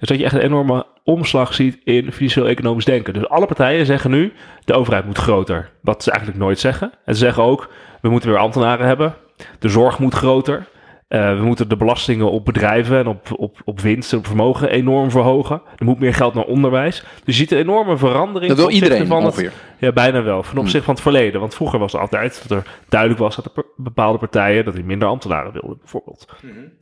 is 0.00 0.08
dat 0.08 0.18
je 0.18 0.24
echt 0.24 0.34
een 0.34 0.40
enorme 0.40 0.86
omslag 1.04 1.54
ziet 1.54 1.78
in 1.84 2.12
financieel-economisch 2.12 2.84
denken. 2.84 3.12
Dus 3.12 3.28
alle 3.28 3.46
partijen 3.46 3.86
zeggen 3.86 4.10
nu, 4.10 4.32
de 4.64 4.74
overheid 4.74 5.04
moet 5.04 5.18
groter. 5.18 5.70
Wat 5.80 6.02
ze 6.02 6.10
eigenlijk 6.10 6.40
nooit 6.40 6.58
zeggen. 6.58 6.92
En 7.04 7.14
ze 7.14 7.20
zeggen 7.20 7.42
ook, 7.42 7.68
we 8.00 8.08
moeten 8.08 8.30
weer 8.30 8.38
ambtenaren 8.38 8.86
hebben. 8.86 9.14
De 9.58 9.68
zorg 9.68 9.98
moet 9.98 10.14
groter. 10.14 10.66
Uh, 11.08 11.38
we 11.38 11.44
moeten 11.44 11.68
de 11.68 11.76
belastingen 11.76 12.30
op 12.30 12.44
bedrijven 12.44 12.98
en 12.98 13.06
op, 13.06 13.28
op, 13.36 13.56
op 13.64 13.80
winst 13.80 14.12
en 14.12 14.18
op 14.18 14.26
vermogen 14.26 14.70
enorm 14.70 15.10
verhogen. 15.10 15.62
Er 15.76 15.84
moet 15.84 15.98
meer 15.98 16.14
geld 16.14 16.34
naar 16.34 16.44
onderwijs. 16.44 17.00
Dus 17.00 17.22
je 17.24 17.32
ziet 17.32 17.50
een 17.50 17.58
enorme 17.58 17.96
verandering. 17.96 18.54
Dat 18.54 18.66
wil 18.66 18.74
iedereen 18.74 19.06
van 19.06 19.24
ongeveer. 19.24 19.44
Het, 19.44 19.54
ja, 19.78 19.92
bijna 19.92 20.22
wel. 20.22 20.42
Van 20.42 20.58
opzichte 20.58 20.84
van 20.84 20.94
het 20.94 21.02
verleden. 21.02 21.40
Want 21.40 21.54
vroeger 21.54 21.78
was 21.78 21.92
het 21.92 22.00
altijd 22.00 22.44
dat 22.48 22.58
er 22.58 22.66
duidelijk 22.88 23.20
was 23.20 23.36
dat 23.36 23.44
er 23.44 23.64
bepaalde 23.76 24.18
partijen 24.18 24.64
dat 24.64 24.74
die 24.74 24.84
minder 24.84 25.08
ambtenaren 25.08 25.52
wilden, 25.52 25.78
bijvoorbeeld. 25.78 26.26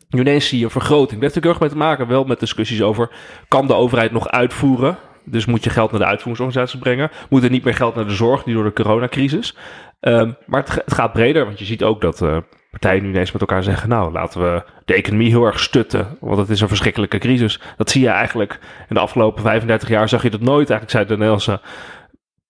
Nu 0.08 0.20
ineens 0.20 0.48
zie 0.48 0.58
je 0.58 0.64
een 0.64 0.70
vergroting. 0.70 1.20
Dat 1.20 1.20
heeft 1.20 1.34
natuurlijk 1.34 1.60
heel 1.60 1.68
erg 1.68 1.78
mee 1.78 1.88
te 1.88 1.96
maken 1.96 2.14
wel 2.14 2.24
met 2.24 2.40
discussies 2.40 2.82
over... 2.82 3.10
kan 3.48 3.66
de 3.66 3.74
overheid 3.74 4.12
nog 4.12 4.28
uitvoeren? 4.28 4.96
Dus 5.24 5.46
moet 5.46 5.64
je 5.64 5.70
geld 5.70 5.90
naar 5.90 6.00
de 6.00 6.06
uitvoeringsorganisaties 6.06 6.80
brengen? 6.80 7.10
Moet 7.28 7.42
er 7.44 7.50
niet 7.50 7.64
meer 7.64 7.74
geld 7.74 7.94
naar 7.94 8.06
de 8.06 8.14
zorg, 8.14 8.42
die 8.42 8.54
door 8.54 8.64
de 8.64 8.72
coronacrisis? 8.72 9.56
Um, 10.00 10.36
maar 10.46 10.60
het, 10.60 10.74
het, 10.74 10.94
gaat 10.94 11.12
breder, 11.12 11.44
want 11.44 11.58
je 11.58 11.64
ziet 11.64 11.82
ook 11.82 12.00
dat... 12.00 12.22
Uh, 12.22 12.36
partijen 12.80 13.02
nu 13.02 13.08
ineens 13.08 13.32
met 13.32 13.40
elkaar 13.40 13.62
zeggen: 13.62 13.88
Nou, 13.88 14.12
laten 14.12 14.40
we 14.40 14.62
de 14.84 14.94
economie 14.94 15.28
heel 15.28 15.44
erg 15.44 15.60
stutten. 15.60 16.16
Want 16.20 16.38
het 16.38 16.50
is 16.50 16.60
een 16.60 16.68
verschrikkelijke 16.68 17.18
crisis. 17.18 17.60
Dat 17.76 17.90
zie 17.90 18.02
je 18.02 18.08
eigenlijk 18.08 18.58
in 18.88 18.94
de 18.94 19.00
afgelopen 19.00 19.42
35 19.42 19.88
jaar. 19.88 20.08
Zag 20.08 20.22
je 20.22 20.30
dat 20.30 20.40
nooit. 20.40 20.70
Eigenlijk 20.70 20.90
zei 20.90 21.04
de 21.04 21.12
Nederlandse 21.12 21.60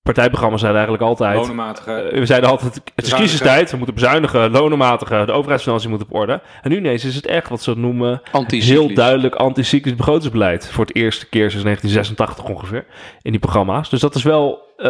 partijprogramma's 0.04 0.60
zeiden 0.60 0.80
eigenlijk 0.80 1.10
altijd... 1.10 1.36
Lonenmatige. 1.36 2.10
Uh, 2.12 2.18
we 2.18 2.26
zeiden 2.26 2.50
altijd, 2.50 2.80
het 2.94 3.06
is 3.06 3.14
crisistijd, 3.14 3.70
we 3.70 3.76
moeten 3.76 3.94
bezuinigen, 3.94 4.50
lonenmatige, 4.50 5.22
de 5.26 5.32
overheidsfinanciën 5.32 5.90
moeten 5.90 6.08
op 6.08 6.14
orde. 6.14 6.40
En 6.62 6.70
nu 6.70 6.76
ineens 6.76 7.04
is 7.04 7.14
het 7.14 7.26
echt 7.26 7.48
wat 7.48 7.62
ze 7.62 7.74
noemen 7.76 8.20
heel 8.46 8.94
duidelijk 8.94 9.34
anticyclisch 9.34 9.94
begrotingsbeleid. 9.94 10.68
Voor 10.68 10.84
het 10.84 10.96
eerste 10.96 11.28
keer 11.28 11.50
sinds 11.50 11.64
1986 11.64 12.54
ongeveer, 12.54 12.86
in 13.22 13.30
die 13.30 13.40
programma's. 13.40 13.90
Dus 13.90 14.00
dat 14.00 14.14
is 14.14 14.22
wel, 14.22 14.62
uh, 14.76 14.86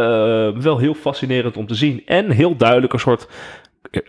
wel 0.48 0.78
heel 0.78 0.94
fascinerend 0.94 1.56
om 1.56 1.66
te 1.66 1.74
zien. 1.74 2.02
En 2.06 2.30
heel 2.30 2.56
duidelijk 2.56 2.92
een 2.92 2.98
soort 2.98 3.28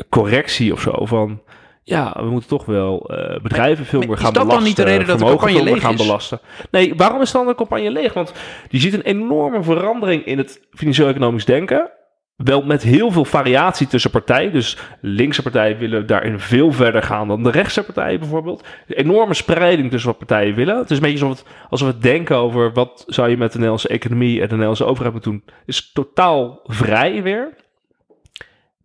correctie 0.09 0.73
of 0.73 0.81
zo 0.81 1.05
van 1.05 1.41
ja, 1.85 2.13
we 2.19 2.29
moeten 2.29 2.49
toch 2.49 2.65
wel 2.65 3.11
uh, 3.11 3.41
bedrijven 3.41 3.85
veel 3.85 3.99
meer 3.99 4.17
gaan 4.17 4.33
belasten. 4.33 4.41
Is 4.41 4.47
dat 4.47 4.57
dan 4.57 4.63
niet 4.63 4.75
de 4.75 4.83
reden 4.83 5.07
dat 5.07 5.19
de 5.19 5.25
campagne 5.25 5.63
leeg 5.63 5.81
gaan 5.81 5.95
belasten? 5.95 6.39
Nee, 6.71 6.95
waarom 6.95 7.21
is 7.21 7.31
dan 7.31 7.47
de 7.47 7.55
campagne 7.55 7.91
leeg? 7.91 8.13
Want 8.13 8.33
je 8.69 8.79
ziet 8.79 8.93
een 8.93 9.01
enorme 9.01 9.63
verandering 9.63 10.25
in 10.25 10.37
het 10.37 10.67
financieel-economisch 10.71 11.45
denken. 11.45 11.91
Wel 12.35 12.63
met 12.63 12.83
heel 12.83 13.11
veel 13.11 13.25
variatie 13.25 13.87
tussen 13.87 14.11
partijen. 14.11 14.51
Dus 14.51 14.77
linkse 15.01 15.41
partijen 15.41 15.77
willen 15.77 16.07
daarin 16.07 16.39
veel 16.39 16.71
verder 16.71 17.03
gaan 17.03 17.27
dan 17.27 17.43
de 17.43 17.51
rechtse 17.51 17.83
partijen 17.83 18.19
bijvoorbeeld. 18.19 18.63
Een 18.87 18.95
enorme 18.95 19.33
spreiding 19.33 19.91
tussen 19.91 20.09
wat 20.09 20.17
partijen 20.17 20.55
willen. 20.55 20.77
Het 20.77 20.91
is 20.91 20.97
een 20.97 21.03
beetje 21.03 21.25
alsof, 21.25 21.39
het, 21.39 21.47
alsof 21.69 21.87
we 21.87 21.97
denken 21.97 22.35
over 22.35 22.73
wat 22.73 23.03
zou 23.07 23.29
je 23.29 23.37
met 23.37 23.47
de 23.47 23.55
Nederlandse 23.55 23.87
economie 23.87 24.35
en 24.35 24.47
de 24.47 24.51
Nederlandse 24.51 24.85
overheid 24.85 25.13
moeten 25.13 25.31
doen. 25.31 25.43
Is 25.65 25.91
totaal 25.91 26.59
vrij 26.63 27.23
weer. 27.23 27.63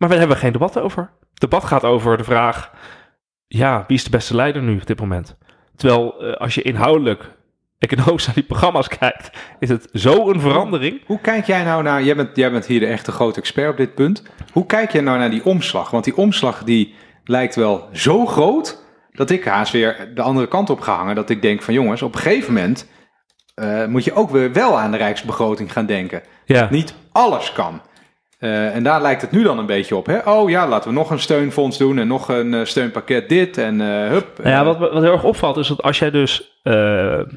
Maar 0.00 0.08
daar 0.08 0.18
hebben 0.18 0.36
we 0.36 0.42
geen 0.42 0.52
debat 0.52 0.78
over. 0.78 1.10
Het 1.30 1.40
debat 1.40 1.64
gaat 1.64 1.84
over 1.84 2.16
de 2.16 2.24
vraag: 2.24 2.70
ja, 3.46 3.84
wie 3.86 3.96
is 3.96 4.04
de 4.04 4.10
beste 4.10 4.34
leider 4.34 4.62
nu 4.62 4.74
op 4.74 4.86
dit 4.86 5.00
moment? 5.00 5.36
Terwijl 5.76 6.24
uh, 6.24 6.32
als 6.32 6.54
je 6.54 6.62
inhoudelijk 6.62 7.30
economisch 7.78 8.26
naar 8.26 8.34
die 8.34 8.44
programma's 8.44 8.88
kijkt, 8.88 9.30
is 9.58 9.68
het 9.68 9.88
zo 9.92 10.30
een 10.30 10.40
verandering. 10.40 11.06
Hoe 11.06 11.20
kijk 11.20 11.46
jij 11.46 11.64
nou 11.64 11.82
naar, 11.82 12.02
jij 12.02 12.16
bent, 12.16 12.36
jij 12.36 12.50
bent 12.50 12.66
hier 12.66 12.80
de 12.80 12.86
echte 12.86 13.12
grote 13.12 13.40
expert 13.40 13.70
op 13.70 13.76
dit 13.76 13.94
punt. 13.94 14.22
Hoe 14.52 14.66
kijk 14.66 14.92
jij 14.92 15.02
nou 15.02 15.18
naar 15.18 15.30
die 15.30 15.44
omslag? 15.44 15.90
Want 15.90 16.04
die 16.04 16.16
omslag 16.16 16.64
die 16.64 16.94
lijkt 17.24 17.54
wel 17.54 17.88
zo 17.92 18.26
groot, 18.26 18.82
dat 19.10 19.30
ik 19.30 19.44
haast 19.44 19.72
weer 19.72 20.10
de 20.14 20.22
andere 20.22 20.48
kant 20.48 20.70
op 20.70 20.80
ga 20.80 20.96
hangen. 20.96 21.14
Dat 21.14 21.30
ik 21.30 21.42
denk 21.42 21.62
van 21.62 21.74
jongens, 21.74 22.02
op 22.02 22.14
een 22.14 22.20
gegeven 22.20 22.54
moment 22.54 22.88
uh, 23.54 23.86
moet 23.86 24.04
je 24.04 24.14
ook 24.14 24.30
weer 24.30 24.52
wel 24.52 24.78
aan 24.78 24.90
de 24.90 24.96
rijksbegroting 24.96 25.72
gaan 25.72 25.86
denken. 25.86 26.22
Ja. 26.44 26.68
Niet 26.70 26.94
alles 27.12 27.52
kan. 27.52 27.80
Uh, 28.40 28.74
en 28.74 28.82
daar 28.82 29.02
lijkt 29.02 29.22
het 29.22 29.30
nu 29.30 29.42
dan 29.42 29.58
een 29.58 29.66
beetje 29.66 29.96
op. 29.96 30.06
Hè? 30.06 30.18
Oh 30.18 30.50
ja, 30.50 30.68
laten 30.68 30.88
we 30.88 30.96
nog 30.96 31.10
een 31.10 31.18
steunfonds 31.18 31.78
doen 31.78 31.98
en 31.98 32.06
nog 32.06 32.28
een 32.28 32.52
uh, 32.52 32.64
steunpakket 32.64 33.28
dit 33.28 33.58
en 33.58 33.80
uh, 33.80 34.08
hup. 34.08 34.26
Ja, 34.44 34.64
wat, 34.64 34.78
wat 34.78 35.02
heel 35.02 35.12
erg 35.12 35.24
opvalt 35.24 35.56
is 35.56 35.68
dat 35.68 35.82
als 35.82 35.98
jij 35.98 36.10
dus... 36.10 36.60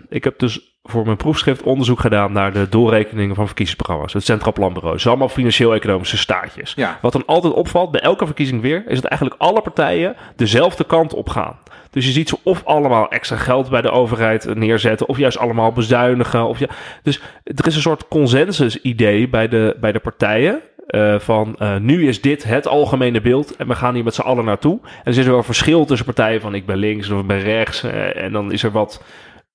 ik 0.10 0.24
heb 0.24 0.40
dus 0.40 0.78
voor 0.84 1.06
mijn 1.06 1.18
proefschrift 1.18 1.64
onderzoek 1.64 2.00
gedaan 2.00 2.32
naar 2.32 2.54
de 2.54 2.70
doorrekeningen 2.70 3.36
van 3.36 3.46
verkiezingsprogramma's. 3.46 4.14
Het 4.14 4.24
Centraal 4.24 4.54
Planbureau. 4.54 4.94
Het 4.94 5.02
zijn 5.02 5.14
allemaal 5.14 5.34
financieel-economische 5.36 6.18
staatjes. 6.18 6.74
Ja. 6.76 6.98
Wat 7.02 7.12
dan 7.12 7.26
altijd 7.26 7.54
opvalt 7.54 7.92
bij 7.92 8.02
elke 8.02 8.26
verkiezing 8.26 8.62
weer... 8.62 8.84
is 8.88 9.02
dat 9.02 9.12
eigenlijk 9.12 9.42
alle 9.42 9.62
partijen 9.62 10.16
dezelfde 10.36 10.84
kant 10.84 11.14
op 11.14 11.30
gaan. 11.30 11.58
Dus 11.90 12.06
je 12.06 12.12
ziet 12.12 12.30
ze 12.30 12.38
of 12.44 12.66
allemaal 12.66 13.10
extra 13.10 13.36
geld 13.36 13.70
bij 13.70 13.82
de 13.82 13.92
overheid 13.92 14.56
neerzetten... 14.56 15.08
of 15.08 15.18
juist 15.18 15.38
allemaal 15.38 15.72
bezuinigen. 15.72 16.48
Of 16.48 16.60
ja, 16.60 16.68
dus 17.04 17.22
er 17.44 17.68
is 17.68 17.76
een 17.76 17.82
soort 17.82 18.08
consensus-idee 18.08 19.30
bij 19.30 19.48
de, 19.48 19.78
bij 19.80 19.92
de 19.92 20.00
partijen... 20.00 20.62
Uh, 20.96 21.20
van 21.20 21.56
uh, 21.60 21.78
nu 21.78 22.08
is 22.08 22.22
dit 22.22 22.44
het 22.44 22.68
algemene 22.68 23.22
beeld 23.22 23.56
en 23.56 23.68
we 23.68 23.76
gaan 23.76 23.94
hier 23.94 24.04
met 24.04 24.14
z'n 24.14 24.22
allen 24.22 24.46
naartoe. 24.46 24.80
En 24.82 25.14
er 25.14 25.18
is 25.18 25.26
wel 25.26 25.44
verschil 25.44 25.86
tussen 25.86 26.06
partijen 26.06 26.42
van 26.42 26.56
ik 26.56 26.66
ben 26.66 26.78
links 26.78 27.10
of 27.10 27.20
ik 27.20 27.28
ben 27.28 27.40
rechts. 27.40 27.84
Uh, 27.84 28.24
en 28.24 28.32
dan 28.32 28.52
is 28.52 28.64
er 28.64 28.72
wat, 28.72 29.04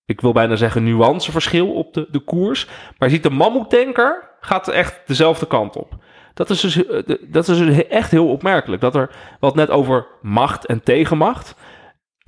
ik 0.04 0.20
wil 0.20 0.32
bijna 0.32 0.56
zeggen, 0.56 0.84
nuanceverschil 0.84 1.72
op 1.72 1.94
de, 1.94 2.08
de 2.10 2.18
koers. 2.18 2.66
Maar 2.98 3.08
je 3.08 3.14
ziet 3.14 3.22
de 3.22 3.30
mammoetdenker 3.30 4.36
gaat 4.40 4.68
echt 4.68 5.00
dezelfde 5.06 5.46
kant 5.46 5.76
op. 5.76 5.96
Dat 6.34 6.50
is, 6.50 6.60
dus, 6.60 6.82
dat 7.28 7.48
is 7.48 7.58
dus 7.58 7.86
echt 7.86 8.10
heel 8.10 8.28
opmerkelijk. 8.28 8.80
Dat 8.80 8.94
er 8.94 9.10
wat 9.40 9.54
net 9.54 9.70
over 9.70 10.06
macht 10.22 10.66
en 10.66 10.82
tegenmacht 10.82 11.54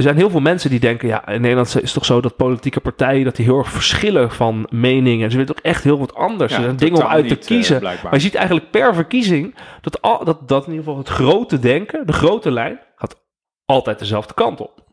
er 0.01 0.07
zijn 0.07 0.19
heel 0.19 0.31
veel 0.31 0.41
mensen 0.41 0.71
die 0.71 0.81
denken, 0.81 1.09
ja, 1.09 1.29
in 1.29 1.41
Nederland 1.41 1.67
is 1.67 1.75
het 1.75 1.93
toch 1.93 2.05
zo 2.05 2.21
dat 2.21 2.37
politieke 2.37 2.81
partijen 2.81 3.25
dat 3.25 3.37
die 3.37 3.45
heel 3.45 3.59
erg 3.59 3.71
verschillen 3.71 4.31
van 4.31 4.67
meningen. 4.71 5.25
En 5.25 5.31
ze 5.31 5.37
willen 5.37 5.55
toch 5.55 5.65
echt 5.65 5.85
heel 5.85 5.99
wat 5.99 6.15
anders. 6.15 6.53
Ja, 6.53 6.59
er 6.59 6.65
zijn 6.65 6.77
dingen 6.77 7.03
om 7.03 7.07
uit 7.07 7.29
te 7.29 7.35
niet, 7.35 7.45
kiezen. 7.45 7.77
Uh, 7.77 8.03
maar 8.03 8.15
je 8.15 8.21
ziet 8.21 8.35
eigenlijk 8.35 8.71
per 8.71 8.95
verkiezing 8.95 9.55
dat, 9.81 10.03
al, 10.03 10.25
dat, 10.25 10.49
dat 10.49 10.67
in 10.67 10.71
ieder 10.71 10.85
geval 10.85 10.99
het 10.99 11.09
grote 11.09 11.59
denken, 11.59 12.07
de 12.07 12.13
grote 12.13 12.51
lijn, 12.51 12.81
gaat 12.97 13.21
altijd 13.65 13.99
dezelfde 13.99 14.35
kant 14.35 14.61
op. 14.61 14.85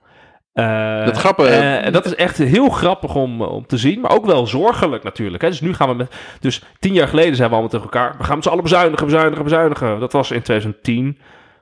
Uh, 0.54 1.06
dat 1.06 1.18
grappige. 1.18 1.50
Uh, 1.50 1.86
en 1.86 1.94
dat 1.94 2.06
is 2.06 2.16
echt 2.16 2.38
heel 2.38 2.70
grappig 2.70 3.16
om, 3.16 3.42
om 3.42 3.66
te 3.66 3.78
zien, 3.78 4.00
maar 4.00 4.12
ook 4.12 4.26
wel 4.26 4.48
zorgelijk 4.48 5.04
natuurlijk. 5.04 5.44
Hè. 5.44 5.50
Dus 5.50 5.62
nu 5.62 5.74
gaan 5.74 5.90
we 5.90 5.96
met. 5.96 6.16
Dus 6.40 6.64
tien 6.80 6.94
jaar 6.94 7.08
geleden 7.08 7.36
zijn 7.36 7.48
we 7.50 7.54
allemaal 7.54 7.72
tegen 7.72 7.92
elkaar. 7.92 8.16
We 8.18 8.24
gaan 8.24 8.36
met 8.36 8.44
z'n 8.44 8.50
allen 8.50 8.64
bezuinigen, 8.64 9.06
bezuinigen, 9.06 9.44
bezuinigen. 9.44 10.00
Dat 10.00 10.12
was 10.12 10.32
in 10.32 10.42
2010. 10.42 11.18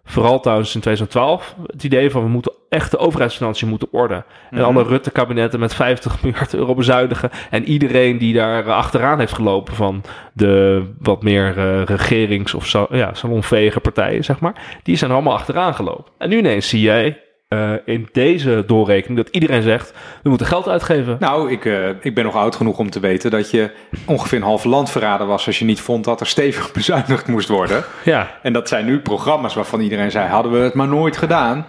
Vooral 0.07 0.39
trouwens 0.39 0.75
in 0.75 0.81
2012 0.81 1.55
het 1.65 1.83
idee 1.83 2.11
van 2.11 2.23
we 2.23 2.29
moeten 2.29 2.53
echt 2.69 2.91
de 2.91 2.97
overheidsfinanciën 2.97 3.67
moeten 3.67 3.87
orde. 3.91 4.23
En 4.51 4.63
alle 4.63 4.83
Rutte-kabinetten 4.83 5.59
met 5.59 5.75
50 5.75 6.17
miljard 6.23 6.53
euro 6.53 6.73
bezuinigen. 6.73 7.29
En 7.49 7.63
iedereen 7.63 8.17
die 8.17 8.33
daar 8.33 8.71
achteraan 8.71 9.19
heeft 9.19 9.33
gelopen 9.33 9.75
van 9.75 10.03
de 10.33 10.83
wat 10.99 11.23
meer 11.23 11.57
uh, 11.57 11.83
regerings- 11.83 12.53
of 12.53 12.71
ja, 12.89 13.13
salonvege 13.13 13.79
partijen, 13.79 14.23
zeg 14.23 14.39
maar. 14.39 14.79
Die 14.83 14.95
zijn 14.95 15.11
allemaal 15.11 15.33
achteraan 15.33 15.73
gelopen. 15.75 16.11
En 16.17 16.29
nu 16.29 16.37
ineens 16.37 16.69
zie 16.69 16.81
jij 16.81 17.24
uh, 17.49 17.73
in 17.85 18.09
deze 18.11 18.63
doorrekening 18.67 19.17
dat 19.17 19.33
iedereen 19.33 19.61
zegt: 19.61 19.93
we 20.23 20.29
moeten 20.29 20.47
geld 20.47 20.67
uitgeven. 20.67 21.17
Nou, 21.19 21.51
ik, 21.51 21.65
uh, 21.65 21.89
ik 22.01 22.15
ben 22.15 22.23
nog 22.23 22.35
oud 22.35 22.55
genoeg 22.55 22.77
om 22.77 22.89
te 22.89 22.99
weten 22.99 23.31
dat 23.31 23.51
je 23.51 23.71
ongeveer 24.05 24.37
een 24.37 24.43
half 24.43 24.63
land 24.63 24.91
verraden 24.91 25.27
was 25.27 25.45
als 25.45 25.59
je 25.59 25.65
niet 25.65 25.81
vond 25.81 26.03
dat 26.03 26.19
er 26.19 26.27
stevig 26.27 26.71
bezuinigd 26.79 27.27
moest 27.27 27.47
worden. 27.47 27.83
Ja. 28.03 28.39
En 28.41 28.53
dat 28.53 28.67
zijn 28.67 28.85
nu 28.85 28.99
programma's 28.99 29.53
waarvan 29.53 29.79
iedereen 29.79 30.11
zei: 30.11 30.27
hadden 30.27 30.51
we 30.51 30.57
het 30.57 30.73
maar 30.73 30.87
nooit 30.87 31.17
gedaan. 31.17 31.65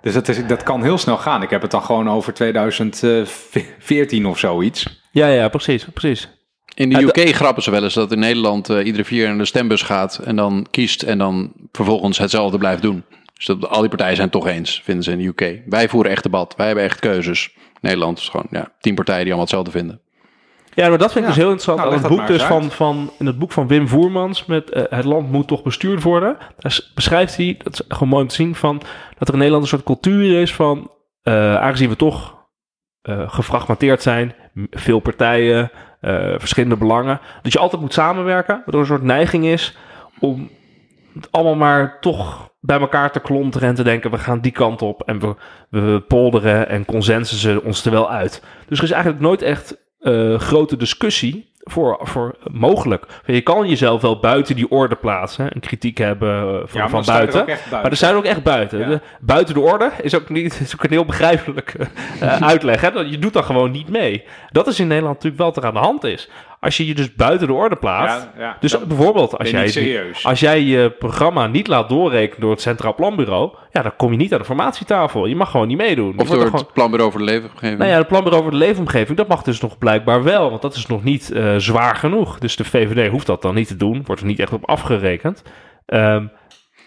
Dus 0.00 0.14
dat, 0.14 0.28
is, 0.28 0.46
dat 0.46 0.62
kan 0.62 0.82
heel 0.82 0.98
snel 0.98 1.16
gaan. 1.16 1.42
Ik 1.42 1.50
heb 1.50 1.62
het 1.62 1.70
dan 1.70 1.82
gewoon 1.82 2.10
over 2.10 2.34
2014 2.34 4.26
of 4.26 4.38
zoiets. 4.38 5.04
Ja, 5.10 5.26
ja, 5.26 5.48
precies, 5.48 5.84
precies. 5.84 6.28
In 6.74 6.88
de 6.88 7.02
UK 7.02 7.34
grappen 7.34 7.62
ze 7.62 7.70
wel 7.70 7.82
eens 7.82 7.94
dat 7.94 8.12
in 8.12 8.18
Nederland 8.18 8.70
uh, 8.70 8.86
iedere 8.86 9.04
vier 9.04 9.28
in 9.28 9.38
de 9.38 9.44
stembus 9.44 9.82
gaat 9.82 10.20
en 10.24 10.36
dan 10.36 10.66
kiest 10.70 11.02
en 11.02 11.18
dan 11.18 11.52
vervolgens 11.72 12.18
hetzelfde 12.18 12.58
blijft 12.58 12.82
doen. 12.82 13.04
Dus 13.46 13.56
dat, 13.56 13.70
al 13.70 13.80
die 13.80 13.88
partijen 13.88 14.16
zijn 14.16 14.28
het 14.28 14.40
toch 14.40 14.46
eens, 14.46 14.80
vinden 14.84 15.04
ze 15.04 15.10
in 15.10 15.18
de 15.18 15.24
UK. 15.24 15.60
Wij 15.66 15.88
voeren 15.88 16.10
echt 16.10 16.22
debat. 16.22 16.54
Wij 16.56 16.66
hebben 16.66 16.84
echt 16.84 16.98
keuzes. 16.98 17.56
Nederland 17.80 18.18
is 18.18 18.28
gewoon 18.28 18.46
ja, 18.50 18.72
tien 18.80 18.94
partijen 18.94 19.24
die 19.24 19.32
allemaal 19.32 19.46
hetzelfde 19.46 19.70
vinden. 19.78 20.00
Ja, 20.74 20.88
maar 20.88 20.98
dat 20.98 21.12
vind 21.12 21.24
ik 21.24 21.30
ja. 21.30 21.36
dus 21.36 21.44
heel 21.44 21.52
interessant. 21.52 21.78
Nou, 21.78 22.02
het 22.02 22.08
boek 22.08 22.26
dus 22.26 22.42
van, 22.42 22.70
van, 22.70 23.10
in 23.18 23.26
het 23.26 23.38
boek 23.38 23.52
van 23.52 23.66
Wim 23.66 23.88
Voermans 23.88 24.44
met 24.44 24.76
uh, 24.76 24.82
Het 24.88 25.04
land 25.04 25.30
moet 25.30 25.46
toch 25.46 25.62
bestuurd 25.62 26.02
worden. 26.02 26.36
Daar 26.58 26.80
beschrijft 26.94 27.36
hij, 27.36 27.56
dat 27.62 27.72
is 27.72 27.80
gewoon 27.88 28.08
mooi 28.08 28.22
om 28.22 28.28
te 28.28 28.34
zien, 28.34 28.54
van, 28.54 28.82
dat 29.18 29.28
er 29.28 29.34
in 29.34 29.38
Nederland 29.38 29.62
een 29.62 29.68
soort 29.68 29.82
cultuur 29.82 30.40
is 30.40 30.54
van, 30.54 30.90
uh, 31.22 31.56
aangezien 31.56 31.88
we 31.88 31.96
toch 31.96 32.36
uh, 33.02 33.30
gefragmenteerd 33.30 34.02
zijn, 34.02 34.34
veel 34.70 35.00
partijen, 35.00 35.70
verschillende 36.38 36.76
belangen, 36.76 37.20
dat 37.42 37.52
je 37.52 37.58
altijd 37.58 37.82
moet 37.82 37.92
samenwerken, 37.92 38.54
waardoor 38.54 38.74
er 38.74 38.80
een 38.80 38.86
soort 38.86 39.02
neiging 39.02 39.44
is 39.44 39.76
om 40.18 40.50
allemaal 41.30 41.54
maar 41.54 42.00
toch 42.00 42.51
bij 42.64 42.80
elkaar 42.80 43.12
te 43.12 43.20
klonteren 43.20 43.68
en 43.68 43.74
te 43.74 43.82
denken... 43.82 44.10
we 44.10 44.18
gaan 44.18 44.40
die 44.40 44.52
kant 44.52 44.82
op 44.82 45.02
en 45.02 45.18
we, 45.18 45.34
we 45.68 46.04
polderen 46.08 46.68
en 46.68 46.84
consensussen 46.84 47.64
ons 47.64 47.84
er 47.84 47.90
wel 47.90 48.10
uit. 48.10 48.42
Dus 48.68 48.78
er 48.78 48.84
is 48.84 48.90
eigenlijk 48.90 49.22
nooit 49.22 49.42
echt 49.42 49.76
eh, 49.98 50.38
grote 50.38 50.76
discussie 50.76 51.51
voor, 51.64 51.98
voor 52.02 52.34
mogelijk. 52.50 53.06
Je 53.26 53.40
kan 53.40 53.68
jezelf 53.68 54.00
wel 54.00 54.18
buiten 54.20 54.56
die 54.56 54.70
orde 54.70 54.94
plaatsen 54.94 55.52
en 55.52 55.60
kritiek 55.60 55.98
hebben 55.98 56.30
eh, 56.38 56.44
van, 56.44 56.68
Ja, 56.72 56.80
maar 56.80 56.88
van 56.90 57.00
er 57.00 57.06
buiten. 57.06 57.40
ook 57.40 57.46
echt 57.48 57.58
buiten. 57.58 57.80
Maar 57.82 57.90
er 57.90 57.96
zijn 57.96 58.14
ook 58.14 58.24
echt 58.24 58.42
buiten. 58.42 58.78
Ja. 58.78 58.86
De- 58.88 59.00
buiten 59.20 59.54
de 59.54 59.60
orde 59.60 59.90
is 60.02 60.14
ook, 60.14 60.28
niet, 60.28 60.60
is 60.60 60.74
ook 60.74 60.84
een 60.84 60.90
heel 60.90 61.04
begrijpelijke 61.04 61.78
eh, 62.20 62.42
uitleg. 62.42 62.80
Hè? 62.80 62.90
Dat 62.90 63.10
Je 63.10 63.18
doet 63.18 63.32
dan 63.32 63.44
gewoon 63.44 63.70
niet 63.70 63.88
mee. 63.88 64.24
Dat 64.50 64.66
is 64.66 64.80
in 64.80 64.86
Nederland 64.86 65.14
natuurlijk 65.14 65.42
wel 65.42 65.52
wat 65.52 65.62
er 65.62 65.68
aan 65.68 65.74
de 65.74 65.88
hand 65.88 66.04
is. 66.04 66.28
Als 66.60 66.76
je 66.76 66.86
je 66.86 66.94
dus 66.94 67.14
buiten 67.14 67.46
de 67.46 67.52
orde 67.52 67.76
plaatst. 67.76 68.28
Ja, 68.36 68.42
ja. 68.42 68.56
dus 68.60 68.86
bijvoorbeeld, 68.86 69.38
als 69.38 69.50
jij, 69.50 70.02
als 70.22 70.40
jij 70.40 70.60
je 70.62 70.90
programma 70.90 71.46
niet 71.46 71.66
laat 71.66 71.88
doorrekenen 71.88 72.40
door 72.40 72.50
het 72.50 72.60
Centraal 72.60 72.94
Planbureau. 72.94 73.54
Ja, 73.70 73.82
dan 73.82 73.96
kom 73.96 74.10
je 74.10 74.16
niet 74.16 74.32
aan 74.32 74.38
de 74.38 74.44
formatietafel. 74.44 75.26
Je 75.26 75.36
mag 75.36 75.50
gewoon 75.50 75.66
niet 75.68 75.76
meedoen. 75.76 76.08
Of 76.08 76.14
wordt 76.14 76.30
door 76.30 76.40
het 76.40 76.48
gewoon- 76.50 76.66
planbureau 76.72 77.10
voor 77.10 77.20
de 77.20 77.26
leefomgeving. 77.26 77.78
nou 77.78 77.90
ja, 77.90 77.96
het 77.98 78.06
planbureau 78.08 78.44
over 78.44 78.58
de 78.58 78.64
leefomgeving, 78.64 79.16
dat 79.18 79.28
mag 79.28 79.42
dus 79.42 79.60
nog 79.60 79.78
blijkbaar 79.78 80.22
wel. 80.22 80.50
Want 80.50 80.62
dat 80.62 80.74
is 80.74 80.86
nog 80.86 81.04
niet 81.04 81.30
eh, 81.54 81.58
zwaar 81.58 81.96
genoeg. 81.96 82.38
Dus 82.38 82.56
de 82.56 82.64
VVD 82.64 83.10
hoeft 83.10 83.26
dat 83.26 83.42
dan 83.42 83.54
niet 83.54 83.68
te 83.68 83.76
doen. 83.76 84.02
Wordt 84.04 84.20
er 84.20 84.26
niet 84.26 84.40
echt 84.40 84.52
op 84.52 84.68
afgerekend. 84.68 85.42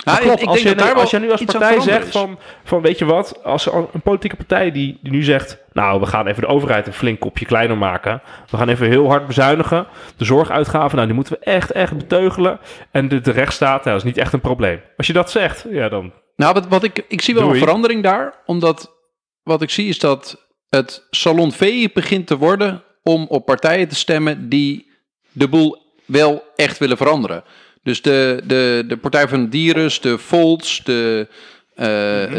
Nou, 0.06 0.20
klopt, 0.20 0.42
ik 0.42 0.48
als, 0.48 0.62
denk 0.62 0.70
je, 0.70 0.84
dat 0.84 0.94
nu, 0.94 1.00
als 1.02 1.12
je 1.12 1.20
nu 1.20 1.32
als 1.32 1.44
partij 1.44 1.80
zegt 1.80 2.12
van, 2.12 2.40
van, 2.64 2.82
weet 2.82 2.98
je 2.98 3.06
wat, 3.06 3.44
als 3.44 3.66
een 3.66 4.02
politieke 4.04 4.36
partij 4.36 4.72
die, 4.72 5.00
die 5.02 5.12
nu 5.12 5.24
zegt, 5.24 5.58
nou, 5.74 6.00
we 6.00 6.06
gaan 6.06 6.28
even 6.28 6.42
de 6.42 6.48
overheid 6.48 6.88
een 6.88 6.94
flink 6.94 7.20
kopje 7.20 7.46
kleiner 7.46 7.78
maken. 7.78 8.22
We 8.50 8.58
gaan 8.58 8.70
even 8.70 8.88
heel 8.88 9.08
hard 9.08 9.28
bezuinigen. 9.28 9.88
De 10.18 10.26
zorguitgaven, 10.26 10.96
nou, 10.96 11.06
die 11.06 11.16
moeten 11.16 11.34
we 11.34 11.40
echt, 11.40 11.72
echt 11.72 11.98
beteugelen. 11.98 12.60
En 12.92 13.08
de, 13.08 13.22
de 13.22 13.32
rechtsstaat, 13.32 13.84
nou, 13.84 13.98
dat 13.98 14.06
is 14.06 14.14
niet 14.14 14.18
echt 14.18 14.34
een 14.34 14.40
probleem. 14.40 14.82
Als 14.98 15.08
je 15.08 15.14
dat 15.14 15.32
zegt, 15.32 15.66
ja, 15.70 15.90
dan... 15.90 16.14
Nou, 16.36 16.54
wat, 16.54 16.68
wat 16.68 16.84
ik, 16.84 17.06
ik 17.08 17.22
zie 17.22 17.34
wel 17.34 17.44
Doei. 17.44 17.56
een 17.56 17.66
verandering 17.66 18.04
daar. 18.04 18.34
Omdat 18.46 18.96
wat 19.44 19.62
ik 19.62 19.70
zie 19.70 19.88
is 19.88 20.00
dat 20.00 20.48
het 20.70 21.08
salon 21.10 21.52
V 21.52 21.92
begint 21.94 22.28
te 22.28 22.38
worden 22.38 22.84
om 23.10 23.26
op 23.30 23.46
partijen 23.46 23.88
te 23.88 23.96
stemmen 23.96 24.50
die 24.50 24.92
de 25.32 25.48
boel 25.48 25.78
wel 26.06 26.44
echt 26.56 26.78
willen 26.78 26.98
veranderen. 26.98 27.44
Dus 27.84 28.02
de, 28.02 28.42
de, 28.46 28.84
de 28.88 28.98
Partij 28.98 29.28
van 29.28 29.42
de 29.42 29.50
Dieren, 29.50 29.92
de 30.02 30.18
Volts, 30.18 30.84
de, 30.84 31.28
eh 31.76 31.86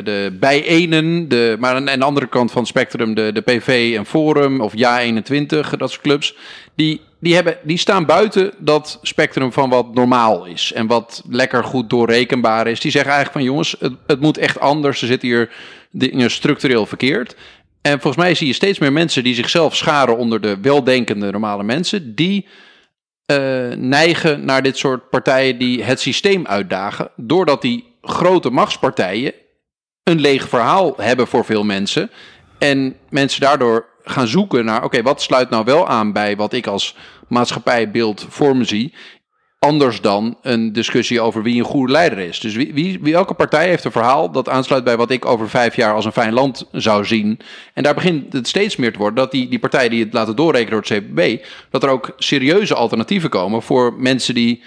de 0.04 0.36
Bijenen, 0.40 1.28
de, 1.28 1.56
maar 1.58 1.74
aan, 1.74 1.90
aan 1.90 1.98
de 1.98 2.04
andere 2.04 2.26
kant 2.26 2.50
van 2.50 2.60
het 2.60 2.70
spectrum, 2.70 3.14
de, 3.14 3.30
de 3.32 3.40
PV 3.40 3.94
en 3.96 4.06
Forum 4.06 4.60
of 4.60 4.72
Ja21, 4.72 5.70
dat 5.78 5.90
soort 5.90 6.00
clubs, 6.00 6.36
die, 6.74 7.00
die, 7.20 7.34
hebben, 7.34 7.58
die 7.62 7.78
staan 7.78 8.06
buiten 8.06 8.52
dat 8.58 8.98
spectrum 9.02 9.52
van 9.52 9.70
wat 9.70 9.94
normaal 9.94 10.44
is 10.44 10.72
en 10.72 10.86
wat 10.86 11.22
lekker 11.28 11.64
goed 11.64 11.90
doorrekenbaar 11.90 12.66
is. 12.66 12.80
Die 12.80 12.90
zeggen 12.90 13.12
eigenlijk 13.12 13.42
van 13.42 13.52
jongens, 13.52 13.76
het, 13.78 13.92
het 14.06 14.20
moet 14.20 14.38
echt 14.38 14.60
anders, 14.60 15.00
er 15.00 15.06
zitten 15.06 15.28
hier 15.28 15.50
dingen 15.90 16.30
structureel 16.30 16.86
verkeerd. 16.86 17.36
En 17.86 18.00
volgens 18.00 18.24
mij 18.24 18.34
zie 18.34 18.46
je 18.46 18.52
steeds 18.52 18.78
meer 18.78 18.92
mensen 18.92 19.24
die 19.24 19.34
zichzelf 19.34 19.76
scharen 19.76 20.16
onder 20.16 20.40
de 20.40 20.60
weldenkende 20.60 21.30
normale 21.30 21.62
mensen, 21.62 22.14
die 22.14 22.46
eh, 23.26 23.68
neigen 23.76 24.44
naar 24.44 24.62
dit 24.62 24.76
soort 24.76 25.10
partijen 25.10 25.58
die 25.58 25.82
het 25.82 26.00
systeem 26.00 26.46
uitdagen, 26.46 27.10
doordat 27.16 27.62
die 27.62 27.84
grote 28.02 28.50
machtspartijen 28.50 29.32
een 30.02 30.20
leeg 30.20 30.48
verhaal 30.48 30.94
hebben 30.96 31.26
voor 31.26 31.44
veel 31.44 31.64
mensen. 31.64 32.10
En 32.58 32.96
mensen 33.10 33.40
daardoor 33.40 33.86
gaan 34.04 34.26
zoeken 34.26 34.64
naar, 34.64 34.84
oké, 34.84 35.02
wat 35.02 35.22
sluit 35.22 35.50
nou 35.50 35.64
wel 35.64 35.88
aan 35.88 36.12
bij 36.12 36.36
wat 36.36 36.52
ik 36.52 36.66
als 36.66 36.96
maatschappijbeeld 37.28 38.26
voor 38.28 38.56
me 38.56 38.64
zie. 38.64 38.94
Anders 39.66 40.00
dan 40.00 40.38
een 40.42 40.72
discussie 40.72 41.20
over 41.20 41.42
wie 41.42 41.58
een 41.58 41.64
goede 41.64 41.92
leider 41.92 42.18
is. 42.18 42.40
Dus 42.40 42.54
wie, 42.54 42.74
wie, 42.74 42.98
wie- 43.02 43.12
welke 43.12 43.34
partij 43.34 43.68
heeft 43.68 43.84
een 43.84 43.92
verhaal 43.92 44.30
dat 44.30 44.48
aansluit 44.48 44.84
bij 44.84 44.96
wat 44.96 45.10
ik 45.10 45.24
over 45.24 45.48
vijf 45.48 45.76
jaar 45.76 45.94
als 45.94 46.04
een 46.04 46.12
fijn 46.12 46.32
land 46.32 46.68
zou 46.72 47.04
zien. 47.04 47.38
En 47.74 47.82
daar 47.82 47.94
begint 47.94 48.32
het 48.32 48.48
steeds 48.48 48.76
meer 48.76 48.92
te 48.92 48.98
worden 48.98 49.14
dat 49.16 49.30
die, 49.30 49.48
die 49.48 49.58
partijen 49.58 49.90
die 49.90 50.04
het 50.04 50.12
laten 50.12 50.36
doorrekenen 50.36 50.70
door 50.82 50.96
het 50.96 51.04
CPB, 51.04 51.44
dat 51.70 51.82
er 51.82 51.88
ook 51.88 52.12
serieuze 52.16 52.74
alternatieven 52.74 53.30
komen 53.30 53.62
voor 53.62 53.94
mensen 53.98 54.34
die, 54.34 54.62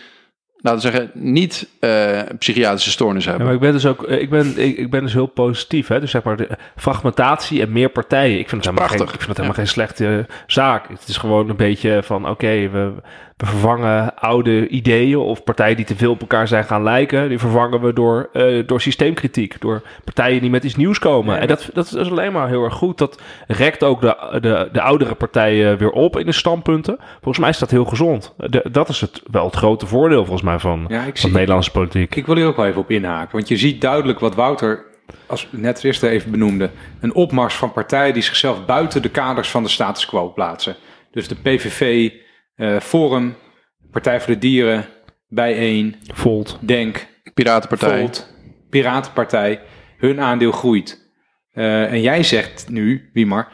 laten 0.57 0.81
we 0.91 0.97
zeggen, 0.97 1.11
niet 1.13 1.67
eh, 1.79 2.19
psychiatrische 2.39 2.91
stoornis 2.91 3.23
Ja, 3.23 3.29
hebben. 3.29 3.47
maar 3.47 3.55
ik 3.55 3.61
ben 3.61 3.71
dus 3.73 3.85
ook, 3.85 4.03
eh, 4.03 4.21
ik 4.21 4.29
ben, 4.29 4.53
ik, 4.57 4.77
ik 4.77 4.89
ben 4.89 5.01
dus 5.03 5.13
heel 5.13 5.25
positief. 5.27 5.87
Hè? 5.87 5.99
Dus 5.99 6.11
zeg 6.11 6.23
maar 6.23 6.37
de 6.37 6.49
fragmentatie 6.75 7.61
en 7.61 7.71
meer 7.71 7.89
partijen. 7.89 8.39
Ik 8.39 8.49
vind 8.49 8.65
het 8.65 8.73
helemaal, 8.75 8.87
geen, 8.87 8.97
ik 8.97 9.03
prachtig. 9.05 9.25
vind 9.25 9.37
het 9.37 9.45
helemaal 9.45 9.65
geen 9.65 9.73
slechte 9.73 10.25
zaak. 10.47 10.89
Het 10.89 11.07
is 11.07 11.17
gewoon 11.17 11.49
een 11.49 11.55
beetje 11.55 11.99
van, 12.03 12.29
oké, 12.29 12.69
we, 12.69 12.91
we 13.39 13.45
vervangen 13.45 14.17
oude 14.19 14.67
ideeën 14.67 15.17
of 15.17 15.43
partijen 15.43 15.75
die 15.75 15.85
te 15.85 15.95
veel 15.95 16.11
op 16.11 16.21
elkaar 16.21 16.47
zijn 16.47 16.63
gaan 16.63 16.83
lijken. 16.83 17.29
Die 17.29 17.39
vervangen 17.39 17.81
we 17.81 17.93
door, 17.93 18.29
eh, 18.33 18.63
door 18.67 18.81
systeemkritiek, 18.81 19.61
door 19.61 19.81
partijen 20.03 20.41
die 20.41 20.49
met 20.49 20.63
iets 20.63 20.75
nieuws 20.75 20.99
komen. 20.99 21.35
Ja, 21.35 21.41
en 21.41 21.47
dat, 21.47 21.69
dat 21.73 21.85
is 21.85 22.09
alleen 22.09 22.31
maar 22.31 22.47
heel 22.47 22.63
erg 22.63 22.73
goed. 22.73 22.97
Dat 22.97 23.21
rekt 23.47 23.83
ook 23.83 24.01
de, 24.01 24.37
de, 24.41 24.69
de 24.71 24.81
oudere 24.81 25.15
partijen 25.15 25.77
weer 25.77 25.91
op 25.91 26.17
in 26.19 26.25
de 26.25 26.31
standpunten. 26.31 26.97
Volgens 27.13 27.39
mij 27.39 27.49
is 27.49 27.57
dat 27.57 27.71
heel 27.71 27.85
gezond. 27.85 28.33
De, 28.37 28.65
dat 28.71 28.89
is 28.89 29.01
het, 29.01 29.21
wel 29.31 29.45
het 29.45 29.55
grote 29.55 29.85
voordeel 29.87 30.21
volgens 30.21 30.41
mij 30.45 30.59
van, 30.59 30.85
Ja, 30.87 30.99
ik 30.99 31.05
van 31.05 31.15
zie- 31.29 31.31
Nederlandse 31.31 31.71
politiek. 31.71 32.15
Ik 32.15 32.25
wil 32.25 32.35
hier 32.35 32.45
ook 32.47 32.55
wel 32.55 32.65
even 32.65 32.81
op 32.81 32.91
inhaken. 32.91 33.31
Want 33.35 33.47
je 33.47 33.57
ziet 33.57 33.81
duidelijk 33.81 34.19
wat 34.19 34.35
Wouter 34.35 34.85
als 35.27 35.47
net 35.51 35.83
eerst 35.83 36.03
even 36.03 36.31
benoemde. 36.31 36.69
Een 36.99 37.13
opmars 37.13 37.55
van 37.55 37.71
partijen 37.71 38.13
die 38.13 38.23
zichzelf 38.23 38.65
buiten 38.65 39.01
de 39.01 39.09
kaders 39.09 39.49
van 39.49 39.63
de 39.63 39.69
status 39.69 40.05
quo 40.05 40.29
plaatsen. 40.31 40.75
Dus 41.11 41.27
de 41.27 41.35
PVV, 41.35 42.09
Forum, 42.81 43.35
Partij 43.91 44.21
voor 44.21 44.33
de 44.33 44.39
Dieren, 44.39 44.85
Bijeen, 45.27 45.95
Volt. 46.13 46.57
Denk, 46.61 47.07
Piratenpartij. 47.33 47.99
Volt, 47.99 48.33
Piratenpartij. 48.69 49.61
Hun 49.97 50.21
aandeel 50.21 50.51
groeit. 50.51 51.11
Eh, 51.51 51.91
en 51.91 52.01
jij 52.01 52.23
zegt 52.23 52.69
nu, 52.69 53.09
Wiemar, 53.13 53.51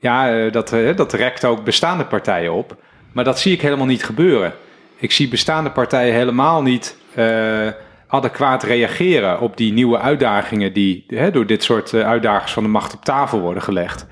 ja, 0.00 0.44
eh, 0.44 0.52
dat, 0.52 0.72
eh, 0.72 0.96
dat 0.96 1.12
rekt 1.12 1.44
ook 1.44 1.64
bestaande 1.64 2.04
partijen 2.04 2.52
op. 2.52 2.76
Maar 3.12 3.24
dat 3.24 3.38
zie 3.38 3.52
ik 3.52 3.60
helemaal 3.60 3.86
niet 3.86 4.04
gebeuren. 4.04 4.54
Ik 4.96 5.12
zie 5.12 5.28
bestaande 5.28 5.70
partijen 5.70 6.14
helemaal 6.14 6.62
niet 6.62 6.98
eh, 7.14 7.68
adequaat 8.08 8.62
reageren 8.62 9.40
op 9.40 9.56
die 9.56 9.72
nieuwe 9.72 9.98
uitdagingen 9.98 10.72
die 10.72 11.04
hè, 11.06 11.30
door 11.30 11.46
dit 11.46 11.62
soort 11.62 11.92
eh, 11.92 12.06
uitdagers 12.06 12.52
van 12.52 12.62
de 12.62 12.68
macht 12.68 12.94
op 12.94 13.04
tafel 13.04 13.40
worden 13.40 13.62
gelegd. 13.62 14.06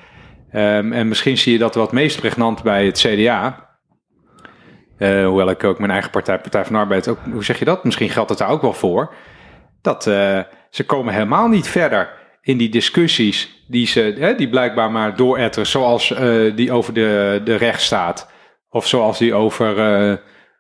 Ehm, 0.50 0.92
en 0.92 1.08
misschien 1.08 1.38
zie 1.38 1.52
je 1.52 1.58
dat 1.58 1.74
wat 1.74 1.92
meest 1.92 2.20
pregnant 2.20 2.62
bij 2.62 2.86
het 2.86 2.98
CDA. 2.98 3.65
Eh, 4.98 5.26
hoewel 5.26 5.50
ik 5.50 5.64
ook 5.64 5.78
mijn 5.78 5.90
eigen 5.90 6.10
partij, 6.10 6.38
Partij 6.38 6.64
van 6.64 6.74
Arbeid, 6.74 7.08
ook, 7.08 7.18
hoe 7.32 7.44
zeg 7.44 7.58
je 7.58 7.64
dat? 7.64 7.84
Misschien 7.84 8.10
geldt 8.10 8.28
het 8.30 8.38
daar 8.38 8.48
ook 8.48 8.62
wel 8.62 8.72
voor. 8.72 9.14
Dat 9.82 10.06
eh, 10.06 10.40
ze 10.70 10.84
komen 10.86 11.12
helemaal 11.12 11.48
niet 11.48 11.68
verder 11.68 12.08
in 12.42 12.56
die 12.56 12.68
discussies 12.68 13.64
die 13.68 13.86
ze, 13.86 14.34
die 14.36 14.48
blijkbaar 14.48 14.90
maar 14.90 15.16
dooretteren, 15.16 15.66
zoals 15.66 16.12
eh, 16.12 16.56
die 16.56 16.72
over 16.72 16.94
de, 16.94 17.40
de 17.44 17.54
rechtsstaat. 17.54 18.30
Of 18.70 18.86
zoals 18.86 19.18
die 19.18 19.34
over 19.34 19.74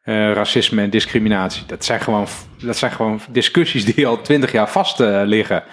racisme 0.04 0.82
en 0.82 0.90
discriminatie. 0.90 1.66
Dat 1.66 1.84
zijn, 1.84 2.00
gewoon, 2.00 2.26
dat 2.58 2.76
zijn 2.76 2.90
gewoon 2.90 3.20
discussies 3.30 3.84
die 3.84 4.06
al 4.06 4.20
twintig 4.20 4.52
jaar 4.52 4.68
vast 4.68 4.98
liggen. 5.24 5.64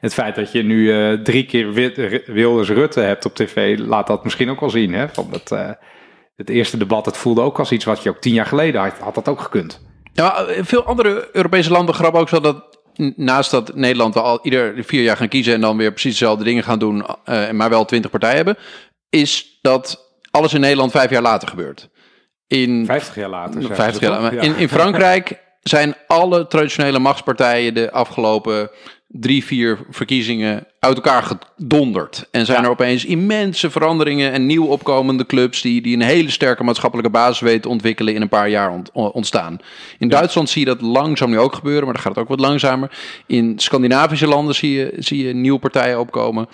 Het 0.00 0.14
feit 0.14 0.34
dat 0.34 0.52
je 0.52 0.62
nu 0.62 1.22
drie 1.22 1.46
keer 1.46 1.72
Wilders 2.26 2.68
Rutte 2.68 3.00
hebt 3.00 3.24
op 3.24 3.34
tv, 3.34 3.78
laat 3.78 4.06
dat 4.06 4.24
misschien 4.24 4.50
ook 4.50 4.60
wel 4.60 4.70
zien. 4.70 4.94
Hè? 4.94 5.08
Van 5.08 5.28
dat, 5.30 5.76
het 6.36 6.48
eerste 6.48 6.76
debat, 6.76 7.06
het 7.06 7.16
voelde 7.16 7.40
ook 7.40 7.58
als 7.58 7.72
iets 7.72 7.84
wat 7.84 8.02
je 8.02 8.08
ook 8.08 8.20
tien 8.20 8.34
jaar 8.34 8.46
geleden 8.46 8.80
had, 8.80 8.98
had 8.98 9.14
dat 9.14 9.28
ook 9.28 9.40
gekund. 9.40 9.80
Ja, 10.12 10.44
eh, 10.44 10.64
veel 10.64 10.84
andere 10.84 11.28
Europese 11.32 11.70
landen 11.70 11.94
grappen 11.94 12.20
ook 12.20 12.28
zo 12.28 12.40
dat 12.40 12.80
naast 13.16 13.50
dat 13.50 13.74
Nederland 13.74 14.16
al 14.16 14.38
ieder 14.42 14.84
vier 14.84 15.02
jaar 15.02 15.16
gaan 15.16 15.28
kiezen 15.28 15.54
en 15.54 15.60
dan 15.60 15.76
weer 15.76 15.90
precies 15.90 16.18
dezelfde 16.18 16.44
dingen 16.44 16.62
gaan 16.62 16.78
doen, 16.78 17.06
eh, 17.24 17.50
maar 17.50 17.70
wel 17.70 17.84
twintig 17.84 18.10
partijen 18.10 18.36
hebben, 18.36 18.56
is 19.08 19.58
dat 19.62 20.10
alles 20.30 20.54
in 20.54 20.60
Nederland 20.60 20.90
vijf 20.90 21.10
jaar 21.10 21.22
later 21.22 21.48
gebeurt. 21.48 21.90
In 22.46 22.86
Vijftig 22.86 23.14
jaar 23.14 23.28
later. 23.28 23.60
zeggen 23.60 23.76
50 23.76 24.02
ze 24.02 24.08
jaar. 24.08 24.34
Ja. 24.34 24.40
In, 24.40 24.56
in 24.56 24.68
Frankrijk 24.68 25.40
zijn 25.60 25.94
alle 26.06 26.46
traditionele 26.46 26.98
machtspartijen 26.98 27.74
de 27.74 27.92
afgelopen 27.92 28.70
drie, 29.12 29.44
vier 29.44 29.78
verkiezingen 29.90 30.66
uit 30.78 30.94
elkaar 30.94 31.22
gedonderd. 31.22 32.28
En 32.30 32.46
zijn 32.46 32.64
er 32.64 32.70
opeens 32.70 33.04
immense 33.04 33.70
veranderingen 33.70 34.32
en 34.32 34.46
nieuw 34.46 34.64
opkomende 34.64 35.26
clubs 35.26 35.62
die, 35.62 35.82
die 35.82 35.94
een 35.94 36.02
hele 36.02 36.30
sterke 36.30 36.64
maatschappelijke 36.64 37.10
basis 37.10 37.40
weten 37.40 37.60
te 37.60 37.68
ontwikkelen 37.68 38.14
in 38.14 38.22
een 38.22 38.28
paar 38.28 38.48
jaar 38.48 38.70
ont- 38.70 38.90
ontstaan. 38.92 39.58
In 39.98 40.08
Duitsland 40.08 40.50
zie 40.50 40.60
je 40.60 40.66
dat 40.66 40.80
langzaam 40.80 41.30
nu 41.30 41.38
ook 41.38 41.54
gebeuren, 41.54 41.84
maar 41.84 41.92
dan 41.92 42.02
gaat 42.02 42.14
het 42.14 42.22
ook 42.22 42.30
wat 42.30 42.40
langzamer. 42.40 42.90
In 43.26 43.58
Scandinavische 43.58 44.26
landen 44.26 44.54
zie 44.54 44.72
je, 44.72 44.92
zie 44.98 45.26
je 45.26 45.34
nieuwe 45.34 45.58
partijen 45.58 46.00
opkomen. 46.00 46.48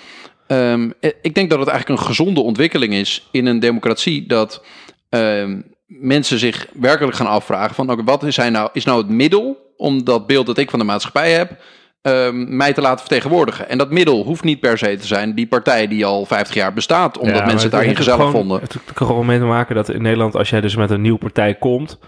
Ehm, 0.46 0.90
ik 1.00 1.34
denk 1.34 1.50
dat 1.50 1.58
het 1.58 1.68
eigenlijk 1.68 2.00
een 2.00 2.06
gezonde 2.06 2.40
ontwikkeling 2.40 2.94
is 2.94 3.28
in 3.30 3.46
een 3.46 3.58
democratie 3.58 4.26
dat 4.26 4.64
ehm, 5.08 5.60
mensen 5.86 6.38
zich 6.38 6.66
werkelijk 6.72 7.16
gaan 7.16 7.26
afvragen 7.26 7.74
van 7.74 7.90
oké, 7.90 8.04
wat 8.04 8.22
is, 8.22 8.36
hij 8.36 8.50
nou, 8.50 8.70
is 8.72 8.84
nou 8.84 8.98
het 8.98 9.08
middel 9.08 9.72
om 9.76 10.04
dat 10.04 10.26
beeld 10.26 10.46
dat 10.46 10.58
ik 10.58 10.70
van 10.70 10.78
de 10.78 10.84
maatschappij 10.84 11.32
heb, 11.32 11.62
ehm, 12.02 12.56
mij 12.56 12.72
te 12.72 12.80
laten 12.80 12.98
vertegenwoordigen. 12.98 13.68
En 13.68 13.78
dat 13.78 13.90
middel 13.90 14.24
hoeft 14.24 14.44
niet 14.44 14.60
per 14.60 14.78
se 14.78 14.96
te 14.96 15.06
zijn 15.06 15.34
die 15.34 15.46
partij 15.46 15.88
die 15.88 16.06
al 16.06 16.24
50 16.26 16.54
jaar 16.54 16.72
bestaat, 16.72 17.18
omdat 17.18 17.36
Ja, 17.36 17.44
mensen 17.44 17.62
het 17.62 17.70
daarin 17.72 17.96
gezellig 17.96 18.18
gewoon- 18.18 18.32
vonden. 18.34 18.60
Het 18.60 18.74
er 18.74 18.80
gewoon 19.06 19.26
mee 19.26 19.38
te 19.38 19.44
maken 19.44 19.74
dat 19.74 19.88
in 19.88 20.02
Nederland, 20.02 20.36
als 20.36 20.50
jij 20.50 20.60
dus 20.60 20.76
met 20.76 20.90
een 20.90 21.00
nieuwe 21.00 21.18
partij 21.18 21.54
komt, 21.54 21.98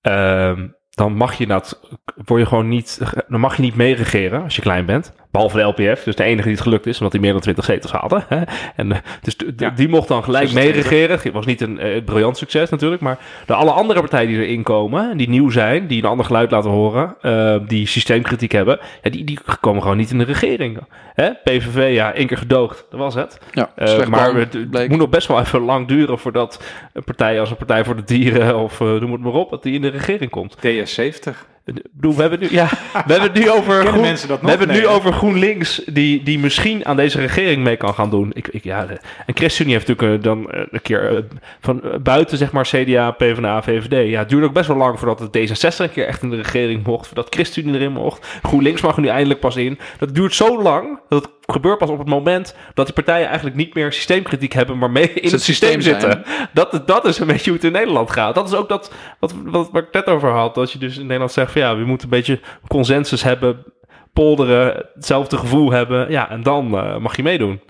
ehm, 0.00 0.66
dan 0.90 1.12
mag 1.14 1.34
je 1.34 1.46
dat, 1.46 1.80
word 2.24 2.40
je 2.40 2.46
gewoon 2.46 2.68
niet, 2.68 2.98
dan 3.28 3.40
mag 3.40 3.56
je 3.56 3.62
niet 3.62 3.76
meeregeren 3.76 4.42
als 4.42 4.56
je 4.56 4.62
klein 4.62 4.86
bent. 4.86 5.12
Behalve 5.30 5.56
de 5.56 5.62
LPF, 5.62 6.02
dus 6.02 6.16
de 6.16 6.24
enige 6.24 6.42
die 6.42 6.52
het 6.52 6.62
gelukt 6.62 6.86
is, 6.86 6.96
omdat 6.96 7.12
hij 7.12 7.20
meer 7.20 7.32
dan 7.32 7.40
20 7.40 7.64
zetels 7.64 7.92
haalde. 7.92 8.24
Hè? 8.28 8.42
En, 8.76 8.90
uh, 8.90 8.96
dus 9.22 9.36
de, 9.36 9.52
Ja. 9.56 9.70
die 9.70 9.88
mocht 9.88 10.08
dan 10.08 10.24
gelijk 10.24 10.48
26. 10.48 10.90
meeregeren. 10.90 11.20
Het 11.22 11.32
was 11.32 11.46
niet 11.46 11.60
een 11.60 11.78
eh, 11.78 12.04
briljant 12.04 12.36
succes 12.36 12.70
natuurlijk, 12.70 13.02
maar 13.02 13.18
de 13.46 13.54
alle 13.54 13.70
andere 13.70 14.00
partijen 14.00 14.28
die 14.28 14.46
erin 14.46 14.62
komen, 14.62 15.16
die 15.16 15.28
nieuw 15.28 15.50
zijn, 15.50 15.86
die 15.86 16.02
een 16.02 16.08
ander 16.08 16.26
geluid 16.26 16.50
laten 16.50 16.70
horen, 16.70 17.14
eh, 17.22 17.56
die 17.66 17.86
systeemkritiek 17.86 18.52
hebben, 18.52 18.78
ja, 19.02 19.10
die, 19.10 19.24
die 19.24 19.38
komen 19.60 19.82
gewoon 19.82 19.96
niet 19.96 20.10
in 20.10 20.18
de 20.18 20.24
regering. 20.24 20.78
Hè? 21.14 21.30
PVV, 21.44 21.94
ja, 21.94 22.12
één 22.12 22.26
keer 22.26 22.38
gedoogd, 22.38 22.86
dat 22.90 23.00
was 23.00 23.14
het. 23.14 23.38
Ja, 23.52 23.70
Eh, 23.74 24.06
maar 24.06 24.34
het, 24.34 24.70
bleek. 24.70 24.88
moet 24.88 24.98
nog 24.98 25.08
best 25.08 25.26
wel 25.28 25.40
even 25.40 25.60
lang 25.60 25.88
duren 25.88 26.18
voordat 26.18 26.62
een 26.92 27.04
partij 27.04 27.40
als 27.40 27.50
een 27.50 27.56
Partij 27.56 27.84
voor 27.84 27.96
de 27.96 28.04
Dieren 28.04 28.56
of 28.58 28.80
eh 28.80 28.86
noem 28.86 29.12
het 29.12 29.20
maar 29.20 29.32
op, 29.32 29.50
dat 29.50 29.62
die 29.62 29.74
in 29.74 29.80
de 29.82 29.88
regering 29.88 30.30
komt. 30.30 30.56
DS70. 30.56 31.46
Bedoel, 31.92 32.14
we 32.14 32.20
hebben 32.20 32.40
het 32.40 32.50
nu, 32.50 32.56
ja, 32.56 32.68
we 32.92 33.12
hebben 33.12 33.22
het 33.32 33.34
nu 33.44 33.50
over, 33.50 33.86
Groen- 33.86 34.00
mensen 34.00 34.28
dat 34.28 34.40
we 34.40 34.48
hebben 34.48 34.66
nu 34.68 34.72
Nee, 34.72 34.82
hè? 34.82 34.88
over 34.88 35.12
GroenLinks, 35.12 35.82
die, 35.86 36.22
die 36.22 36.38
misschien 36.38 36.86
aan 36.86 36.96
deze 36.96 37.20
regering 37.20 37.62
mee 37.62 37.76
kan 37.76 37.94
gaan 37.94 38.10
doen. 38.10 38.30
Ik, 38.34 38.48
ik, 38.48 38.64
ja, 38.64 38.86
de- 38.86 38.98
en 39.26 39.36
ChristenUnie 39.36 39.74
heeft 39.76 39.88
natuurlijk 39.88 40.18
eh, 40.18 40.24
dan 40.24 40.50
eh, 40.50 40.62
een 40.70 40.82
keer 40.82 41.16
eh, 41.16 41.22
van 41.60 41.82
buiten, 42.02 42.38
zeg 42.38 42.52
maar, 42.52 42.64
CDA, 42.64 43.10
PvdA, 43.10 43.62
VVD. 43.62 44.10
Ja, 44.10 44.18
het 44.18 44.28
duurde 44.28 44.46
ook 44.46 44.52
best 44.52 44.68
wel 44.68 44.76
lang 44.76 44.98
voordat 44.98 45.18
het 45.18 45.36
D66 45.38 45.76
een 45.78 45.90
keer 45.92 46.06
echt 46.06 46.22
in 46.22 46.30
de 46.30 46.36
regering 46.36 46.84
mocht, 46.86 47.06
voordat 47.06 47.26
ChristenUnie 47.34 47.80
erin 47.80 47.92
mocht. 47.92 48.26
GroenLinks 48.42 48.80
mag 48.80 48.94
er 48.96 49.02
nu 49.02 49.08
eindelijk 49.08 49.40
pas 49.40 49.56
in. 49.56 49.78
Dat 49.98 50.14
duurt 50.14 50.34
zo 50.34 50.62
lang, 50.62 50.98
dat 51.08 51.22
het 51.22 51.32
gebeurt 51.52 51.78
pas 51.78 51.90
op 51.90 51.98
het 51.98 52.08
moment 52.08 52.56
dat 52.74 52.86
die 52.86 52.94
partijen 52.94 53.26
eigenlijk 53.26 53.56
niet 53.56 53.74
meer 53.74 53.92
systeemkritiek 53.92 54.52
hebben, 54.52 54.78
maar 54.78 54.90
mee 54.90 55.08
in 55.08 55.22
het 55.22 55.32
het 55.32 55.42
systeem, 55.42 55.80
systeem 55.80 56.00
zitten. 56.00 56.24
Dat, 56.52 56.82
dat 56.86 57.04
is 57.04 57.18
een 57.18 57.26
beetje 57.26 57.50
hoe 57.50 57.58
het 57.58 57.64
in 57.64 57.72
Nederland 57.72 58.10
gaat. 58.10 58.34
Dat 58.34 58.48
is 58.48 58.54
ook 58.54 58.68
dat 58.68 58.92
wat, 59.18 59.34
wat, 59.44 59.70
waar 59.70 59.82
ik 59.82 59.92
net 59.92 60.06
over 60.06 60.30
had. 60.30 60.54
Dat 60.54 60.72
je 60.72 60.78
dus 60.78 60.96
in 60.96 61.02
Nederland 61.02 61.32
zegt 61.32 61.52
van 61.52 61.60
ja, 61.60 61.76
we 61.76 61.84
moeten 61.84 62.06
een 62.06 62.16
beetje 62.16 62.40
consensus 62.66 63.22
hebben, 63.22 63.64
polderen, 64.12 64.86
hetzelfde 64.94 65.36
gevoel 65.36 65.70
hebben. 65.70 66.10
Ja, 66.10 66.30
en 66.30 66.42
dan 66.42 66.78
eh, 66.78 66.96
mag 66.96 67.16
je 67.16 67.22
meedoen. 67.22 67.60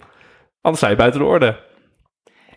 Anders 0.61 0.83
sta 0.83 0.89
je 0.89 0.97
buiten 0.97 1.21
de 1.21 1.27
orde. 1.27 1.57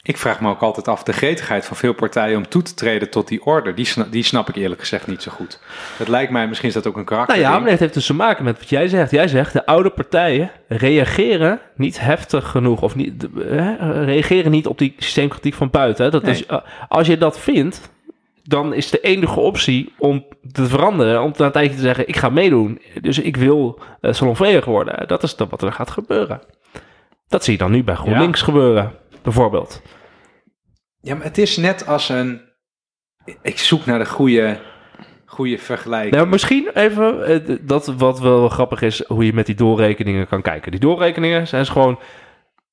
Ik 0.04 0.18
vraag 0.18 0.42
me 0.42 0.50
ook 0.50 0.62
altijd 0.62 0.88
af 0.88 1.04
de 1.04 1.14
gretigheid 1.14 1.66
van 1.66 1.78
veel 1.78 1.94
partijen 1.94 2.38
om 2.38 2.48
toe 2.48 2.62
te 2.62 2.74
treden 2.74 3.10
tot 3.10 3.28
die 3.28 3.46
orde. 3.46 3.74
Die, 3.74 3.86
sna- 3.86 4.08
die 4.12 4.24
snap 4.24 4.50
ik 4.50 4.56
eerlijk 4.56 4.80
gezegd 4.82 5.08
niet 5.08 5.22
zo 5.22 5.32
goed. 5.32 5.60
Het 5.98 6.08
lijkt 6.08 6.32
mij, 6.32 6.48
misschien 6.48 6.68
is 6.68 6.74
dat 6.76 6.88
ook 6.88 6.98
een 6.98 7.06
karakter. 7.06 7.38
Nou 7.38 7.48
ja, 7.50 7.60
maar 7.60 7.70
dat 7.70 7.80
heeft 7.80 7.94
dus 7.94 8.06
te 8.06 8.14
maken 8.14 8.44
met 8.44 8.58
wat 8.60 8.70
jij 8.70 8.88
zegt. 8.88 9.12
Jij 9.12 9.28
zegt 9.28 9.54
de 9.54 9.66
oude 9.66 9.90
partijen 9.90 10.52
reageren 10.68 11.60
niet 11.76 12.00
heftig 12.00 12.48
genoeg 12.48 12.82
of 12.82 12.96
niet, 12.96 13.28
eh, 13.50 13.70
reageren 14.06 14.52
niet 14.52 14.68
op 14.68 14.78
die 14.78 14.96
systeemkritiek 14.98 15.54
van 15.54 15.70
buiten. 15.70 16.06
Hè. 16.06 16.12
Dat 16.12 16.24
Nee. 16.24 16.34
is, 16.34 16.46
eh, 16.46 16.58
als 16.88 17.08
je 17.08 17.18
dat 17.18 17.40
vindt, 17.40 17.92
dan 18.44 18.74
is 18.74 18.90
de 18.90 19.00
enige 19.00 19.40
optie 19.40 19.94
om 19.98 20.26
te 20.52 20.66
veranderen, 20.66 21.22
om 21.22 21.34
een 21.38 21.52
tijdje 21.52 21.76
te 21.76 21.82
zeggen, 21.82 22.08
ik 22.08 22.18
ga 22.18 22.30
meedoen. 22.30 22.82
Dus 23.02 23.20
ik 23.20 23.36
wil 23.38 23.80
uh, 24.02 24.64
worden. 24.64 25.08
Dat 25.08 25.24
is 25.24 25.36
dan 25.36 25.48
wat 25.50 25.62
er 25.62 25.72
gaat 25.74 25.92
gebeuren. 25.92 26.42
Dat 27.28 27.44
zie 27.44 27.54
je 27.54 27.60
dan 27.60 27.72
nu 27.72 27.84
bij 27.84 27.96
GroenLinks 27.96 28.42
gebeuren, 28.42 28.92
bijvoorbeeld. 29.24 29.82
Ja, 31.02 31.16
maar 31.16 31.24
het 31.26 31.38
is 31.38 31.58
net 31.58 31.88
als 31.88 32.10
een... 32.10 32.42
Ik 33.42 33.58
zoek 33.60 33.86
naar 33.86 34.00
de 34.00 34.06
goede, 34.06 34.60
goede 35.26 35.58
vergelijking. 35.58 36.16
Nou, 36.16 36.28
misschien 36.28 36.70
even, 36.74 37.26
eh, 37.26 37.58
dat 37.62 37.86
wat 37.86 38.20
wel 38.20 38.50
grappig 38.50 38.82
is, 38.82 39.06
hoe 39.08 39.26
je 39.26 39.34
met 39.34 39.46
die 39.46 39.56
doorrekeningen 39.56 40.28
kan 40.28 40.42
kijken. 40.42 40.72
Die 40.72 40.80
doorrekeningen 40.80 41.48
zijn 41.48 41.62
dus 41.62 41.72
gewoon... 41.72 42.00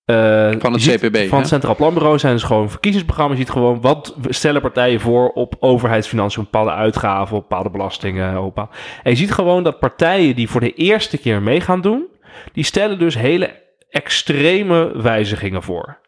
eh, 0.04 0.50
Van 0.58 0.72
het 0.72 0.82
ziet- 0.82 1.00
CPB, 1.00 1.16
Van 1.16 1.28
hè? 1.30 1.36
het 1.38 1.46
Centraal 1.48 1.76
Planbureau 1.76 2.18
zijn 2.18 2.32
dus 2.32 2.42
gewoon 2.42 2.70
verkiezingsprogramma's. 2.70 3.38
Je 3.38 3.44
ziet 3.44 3.52
gewoon 3.52 3.80
wat 3.80 4.16
stellen 4.28 4.60
partijen 4.60 5.00
voor 5.00 5.28
op 5.28 5.56
overheidsfinanciën, 5.60 6.42
op 6.44 6.50
bepaalde 6.50 6.72
uitgaven, 6.72 7.36
op 7.36 7.42
bepaalde 7.48 7.70
belastingen. 7.70 8.42
Op, 8.42 8.58
en 9.02 9.10
je 9.10 9.16
ziet 9.16 9.32
gewoon 9.32 9.62
dat 9.62 9.78
partijen 9.78 10.36
die 10.36 10.48
voor 10.50 10.60
de 10.60 10.74
eerste 10.74 11.18
keer 11.18 11.42
mee 11.42 11.60
gaan 11.60 11.80
doen, 11.80 12.06
die 12.52 12.64
stellen 12.64 12.98
dus 12.98 13.14
hele 13.14 13.62
extreme 13.90 15.02
wijzigingen 15.02 15.62
voor. 15.62 15.98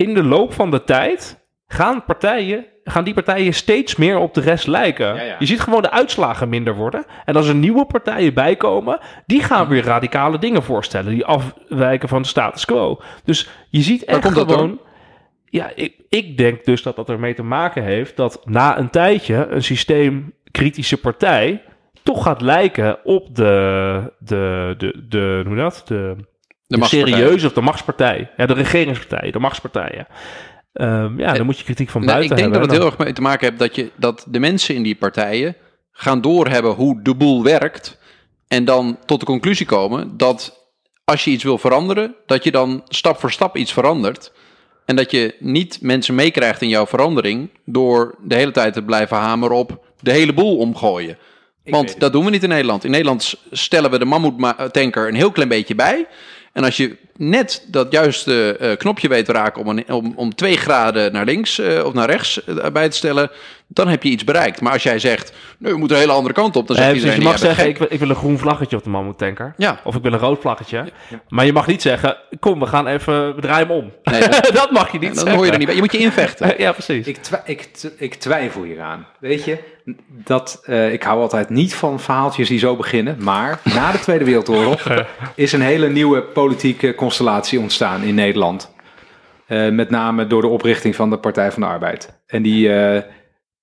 In 0.00 0.14
de 0.14 0.22
loop 0.22 0.52
van 0.52 0.70
de 0.70 0.84
tijd 0.84 1.38
gaan 1.66 2.04
partijen, 2.04 2.66
gaan 2.84 3.04
die 3.04 3.14
partijen 3.14 3.54
steeds 3.54 3.96
meer 3.96 4.18
op 4.18 4.34
de 4.34 4.40
rest 4.40 4.66
lijken. 4.66 5.14
Ja, 5.14 5.22
ja. 5.22 5.36
Je 5.38 5.46
ziet 5.46 5.60
gewoon 5.60 5.82
de 5.82 5.90
uitslagen 5.90 6.48
minder 6.48 6.74
worden. 6.74 7.04
En 7.24 7.36
als 7.36 7.48
er 7.48 7.54
nieuwe 7.54 7.84
partijen 7.86 8.34
bijkomen, 8.34 8.98
die 9.26 9.42
gaan 9.42 9.68
weer 9.68 9.84
radicale 9.84 10.38
dingen 10.38 10.62
voorstellen. 10.62 11.12
Die 11.12 11.24
afwijken 11.24 12.08
van 12.08 12.22
de 12.22 12.28
status 12.28 12.64
quo. 12.64 13.00
Dus 13.24 13.48
je 13.70 13.80
ziet 13.80 14.04
echt 14.04 14.20
komt 14.20 14.34
dat 14.34 14.52
gewoon... 14.52 14.80
Ja, 15.44 15.70
ik, 15.74 15.94
ik 16.08 16.36
denk 16.36 16.64
dus 16.64 16.82
dat 16.82 16.96
dat 16.96 17.08
ermee 17.08 17.34
te 17.34 17.42
maken 17.42 17.82
heeft 17.82 18.16
dat 18.16 18.40
na 18.44 18.78
een 18.78 18.90
tijdje 18.90 19.46
een 19.50 19.62
systeemkritische 19.62 20.96
partij 20.96 21.62
toch 22.02 22.22
gaat 22.22 22.40
lijken 22.40 23.04
op 23.04 23.34
de, 23.34 24.12
de, 24.18 24.74
de, 24.78 25.04
de, 25.08 25.42
hoe 25.46 25.56
dat? 25.56 25.82
De, 25.86 26.16
De 26.70 26.78
de 26.78 26.84
serieuze 26.84 27.46
of 27.46 27.52
de 27.52 27.60
machtspartij. 27.60 28.30
Ja, 28.36 28.46
de 28.46 28.52
regeringspartij, 28.52 29.30
de 29.30 29.38
machtspartijen. 29.38 30.06
Ehm, 30.72 31.18
ja, 31.18 31.32
dan 31.32 31.46
moet 31.46 31.58
je 31.58 31.64
kritiek 31.64 31.88
van 31.88 32.04
Nou, 32.04 32.12
buiten 32.12 32.36
ik 32.36 32.42
denk 32.42 32.54
dat 32.54 32.62
het 32.62 32.78
heel 32.78 32.86
erg 32.86 32.98
mee 32.98 33.12
te 33.12 33.20
maken 33.20 33.48
heeft 33.48 33.58
dat, 33.58 33.74
je, 33.74 33.90
dat 33.96 34.26
de 34.28 34.38
mensen 34.38 34.74
in 34.74 34.82
die 34.82 34.94
partijen 34.94 35.56
gaan 35.92 36.20
doorhebben 36.20 36.72
hoe 36.72 37.02
de 37.02 37.14
boel 37.14 37.42
werkt. 37.42 37.98
En 38.48 38.64
dan 38.64 38.98
tot 39.06 39.20
de 39.20 39.26
conclusie 39.26 39.66
komen 39.66 40.16
dat 40.16 40.68
als 41.04 41.24
je 41.24 41.30
iets 41.30 41.44
wil 41.44 41.58
veranderen, 41.58 42.14
dat 42.26 42.44
je 42.44 42.50
dan 42.50 42.82
stap 42.88 43.20
voor 43.20 43.32
stap 43.32 43.56
iets 43.56 43.72
verandert. 43.72 44.32
En 44.84 44.96
dat 44.96 45.10
je 45.10 45.36
niet 45.38 45.78
mensen 45.80 46.14
meekrijgt 46.14 46.62
in 46.62 46.68
jouw 46.68 46.86
verandering 46.86 47.50
door 47.64 48.14
de 48.22 48.34
hele 48.34 48.50
tijd 48.50 48.72
te 48.72 48.82
blijven 48.82 49.16
hameren 49.16 49.56
op 49.56 49.84
de 50.00 50.12
hele 50.12 50.32
boel 50.32 50.56
omgooien. 50.56 51.18
Want 51.64 52.00
dat 52.00 52.12
doen 52.12 52.24
we 52.24 52.30
niet 52.30 52.42
in 52.42 52.48
Nederland. 52.48 52.84
In 52.84 52.90
Nederland 52.90 53.34
stellen 53.50 53.90
we 53.90 53.98
de 53.98 54.04
mammoetanker 54.04 55.08
een 55.08 55.14
heel 55.14 55.30
klein 55.30 55.48
beetje 55.48 55.74
bij. 55.74 56.06
En 56.52 56.64
als 56.64 56.76
je 56.76 56.96
net 57.22 57.64
dat 57.66 57.92
juiste 57.92 58.56
eh, 58.56 58.76
knopje 58.76 59.08
weet 59.08 59.24
te 59.24 59.32
raken 59.32 59.62
om, 59.62 59.68
een, 59.68 59.92
om, 59.92 60.12
om 60.16 60.34
twee 60.34 60.56
graden 60.56 61.12
naar 61.12 61.24
links 61.24 61.58
eh, 61.58 61.84
of 61.84 61.92
naar 61.92 62.10
rechts 62.10 62.44
eh, 62.44 62.66
bij 62.72 62.88
te 62.88 62.96
stellen, 62.96 63.30
dan 63.66 63.88
heb 63.88 64.02
je 64.02 64.08
iets 64.10 64.24
bereikt. 64.24 64.60
Maar 64.60 64.72
als 64.72 64.82
jij 64.82 64.98
zegt, 64.98 65.32
nee, 65.58 65.72
we 65.72 65.78
moeten 65.78 65.96
een 65.96 66.02
hele 66.02 66.14
andere 66.16 66.34
kant 66.34 66.56
op, 66.56 66.66
dan 66.66 66.76
Eh, 66.76 66.82
zegt 66.82 66.94
dus 67.02 67.14
je 67.14 67.20
mag 67.20 67.24
"Ja, 67.24 67.30
ben 67.30 67.38
zeggen, 67.38 67.64
gek." 67.64 67.72
ik 67.72 67.78
wil, 67.78 67.86
ik 67.90 67.98
wil 67.98 68.08
een 68.08 68.14
groen 68.16 68.38
vlaggetje 68.38 68.76
op 68.76 68.82
de 68.84 68.90
mammoetanker. 68.90 69.54
Ja. 69.56 69.80
Of 69.84 69.94
ik 69.94 70.02
wil 70.02 70.12
een 70.12 70.18
rood 70.18 70.40
vlaggetje. 70.40 70.84
Maar 71.28 71.46
je 71.46 71.52
mag 71.52 71.66
niet 71.66 71.82
zeggen, 71.82 72.16
kom, 72.40 72.58
we 72.60 72.66
gaan 72.66 72.86
even, 72.86 73.34
we 73.34 73.40
draaien 73.40 73.66
hem 73.68 73.76
om. 73.76 73.92
Nee, 74.02 74.20
dat- 74.20 74.50
dat 74.62 74.70
mag 74.70 74.92
je 74.92 74.98
niet 74.98 75.08
dan 75.08 75.18
zeggen. 75.18 75.34
hoor 75.36 75.44
je 75.46 75.52
er 75.52 75.58
niet 75.58 75.66
bij. 75.66 75.74
Je 75.76 75.82
moet 75.82 75.92
je 75.92 75.98
invechten. 75.98 76.54
ja, 76.58 76.72
precies. 76.72 77.06
Ik, 77.06 77.16
twi- 77.16 77.38
ik, 77.44 77.68
ik 77.96 78.14
twijfel 78.14 78.62
hieraan. 78.62 79.06
Weet 79.18 79.44
je, 79.44 79.58
dat, 80.24 80.60
eh, 80.64 80.92
ik 80.92 81.02
hou 81.02 81.20
altijd 81.20 81.48
niet 81.48 81.74
van 81.74 82.00
verhaaltjes 82.00 82.48
die 82.48 82.58
zo 82.58 82.76
beginnen. 82.76 83.16
Maar 83.18 83.60
na 83.74 83.92
de 83.92 83.98
Tweede 84.00 84.24
Wereldoorlog 84.24 84.80
is 85.34 85.52
een 85.52 85.60
hele 85.60 85.88
nieuwe 85.88 86.22
politieke 86.22 86.94
constellatie 87.10 87.60
ontstaan 87.60 88.02
in 88.02 88.14
Nederland. 88.14 88.74
Eh, 89.46 89.68
met 89.68 89.90
name 89.90 90.26
door 90.26 90.40
de 90.40 90.48
oprichting 90.48 90.96
van 90.96 91.10
de 91.10 91.18
Partij 91.18 91.52
van 91.52 91.62
de 91.62 91.68
Arbeid. 91.68 92.20
En 92.26 92.42
die, 92.42 92.72
eh, 92.74 93.02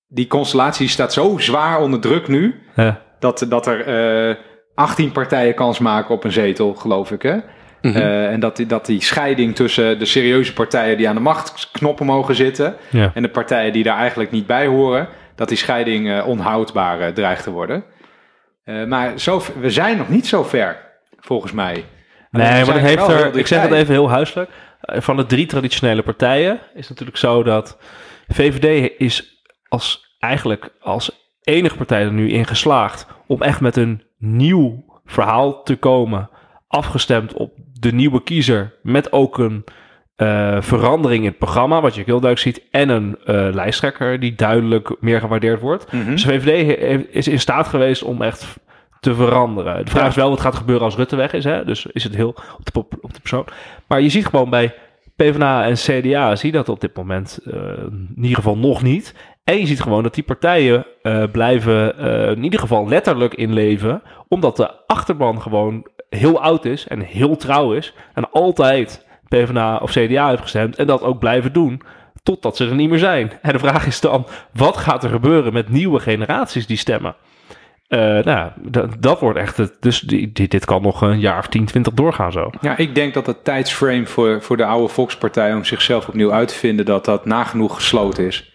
die 0.08 0.26
constellatie 0.26 0.88
staat 0.88 1.12
zo 1.12 1.38
zwaar 1.38 1.80
onder 1.80 2.00
druk 2.00 2.28
nu. 2.28 2.54
Ja. 2.76 3.02
Dat, 3.18 3.46
dat 3.48 3.66
er 3.66 3.86
eh 4.30 4.36
18 4.74 5.12
partijen 5.12 5.54
kans 5.54 5.78
maken 5.78 6.14
op 6.14 6.24
een 6.24 6.32
zetel, 6.32 6.74
geloof 6.74 7.10
ik. 7.10 7.22
Hè? 7.22 7.36
Eh, 7.80 8.32
en 8.32 8.40
dat 8.40 8.56
die, 8.56 8.66
dat 8.66 8.86
die 8.86 9.02
scheiding 9.02 9.54
tussen 9.54 9.98
de 9.98 10.04
serieuze 10.04 10.52
partijen 10.52 10.96
die 10.96 11.08
aan 11.08 11.14
de 11.14 11.20
machtknoppen 11.20 12.06
mogen 12.06 12.34
zitten. 12.34 12.76
Ja. 12.90 13.10
en 13.14 13.22
de 13.22 13.28
partijen 13.28 13.72
die 13.72 13.82
daar 13.82 13.98
eigenlijk 13.98 14.30
niet 14.30 14.46
bij 14.46 14.66
horen. 14.66 15.08
dat 15.34 15.48
die 15.48 15.56
scheiding 15.56 16.10
eh, 16.10 16.26
onhoudbaar 16.26 17.00
eh, 17.00 17.12
dreigt 17.12 17.42
te 17.42 17.50
worden. 17.50 17.84
Eh, 18.64 18.84
maar 18.84 19.18
zo, 19.18 19.42
we 19.60 19.70
zijn 19.70 19.96
nog 19.96 20.08
niet 20.08 20.26
zo 20.26 20.42
ver, 20.42 20.76
volgens 21.16 21.52
mij. 21.52 21.84
Nee, 22.30 22.64
maar 22.64 22.74
dat 22.74 22.82
heeft 22.82 23.08
er, 23.08 23.36
ik 23.36 23.46
zeg 23.46 23.62
het 23.62 23.72
even 23.72 23.94
heel 23.94 24.10
huiselijk. 24.10 24.50
Eh, 24.80 25.00
Van 25.00 25.16
de 25.16 25.26
drie 25.26 25.46
traditionele 25.46 26.02
partijen 26.02 26.54
is 26.54 26.80
het 26.80 26.88
natuurlijk 26.88 27.16
zo 27.16 27.42
dat 27.42 27.78
VVD 28.28 28.92
is 28.98 29.44
als 29.68 30.16
eigenlijk 30.18 30.72
als 30.80 31.32
enige 31.42 31.76
partij 31.76 32.02
er 32.02 32.12
nu 32.12 32.30
in 32.30 32.46
geslaagd 32.46 33.06
om 33.26 33.42
echt 33.42 33.60
met 33.60 33.76
een 33.76 34.02
nieuw 34.18 34.84
verhaal 35.04 35.62
te 35.62 35.76
komen, 35.76 36.30
afgestemd 36.68 37.32
op 37.32 37.52
de 37.72 37.92
nieuwe 37.92 38.22
kiezer, 38.22 38.74
met 38.82 39.12
ook 39.12 39.38
een 39.38 39.64
eh, 40.16 40.56
verandering 40.60 41.22
in 41.22 41.28
het 41.28 41.38
programma, 41.38 41.80
wat 41.80 41.94
je 41.94 42.00
ook 42.00 42.06
heel 42.06 42.20
duidelijk 42.20 42.56
ziet, 42.56 42.68
en 42.70 42.88
een 42.88 43.18
eh, 43.24 43.48
lijsttrekker 43.52 44.20
die 44.20 44.34
duidelijk 44.34 44.96
meer 45.00 45.20
gewaardeerd 45.20 45.60
wordt. 45.60 45.92
Mhm. 45.92 46.10
Dus 46.10 46.24
de 46.24 46.40
VVD 46.40 46.78
is 47.10 47.28
in 47.28 47.40
staat 47.40 47.66
geweest 47.66 48.02
om 48.02 48.22
echt 48.22 48.56
te 49.00 49.14
veranderen. 49.14 49.84
De 49.84 49.90
vraag 49.90 50.02
Ja. 50.02 50.08
is 50.08 50.14
wel 50.14 50.30
wat 50.30 50.40
gaat 50.40 50.54
gebeuren 50.54 50.84
als 50.84 50.96
Rutte 50.96 51.16
weg 51.16 51.32
is. 51.32 51.44
Hè? 51.44 51.64
Dus 51.64 51.86
is 51.86 52.04
het 52.04 52.14
heel 52.14 52.34
op 52.58 52.72
de, 52.72 52.98
op 53.00 53.14
de 53.14 53.20
persoon. 53.20 53.44
Maar 53.86 54.00
je 54.00 54.08
ziet 54.08 54.26
gewoon 54.26 54.50
bij 54.50 54.74
PvdA 55.16 55.64
en 55.64 55.74
CDA, 55.74 56.36
zie 56.36 56.50
je 56.50 56.56
dat 56.56 56.68
op 56.68 56.80
dit 56.80 56.96
moment 56.96 57.38
eh, 57.44 57.52
in 58.16 58.22
ieder 58.22 58.36
geval 58.36 58.56
nog 58.58 58.82
niet. 58.82 59.14
En 59.44 59.58
je 59.58 59.66
ziet 59.66 59.80
gewoon 59.80 60.02
dat 60.02 60.14
die 60.14 60.24
partijen 60.24 60.86
eh, 61.02 61.24
blijven 61.32 61.98
eh, 61.98 62.30
in 62.30 62.44
ieder 62.44 62.60
geval 62.60 62.88
letterlijk 62.88 63.34
inleven. 63.34 64.02
Omdat 64.28 64.56
de 64.56 64.70
achterban 64.86 65.42
gewoon 65.42 65.86
heel 66.08 66.40
oud 66.40 66.64
is 66.64 66.86
en 66.86 67.00
heel 67.00 67.36
trouw 67.36 67.72
is. 67.72 67.94
En 68.14 68.30
altijd 68.30 69.06
PvdA 69.28 69.76
of 69.76 69.90
CDA 69.90 70.28
heeft 70.28 70.42
gestemd. 70.42 70.76
En 70.76 70.86
dat 70.86 71.02
ook 71.02 71.18
blijven 71.18 71.52
doen. 71.52 71.82
totdat 72.22 72.56
ze 72.56 72.66
er 72.68 72.74
niet 72.74 72.90
meer 72.90 72.98
zijn. 72.98 73.32
En 73.42 73.52
de 73.52 73.58
vraag 73.58 73.86
is 73.86 74.00
dan, 74.00 74.26
wat 74.52 74.76
gaat 74.76 75.04
er 75.04 75.10
gebeuren 75.10 75.52
met 75.52 75.68
nieuwe 75.68 76.00
generaties 76.00 76.66
die 76.66 76.76
stemmen? 76.76 77.14
Eh, 77.88 77.98
nou, 78.24 78.50
dat, 78.56 79.02
dat 79.02 79.20
wordt 79.20 79.38
echt 79.38 79.56
het. 79.56 79.76
Dus 79.80 80.00
die, 80.00 80.32
die- 80.32 80.48
dit 80.48 80.64
kan 80.64 80.82
nog 80.82 81.00
een 81.00 81.18
jaar 81.20 81.38
of 81.38 81.46
10, 81.46 81.64
20 81.64 81.92
doorgaan 81.92 82.32
zo. 82.32 82.50
Ja, 82.60 82.76
ik 82.76 82.94
denk 82.94 83.14
dat 83.14 83.26
het 83.26 83.44
tijdsframe 83.44 84.06
voor, 84.06 84.42
voor 84.42 84.56
de 84.56 84.64
oude 84.64 84.88
Volkspartij 84.92 85.54
om 85.54 85.64
zichzelf 85.64 86.08
opnieuw 86.08 86.32
uit 86.32 86.48
te 86.48 86.54
vinden, 86.54 86.84
dat 86.84 87.04
dat 87.04 87.24
nagenoeg 87.24 87.74
gesloten 87.74 88.26
is. 88.26 88.54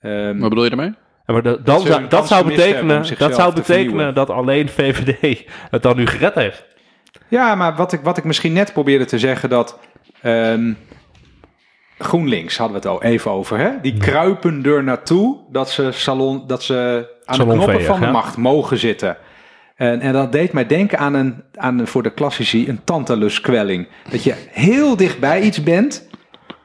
Ehm, 0.00 0.38
Wat 0.38 0.48
bedoel 0.48 0.64
je 0.64 0.70
daarmee? 0.70 0.94
Ja, 1.26 1.32
maar 1.32 1.42
dat, 1.42 1.66
dan 1.66 1.80
een 1.80 1.86
zou, 1.86 2.06
dat 2.08 2.26
zou 2.28 2.46
betekenen, 2.46 3.04
dat 3.18 3.34
zou 3.34 3.54
te 3.54 3.60
betekenen 3.60 4.14
dat 4.14 4.30
alleen 4.30 4.68
VVD 4.68 5.44
het 5.70 5.82
dan 5.82 5.96
nu 5.96 6.06
gered 6.06 6.34
heeft. 6.34 6.64
Ja, 7.28 7.54
maar 7.54 7.74
wat 7.76 7.92
ik, 7.92 8.00
wat 8.02 8.16
ik 8.16 8.24
misschien 8.24 8.52
net 8.52 8.72
probeerde 8.72 9.04
te 9.04 9.18
zeggen, 9.18 9.48
dat 9.48 9.78
ehm, 10.22 10.72
GroenLinks 11.98 12.56
hadden 12.56 12.80
we 12.80 12.88
het 12.88 12.96
al 12.96 13.02
even 13.10 13.30
over, 13.30 13.58
hè? 13.58 13.70
Die 13.82 13.96
kruipen 13.98 14.64
er 14.64 14.84
naartoe 14.84 15.36
dat 15.50 15.70
ze, 15.70 15.92
salon, 15.92 16.44
dat 16.46 16.62
ze 16.62 17.08
aan 17.24 17.38
de 17.38 17.44
knoppen 17.44 17.82
van 17.84 18.00
de 18.00 18.06
ja. 18.06 18.12
macht 18.12 18.36
mogen 18.36 18.78
zitten. 18.78 19.16
En, 19.76 20.00
en 20.00 20.12
dat 20.12 20.32
deed 20.32 20.52
mij 20.52 20.66
denken 20.66 20.98
aan, 20.98 21.14
een, 21.14 21.42
aan 21.54 21.78
een, 21.78 21.86
voor 21.86 22.02
de 22.02 22.10
klassici 22.10 22.68
een 22.68 22.84
tantaluskwelling. 22.84 23.88
Dat 24.10 24.22
je 24.24 24.34
heel 24.50 24.96
dichtbij 24.96 25.40
iets 25.40 25.62
bent, 25.62 26.08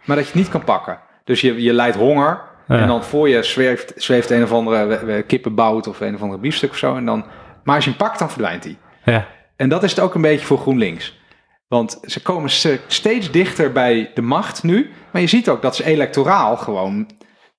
maar 0.06 0.16
dat 0.16 0.26
je 0.26 0.32
het 0.32 0.42
niet 0.42 0.50
kan 0.50 0.64
pakken. 0.64 1.00
Dus 1.24 1.42
je, 1.42 1.62
je 1.62 1.74
lijdt 1.74 1.96
honger 1.96 2.42
Ja. 2.68 2.80
en 2.80 2.88
dan 2.88 3.04
voor 3.04 3.30
je 3.30 3.44
zweeft, 3.44 3.94
zweeft 3.96 4.30
een 4.30 4.44
of 4.44 4.52
andere 4.52 5.24
kippenbout 5.24 5.88
of 5.88 6.00
een 6.00 6.16
of 6.16 6.22
andere 6.22 6.40
biefstuk 6.42 6.70
of 6.70 6.78
zo. 6.78 6.96
En 6.96 7.06
dan, 7.06 7.26
maar 7.64 7.76
als 7.76 7.84
je 7.84 7.90
hem 7.90 8.00
pakt, 8.00 8.20
dan 8.20 8.30
verdwijnt 8.30 8.64
hij. 8.64 8.78
Ja. 9.04 9.28
En 9.56 9.70
dat 9.70 9.84
is 9.84 9.90
het 9.90 10.00
ook 10.00 10.16
een 10.16 10.22
beetje 10.22 10.46
voor 10.46 10.58
GroenLinks. 10.58 11.19
Want 11.70 12.00
ze 12.02 12.22
komen 12.22 12.50
steeds 12.88 13.32
dichter 13.32 13.72
bij 13.72 14.12
de 14.14 14.22
macht 14.22 14.64
nu. 14.64 14.92
Maar 15.12 15.22
je 15.22 15.28
ziet 15.28 15.50
ook 15.50 15.62
dat 15.62 15.76
ze 15.76 15.86
electoraal 15.86 16.58
gewoon, 16.58 17.10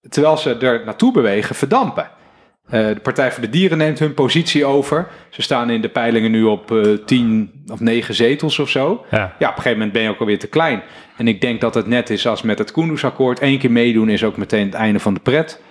terwijl 0.09 0.37
ze 0.37 0.55
er 0.55 0.85
naartoe 0.85 1.13
bewegen, 1.13 1.55
verdampen. 1.55 2.11
Eh, 2.67 2.87
de 2.87 3.01
Partij 3.03 3.33
voor 3.33 3.43
de 3.43 3.49
Dieren 3.49 3.79
neemt 3.79 3.99
hun 3.99 4.15
positie 4.15 4.65
over. 4.65 5.09
Ze 5.31 5.43
staan 5.43 5.71
in 5.71 5.81
de 5.81 5.89
peilingen 5.89 6.31
nu 6.31 6.45
op 6.45 6.73
eh 6.73 6.93
10 6.93 7.65
of 7.73 7.81
9 7.81 8.15
zetels 8.15 8.59
of 8.59 8.69
zo. 8.69 9.05
Ja. 9.11 9.19
Ja, 9.19 9.49
op 9.49 9.57
een 9.57 9.63
gegeven 9.63 9.73
moment 9.73 9.93
ben 9.93 10.03
je 10.03 10.09
ook 10.09 10.21
alweer 10.21 10.39
te 10.39 10.47
klein. 10.47 10.83
En 11.17 11.29
ik 11.29 11.41
denk 11.41 11.61
dat 11.61 11.75
het 11.75 11.87
net 11.87 12.11
is 12.11 12.27
als 12.27 12.43
met 12.43 12.59
het 12.59 12.73
Koendersakkoord. 12.73 13.39
Één 13.39 13.59
keer 13.59 13.71
meedoen 13.71 14.09
is 14.09 14.25
ook 14.25 14.37
meteen 14.37 14.67
het 14.67 14.75
einde 14.75 15.01
van 15.01 15.15
de 15.15 15.21
pret. 15.21 15.63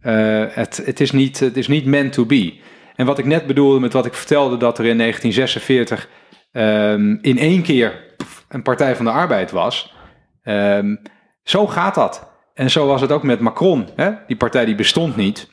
Eh, 0.00 0.44
het, 0.48 0.82
het, 0.84 1.00
is 1.00 1.10
niet, 1.10 1.40
het 1.40 1.56
is 1.56 1.68
niet 1.68 1.84
meant 1.84 2.12
to 2.12 2.26
be. 2.26 2.54
En 2.94 3.06
wat 3.06 3.18
ik 3.18 3.24
net 3.24 3.46
bedoelde 3.46 3.80
met 3.80 3.92
wat 3.92 4.06
ik 4.06 4.14
vertelde, 4.14 4.56
dat 4.56 4.78
er 4.78 4.84
in 4.84 4.98
1946 4.98 6.08
ehm, 6.52 7.16
in 7.20 7.38
één 7.38 7.62
keer 7.62 8.00
pff, 8.16 8.44
een 8.48 8.62
Partij 8.62 8.96
van 8.96 9.04
de 9.04 9.10
Arbeid 9.10 9.50
was. 9.50 9.94
Ehm, 10.42 10.96
zo 11.42 11.66
gaat 11.66 11.94
dat. 11.94 12.30
En 12.54 12.70
zo 12.70 12.86
was 12.86 13.00
het 13.00 13.12
ook 13.12 13.22
met 13.22 13.40
Macron. 13.40 13.88
Hè? 13.96 14.10
Die 14.26 14.36
partij 14.36 14.64
die 14.64 14.74
bestond 14.74 15.16
niet. 15.16 15.50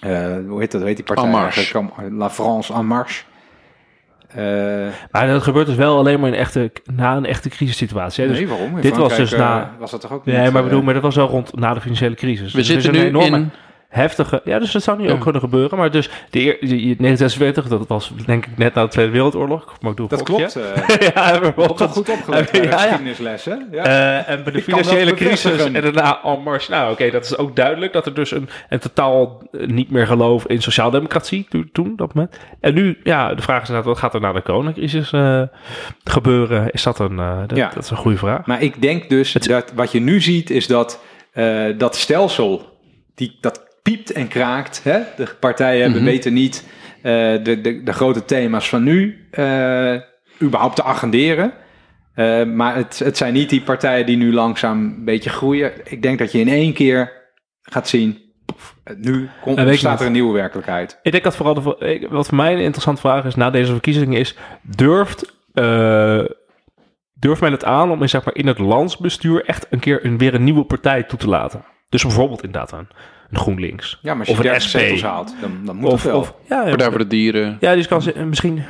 Eh, 0.00 0.36
hoe 0.48 0.60
heet 0.60 0.70
dat? 0.70 0.80
Hoe 0.80 0.88
heet 0.88 0.96
die 0.96 1.04
partij? 1.06 1.24
En 1.24 1.30
Marche. 1.30 1.88
La 2.10 2.30
France 2.30 2.72
en 2.72 2.86
Marche. 2.86 3.24
Eh, 4.28 4.44
Maar 5.10 5.26
dat 5.26 5.42
gebeurt 5.42 5.66
dus 5.66 5.76
wel 5.76 5.98
alleen 5.98 6.20
maar 6.20 6.28
in 6.28 6.34
echte, 6.34 6.72
na 6.94 7.16
een 7.16 7.24
echte 7.26 7.48
crisissituatie. 7.48 8.22
Hè? 8.24 8.30
Dus, 8.30 8.38
nee, 8.38 8.48
waarom? 8.48 8.76
In 8.76 8.82
dit 8.82 8.96
was 8.96 9.16
dus 9.16 9.30
na- 9.30 9.62
eh, 9.62 9.68
was 9.80 9.90
dat 9.90 10.00
toch 10.00 10.12
ook 10.12 10.24
nee, 10.24 10.40
niet, 10.40 10.52
maar, 10.52 10.62
eh, 10.62 10.68
bedoel, 10.68 10.82
maar 10.82 10.94
dat 10.94 11.02
was 11.02 11.16
wel 11.16 11.28
rond 11.28 11.56
na 11.56 11.74
de 11.74 11.80
financiële 11.80 12.14
crisis. 12.14 12.52
We 12.52 12.58
Dus 12.58 12.68
is 12.68 12.82
zitten 12.82 13.00
nu 13.02 13.06
enorme 13.08 13.36
in... 13.36 13.50
heftige... 13.92 14.40
Ja, 14.44 14.58
dus 14.58 14.72
dat 14.72 14.82
zou 14.82 14.98
nu 14.98 15.06
Ja. 15.06 15.12
ook 15.12 15.20
kunnen 15.20 15.40
gebeuren. 15.40 15.78
Maar 15.78 15.90
dus 15.90 16.10
de 16.30 16.40
eer, 16.40 16.56
die- 16.60 16.68
die 16.68 16.96
1946, 16.96 17.68
dat 17.68 17.88
was 17.88 18.12
denk 18.26 18.46
ik 18.46 18.56
net 18.58 18.74
na 18.74 18.82
de 18.82 18.88
Tweede 18.88 19.12
Wereldoorlog. 19.12 19.74
Maar 19.80 19.94
doe 19.94 20.06
een 20.10 20.16
Dat 20.16 20.22
klopt. 20.22 20.56
eh 20.56 20.62
ja, 21.14 21.38
we 21.38 21.44
hebben 21.44 21.66
toch 21.76 21.90
goed 21.92 22.08
opgelet 22.08 22.50
bij 22.52 22.62
Ja, 22.64 22.76
geschiedenislessen. 22.78 23.68
Ja. 23.72 23.84
Eh, 23.84 24.28
en 24.34 24.42
bij 24.44 24.52
de 24.52 24.58
Ik 24.58 24.64
financiële 24.64 25.14
crisis 25.14 25.64
en 25.64 25.72
daarna 25.72 26.22
en 26.24 26.42
mars. 26.42 26.68
Nou, 26.68 26.92
oké, 26.92 27.10
dat 27.10 27.24
is 27.24 27.36
ook 27.38 27.56
duidelijk 27.56 27.92
dat 27.92 28.06
er 28.06 28.14
dus 28.14 28.30
een, 28.30 28.48
een 28.68 28.78
totaal 28.78 29.42
eh, 29.52 29.66
niet 29.66 29.90
meer 29.90 30.06
geloof 30.06 30.46
in 30.46 30.62
sociaaldemocratie 30.62 31.46
to- 31.48 31.64
toen, 31.72 31.92
dat 31.96 32.14
moment. 32.14 32.36
En 32.60 32.74
nu, 32.74 32.98
ja, 33.02 33.34
de 33.34 33.42
vraag 33.42 33.62
is 33.62 33.68
inderdaad, 33.68 33.90
wat 33.92 33.98
gaat 34.00 34.14
er 34.14 34.20
na 34.20 34.32
de 34.32 34.42
coronacrisis 34.42 35.10
gebeuren? 36.04 36.70
Is 36.70 36.82
dat 36.82 36.98
een, 36.98 37.16
dat, 37.46 37.56
Ja. 37.58 37.70
dat 37.74 37.84
is 37.84 37.90
een 37.90 37.96
goede 37.96 38.16
vraag. 38.18 38.46
Maar 38.46 38.62
ik 38.62 38.82
denk 38.82 39.08
dus 39.08 39.32
dat 39.32 39.72
wat 39.74 39.92
je 39.92 40.00
nu 40.00 40.20
ziet 40.20 40.50
is 40.50 40.66
dat 40.66 41.00
dat 41.78 41.96
stelsel, 41.96 42.78
die, 43.14 43.38
dat 43.40 43.70
piept 43.82 44.12
en 44.12 44.28
kraakt. 44.28 44.80
Hè? 44.84 45.00
De 45.16 45.34
partijen 45.40 45.82
hebben 45.82 46.02
Mhm. 46.02 46.10
weten 46.10 46.32
niet 46.32 46.64
eh, 47.02 47.12
de, 47.42 47.60
de, 47.60 47.82
de 47.82 47.92
grote 47.92 48.24
thema's 48.24 48.68
van 48.68 48.82
nu 48.82 49.26
eh, 49.30 49.94
überhaupt 50.42 50.76
te 50.76 50.84
agenderen. 50.84 51.52
Eh, 52.14 52.44
maar 52.44 52.76
het, 52.76 52.98
het 52.98 53.16
zijn 53.16 53.32
niet 53.32 53.50
die 53.50 53.62
partijen 53.62 54.06
die 54.06 54.16
nu 54.16 54.32
langzaam 54.32 54.78
een 54.78 55.04
beetje 55.04 55.30
groeien. 55.30 55.72
Ik 55.84 56.02
denk 56.02 56.18
dat 56.18 56.32
je 56.32 56.38
in 56.40 56.48
één 56.48 56.72
keer 56.72 57.12
gaat 57.62 57.88
zien, 57.88 58.18
nu 58.96 59.28
komt, 59.40 59.78
staat 59.78 60.00
er 60.00 60.06
een 60.06 60.12
nieuwe 60.12 60.32
werkelijkheid. 60.32 60.98
Ik 61.02 61.12
denk 61.12 61.24
dat 61.24 61.36
vooral, 61.36 61.54
de, 61.54 62.06
wat 62.10 62.26
voor 62.26 62.36
mij 62.36 62.52
een 62.52 62.58
interessante 62.58 63.00
vraag 63.00 63.24
is 63.24 63.34
na 63.34 63.50
deze 63.50 63.72
verkiezingen 63.72 64.18
is, 64.18 64.36
durft, 64.62 65.34
durft 67.14 67.40
men 67.40 67.52
het 67.52 67.64
aan 67.64 67.90
om 67.90 68.02
in, 68.02 68.08
zeg 68.08 68.24
maar, 68.24 68.34
in 68.34 68.46
het 68.46 68.58
landsbestuur 68.58 69.44
echt 69.44 69.66
een 69.70 69.78
keer 69.80 70.04
een, 70.04 70.18
weer 70.18 70.34
een 70.34 70.44
nieuwe 70.44 70.64
partij 70.64 71.02
toe 71.02 71.18
te 71.18 71.28
laten? 71.28 71.64
Dus 71.88 72.02
bijvoorbeeld 72.02 72.42
inderdaad 72.42 72.72
een, 72.72 72.88
een 73.32 73.38
GroenLinks. 73.38 73.98
Ja, 74.02 74.10
maar 74.14 74.18
als 74.18 74.26
je 74.28 74.32
Of 74.32 74.38
een 74.38 74.44
30 74.50 74.62
SP. 74.70 74.76
zetels 74.78 75.02
haalt, 75.02 75.34
dan, 75.40 75.50
dan 75.64 75.76
moet 75.76 75.90
Of, 75.92 76.02
het 76.02 76.10
wel. 76.12 76.20
of 76.20 76.34
ja, 76.48 76.62
Partij 76.64 76.88
voor 76.88 76.98
de 76.98 77.06
Dieren. 77.06 77.56
Ja, 77.60 77.74
die 77.74 77.86
kan 77.86 78.02
ze 78.02 78.12
eh, 78.12 78.24
misschien. 78.24 78.62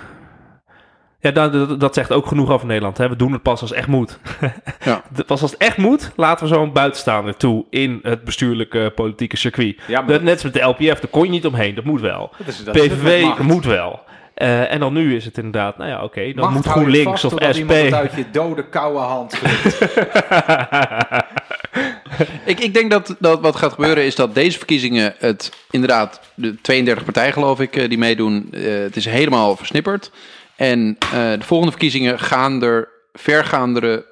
Ja, 1.21 1.31
dat, 1.31 1.53
dat, 1.53 1.81
dat 1.81 1.95
zegt 1.95 2.13
ook 2.13 2.27
genoeg 2.27 2.51
over 2.51 2.67
Nederland. 2.67 2.99
Hè? 2.99 3.09
We 3.09 3.17
doen 3.17 3.33
het 3.33 3.43
pas 3.43 3.61
als 3.61 3.71
het 3.71 3.79
echt 3.79 3.89
moet. 3.89 4.19
Ja. 4.85 5.03
De- 5.15 5.25
Pas 5.25 5.43
als 5.43 5.51
het 5.51 5.61
echt 5.61 5.77
moet, 5.77 6.13
laten 6.17 6.47
we 6.49 6.55
zo'n 6.55 6.73
buitenstaander 6.73 7.37
toe 7.37 7.65
in 7.71 7.99
het 8.03 8.25
bestuurlijke 8.25 8.93
politieke 8.95 9.37
circuit. 9.37 9.81
Ja, 9.87 10.01
maar 10.01 10.11
Dat, 10.11 10.23
net 10.23 10.33
als 10.33 10.43
met 10.43 10.53
de 10.55 10.61
LPF, 10.61 11.01
daar 11.01 11.11
kon 11.11 11.25
je 11.25 11.31
niet 11.31 11.47
omheen. 11.47 11.75
Dat 11.75 11.85
moet 11.85 12.01
wel. 12.01 12.31
dat 12.39 12.47
is, 12.47 12.65
dat 12.65 12.75
PVV 12.75 13.39
moet 13.39 13.65
wel. 13.65 14.01
Eh, 14.35 14.73
en 14.73 14.81
dan 14.81 14.93
nu 14.93 15.17
is 15.17 15.25
het 15.25 15.37
inderdaad, 15.37 15.79
nou 15.79 15.91
ja, 15.91 16.03
oké, 16.05 16.33
dan 16.33 16.35
Macht 16.45 16.55
moet 16.55 16.67
GroenLinks 16.67 17.25
of 17.25 17.33
SP. 17.39 17.55
iemand 17.59 17.93
uit 17.95 18.13
je 18.17 18.25
dode, 18.33 18.69
koude 18.69 18.99
hand. 18.99 19.41
Ik, 22.45 22.61
ik 22.61 22.75
denk 22.75 22.91
dat, 22.91 23.17
dat 23.19 23.41
wat 23.41 23.57
gaat 23.57 23.73
gebeuren 23.73 24.05
is 24.05 24.15
dat 24.15 24.35
deze 24.35 24.59
verkiezingen 24.59 25.15
het 25.19 25.53
inderdaad, 25.71 26.21
de 26.35 26.61
32 26.61 27.05
partijen 27.05 27.33
geloof 27.33 27.61
ik 27.61 27.77
eh, 27.77 27.89
die 27.89 27.99
meedoen, 27.99 28.49
eh, 28.51 28.63
het 28.63 28.97
is 28.97 29.05
helemaal 29.05 29.57
versnipperd. 29.57 30.11
En 30.57 30.97
eh, 30.99 31.11
de 31.13 31.45
volgende 31.45 31.73
verkiezingen 31.73 32.19
gaan 32.19 32.63
er 32.63 32.89
vergaandere 33.13 34.11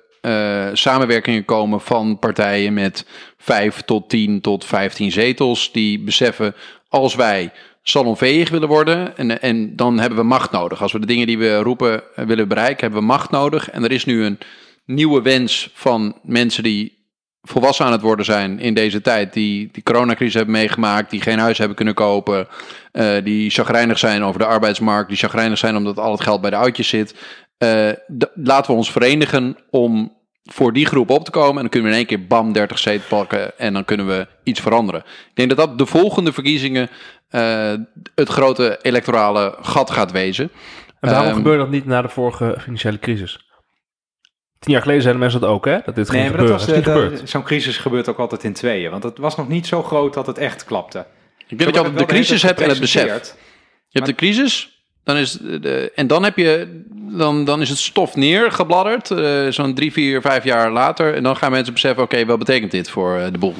samenwerkingen 0.73 1.45
komen 1.45 1.81
van 1.81 2.19
partijen 2.19 2.75
met 2.75 3.07
5 3.39 3.83
tot 3.83 4.09
10 4.09 4.41
tot 4.41 4.65
15 4.65 5.13
zetels. 5.13 5.73
Die 5.73 6.01
beseffen, 6.01 6.55
als 6.89 7.15
wij 7.15 7.53
salonveeg 7.83 8.51
willen 8.51 8.69
worden, 8.69 9.17
en, 9.17 9.43
en 9.43 9.77
dan 9.77 9.99
hebben 9.99 10.19
we 10.19 10.25
macht 10.25 10.51
nodig. 10.51 10.83
Als 10.83 10.93
we 10.93 10.99
de 10.99 11.07
dingen 11.07 11.27
die 11.27 11.39
we 11.39 11.57
roepen 11.57 12.03
willen 12.15 12.49
bereiken, 12.49 12.81
hebben 12.81 13.01
we 13.01 13.07
macht 13.07 13.31
nodig. 13.31 13.71
En 13.71 13.85
er 13.85 13.93
is 13.93 14.05
nu 14.05 14.25
een 14.25 14.39
nieuwe 14.85 15.23
wens 15.23 15.71
van 15.75 16.19
mensen 16.23 16.63
die 16.63 17.00
volwassen 17.43 17.87
aan 17.87 17.93
het 17.93 18.01
worden 18.01 18.25
zijn 18.25 18.59
in 18.59 18.75
deze 18.75 19.01
tijd, 19.01 19.33
die 19.33 19.69
die 19.73 19.83
coronacrisis 19.83 20.35
hebben 20.35 20.55
meegemaakt, 20.55 21.11
die 21.11 21.21
geen 21.21 21.39
huis 21.39 21.59
hebben 21.59 21.77
kunnen 21.77 21.95
kopen, 21.95 22.49
eh, 22.93 23.25
die 23.25 23.51
chagrijnig 23.51 23.99
zijn 23.99 24.25
over 24.25 24.41
de 24.41 24.47
arbeidsmarkt, 24.47 25.09
die 25.09 25.19
chagrijnig 25.19 25.59
zijn 25.59 25.77
omdat 25.77 25.99
al 25.99 26.13
het 26.13 26.23
geld 26.23 26.41
bij 26.41 26.51
de 26.51 26.57
oudjes 26.57 26.89
zit. 26.89 27.15
Eh, 27.59 27.91
laten 28.35 28.71
we 28.71 28.77
ons 28.77 28.93
verenigen 28.93 29.57
om 29.71 30.19
voor 30.43 30.73
die 30.73 30.87
groep 30.87 31.11
op 31.11 31.25
te 31.25 31.31
komen 31.31 31.55
en 31.55 31.61
dan 31.61 31.69
kunnen 31.69 31.89
we 31.91 31.97
in 31.97 32.01
één 32.01 32.17
keer 32.17 32.27
bam 32.27 32.53
30 32.53 32.79
zetels 32.79 33.09
pakken 33.09 33.59
en 33.59 33.73
dan 33.73 33.85
kunnen 33.85 34.07
we 34.07 34.27
iets 34.43 34.61
veranderen. 34.61 35.01
Ik 35.01 35.35
denk 35.35 35.49
dat 35.49 35.59
dat 35.59 35.79
de 35.79 35.87
volgende 35.87 36.33
verkiezingen 36.33 36.89
eh, 37.29 37.73
het 38.15 38.29
grote 38.29 38.79
electorale 38.83 39.57
gat 39.61 39.91
gaat 39.91 40.13
wezen. 40.13 40.51
En 41.01 41.11
waarom 41.11 41.27
Ehm, 41.27 41.37
gebeurde 41.37 41.59
dat 41.59 41.71
niet 41.71 41.87
na 41.87 42.03
de 42.03 42.09
vorige 42.09 42.57
financiële 42.59 42.99
crisis? 42.99 43.50
Tien 44.61 44.73
jaar 44.73 44.81
geleden 44.83 45.03
zeiden 45.03 45.23
mensen 45.23 45.41
dat 45.41 45.51
ook, 45.51 45.65
hè? 45.65 45.79
Dat 45.85 45.95
dit 45.95 46.11
ging 46.11 46.23
Nee, 46.23 46.31
maar 46.33 46.47
dat 46.47 46.49
gebeuren. 46.49 46.53
was, 46.53 46.67
dat 46.67 46.97
is 46.97 47.03
niet 47.05 47.13
eh, 47.15 47.19
dat- 47.21 47.29
zo'n 47.31 47.43
crisis 47.43 47.77
gebeurt 47.77 48.09
ook 48.09 48.19
altijd 48.19 48.45
in 48.45 48.53
tweeën. 48.53 48.91
Want 48.91 49.03
het 49.03 49.19
was 49.19 49.37
nog 49.37 49.49
niet 49.49 49.67
zo 49.67 49.83
groot 49.83 50.15
dat 50.15 50.27
het 50.27 50.39
echt 50.39 50.65
klapte. 50.65 50.99
Ik 51.39 51.59
denk 51.59 51.61
dat 51.61 51.75
je 51.75 51.81
altijd 51.81 51.99
de 51.99 52.15
crisis 52.15 52.43
hebt 52.43 52.61
en 52.61 52.69
het 52.69 52.81
besef. 52.81 53.05
Je 53.89 53.99
hebt 53.99 54.07
de 54.07 54.15
crisis, 54.15 54.83
dan 55.05 55.17
is 55.17 55.33
de, 55.33 55.93
en 55.95 56.07
dan 56.07 56.25
heb 56.25 56.37
je, 56.37 56.83
dan, 56.93 57.45
dan 57.45 57.61
is 57.61 57.69
het 57.69 57.79
stof 57.79 58.17
neergebladderd, 58.17 59.11
eh, 59.11 59.47
zo'n 59.49 59.75
drie, 59.75 59.93
vier, 59.93 60.21
vijf 60.21 60.45
jaar 60.45 60.71
later. 60.73 61.15
En 61.15 61.23
dan 61.23 61.37
gaan 61.37 61.51
mensen 61.51 61.73
beseffen, 61.73 62.03
oké, 62.03 62.25
wat 62.25 62.39
betekent 62.39 62.71
dit 62.71 62.91
voor 62.91 63.17
eh, 63.19 63.33
de 63.33 63.39
boel? 63.39 63.55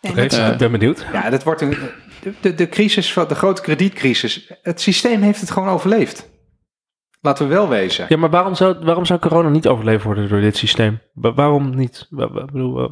Oké, 0.00 0.22
ik 0.22 0.58
ben 0.58 0.70
benieuwd. 0.70 1.04
Ja, 1.12 1.30
dat 1.30 1.42
wordt 1.42 1.60
een, 1.60 1.76
de, 2.22 2.32
de, 2.40 2.54
de 2.54 2.68
crisis, 2.68 3.12
van 3.12 3.28
de 3.28 3.34
grote 3.34 3.62
kredietcrisis. 3.62 4.50
Het 4.62 4.80
systeem 4.80 5.22
heeft 5.22 5.40
het 5.40 5.50
gewoon 5.50 5.68
overleefd. 5.68 6.28
Laten 7.20 7.48
we 7.48 7.54
wel 7.54 7.68
wezen. 7.68 8.06
Ja, 8.08 8.16
maar 8.16 8.30
waarom 8.30 8.54
zou, 8.54 8.76
waarom 8.80 9.04
zou 9.04 9.18
corona 9.20 9.48
niet 9.48 9.66
overleven 9.66 10.06
worden 10.06 10.28
door 10.28 10.40
dit 10.40 10.56
systeem? 10.56 11.00
Wa- 11.14 11.34
waarom 11.34 11.76
niet? 11.76 12.06
Wa- 12.10 12.30
wa- 12.32 12.44
bedoel, 12.44 12.82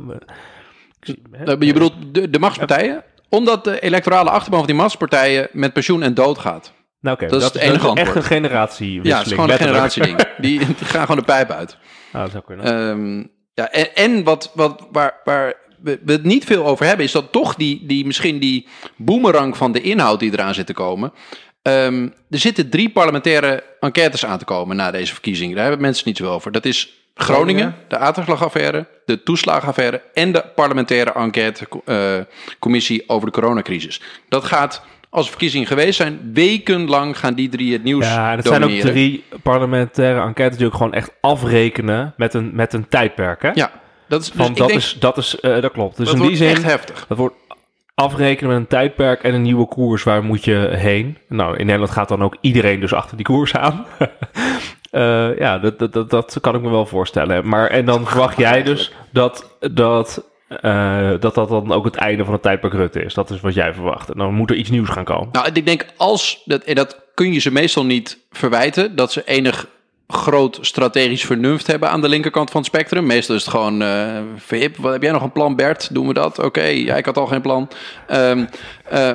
ik 1.00 1.16
hè? 1.30 1.44
Eh, 1.44 1.60
Je 1.60 1.72
bedoelt 1.72 1.94
de, 2.12 2.30
de 2.30 2.38
machtspartijen? 2.38 3.04
Omdat 3.28 3.64
de 3.64 3.80
electorale 3.80 4.30
achterban 4.30 4.58
van 4.58 4.68
die 4.68 4.76
machtspartijen 4.76 5.48
met 5.52 5.72
pensioen 5.72 6.02
en 6.02 6.14
dood 6.14 6.38
gaat. 6.38 6.72
Nou, 7.00 7.16
oké, 7.16 7.26
dat 7.26 7.40
is 7.40 7.46
het 7.46 7.54
enige 7.56 7.74
echt 7.74 7.84
antwoord. 7.84 8.16
een 8.16 8.22
generatiewisseling. 8.22 9.06
Ja, 9.06 9.16
het 9.18 9.26
is 9.26 9.32
gewoon 9.32 9.50
een 9.50 9.58
letterlijk. 9.58 9.92
generatieding. 9.92 10.36
Die, 10.38 10.58
die 10.76 10.86
gaan 10.86 11.00
gewoon 11.00 11.16
de 11.16 11.22
pijp 11.22 11.50
uit. 11.50 11.76
Ah, 12.12 12.20
dat 12.22 12.30
zou 12.30 12.42
kunnen. 12.44 12.64
Ehm, 12.64 13.24
Ja, 13.54 13.70
en, 13.70 13.94
en 13.94 14.24
wat, 14.24 14.52
wat, 14.54 14.86
waar, 14.92 15.20
waar 15.24 15.54
we 15.82 16.00
we 16.04 16.12
het 16.12 16.24
niet 16.24 16.44
veel 16.44 16.66
over 16.66 16.86
hebben, 16.86 17.04
is 17.04 17.12
dat 17.12 17.32
toch 17.32 17.54
die, 17.54 17.86
die 17.86 18.06
misschien 18.06 18.38
die 18.38 18.68
boemerang 18.96 19.56
van 19.56 19.72
de 19.72 19.80
inhoud 19.80 20.20
die 20.20 20.32
eraan 20.32 20.54
zit 20.54 20.66
te 20.66 20.72
komen. 20.72 21.12
Ehm, 21.66 22.08
er 22.30 22.38
zitten 22.38 22.70
drie 22.70 22.88
parlementaire 22.88 23.62
enquêtes 23.80 24.26
aan 24.26 24.38
te 24.38 24.44
komen 24.44 24.76
na 24.76 24.90
deze 24.90 25.12
verkiezingen. 25.12 25.54
Daar 25.54 25.64
hebben 25.64 25.82
mensen 25.82 26.04
niet 26.06 26.16
zoveel 26.16 26.34
over. 26.34 26.52
Dat 26.52 26.64
is 26.64 26.94
Groningen, 27.14 27.74
de 27.88 27.96
aardslagaffaire, 27.96 28.86
de 29.04 29.22
toeslagenaffaire 29.22 30.02
en 30.14 30.32
de 30.32 30.44
parlementaire 30.54 31.12
enquêtecommissie 31.12 33.04
over 33.06 33.26
de 33.26 33.32
coronacrisis. 33.32 34.00
Dat 34.28 34.44
gaat, 34.44 34.82
als 35.10 35.24
er 35.24 35.30
verkiezingen 35.30 35.66
geweest 35.66 35.96
zijn, 35.96 36.30
wekenlang 36.32 37.18
gaan 37.18 37.34
die 37.34 37.48
drie 37.48 37.72
het 37.72 37.82
nieuws 37.82 38.04
Ja, 38.04 38.36
dat 38.36 38.46
zijn 38.46 38.64
ook 38.64 38.70
drie 38.70 39.24
parlementaire 39.42 40.20
enquêtes 40.20 40.56
die 40.56 40.66
ook 40.66 40.74
gewoon 40.74 40.94
echt 40.94 41.10
afrekenen 41.20 42.14
met 42.16 42.34
een, 42.34 42.50
met 42.54 42.72
een 42.72 42.88
tijdperk. 42.88 43.42
Hè? 43.42 43.50
Ja, 43.54 43.70
dat 44.08 44.20
is, 44.20 44.30
dus 44.30 44.36
Van, 44.36 44.50
ik 44.50 44.56
dat, 44.56 44.68
denk, 44.68 44.80
is, 44.80 44.96
dat, 45.00 45.18
is, 45.18 45.40
eh, 45.40 45.60
dat 45.60 45.72
klopt. 45.72 45.96
Dus 45.96 46.06
dat 46.06 46.16
in 46.16 46.22
die 46.22 46.36
zin, 46.36 46.48
echt 46.48 46.62
heftig. 46.62 47.04
dat 47.08 47.18
wordt 47.18 47.34
afrekenen 47.96 48.52
met 48.52 48.60
een 48.60 48.66
tijdperk 48.66 49.22
en 49.22 49.34
een 49.34 49.42
nieuwe 49.42 49.66
koers. 49.66 50.02
Waar 50.02 50.24
moet 50.24 50.44
je 50.44 50.68
heen? 50.72 51.18
Nou, 51.28 51.56
in 51.56 51.66
Nederland 51.66 51.92
gaat 51.92 52.08
dan 52.08 52.22
ook 52.22 52.36
iedereen 52.40 52.80
dus 52.80 52.92
achter 52.92 53.16
die 53.16 53.26
koers 53.26 53.54
aan. 53.54 53.86
Eh, 54.90 55.38
ja, 55.38 55.58
dat, 55.58 55.78
dat, 55.78 55.92
dat, 55.92 56.10
dat 56.10 56.38
kan 56.40 56.54
ik 56.54 56.60
me 56.60 56.70
wel 56.70 56.86
voorstellen. 56.86 57.48
Maar 57.48 57.66
en 57.66 57.84
dan 57.84 58.06
verwacht 58.06 58.36
jij 58.36 58.62
dus 58.62 58.92
dat 59.10 59.56
dat, 59.72 60.24
eh, 60.48 61.10
dat 61.20 61.34
dat 61.34 61.48
dan 61.48 61.72
ook 61.72 61.84
het 61.84 61.94
einde 61.94 62.24
van 62.24 62.32
het 62.32 62.42
tijdperk 62.42 62.72
Rutte 62.72 63.04
is. 63.04 63.14
Dat 63.14 63.30
is 63.30 63.40
wat 63.40 63.54
jij 63.54 63.74
verwacht. 63.74 64.10
En 64.10 64.18
dan 64.18 64.34
moet 64.34 64.50
er 64.50 64.56
iets 64.56 64.70
nieuws 64.70 64.88
gaan 64.88 65.04
komen. 65.04 65.28
Nou, 65.32 65.50
ik 65.52 65.66
denk 65.66 65.86
als, 65.96 66.42
dat, 66.44 66.62
en 66.62 66.74
dat 66.74 67.04
kun 67.14 67.32
je 67.32 67.38
ze 67.38 67.52
meestal 67.52 67.84
niet 67.84 68.18
verwijten, 68.30 68.96
dat 68.96 69.12
ze 69.12 69.24
enig 69.24 69.68
groot 70.08 70.58
strategisch 70.60 71.24
vernuft 71.24 71.66
hebben 71.66 71.90
aan 71.90 72.00
de 72.00 72.08
linkerkant 72.08 72.50
van 72.50 72.60
het 72.60 72.68
spectrum. 72.68 73.06
Meestal 73.06 73.34
is 73.34 73.40
het 73.40 73.50
gewoon, 73.50 73.82
eh 73.82 74.20
Vip, 74.36 74.76
wat 74.76 74.92
heb 74.92 75.02
jij 75.02 75.12
nog 75.12 75.22
een 75.22 75.32
plan 75.32 75.56
Bert? 75.56 75.94
Doen 75.94 76.06
we 76.06 76.14
dat? 76.14 76.38
Oké, 76.38 76.64
ja, 76.64 76.96
ik 76.96 77.04
had 77.04 77.16
al 77.16 77.26
geen 77.26 77.40
plan. 77.40 77.68
Eh, 78.06 78.40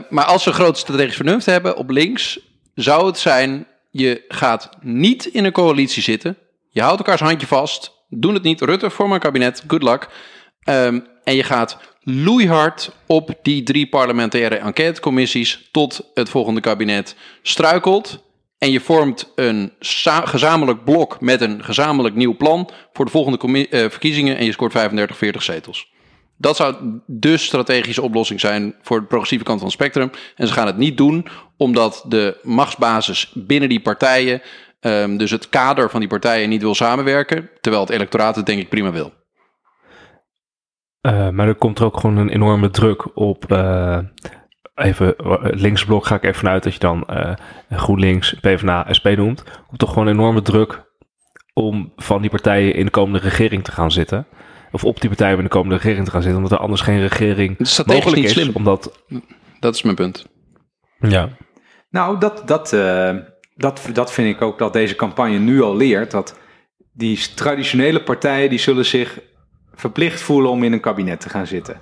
maar 0.10 0.26
als 0.26 0.44
ze 0.44 0.54
groot 0.54 0.78
strategisch 0.78 1.16
vernuft 1.16 1.46
hebben 1.46 1.78
op 1.78 1.90
links, 1.90 2.40
zou 2.76 3.06
het 3.06 3.18
zijn, 3.18 3.68
je 3.90 4.24
gaat 4.28 4.70
niet 4.82 5.26
in 5.26 5.46
een 5.46 5.52
coalitie 5.52 6.04
zitten. 6.04 6.38
Je 6.70 6.82
houdt 6.82 6.98
elkaars 6.98 7.22
handje 7.22 7.48
vast. 7.48 7.92
Doen 8.10 8.34
het 8.34 8.44
niet. 8.44 8.62
Rutte, 8.62 8.90
vorm 8.90 9.12
een 9.12 9.20
kabinet. 9.20 9.64
Good 9.68 9.84
luck. 9.84 10.10
Ehm, 10.64 11.00
en 11.24 11.36
je 11.36 11.44
gaat 11.44 11.78
loeihard 12.04 12.92
op 13.06 13.34
die 13.42 13.64
drie 13.64 13.88
parlementaire 13.88 14.56
enquêtecommissies 14.56 15.70
tot 15.72 16.10
het 16.14 16.30
volgende 16.30 16.62
kabinet 16.62 17.16
struikelt. 17.42 18.24
En 18.62 18.72
je 18.72 18.80
vormt 18.80 19.32
een 19.36 19.72
gezamenlijk 20.24 20.84
blok 20.84 21.22
met 21.22 21.42
een 21.42 21.64
gezamenlijk 21.64 22.16
nieuw 22.16 22.36
plan 22.36 22.70
voor 22.94 23.06
de 23.06 23.12
volgende 23.12 23.68
eh, 23.68 23.90
verkiezingen 23.90 24.38
en 24.38 24.46
je 24.46 24.52
scoort 24.52 24.72
35, 24.72 25.18
40 25.18 25.44
zetels. 25.44 25.92
Dat 26.38 26.56
zou 26.56 26.76
de 27.06 27.38
strategische 27.38 28.02
oplossing 28.02 28.40
zijn 28.40 28.76
voor 28.82 29.00
de 29.00 29.06
progressieve 29.06 29.44
kant 29.44 29.60
van 29.60 29.68
het 29.68 29.78
spectrum. 29.78 30.12
En 30.36 30.48
ze 30.48 30.54
gaan 30.54 30.68
het 30.68 30.78
niet 30.78 30.98
doen 30.98 31.28
omdat 31.58 32.06
de 32.08 32.40
machtsbasis 32.44 33.32
binnen 33.34 33.70
die 33.70 33.82
partijen, 33.82 34.42
ehm, 34.80 35.18
dus 35.18 35.32
het 35.32 35.50
kader 35.50 35.90
van 35.90 36.00
die 36.00 36.10
partijen, 36.10 36.50
niet 36.50 36.62
wil 36.62 36.76
samenwerken. 36.76 37.50
Terwijl 37.62 37.84
het 37.84 37.94
electoraat 37.94 38.36
het 38.36 38.46
denk 38.46 38.62
ik 38.62 38.70
prima 38.70 38.92
wil. 38.92 39.14
Eh, 41.02 41.30
maar 41.30 41.48
er 41.48 41.56
komt 41.56 41.80
er 41.80 41.86
ook 41.86 42.00
gewoon 42.00 42.18
een 42.18 42.30
enorme 42.30 42.70
druk 42.70 43.18
op. 43.18 43.52
eh, 43.52 44.00
even 44.82 45.16
eh, 45.16 45.38
linksblok 45.42 46.06
ga 46.06 46.16
ik 46.16 46.24
even 46.24 46.36
vanuit 46.36 46.64
dat 46.64 46.74
je 46.74 46.80
dan 46.80 47.06
eh, 47.06 47.34
GroenLinks, 47.70 48.34
PvdA, 48.34 48.88
SP 48.98 49.08
noemt. 49.16 49.44
Komt 49.68 49.80
toch 49.80 49.90
gewoon 49.90 50.08
enorme 50.08 50.42
druk 50.42 50.90
om 51.54 51.94
van 51.96 52.22
die 52.22 52.30
partijen 52.30 52.74
in 52.74 52.86
de 52.86 52.92
komende 52.92 53.20
regering 53.20 53.64
te 53.64 53.72
gaan 53.72 53.92
zitten. 53.92 54.28
Of 54.72 54.84
op 54.84 55.02
die 55.02 55.10
partijen 55.10 55.38
in 55.38 55.44
de 55.44 55.50
komende 55.50 55.76
regering 55.76 56.06
te 56.06 56.12
gaan 56.12 56.22
zitten, 56.22 56.42
omdat 56.42 56.58
er 56.58 56.64
anders 56.64 56.82
geen 56.82 57.00
regering 57.00 57.60
is 57.60 57.84
mogelijk 57.84 58.16
niet 58.16 58.26
is. 58.26 58.32
slim. 58.32 58.52
Omdat, 58.54 59.04
Dat 59.60 59.76
is 59.76 59.82
mijn 59.82 59.96
punt. 59.96 60.26
ja, 61.00 61.30
Nou, 61.90 62.20
dat, 62.20 62.44
dat, 62.46 62.74
eh, 62.74 63.16
dat, 63.56 63.90
dat 63.94 64.12
vind 64.12 64.36
ik 64.36 64.42
ook 64.42 64.58
dat 64.58 64.74
deze 64.74 64.96
campagne 64.96 65.38
nu 65.38 65.62
al 65.62 65.76
leert. 65.76 66.12
Dat 66.12 66.40
die 66.94 67.34
traditionele 67.36 68.04
partijen 68.04 68.50
die 68.50 68.60
zullen 68.60 68.86
zich 68.86 69.20
verplicht 69.74 70.22
voelen 70.22 70.52
om 70.52 70.64
in 70.64 70.74
een 70.74 70.80
kabinet 70.80 71.20
te 71.20 71.30
gaan 71.30 71.48
zitten. 71.48 71.80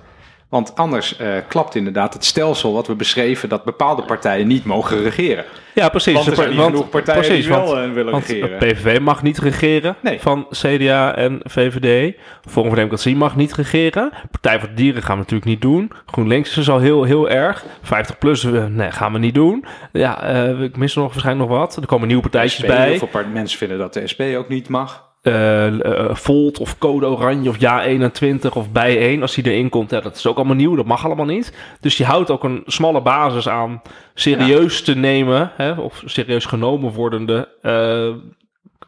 Want 0.50 0.76
anders 0.76 1.16
eh, 1.16 1.28
klapt 1.48 1.74
inderdaad 1.74 2.14
het 2.14 2.24
stelsel 2.24 2.72
wat 2.72 2.86
we 2.86 2.94
beschreven 2.94 3.48
dat 3.48 3.64
bepaalde 3.64 4.02
partijen 4.02 4.46
niet 4.46 4.64
mogen 4.64 5.02
regeren. 5.02 5.44
ja 5.74 5.88
precies. 5.88 6.14
Want 6.14 6.26
er 6.26 6.34
zijn 6.34 6.48
niet 6.48 6.58
Want- 6.58 6.70
genoeg 6.74 6.88
partijen 6.88 7.20
precies, 7.22 7.44
die 7.44 7.54
wel 7.54 7.64
want- 7.66 7.86
eh, 7.88 7.92
willen 7.92 8.12
Want 8.12 8.26
regeren. 8.26 8.58
PVV 8.58 9.00
mag 9.00 9.22
niet 9.22 9.38
regeren 9.38 9.96
Nee. 10.00 10.20
van 10.20 10.46
CDA 10.50 11.14
en 11.16 11.40
VVD. 11.44 12.14
Forum 12.48 12.66
voor 12.68 12.76
Democratie 12.76 13.16
mag 13.16 13.36
niet 13.36 13.54
regeren. 13.54 14.12
Partij 14.30 14.58
voor 14.58 14.68
de 14.68 14.74
Dieren 14.74 15.02
gaan 15.02 15.14
we 15.14 15.20
natuurlijk 15.22 15.50
niet 15.50 15.60
doen. 15.60 15.92
GroenLinks 16.06 16.56
is 16.56 16.70
al 16.70 16.78
heel, 16.78 17.04
heel 17.04 17.28
erg. 17.30 17.64
50 17.82 18.18
plus 18.18 18.44
eh, 18.44 18.64
nee, 18.66 18.90
gaan 18.90 19.12
we 19.12 19.18
niet 19.18 19.34
doen. 19.34 19.64
Ja, 19.92 20.22
eh, 20.22 20.60
ik 20.62 20.76
mis 20.76 20.94
er 20.94 21.00
nog 21.00 21.12
waarschijnlijk 21.12 21.48
nog 21.50 21.58
wat. 21.58 21.76
Er 21.76 21.86
komen 21.86 22.06
nieuwe 22.06 22.22
partijtjes 22.22 22.66
bij. 22.66 22.88
Heel 22.90 23.08
veel 23.10 23.22
mensen 23.32 23.58
vinden 23.58 23.78
dat 23.78 23.94
de 23.94 24.06
SP 24.12 24.20
ook 24.36 24.48
niet 24.48 24.68
mag. 24.68 25.08
Eh, 25.20 25.66
eh, 25.66 26.14
Volt 26.14 26.58
of 26.58 26.78
Code 26.78 27.06
Oranje 27.06 27.48
of 27.48 27.60
Ja 27.60 27.84
21 27.84 28.56
of 28.56 28.70
Bij 28.70 28.98
1. 28.98 29.22
Als 29.22 29.34
die 29.34 29.44
erin 29.44 29.68
komt, 29.68 29.90
ja, 29.90 30.00
dat 30.00 30.16
is 30.16 30.26
ook 30.26 30.36
allemaal 30.36 30.56
nieuw. 30.56 30.76
Dat 30.76 30.86
mag 30.86 31.04
allemaal 31.04 31.26
niet. 31.26 31.52
Dus 31.80 31.96
je 31.96 32.04
houdt 32.04 32.30
ook 32.30 32.44
een 32.44 32.62
smalle 32.66 33.02
basis 33.02 33.48
aan 33.48 33.82
serieus 34.14 34.82
te 34.82 34.94
nemen. 34.94 35.52
Hè, 35.56 35.72
of 35.72 36.02
serieus 36.04 36.44
genomen 36.44 36.92
wordende 36.92 37.48
eh 37.62 38.10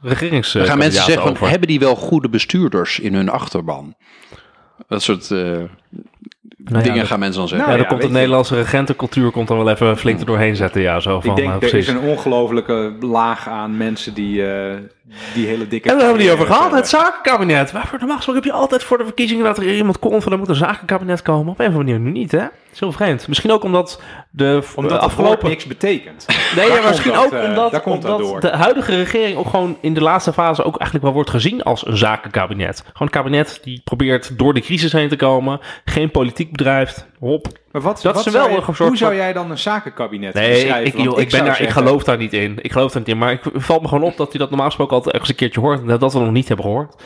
regerings. 0.01 0.53
Dan 0.53 0.67
gaan 0.67 0.79
mensen 0.79 1.05
zeggen, 1.05 1.37
van, 1.37 1.49
hebben 1.49 1.69
die 1.69 1.79
wel 1.79 1.95
goede 1.95 2.29
bestuurders 2.29 2.99
in 2.99 3.15
hun 3.15 3.29
achterban? 3.29 3.95
Dat 4.89 5.03
soort 5.03 5.31
Nou 6.57 6.77
ja, 6.79 6.83
dingen 6.83 6.99
dat- 6.99 7.07
gaan 7.09 7.19
mensen 7.19 7.39
dan 7.41 7.49
zeggen. 7.49 7.69
Ja, 7.69 7.75
Nou 7.75 7.83
dan 7.89 7.93
ja, 7.93 8.01
komt 8.01 8.13
de. 8.13 8.19
Nederlandse 8.19 8.55
regentencultuur 8.57 9.31
komt 9.31 9.51
er 9.51 9.57
wel 9.57 9.69
even 9.71 9.97
flink 9.99 10.21
er 10.21 10.27
doorheen 10.27 10.57
zetten. 10.57 10.81
Ja, 10.81 11.01
zo 11.01 11.21
van, 11.21 11.31
ik 11.31 11.37
denk, 11.37 11.63
eh, 11.63 11.69
er 11.69 11.75
is 11.79 11.89
een 11.89 11.99
ongelofelijke 11.99 12.93
laag 13.01 13.49
aan 13.49 13.77
mensen 13.77 14.15
die, 14.15 14.47
eh, 14.53 14.77
die 15.35 15.47
hele 15.47 15.69
dikke... 15.69 15.89
En 15.89 15.95
daar 15.95 16.05
hebben 16.05 16.17
we 16.17 16.23
niet 16.23 16.33
over 16.33 16.47
gehad. 16.47 16.61
hebben. 16.63 16.79
Het 16.79 16.89
zakenkabinet. 16.89 17.73
Waarvoor 17.73 17.99
normaal 17.99 18.17
gesproken 18.17 18.43
heb 18.43 18.53
je 18.53 18.59
altijd 18.59 18.83
voor 18.83 18.99
de 18.99 19.05
verkiezingen 19.05 19.45
dat 19.45 19.59
er 19.59 19.75
iemand 19.75 19.99
komt 19.99 20.23
van 20.23 20.33
er 20.33 20.39
moet 20.39 20.49
een 20.49 20.55
zakenkabinet 20.55 21.23
komen. 21.23 21.53
Op 21.53 21.59
een 21.61 21.67
of 21.67 21.75
andere 21.75 21.99
manier 21.99 22.13
nu 22.13 22.19
niet, 22.19 22.33
hè? 22.33 22.39
Dat 22.39 22.51
is 22.73 22.81
heel 22.81 22.93
vreemd. 22.93 23.29
Misschien 23.29 23.53
ook 23.53 23.63
omdat 23.65 24.01
de 24.31 24.63
Omdat 24.75 24.91
de 24.93 24.97
het 24.97 25.05
afgelopen... 25.07 25.49
niks 25.49 25.65
betekent. 25.67 26.27
Nee, 26.57 26.69
Daar 26.69 26.81
ja, 26.83 26.89
misschien 26.89 27.13
komt 27.13 27.31
dat, 27.31 27.39
ook 27.41 27.45
eh, 27.45 27.49
omdat, 27.49 27.71
daar 27.71 27.81
komt 27.81 28.03
dat 28.03 28.11
omdat 28.21 28.31
door. 28.31 28.41
de 28.41 28.57
huidige 28.57 28.97
regering 28.97 29.37
ook 29.37 29.49
gewoon 29.49 29.77
in 29.81 29.95
de 29.95 30.01
laatste 30.03 30.33
fase 30.33 30.63
ook 30.65 30.77
eigenlijk 30.77 31.05
wel 31.05 31.13
wordt 31.15 31.31
gezien 31.31 31.63
als 31.63 31.87
een 31.87 31.97
zakenkabinet. 31.97 32.79
Gewoon 32.79 32.95
een 32.99 33.09
kabinet 33.09 33.61
die 33.63 33.81
probeert 33.85 34.39
door 34.39 34.55
de 34.55 34.61
crisis 34.61 34.93
heen 34.93 35.09
te 35.09 35.17
komen. 35.17 35.61
Geen 35.85 36.11
politiek 36.11 36.31
bedrijft. 36.51 37.07
Hop. 37.19 37.47
Maar 37.73 37.83
wat, 37.83 38.03
Dat 38.03 38.15
wat 38.15 38.27
is 38.27 38.33
wel 38.33 38.43
zou 38.43 38.55
je- 38.55 38.59
een 38.67 38.75
soort 38.75 38.89
Hoe 38.89 38.97
zou 38.97 39.15
jij 39.15 39.33
dan 39.33 39.51
een 39.51 39.59
zakenkabinet 39.59 40.35
Nee, 40.35 40.51
beschrijven? 40.53 40.87
ik, 40.87 40.95
ik, 40.95 41.01
joh, 41.05 41.21
ik, 41.21 41.31
ben 41.31 41.45
daar, 41.45 41.61
ik 41.61 41.69
geloof 41.69 42.05
daar 42.05 42.17
niet 42.17 42.33
in. 42.33 42.59
Ik 42.63 42.73
geloof 42.73 42.93
daar 42.93 43.01
niet 43.03 43.11
in. 43.11 43.19
Maar 43.19 43.33
ik 43.33 43.41
het 43.53 43.65
valt 43.65 43.83
me 43.83 43.89
gewoon 43.89 44.05
op 44.05 44.17
dat 44.17 44.31
hij 44.31 44.39
dat 44.39 44.49
normaal 44.49 44.67
gesproken 44.67 44.95
altijd 44.95 45.13
ergens 45.15 45.31
een 45.31 45.37
keertje 45.37 45.61
hoort. 45.61 45.81
En 45.81 45.99
dat 45.99 46.13
we 46.13 46.19
nog 46.19 46.31
niet 46.31 46.49
hebben 46.49 46.67
gehoord. 46.67 47.03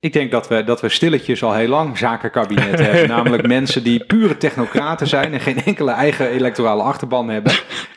Ik 0.00 0.12
denk 0.12 0.30
dat 0.30 0.48
we, 0.48 0.64
dat 0.64 0.80
we 0.80 0.88
stilletjes 0.88 1.42
al 1.42 1.54
heel 1.54 1.68
lang 1.68 1.98
zakenkabinetten 1.98 2.84
hebben. 2.90 3.08
Namelijk 3.08 3.46
mensen 3.46 3.82
die 3.82 4.04
pure 4.04 4.36
technocraten 4.36 5.06
zijn 5.06 5.32
en 5.32 5.40
geen 5.40 5.64
enkele 5.64 5.90
eigen 5.90 6.28
electorale 6.30 6.82
achterban 6.82 7.28
hebben. 7.28 7.52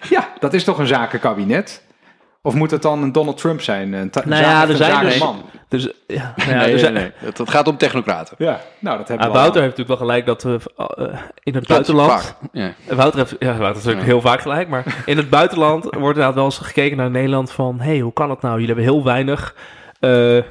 Ja, 0.09 0.33
dat 0.39 0.53
is 0.53 0.63
toch 0.63 0.77
een 0.79 0.87
zakenkabinet? 0.87 1.82
Of 2.45 2.53
moet 2.53 2.71
het 2.71 2.81
dan 2.81 3.03
een 3.03 3.11
Donald 3.11 3.37
Trump 3.37 3.61
zijn? 3.61 3.93
Een, 3.93 4.09
Nou 4.25 4.41
ja, 4.41 4.67
er 4.67 4.75
zijn 4.75 5.05
dus- 5.05 5.13
zakenman? 5.17 5.41
Dus, 5.67 5.89
ja, 6.07 6.33
nou 6.35 6.49
ja, 6.51 6.57
nee, 6.57 6.71
dus, 6.71 6.81
nee, 6.81 6.91
nee. 6.91 7.11
Het, 7.15 7.37
het 7.37 7.49
gaat 7.49 7.67
om 7.67 7.77
technocraten. 7.77 8.35
Ja, 8.39 8.59
nou 8.79 8.97
dat 8.97 9.07
hebben 9.07 9.25
Ah, 9.27 9.31
we 9.33 9.37
Wouter 9.39 9.61
heeft 9.61 9.77
natuurlijk 9.77 9.99
wel 9.99 10.07
gelijk 10.07 10.25
dat 10.25 10.43
we 10.43 10.59
eh, 10.77 11.19
in 11.43 11.55
het 11.55 11.67
buitenland... 11.67 12.35
Ja. 12.51 12.73
Wouter 12.89 13.19
heeft, 13.19 13.35
ja, 13.39 13.45
Wouter 13.47 13.65
heeft 13.65 13.75
natuurlijk 13.75 14.05
heel 14.05 14.21
vaak 14.21 14.41
gelijk, 14.41 14.67
maar 14.67 15.03
in 15.05 15.17
het 15.17 15.29
buitenland 15.29 15.83
wordt 15.83 15.95
inderdaad 15.99 16.33
wel 16.33 16.43
eens 16.45 16.57
gekeken 16.57 16.97
naar 16.97 17.09
Nederland 17.11 17.51
van, 17.51 17.79
hé, 17.79 17.85
hey, 17.91 17.99
hoe 17.99 18.13
kan 18.13 18.29
het 18.29 18.41
nou? 18.41 18.53
Jullie 18.59 18.67
hebben 18.75 18.85
heel 18.93 19.03
weinig, 19.03 19.55
eh, 19.99 20.37
eh, 20.37 20.43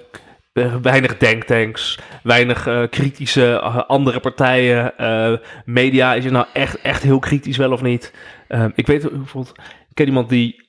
weinig 0.82 1.16
denktanks, 1.18 1.98
weinig 2.22 2.68
kritische 2.90 3.60
andere 3.86 4.20
partijen. 4.20 4.98
eh, 4.98 5.32
media, 5.64 6.14
is 6.14 6.24
het 6.24 6.32
nou 6.32 6.46
echt, 6.52 6.80
echt 6.80 7.02
heel 7.02 7.18
kritisch 7.18 7.56
wel 7.56 7.72
of 7.72 7.82
niet? 7.82 8.12
Eh, 8.48 8.64
ik 8.74 8.86
weet 8.86 9.10
bijvoorbeeld, 9.10 9.58
ik 9.88 9.94
ken 9.94 10.06
iemand 10.06 10.28
die 10.28 10.64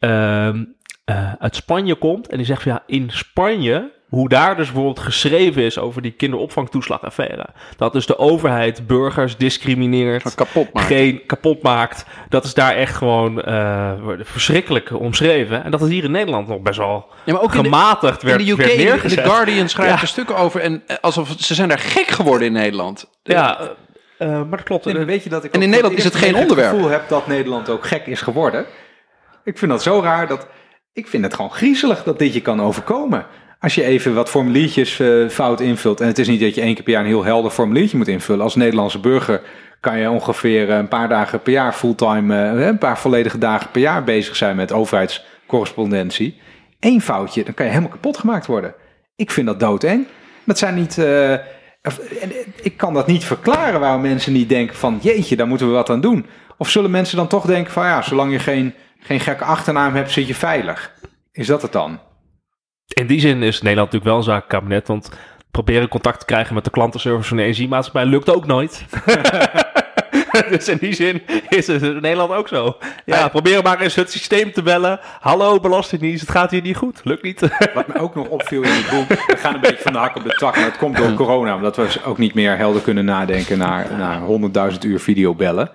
eh, 1.05 1.33
uit 1.39 1.55
Spanje 1.55 1.95
komt 1.95 2.27
en 2.27 2.37
die 2.37 2.45
zegt 2.45 2.61
van, 2.63 2.71
ja, 2.71 2.83
in 2.87 3.09
Spanje... 3.11 3.91
Hoe 4.13 4.29
daar 4.29 4.55
dus 4.55 4.65
bijvoorbeeld 4.65 4.99
geschreven 4.99 5.63
is 5.63 5.79
over 5.79 6.01
die 6.01 6.11
kinderopvangtoeslagaffaire. 6.11 7.45
Dat 7.77 7.93
dus 7.93 8.05
de 8.05 8.17
overheid 8.17 8.87
burgers 8.87 9.37
discrimineert 9.37 10.35
Kapot 10.35 10.73
maken. 10.73 10.95
geen 10.95 11.25
kapot 11.25 11.61
maakt. 11.61 12.05
Dat 12.29 12.43
is 12.43 12.53
daar 12.53 12.75
echt 12.75 12.95
gewoon 12.95 13.41
eh, 13.41 13.91
verschrikkelijk 14.19 14.91
omschreven. 14.99 15.63
En 15.63 15.71
dat 15.71 15.79
het 15.79 15.89
hier 15.89 16.03
in 16.03 16.11
Nederland 16.11 16.47
nog 16.47 16.59
best 16.61 16.77
wel 16.77 17.05
Ja, 17.23 17.33
maar 17.33 17.41
ook 17.41 17.53
in 17.53 17.57
de, 17.63 17.69
gematigd 17.69 18.21
werd, 18.23 18.39
in 18.39 18.45
de 18.45 18.51
UK, 18.51 18.57
werd 18.57 19.03
in 19.03 19.09
de- 19.15 19.21
Guardian 19.29 19.69
schrijft 19.69 19.93
Ja. 19.95 20.01
er 20.01 20.07
stukken 20.07 20.37
over. 20.37 20.61
En 20.61 20.83
eh, 20.87 20.97
alsof 21.01 21.33
ze 21.37 21.53
zijn 21.53 21.69
daar 21.69 21.79
gek 21.79 22.07
geworden 22.07 22.47
in 22.47 22.53
Nederland. 22.53 23.09
ja, 23.23 23.57
maar 24.19 24.45
dat 24.49 24.63
klopt. 24.63 24.85
En 24.85 25.05
weet 25.05 25.23
je 25.23 25.29
dat 25.29 25.43
ik 25.43 25.53
En 25.53 25.61
in 25.61 25.69
Nederland 25.69 25.97
is 25.97 26.03
het 26.03 26.15
geen 26.15 26.33
het 26.33 26.41
onderwerp. 26.41 26.69
gevoel 26.73 26.89
heb 26.89 27.09
dat 27.09 27.27
Nederland 27.27 27.69
ook 27.69 27.85
gek 27.85 28.05
is 28.07 28.21
geworden. 28.21 28.65
Ik 29.43 29.57
vind 29.57 29.71
dat 29.71 29.83
zo 29.83 30.01
raar 30.01 30.27
dat... 30.27 30.47
Ik 30.93 31.07
vind 31.07 31.23
het 31.23 31.33
gewoon 31.33 31.51
griezelig 31.51 32.03
dat 32.03 32.19
dit 32.19 32.33
je 32.33 32.41
kan 32.41 32.61
overkomen. 32.61 33.25
Als 33.59 33.75
je 33.75 33.83
even 33.83 34.13
wat 34.13 34.29
formuliertjes 34.29 34.99
eh, 34.99 35.27
fout 35.29 35.61
invult. 35.61 36.01
En 36.01 36.07
het 36.07 36.19
is 36.19 36.27
niet 36.27 36.39
dat 36.39 36.55
je 36.55 36.61
één 36.61 36.73
keer 36.73 36.83
per 36.83 36.93
jaar 36.93 37.01
een 37.01 37.07
heel 37.07 37.23
helder 37.23 37.51
formuliertje 37.51 37.97
moet 37.97 38.07
invullen. 38.07 38.43
Als 38.43 38.55
Nederlandse 38.55 38.99
burger 38.99 39.41
kan 39.79 39.97
je 39.99 40.09
ongeveer 40.09 40.69
een 40.69 40.87
paar 40.87 41.09
dagen 41.09 41.41
per 41.41 41.53
jaar 41.53 41.73
fulltime, 41.73 42.51
eh, 42.51 42.65
een 42.65 42.77
paar 42.77 42.99
volledige 42.99 43.37
dagen 43.37 43.71
per 43.71 43.81
jaar 43.81 44.03
bezig 44.03 44.35
zijn 44.35 44.55
met 44.55 44.71
overheidscorrespondentie. 44.71 46.37
Eén 46.79 47.01
foutje, 47.01 47.43
dan 47.43 47.53
kan 47.53 47.65
je 47.65 47.71
helemaal 47.71 47.93
kapot 47.93 48.17
gemaakt 48.17 48.45
worden. 48.45 48.73
Ik 49.15 49.31
vind 49.31 49.47
dat 49.47 49.59
doodeng. 49.59 50.07
Dat 50.43 50.57
zijn 50.57 50.75
niet. 50.75 50.97
eh, 50.97 51.33
eh, 51.33 51.39
ik 52.61 52.77
kan 52.77 52.93
dat 52.93 53.07
niet 53.07 53.23
verklaren 53.23 53.79
waarom 53.79 54.01
mensen 54.01 54.33
niet 54.33 54.49
denken 54.49 54.75
van 54.75 54.99
jeetje, 55.01 55.35
daar 55.35 55.47
moeten 55.47 55.67
we 55.67 55.73
wat 55.73 55.89
aan 55.89 56.01
doen. 56.01 56.25
Of 56.57 56.69
zullen 56.69 56.91
mensen 56.91 57.17
dan 57.17 57.27
toch 57.27 57.45
denken 57.45 57.73
van 57.73 57.85
ja, 57.85 58.01
zolang 58.01 58.31
je 58.31 58.39
geen, 58.39 58.73
geen 59.03 59.19
gekke 59.19 59.43
achternaam 59.43 59.95
hebt, 59.95 60.11
zit 60.11 60.27
je 60.27 60.35
veilig. 60.35 60.91
Is 61.31 61.47
dat 61.47 61.61
het 61.61 61.71
dan? 61.71 61.99
In 62.93 63.07
die 63.07 63.19
zin 63.19 63.43
is 63.43 63.61
Nederland 63.61 63.91
natuurlijk 63.91 64.03
wel 64.03 64.17
een 64.17 64.39
zakenkabinet, 64.39 64.87
want 64.87 65.09
proberen 65.51 65.87
contact 65.87 66.19
te 66.19 66.25
krijgen 66.25 66.53
met 66.53 66.63
de 66.63 66.69
klantenservice 66.69 67.27
van 67.27 67.37
de 67.37 67.43
energiemaatschappij 67.43 68.05
lukt 68.05 68.29
ook 68.29 68.45
nooit. 68.45 68.85
dus 70.49 70.67
in 70.67 70.77
die 70.77 70.93
zin 70.93 71.21
is 71.49 71.67
het 71.67 71.81
in 71.81 72.01
Nederland 72.01 72.31
ook 72.31 72.47
zo. 72.47 72.77
Ja, 73.05 73.27
probeer 73.27 73.63
maar 73.63 73.81
eens 73.81 73.95
het 73.95 74.11
systeem 74.11 74.51
te 74.51 74.61
bellen. 74.61 74.99
Hallo 75.19 75.59
Belastingdienst, 75.59 76.21
het 76.21 76.31
gaat 76.31 76.51
hier 76.51 76.61
niet 76.61 76.77
goed. 76.77 77.01
Lukt 77.03 77.23
niet. 77.23 77.39
Wat 77.73 77.87
me 77.87 77.99
ook 77.99 78.15
nog 78.15 78.27
opviel 78.27 78.63
in 78.63 78.71
het 78.71 78.89
boek, 78.89 79.07
we 79.07 79.37
gaan 79.37 79.53
een 79.53 79.61
beetje 79.61 79.83
van 79.83 79.93
de 79.93 79.99
hak 79.99 80.15
op 80.15 80.23
de 80.23 80.35
tak, 80.35 80.55
maar 80.55 80.65
het 80.65 80.77
komt 80.77 80.97
door 80.97 81.13
corona, 81.13 81.55
omdat 81.55 81.75
we 81.75 82.03
ook 82.05 82.17
niet 82.17 82.33
meer 82.33 82.57
helder 82.57 82.81
kunnen 82.81 83.05
nadenken 83.05 83.57
naar, 83.57 83.87
naar 83.97 84.19
100.000 84.71 84.77
uur 84.79 84.99
videobellen. 84.99 85.71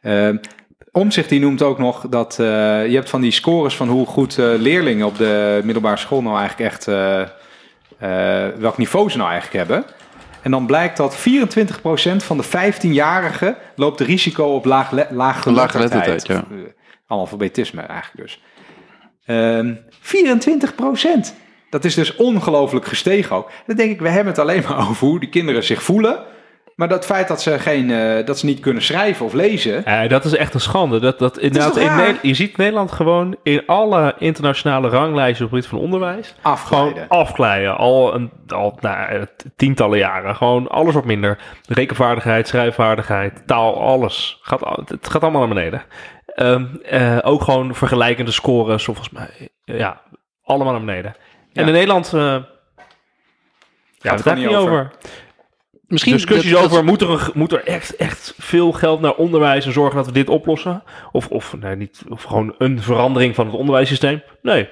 Ehm 0.00 0.36
Omzicht 0.96 1.28
die 1.28 1.40
noemt 1.40 1.62
ook 1.62 1.78
nog 1.78 2.06
dat 2.08 2.38
eh, 2.38 2.46
je 2.86 2.94
hebt 2.94 3.10
van 3.10 3.20
die 3.20 3.30
scores 3.30 3.76
van 3.76 3.88
hoe 3.88 4.06
goed 4.06 4.38
eh, 4.38 4.46
leerlingen 4.58 5.06
op 5.06 5.16
de 5.16 5.60
middelbare 5.64 5.96
school 5.96 6.22
nou 6.22 6.38
eigenlijk 6.38 6.72
echt, 6.72 6.88
eh, 6.88 8.48
welk 8.58 8.78
niveau 8.78 9.10
ze 9.10 9.16
nou 9.16 9.30
eigenlijk 9.30 9.68
hebben. 9.68 9.84
En 10.42 10.50
dan 10.50 10.66
blijkt 10.66 10.96
dat 10.96 11.16
24% 11.16 12.24
van 12.24 12.36
de 12.36 12.44
15-jarigen 12.44 13.56
loopt 13.74 14.00
risico 14.00 14.44
op 14.44 14.64
laag, 14.64 14.90
laaggeletterdheid. 14.90 15.52
Laaggeletterdheid, 15.56 16.26
ja. 16.26 16.44
Uh, 16.50 16.62
Analfabetisme 17.06 17.80
eigenlijk 17.80 18.28
dus. 18.28 18.42
Ehm 19.24 19.74
24 20.00 20.74
procent. 20.74 21.34
Dat 21.70 21.84
is 21.84 21.94
dus 21.94 22.16
ongelooflijk 22.16 22.86
gestegen 22.86 23.36
ook. 23.36 23.50
Dan 23.66 23.76
denk 23.76 23.90
ik, 23.90 24.00
we 24.00 24.08
hebben 24.08 24.32
het 24.32 24.42
alleen 24.42 24.62
maar 24.68 24.88
over 24.88 25.06
hoe 25.06 25.20
die 25.20 25.28
kinderen 25.28 25.64
zich 25.64 25.82
voelen. 25.82 26.24
Maar 26.76 26.88
dat 26.88 27.06
feit 27.06 27.28
dat 27.28 27.42
ze, 27.42 27.58
geen, 27.58 27.90
eh, 27.90 28.26
dat 28.26 28.38
ze 28.38 28.46
niet 28.46 28.60
kunnen 28.60 28.82
schrijven 28.82 29.26
of 29.26 29.32
lezen. 29.32 29.84
Eh, 29.84 30.08
dat 30.08 30.24
is 30.24 30.36
echt 30.36 30.54
een 30.54 30.60
schande. 30.60 31.00
Dat, 31.00 31.18
dat 31.18 31.38
inderdaad 31.38 31.76
in? 31.76 31.96
Ne- 31.96 32.18
je 32.22 32.34
ziet 32.34 32.56
Nederland 32.56 32.92
gewoon 32.92 33.36
in 33.42 33.62
alle 33.66 34.14
internationale 34.18 34.88
ranglijsten 34.88 35.46
op 35.46 35.52
het 35.52 35.66
gebied 35.66 35.66
van 35.66 35.78
onderwijs 35.78 36.34
Afglijden. 36.42 36.92
gewoon 36.92 37.08
afglijden. 37.08 37.76
Al, 37.76 38.14
een, 38.14 38.30
al 38.48 38.78
nou, 38.80 39.08
eh, 39.08 39.22
tientallen 39.56 39.98
jaren. 39.98 40.36
Gewoon 40.36 40.68
alles 40.68 40.94
wat 40.94 41.04
minder. 41.04 41.38
Rekenvaardigheid, 41.68 42.48
schrijfvaardigheid, 42.48 43.42
taal, 43.46 43.80
alles. 43.80 44.38
Gaat, 44.42 44.60
het 44.88 45.08
gaat 45.08 45.22
allemaal 45.22 45.46
naar 45.46 45.54
beneden. 45.54 45.82
Ehm, 46.26 46.64
eh, 46.84 47.18
ook 47.22 47.42
gewoon 47.42 47.74
vergelijkende 47.74 48.30
scores, 48.30 48.84
volgens 48.84 49.10
mij. 49.10 49.48
ja, 49.64 50.00
allemaal 50.42 50.72
naar 50.72 50.84
beneden. 50.84 51.14
En 51.52 51.66
in 51.66 51.72
Nederland... 51.72 52.10
ja, 52.12 52.44
het 54.14 54.24
daar 54.24 54.36
niet 54.36 54.46
niet 54.46 54.56
over. 54.56 54.70
over. 54.72 54.90
Misschien 55.88 56.12
Discussies 56.12 56.50
dat- 56.50 56.62
dat- 56.62 56.70
over, 56.70 56.84
moet 56.84 57.00
er, 57.02 57.30
moet 57.34 57.52
er 57.52 57.64
echt, 57.64 57.96
echt 57.96 58.34
veel 58.38 58.72
geld 58.72 59.00
naar 59.00 59.14
onderwijs 59.14 59.66
en 59.66 59.72
zorgen 59.72 59.96
dat 59.96 60.06
we 60.06 60.12
dit 60.12 60.28
oplossen? 60.28 60.82
Of, 61.12 61.28
of, 61.28 61.54
nee, 61.60 61.76
niet, 61.76 62.02
of 62.08 62.22
gewoon 62.22 62.54
een 62.58 62.82
verandering 62.82 63.34
van 63.34 63.46
het 63.46 63.54
onderwijssysteem? 63.54 64.22
Nee, 64.42 64.68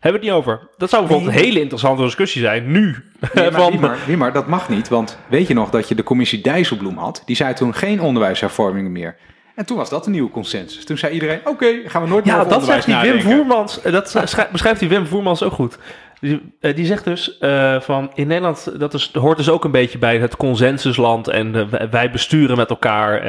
we 0.00 0.08
het 0.10 0.20
niet 0.20 0.30
over. 0.30 0.68
Dat 0.76 0.90
zou 0.90 1.02
bijvoorbeeld 1.06 1.34
een 1.36 1.42
hele 1.44 1.60
interessante 1.60 2.02
discussie 2.02 2.42
zijn, 2.42 2.70
nu. 2.72 3.04
Nee, 3.34 3.50
maar, 3.50 3.60
Van- 3.80 3.94
Wimar, 4.06 4.32
dat 4.32 4.46
mag 4.46 4.68
niet. 4.68 4.88
Want 4.88 5.18
weet 5.28 5.46
je 5.46 5.54
nog 5.54 5.70
dat 5.70 5.88
je 5.88 5.94
de 5.94 6.02
commissie 6.02 6.40
Dijsselbloem 6.42 6.96
had? 6.98 7.22
Die 7.26 7.36
zei 7.36 7.54
toen 7.54 7.74
geen 7.74 8.00
onderwijshervormingen 8.00 8.92
meer. 8.92 9.16
En 9.54 9.66
toen 9.66 9.76
was 9.76 9.90
dat 9.90 10.06
een 10.06 10.12
nieuwe 10.12 10.30
consensus. 10.30 10.84
Toen 10.84 10.98
zei 10.98 11.12
iedereen, 11.12 11.40
oké, 11.44 11.66
gaan 11.86 12.02
we 12.02 12.08
nooit 12.08 12.24
meer 12.24 12.34
ja, 12.34 12.40
over 12.40 12.52
dat 12.52 12.60
onderwijs 12.60 12.84
zegt 12.84 13.02
die 13.02 13.12
Wim. 13.12 13.20
Voermans. 13.20 13.82
eh, 13.82 13.92
Dat 13.92 14.10
schrijft- 14.28 14.50
beschrijft 14.50 14.80
die 14.80 14.88
Wim 14.88 15.06
Voermans 15.06 15.42
ook 15.42 15.52
goed. 15.52 15.78
Die, 16.24 16.40
eh, 16.60 16.76
die 16.76 16.86
zegt 16.86 17.04
dus 17.04 17.38
eh, 17.38 17.80
van 17.80 18.10
in 18.14 18.26
Nederland, 18.26 18.72
dat 18.78 18.94
is, 18.94 19.10
hoort 19.12 19.36
dus 19.36 19.48
ook 19.48 19.64
een 19.64 19.70
beetje 19.70 19.98
bij 19.98 20.18
het 20.18 20.36
consensusland 20.36 21.28
en 21.28 21.54
eh, 21.54 21.88
wij- 21.90 22.10
besturen 22.10 22.56
met 22.56 22.70
elkaar 22.70 23.20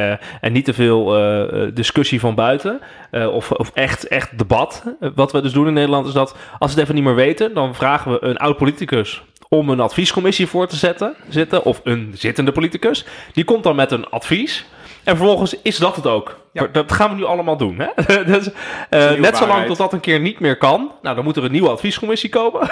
en 0.41 0.51
niet 0.53 0.65
te 0.65 0.73
veel 0.73 1.05
discussie 1.73 2.19
van 2.19 2.35
buiten 2.35 2.79
of, 3.11 3.51
of 3.51 3.71
echt, 3.73 4.07
echt 4.07 4.37
debat. 4.37 4.83
Wat 5.15 5.31
we 5.31 5.41
dus 5.41 5.51
doen 5.51 5.67
in 5.67 5.73
Nederland 5.73 6.07
is 6.07 6.13
dat 6.13 6.35
als 6.59 6.73
we 6.73 6.79
het 6.79 6.83
even 6.83 6.95
niet 6.95 7.03
meer 7.03 7.15
weten, 7.15 7.53
dan 7.53 7.75
vragen 7.75 8.11
we 8.11 8.23
een 8.23 8.37
oud 8.37 8.57
politicus 8.57 9.23
om 9.49 9.69
een 9.69 9.79
adviescommissie 9.79 10.47
voor 10.47 10.67
te 10.67 10.75
zetten, 10.75 11.15
zitten 11.29 11.63
of 11.65 11.81
een 11.83 12.11
zittende 12.15 12.51
politicus. 12.51 13.05
Die 13.33 13.43
komt 13.43 13.63
dan 13.63 13.75
met 13.75 13.91
een 13.91 14.05
advies. 14.09 14.65
En 15.05 15.17
vervolgens 15.17 15.55
is 15.61 15.77
dat 15.77 15.95
het 15.95 16.07
ook. 16.07 16.39
Ja. 16.51 16.67
Dat 16.71 16.91
gaan 16.91 17.09
we 17.09 17.15
nu 17.15 17.23
allemaal 17.25 17.57
doen. 17.57 17.79
Hè? 17.79 17.87
dus, 18.33 18.49
nieuwe 18.89 19.19
net 19.19 19.37
zolang 19.37 19.65
tot 19.67 19.77
dat 19.77 19.93
een 19.93 19.99
keer 19.99 20.19
niet 20.19 20.39
meer 20.39 20.57
kan, 20.57 20.91
nou, 21.01 21.15
dan 21.15 21.23
moet 21.23 21.37
er 21.37 21.43
een 21.43 21.51
nieuwe 21.51 21.69
adviescommissie 21.69 22.29
komen. 22.29 22.69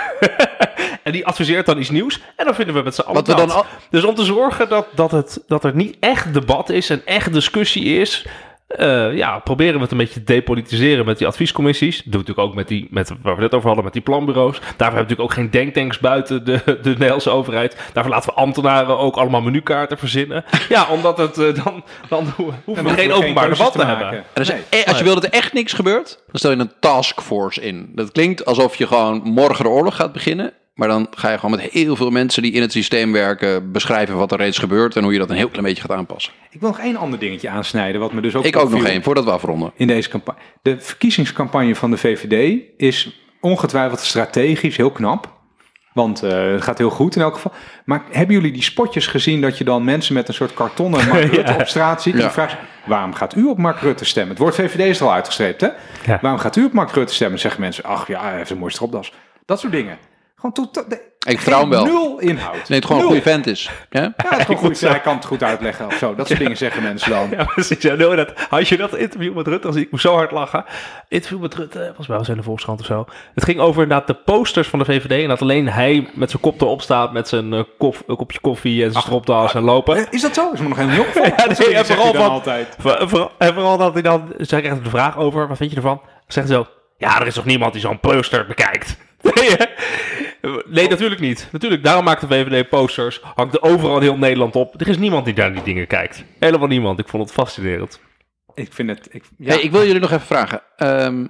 en 1.04 1.12
die 1.12 1.26
adviseert 1.26 1.66
dan 1.66 1.78
iets 1.78 1.90
nieuws. 1.90 2.20
En 2.36 2.46
dan 2.46 2.56
vinden 2.56 2.76
we 2.76 2.82
met 2.82 2.96
z'n 2.96 3.02
allen 3.02 3.24
dat. 3.24 3.52
al- 3.52 3.66
Dus 3.90 4.04
om 4.04 4.16
te 4.16 4.24
zorgen 4.24 4.70
dat, 4.70 4.88
dat, 4.96 5.12
het, 5.12 5.44
dat 5.48 5.64
er 5.64 5.76
niet 5.76 5.98
echt 6.00 6.34
debat 6.34 6.70
is 6.70 6.90
en 6.90 7.02
echt 7.06 7.34
discussie 7.34 7.86
is. 8.00 8.26
Eh, 8.68 9.16
ja, 9.16 9.40
proberen 9.40 9.76
we 9.76 9.82
het 9.82 9.92
een 9.92 9.98
beetje 9.98 10.24
te 10.24 10.34
depolitiseren 10.34 11.06
met 11.06 11.18
die 11.18 11.28
adviescommissies. 11.28 11.96
Dat 11.96 12.04
doen 12.04 12.12
we 12.12 12.18
natuurlijk 12.18 12.48
ook 12.48 12.56
met 12.56 12.68
die, 12.68 12.88
met, 12.92 13.10
waar 13.10 13.18
we 13.22 13.30
het 13.30 13.40
net 13.40 13.54
over 13.54 13.66
hadden, 13.66 13.84
met 13.84 13.94
die 13.94 14.02
planbureaus. 14.02 14.60
Daarvoor 14.60 14.76
hebben 14.78 14.94
we 14.94 15.02
natuurlijk 15.02 15.30
ook 15.30 15.34
geen 15.34 15.50
denktanks 15.50 16.00
buiten 16.00 16.46
de, 16.46 16.62
de 16.66 16.90
Nederlandse 16.90 17.30
overheid. 17.30 17.78
Daarvoor 17.94 18.14
laten 18.14 18.30
we 18.30 18.36
ambtenaren 18.36 18.98
ook 18.98 19.16
allemaal 19.16 19.42
menukaarten 19.42 19.98
verzinnen. 19.98 20.46
Ja, 20.70 20.88
omdat 20.90 21.18
het 21.18 21.38
eh, 21.38 21.64
dan, 21.64 21.84
dan 22.10 22.34
hoeven 22.66 22.84
we 22.84 22.90
geen 22.90 23.12
openbaar 23.14 23.50
debat 23.50 23.72
te 23.72 23.86
hebben. 23.86 24.24
Nee. 24.34 24.62
eh, 24.70 24.88
als 24.88 24.98
je 24.98 25.04
wil 25.04 25.14
dat 25.14 25.24
er 25.24 25.32
echt 25.32 25.54
niks 25.54 25.74
gebeurt, 25.74 26.20
dan 26.26 26.40
stel 26.40 26.52
je 26.52 26.58
een 26.58 26.72
taskforce 26.80 27.62
in. 27.62 27.92
Dat 27.96 28.12
klinkt 28.12 28.46
alsof 28.46 28.76
je 28.76 28.88
gewoon 28.88 29.22
morgen 29.24 29.64
de 29.64 29.70
oorlog 29.70 29.96
gaat 29.96 30.14
beginnen. 30.14 30.54
Maar 30.74 30.88
dan 30.88 31.08
ga 31.12 31.30
je 31.32 31.40
gewoon 31.40 31.56
met 31.60 31.70
heel 31.72 31.96
veel 31.96 32.10
mensen 32.10 32.42
die 32.42 32.52
in 32.52 32.62
het 32.62 32.72
systeem 32.72 33.12
werken 33.12 33.72
beschrijven 33.72 34.16
wat 34.18 34.32
er 34.32 34.38
reeds 34.38 34.58
gebeurt 34.58 34.96
en 34.96 35.04
hoe 35.04 35.14
je 35.14 35.20
dat 35.20 35.30
een 35.30 35.36
heel 35.36 35.48
klein 35.50 35.64
beetje 35.64 35.82
gaat 35.82 35.92
aanpassen. 35.98 36.34
Ik 36.50 36.60
wil 36.60 36.70
nog 36.70 36.80
één 36.80 36.96
ander 36.96 37.20
dingetje 37.20 37.50
aansnijden, 37.50 38.02
wat 38.02 38.14
me 38.14 38.22
dus 38.22 38.36
ook 38.36 38.46
Ik 38.46 38.56
ook 38.58 38.70
nog 38.70 38.86
één, 38.86 39.04
voordat 39.04 39.24
we 39.24 39.32
afronden. 39.32 39.72
in 39.76 39.88
deze 39.88 40.10
campagne. 40.10 40.40
De 40.62 40.80
verkiezingscampagne 40.80 41.76
van 41.76 41.92
de 41.92 41.98
VVD 41.98 42.62
is 42.78 43.26
ongetwijfeld 43.42 44.00
strategisch 44.00 44.78
heel 44.78 44.92
knap. 44.92 45.32
Want 45.94 46.24
eh, 46.24 46.52
het 46.52 46.62
gaat 46.62 46.78
heel 46.78 46.90
goed 46.90 47.16
in 47.16 47.22
elk 47.22 47.34
geval. 47.34 47.52
Maar 47.86 48.04
hebben 48.12 48.36
jullie 48.36 48.52
die 48.52 48.64
spotjes 48.64 49.08
gezien 49.08 49.42
dat 49.42 49.58
je 49.58 49.64
dan 49.64 49.84
mensen 49.84 50.14
met 50.14 50.28
een 50.28 50.34
soort 50.34 50.54
kartonnen 50.54 51.08
Mark 51.10 51.34
Rutte 51.34 51.54
op 51.60 51.68
straat 51.68 52.02
ziet? 52.02 52.14
En 52.14 52.20
Ja. 52.20 52.26
die 52.26 52.34
vraagt, 52.34 52.56
waarom 52.86 53.14
gaat 53.14 53.36
u 53.36 53.44
op 53.46 53.58
Mark 53.58 53.80
Rutte 53.80 54.06
stemmen? 54.06 54.32
Het 54.32 54.40
woord 54.42 54.56
VVD 54.56 54.80
is 54.80 55.00
er 55.00 55.06
al 55.06 55.14
uitgestreept, 55.14 55.62
hè? 55.62 55.68
Ja. 56.06 56.20
Waarom 56.22 56.40
gaat 56.40 56.56
u 56.56 56.66
op 56.66 56.74
Mark 56.74 56.92
Rutte 56.92 57.14
stemmen? 57.14 57.40
Zeggen 57.40 57.62
mensen, 57.62 57.84
ach 57.84 58.08
ja, 58.08 58.22
hij 58.22 58.38
heeft 58.38 58.50
een 58.50 58.58
mooie 58.58 58.72
stropdas. 58.72 59.14
Dat 59.46 59.60
soort 59.60 59.74
dingen. 59.74 59.98
Gewoon 60.44 60.54
totaal... 60.72 60.90
de- 60.90 61.12
Ik 61.28 61.40
vertrouw 61.40 61.60
hem 61.60 61.70
wel. 61.70 61.86
Nul 61.86 62.20
inhoud. 62.20 62.70
Nee, 62.70 62.78
het 62.80 62.86
gewoon 62.86 63.02
een 63.02 63.08
goede 63.08 63.22
vent 63.22 63.48
is. 63.48 63.70
Ja? 63.90 64.02
Ja, 64.02 64.14
het 64.16 64.38
is 64.40 64.46
gewoon 64.46 64.62
goed. 64.62 64.80
Hij 64.82 65.00
kan 65.00 65.16
het 65.16 65.26
goed 65.26 65.44
uitleggen 65.44 65.86
of 65.86 65.94
zo. 65.94 66.16
Dat 66.16 66.28
soort 66.28 66.40
dingen 66.40 66.58
zeggen 66.58 66.84
mensen 66.84 67.10
dan. 67.10 67.30
Ja, 67.38 67.44
precies. 67.44 67.82
Ja, 67.82 67.96
dat, 67.96 68.34
had 68.50 68.68
je 68.68 68.78
dat 68.78 68.96
interview 68.96 69.36
met 69.36 69.48
Rutte 69.48 69.68
gezien? 69.68 69.84
Ik 69.84 69.92
moest 69.92 70.04
zo 70.04 70.14
hard 70.16 70.32
lachen. 70.32 70.66
Interview 71.08 71.42
met 71.42 71.54
Rutte, 71.56 71.94
was 71.98 72.08
wel 72.08 72.18
eens 72.18 72.30
in 72.30 72.36
de 72.38 72.44
Volkskrant 72.44 72.80
of 72.80 72.86
zo. 72.86 73.06
Het 73.36 73.44
ging 73.44 73.60
over 73.60 73.82
inderdaad 73.84 74.08
de 74.08 74.14
posters 74.14 74.68
van 74.68 74.80
de 74.80 74.86
VVD. 74.86 75.22
En 75.22 75.28
dat 75.28 75.42
alleen 75.42 75.70
hij 75.70 76.10
met 76.14 76.30
zijn 76.30 76.42
kop 76.42 76.62
erop 76.62 76.82
staat 76.82 77.14
met 77.14 77.28
zijn 77.28 77.54
eh, 77.54 77.64
kof, 77.78 78.04
een 78.08 78.16
kopje 78.16 78.40
koffie 78.40 78.84
en 78.84 78.92
zijn 78.92 79.04
stropdas 79.04 79.54
en 79.54 79.64
lopen. 79.64 79.96
Eh, 79.98 80.04
Is 80.10 80.22
dat 80.22 80.34
zo? 80.34 80.52
Is 80.52 80.60
me 80.60 80.68
nog 80.68 80.78
helemaal 80.78 80.98
niet 80.98 81.08
opgevallen? 81.08 81.34
Ja, 81.38 81.48
Dat 81.48 81.58
nee, 81.60 81.76
en 81.76 81.86
vooral 81.86 82.04
hij 82.04 82.14
dan 82.14 82.22
van- 82.22 82.32
altijd. 82.32 82.76
Voor- 82.80 83.10
voor- 83.10 83.32
En 83.38 83.54
vooral 83.54 83.78
dat 83.78 83.94
hij 83.94 84.02
dan, 84.02 84.34
zij 84.38 84.62
krijgt 84.62 84.84
de 84.84 84.90
vraag 84.90 85.18
over, 85.18 85.48
wat 85.48 85.58
vind 85.58 85.70
je 85.70 85.76
ervan? 85.76 86.02
Zegt 86.28 86.48
hij 86.48 86.58
zo, 86.58 86.68
ja, 86.98 87.20
er 87.22 87.28
is 87.28 87.34
toch 87.34 87.46
niemand 87.46 87.74
die 87.74 87.82
zo'n 87.82 88.00
poster 88.00 88.46
bekijkt? 88.46 88.98
Nee, 89.24 89.58
nee, 90.66 90.90
natuurlijk 90.90 91.22
niet. 91.22 91.48
Natuurlijk, 91.52 91.84
daarom 91.84 92.04
maakt 92.04 92.22
de 92.22 92.28
VVD 92.28 92.70
posters, 92.70 93.20
hangt 93.36 93.54
er 93.54 93.62
overal 93.62 93.96
in 93.96 94.02
heel 94.02 94.18
Nederland 94.18 94.56
op. 94.56 94.82
Er 94.82 94.88
is 94.88 94.98
niemand 94.98 95.26
die 95.26 95.34
naar 95.34 95.54
die 95.54 95.64
dingen 95.64 95.88
kijkt. 95.88 96.24
Helemaal 96.40 96.68
niemand. 96.68 97.00
Ik 97.00 97.08
vond 97.08 97.24
het 97.24 97.32
fascinerend. 97.32 98.00
Ik 98.54 98.74
vind 98.74 98.90
het... 98.90 99.08
Ik, 99.12 99.24
ja. 99.38 99.54
Hey, 99.54 99.62
ik 99.62 99.72
wil 99.72 99.86
jullie 99.86 100.02
nog 100.02 100.12
even 100.12 100.26
vragen. 100.26 100.62
Ehm, 100.76 101.26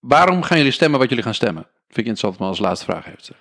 waarom 0.00 0.42
gaan 0.42 0.56
jullie 0.56 0.72
stemmen 0.72 0.98
wat 0.98 1.08
jullie 1.08 1.24
gaan 1.24 1.34
stemmen? 1.34 1.62
Vind 1.62 1.98
ik 1.98 2.06
interessant 2.06 2.40
om 2.40 2.46
als 2.46 2.58
laatste 2.58 2.84
vraag 2.84 3.06
even 3.06 3.22
te 3.22 3.32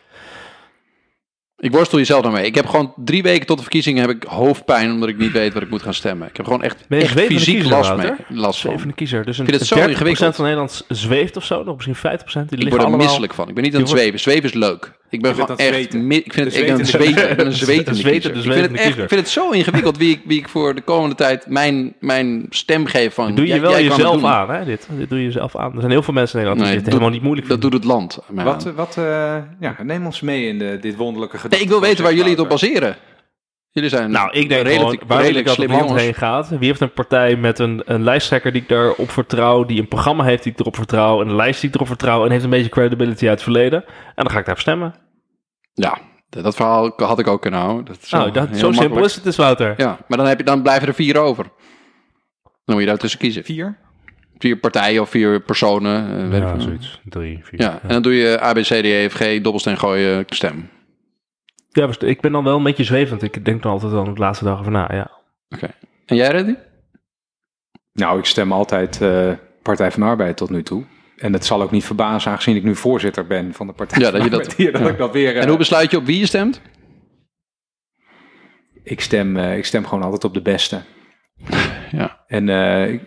Ik 1.66 1.72
worstel 1.72 1.98
jezelf 1.98 2.22
daarmee. 2.24 2.46
Ik 2.46 2.56
heb 2.56 2.66
gewoon 2.68 2.94
drie 2.96 3.24
weken 3.24 3.46
tot 3.46 3.56
de 3.58 3.62
verkiezingen 3.64 4.02
heb 4.08 4.16
ik 4.16 4.24
hoofdpijn 4.24 4.92
omdat 4.92 5.10
ik 5.10 5.18
niet 5.18 5.32
weet 5.32 5.54
wat 5.54 5.64
ik 5.64 5.70
moet 5.70 5.82
gaan 5.82 5.94
stemmen. 5.94 6.28
Ik 6.28 6.38
heb 6.38 6.46
gewoon 6.46 6.64
echt, 6.64 6.86
Ben 6.88 6.98
je 6.98 7.04
echt 7.04 7.14
zwevende 7.14 7.40
fysiek 7.40 7.56
kiezer, 7.60 7.78
last, 7.78 7.96
mee, 7.96 8.12
last 8.30 8.62
van. 8.62 8.72
Zevende 8.72 8.94
kiezer. 8.94 9.26
Dus 9.26 9.38
een 9.38 9.46
vind 9.46 9.60
het 9.60 9.68
zo 9.68 9.76
30% 9.76 9.80
ingewikkeld. 9.90 10.36
van 10.36 10.44
Nederland 10.44 10.86
zweeft 10.88 11.38
of 11.38 11.46
zo. 11.46 11.64
Nog 11.64 11.76
misschien 11.86 11.96
50%. 11.96 12.00
Die 12.02 12.12
Ik 12.12 12.50
liggen 12.50 12.60
word 12.70 12.74
er 12.74 12.80
allemaal... 12.80 12.98
misselijk 13.06 13.34
van. 13.34 13.48
Ik 13.50 13.54
ben 13.56 13.64
niet 13.64 13.74
aan 13.74 13.80
het 13.80 13.90
wordt- 13.90 14.04
zweven. 14.04 14.20
Zweven 14.22 14.44
is 14.44 14.54
leuk. 14.54 14.92
Ik 15.10 15.22
ben 15.22 15.34
gewoon 15.36 15.58
echt... 15.58 15.94
mi- 15.94 16.16
Ik 16.16 16.34
vind 16.34 16.52
De 16.52 16.58
het, 16.58 16.62
ik 16.62 16.68
ben 16.68 16.80
een 16.80 16.86
zweten. 16.86 17.30
Ik 17.30 17.38
ben 17.38 17.46
een 17.46 17.52
zwetende 17.66 18.00
zwetende, 18.00 18.12
kiezer. 18.12 18.14
Ik 18.16 18.22
vind 18.22 18.36
het, 18.36 18.44
zwetende 18.44 18.78
echt, 18.78 18.86
kiezer. 18.88 19.04
ik 19.04 19.10
vind 19.10 19.22
het 19.22 19.30
zo 19.30 19.50
ingewikkeld 19.52 19.98
wie 19.98 20.12
ik, 20.12 20.22
wie 20.26 20.38
ik 20.40 20.50
voor 20.50 20.76
de 20.76 20.82
komende 20.82 21.16
tijd 21.16 21.46
mijn, 21.48 21.94
mijn 22.00 22.46
stem 22.50 22.86
geef 22.86 23.14
van... 23.14 23.36
Doe 23.36 23.48
je 23.48 23.60
wel 23.60 23.80
jezelf 23.80 24.24
aan, 24.24 24.50
hè? 24.50 24.66
Dit. 24.66 24.88
dit 24.98 25.10
doe 25.10 25.18
je 25.20 25.26
jezelf 25.26 25.56
aan. 25.56 25.72
Er 25.74 25.80
zijn 25.80 25.92
heel 25.92 26.04
veel 26.04 26.14
mensen 26.14 26.40
in 26.40 26.46
Nederland 26.46 26.60
die 26.60 26.68
Nee, 26.76 26.84
dit 26.86 26.94
helemaal 26.94 27.14
niet 27.14 27.22
moeilijk 27.28 27.48
Dat 27.48 27.60
vinden. 27.60 27.80
doet 27.80 27.90
het 27.90 27.92
land. 27.98 28.20
Wat, 28.46 28.74
wat 28.76 28.98
eh, 28.98 29.36
ja, 29.60 29.76
neem 29.84 30.06
ons 30.06 30.22
mee 30.22 30.48
in 30.48 30.58
de, 30.60 30.78
dit 30.82 30.96
wonderlijke 30.96 31.38
gedachte. 31.38 31.55
Nee, 31.56 31.64
ik 31.64 31.70
wil 31.70 31.82
weten 31.82 32.04
waar 32.04 32.14
jullie 32.14 32.32
het 32.32 32.40
op 32.40 32.50
baseren. 32.50 32.96
Jullie 33.72 33.90
zijn 33.90 34.12
Nou, 34.12 34.32
ik 34.32 34.50
denk 34.50 34.68
redelijk, 34.68 34.90
gewoon, 34.90 35.08
waar 35.08 35.22
redelijk 35.22 35.46
dat 35.46 35.56
het 35.56 35.66
slimme 35.66 35.76
land 35.76 35.88
jongens. 35.88 36.04
heen 36.04 36.14
gaat? 36.14 36.50
Wie 36.50 36.68
heeft 36.68 36.80
een 36.82 36.94
partij 36.94 37.36
met 37.36 37.60
een, 37.60 37.82
een 37.86 38.04
lijsttrekker 38.04 38.52
die 38.52 38.62
ik 38.62 38.70
daarop 38.70 39.12
vertrouw, 39.12 39.66
die 39.66 39.80
een 39.80 39.88
programma 39.88 40.24
heeft 40.24 40.44
die 40.44 40.52
ik 40.52 40.60
erop 40.60 40.76
vertrouw, 40.76 41.22
en 41.22 41.28
een 41.30 41.36
lijst 41.36 41.60
die 41.60 41.70
ik 41.70 41.76
erop 41.76 41.88
vertrouw, 41.88 42.26
en 42.26 42.32
heeft 42.32 42.44
een 42.44 42.50
beetje 42.50 42.70
credibility 42.70 43.24
uit 43.24 43.32
het 43.34 43.44
verleden? 43.44 43.84
En 43.86 44.24
dan 44.24 44.30
ga 44.30 44.38
ik 44.40 44.46
daarop 44.46 44.60
stemmen. 44.64 44.96
Ja, 45.74 45.98
dat 46.30 46.56
verhaal 46.56 46.94
had 46.98 47.20
ik 47.20 47.28
ook 47.28 47.42
kunnen 47.42 47.60
houden. 47.60 47.86
Dat 47.86 47.98
is 48.02 48.10
Nou, 48.10 48.32
dat, 48.32 48.58
zo 48.58 48.72
simpel 48.72 49.04
is 49.04 49.16
het 49.16 49.24
dus, 49.24 49.36
Wouter. 49.36 49.74
Ja, 49.78 49.98
maar 50.08 50.18
dan, 50.18 50.28
heb 50.28 50.38
je, 50.38 50.44
dan 50.44 50.62
blijven 50.62 50.88
er 50.88 50.94
vier 50.94 51.18
over. 51.18 51.46
Dan 52.44 52.76
moet 52.76 52.80
je 52.80 52.86
daar 52.86 52.98
tussen 52.98 53.20
kiezen. 53.20 53.44
Vier? 53.44 53.78
Vier 54.38 54.58
partijen 54.58 55.02
of 55.02 55.10
vier 55.10 55.40
personen. 55.42 56.24
eh, 56.24 56.30
weet 56.30 56.56
ik 56.56 56.62
zoiets. 56.62 57.00
Drie, 57.04 57.40
vier. 57.44 57.62
Ja, 57.62 57.80
en 57.82 57.88
dan 57.90 58.02
doe 58.02 58.14
je 58.16 58.42
A, 58.44 58.54
B, 58.54 58.56
C, 58.58 58.64
D, 58.64 58.72
E, 58.72 59.10
F, 59.10 59.14
G, 59.14 59.20
dobbelsteen 59.42 59.78
gooien, 59.78 60.24
stem. 60.28 60.70
Ja, 61.76 61.90
ik 62.00 62.22
ben 62.22 62.32
dan 62.32 62.44
wel 62.44 62.58
een 62.58 62.64
beetje 62.64 62.84
zwevend. 62.84 63.22
Ik 63.22 63.46
denk 63.46 63.64
dan 63.64 63.72
altijd 63.72 63.94
aan 63.94 64.14
de 64.14 64.20
laatste 64.20 64.44
dag 64.46 64.60
over 64.60 64.72
na, 64.72 64.90
ja. 64.94 65.12
En 66.06 66.16
jij, 66.16 66.28
Reddy? 66.30 66.56
Nou, 67.94 68.20
ik 68.20 68.26
stem 68.26 68.52
altijd 68.52 69.02
eh, 69.02 69.32
Partij 69.62 69.92
van 69.92 70.02
de 70.02 70.08
Arbeid 70.08 70.38
tot 70.38 70.50
nu 70.50 70.64
toe. 70.64 70.84
En 71.18 71.34
het 71.34 71.46
zal 71.46 71.62
ook 71.62 71.72
niet 71.72 71.86
verbazen, 71.86 72.32
aangezien 72.32 72.56
ik 72.56 72.64
nu 72.64 72.76
voorzitter 72.76 73.28
ben 73.28 73.54
van 73.54 73.68
de 73.68 73.74
Partij 73.74 74.00
Ja, 74.00 74.10
van 74.10 74.14
dat 74.20 74.24
je 74.24 74.30
dat- 74.30 74.40
Arbeid, 74.40 74.58
hier, 74.62 74.72
dat 74.72 74.82
ja. 74.82 74.88
ik 74.90 74.98
dat 74.98 75.12
weer... 75.14 75.36
eh, 75.36 75.42
En 75.42 75.48
hoe 75.48 75.58
besluit 75.58 75.92
je 75.92 75.98
op 75.98 76.06
wie 76.06 76.20
je 76.20 76.26
stemt? 76.26 76.62
ik, 78.84 79.02
stem, 79.02 79.38
eh, 79.38 79.58
ik 79.58 79.66
stem 79.66 79.86
gewoon 79.86 80.04
altijd 80.04 80.24
op 80.24 80.34
de 80.34 80.42
beste. 80.42 80.82
Ja. 81.92 82.24
En 82.28 82.50
eh, 82.50 82.92
ik- 82.94 83.02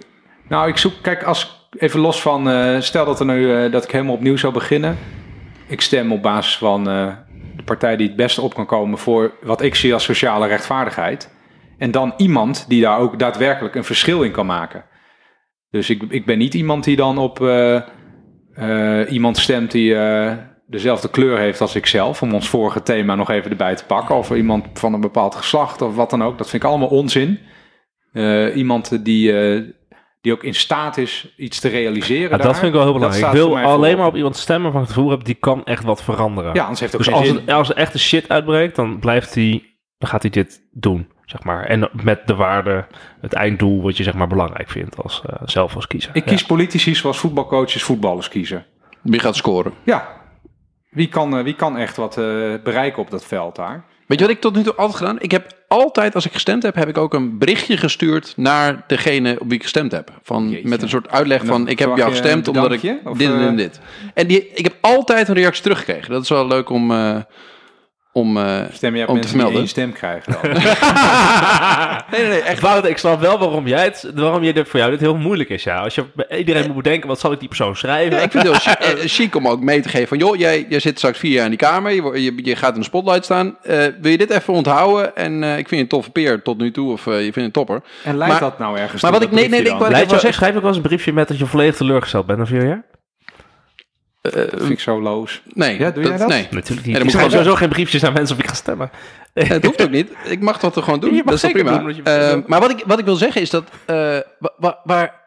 nou, 0.48 0.68
ik 0.68 0.76
zoek, 0.76 0.92
kijk, 1.02 1.22
als 1.22 1.68
even 1.78 2.00
los 2.00 2.22
van, 2.22 2.48
eh, 2.48 2.80
stel 2.80 3.04
dat, 3.04 3.20
er 3.20 3.26
nu, 3.26 3.54
eh, 3.54 3.72
dat 3.72 3.84
ik 3.84 3.90
helemaal 3.90 4.14
opnieuw 4.14 4.36
zou 4.36 4.52
beginnen. 4.52 4.96
Ik 5.66 5.80
stem 5.80 6.12
op 6.12 6.22
basis 6.22 6.58
van 6.58 6.88
eh, 6.88 7.16
de 7.58 7.64
partij 7.64 7.96
die 7.96 8.06
het 8.06 8.16
beste 8.16 8.42
op 8.42 8.54
kan 8.54 8.66
komen 8.66 8.98
voor 8.98 9.32
wat 9.42 9.62
ik 9.62 9.74
zie 9.74 9.92
als 9.92 10.04
sociale 10.04 10.46
rechtvaardigheid. 10.46 11.36
En 11.78 11.90
dan 11.90 12.14
iemand 12.16 12.64
die 12.68 12.82
daar 12.82 12.98
ook 12.98 13.18
daadwerkelijk 13.18 13.74
een 13.74 13.84
verschil 13.84 14.22
in 14.22 14.32
kan 14.32 14.46
maken. 14.46 14.84
Dus 15.70 15.90
ik, 15.90 16.02
ik 16.08 16.26
ben 16.26 16.38
niet 16.38 16.54
iemand 16.54 16.84
die 16.84 16.96
dan 16.96 17.18
op 17.18 17.40
eh, 17.40 17.76
eh, 18.54 19.12
iemand 19.12 19.36
stemt 19.36 19.70
die 19.70 19.94
eh, 19.94 20.36
dezelfde 20.66 21.10
kleur 21.10 21.38
heeft 21.38 21.60
als 21.60 21.74
ik 21.74 21.86
zelf. 21.86 22.22
Om 22.22 22.34
ons 22.34 22.48
vorige 22.48 22.82
thema 22.82 23.14
nog 23.14 23.30
even 23.30 23.50
erbij 23.50 23.74
te 23.74 23.84
pakken. 23.84 24.16
Of 24.16 24.30
iemand 24.30 24.66
van 24.74 24.94
een 24.94 25.00
bepaald 25.00 25.34
geslacht 25.34 25.82
of 25.82 25.94
wat 25.94 26.10
dan 26.10 26.22
ook. 26.22 26.38
Dat 26.38 26.50
vind 26.50 26.62
ik 26.62 26.68
allemaal 26.68 26.88
onzin. 26.88 27.38
Iemand 28.54 29.04
die, 29.04 29.32
die 30.20 30.32
ook 30.32 30.44
in 30.44 30.54
staat 30.54 30.96
is 30.96 31.34
iets 31.36 31.60
te 31.60 31.68
realiseren. 31.68 32.22
Ja, 32.22 32.36
daar. 32.36 32.46
dat 32.46 32.54
vind 32.54 32.66
ik 32.66 32.72
wel 32.72 32.82
heel 32.82 32.92
belangrijk. 32.92 33.24
Ik 33.24 33.30
staat 33.30 33.46
voor 33.46 33.58
wil 33.60 33.70
alleen 33.70 33.96
maar 33.96 34.06
op 34.06 34.16
iemand 34.16 34.36
stemmen 34.36 34.72
ik 34.72 34.78
het 34.78 34.88
gevoel 34.88 35.10
heb, 35.10 35.24
die 35.24 35.34
kan 35.34 35.64
echt 35.64 35.84
wat 35.84 36.02
veranderen. 36.02 36.54
Ja, 36.54 36.62
anders 36.62 36.80
heeft 36.80 36.92
het 36.92 37.00
ook 37.00 37.06
Dus 37.06 37.16
geen 37.16 37.24
als, 37.24 37.36
zin. 37.38 37.46
het, 37.46 37.56
als 37.56 37.70
er 37.70 37.76
echt 37.76 37.94
een 37.94 38.00
shit 38.00 38.28
uitbreekt, 38.28 38.76
dan 38.76 38.98
blijft 38.98 39.34
hij, 39.34 39.62
dan 39.98 40.08
gaat 40.08 40.22
hij 40.22 40.30
dit 40.30 40.60
doen, 40.72 41.08
zeg 41.24 41.42
maar. 41.42 41.64
En 41.64 41.90
met 42.02 42.26
de 42.26 42.34
waarde, 42.34 42.86
het 43.20 43.32
einddoel 43.32 43.82
wat 43.82 43.96
je 43.96 44.02
zeg 44.02 44.14
maar 44.14 44.28
belangrijk 44.28 44.68
vindt 44.68 45.02
als 45.02 45.22
eh, 45.26 45.34
zelf 45.44 45.74
als 45.74 45.86
kiezer. 45.86 46.10
Ik 46.14 46.24
kies 46.24 46.44
politici 46.44 46.94
zoals 46.94 47.18
voetbalcoaches 47.18 47.82
voetballers 47.82 48.28
kiezen. 48.28 48.66
Wie 49.02 49.20
gaat 49.20 49.36
scoren? 49.36 49.72
Ja, 49.84 50.16
wie 50.90 51.08
kan, 51.08 51.36
eh, 51.38 51.44
wie 51.44 51.54
kan 51.54 51.76
echt 51.76 51.96
wat 51.96 52.18
eh, 52.18 52.24
bereiken 52.62 53.02
op 53.02 53.10
dat 53.10 53.24
veld 53.24 53.56
daar? 53.56 53.84
Weet 54.08 54.18
je 54.18 54.26
wat 54.26 54.34
ik 54.34 54.40
tot 54.40 54.54
nu 54.56 54.62
toe 54.62 54.74
altijd 54.74 54.98
gedaan? 54.98 55.16
Ik 55.20 55.30
heb 55.30 55.52
altijd, 55.66 56.14
als 56.14 56.26
ik 56.26 56.32
gestemd 56.32 56.62
heb, 56.62 56.74
heb 56.74 56.88
ik 56.88 56.98
ook 56.98 57.14
een 57.14 57.38
berichtje 57.38 57.76
gestuurd 57.76 58.32
naar 58.36 58.84
degene 58.86 59.36
op 59.40 59.48
wie 59.48 59.56
ik 59.56 59.62
gestemd 59.62 59.92
heb. 59.92 60.10
Van, 60.22 60.48
Jeetje. 60.48 60.68
met 60.68 60.82
een 60.82 60.88
soort 60.88 61.08
uitleg 61.08 61.44
van, 61.44 61.68
ik 61.68 61.78
heb 61.78 61.96
jou 61.96 62.10
gestemd 62.10 62.48
omdat 62.48 62.72
ik 62.72 62.80
dit 62.80 63.30
en 63.30 63.48
eh, 63.48 63.56
dit. 63.56 63.80
En 64.14 64.26
die, 64.26 64.50
ik 64.54 64.64
heb 64.64 64.76
altijd 64.80 65.28
een 65.28 65.34
reactie 65.34 65.62
teruggekregen. 65.62 66.10
Dat 66.10 66.22
is 66.22 66.28
wel 66.28 66.46
leuk 66.46 66.70
om, 66.70 66.90
eh, 66.90 67.16
om, 68.18 68.36
eh, 68.36 68.60
Stem 68.72 68.96
je 68.96 69.02
op 69.02 69.08
om 69.08 69.20
te 69.20 69.48
één 69.52 69.68
stem 69.68 69.92
krijgen 69.92 70.32
dan? 70.32 70.50
Nee, 72.10 72.20
nee, 72.20 72.30
nee, 72.30 72.40
echt. 72.40 72.60
Wouter, 72.60 72.90
ik 72.90 72.98
snap 72.98 73.20
wel 73.20 73.38
waarom, 73.38 73.66
jij 73.66 73.84
het, 73.84 74.10
waarom 74.14 74.42
je 74.42 74.52
dit 74.52 74.68
voor 74.68 74.78
jou 74.78 74.90
dit 74.90 75.00
heel 75.00 75.16
moeilijk 75.16 75.48
is. 75.48 75.62
Ja. 75.62 75.78
Als 75.80 75.94
je 75.94 76.04
bij 76.14 76.38
iedereen 76.38 76.66
moet 76.66 76.76
bedenken, 76.76 77.08
wat 77.08 77.20
zal 77.20 77.32
ik 77.32 77.38
die 77.38 77.48
persoon 77.48 77.76
schrijven? 77.76 78.16
Ja, 78.16 78.22
ik 78.22 78.30
vind 78.30 78.42
het 78.48 78.52
heel 78.64 78.72
chic, 78.74 78.82
eh, 78.98 79.08
chic 79.08 79.34
om 79.36 79.48
ook 79.48 79.60
mee 79.60 79.80
te 79.80 79.88
geven 79.88 80.08
van... 80.08 80.18
joh, 80.18 80.36
jij, 80.36 80.66
jij 80.68 80.80
zit 80.80 80.98
straks 80.98 81.18
vier 81.18 81.32
jaar 81.32 81.44
in 81.44 81.50
die 81.50 81.58
kamer, 81.58 81.92
je, 81.92 82.22
je, 82.22 82.32
je 82.44 82.56
gaat 82.56 82.74
in 82.74 82.80
de 82.80 82.86
spotlight 82.86 83.24
staan. 83.24 83.56
Eh, 83.62 83.78
wil 84.00 84.10
je 84.10 84.18
dit 84.18 84.30
even 84.30 84.54
onthouden? 84.54 85.16
En 85.16 85.42
eh, 85.44 85.50
ik 85.50 85.68
vind 85.68 85.70
je 85.70 85.76
een 85.76 85.88
toffe 85.88 86.10
peer 86.10 86.42
tot 86.42 86.58
nu 86.58 86.70
toe, 86.70 86.92
of 86.92 87.06
eh, 87.06 87.14
je 87.24 87.32
vindt 87.32 87.36
een 87.36 87.50
topper. 87.50 87.82
En 88.04 88.16
leidt 88.16 88.32
Maar- 88.32 88.50
dat 88.50 88.58
nou 88.58 88.78
ergens 88.78 89.02
maar 89.02 89.12
wat 89.12 89.22
ik- 89.22 89.30
nee, 89.30 89.48
nee, 89.48 89.60
ik 89.60 89.66
Leid 89.66 89.80
wil 89.80 89.98
je, 89.98 90.06
zeggen- 90.08 90.32
schrijf 90.34 90.54
ik 90.54 90.58
wel 90.60 90.68
eens 90.68 90.76
een 90.76 90.82
briefje 90.82 91.12
met 91.12 91.28
dat 91.28 91.38
je 91.38 91.46
volledig 91.46 91.76
teleurgesteld 91.76 92.26
bent 92.26 92.38
na 92.38 92.46
vier 92.46 92.66
jaar? 92.66 92.84
Eh, 94.20 94.32
Dat 94.32 94.50
vind 94.50 94.70
ik 94.70 94.80
zo 94.80 95.00
loos. 95.02 95.42
nee. 95.52 95.78
Ja, 95.78 95.90
doe 95.90 96.04
jij 96.04 96.16
dat? 96.16 96.28
Nee. 96.28 96.48
Natuurlijk 96.50 96.68
niet. 96.68 96.84
dan 96.84 96.94
ik 96.96 97.02
moet 97.02 97.10
schrijf 97.10 97.26
ik 97.26 97.32
sowieso 97.32 97.54
geen 97.54 97.68
briefjes 97.68 98.04
aan 98.04 98.12
mensen 98.12 98.36
of 98.36 98.42
ik 98.42 98.48
ga 98.48 98.54
stemmen. 98.54 98.90
Het 99.34 99.64
hoeft 99.64 99.82
ook 99.82 99.90
niet. 99.90 100.10
Ik 100.24 100.40
mag 100.40 100.58
dat 100.58 100.76
er 100.76 100.82
gewoon 100.82 101.00
doen. 101.00 101.14
Je 101.14 101.22
mag 101.24 101.34
dat 101.40 101.44
is 101.44 101.52
prima. 101.52 101.76
doen 101.76 101.86
wat 101.86 101.96
je 101.96 102.02
Eh, 102.02 102.38
maar 102.46 102.60
wat 102.60 102.70
ik, 102.70 102.82
wat 102.86 102.98
ik 102.98 103.04
wil 103.04 103.16
zeggen 103.16 103.40
is 103.40 103.50
dat... 103.50 103.64
eh, 103.86 103.96
wa- 104.38 104.54
wa- 104.58 104.80
waar, 104.84 105.20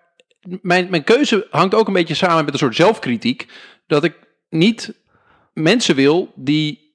mijn, 0.61 0.87
mijn 0.89 1.03
keuze 1.03 1.47
hangt 1.49 1.75
ook 1.75 1.87
een 1.87 1.93
beetje 1.93 2.13
samen 2.13 2.45
met 2.45 2.53
een 2.53 2.59
soort 2.59 2.75
zelfkritiek. 2.75 3.47
Dat 3.87 4.03
ik 4.03 4.13
niet 4.49 4.93
mensen 5.53 5.95
wil 5.95 6.31
die 6.35 6.90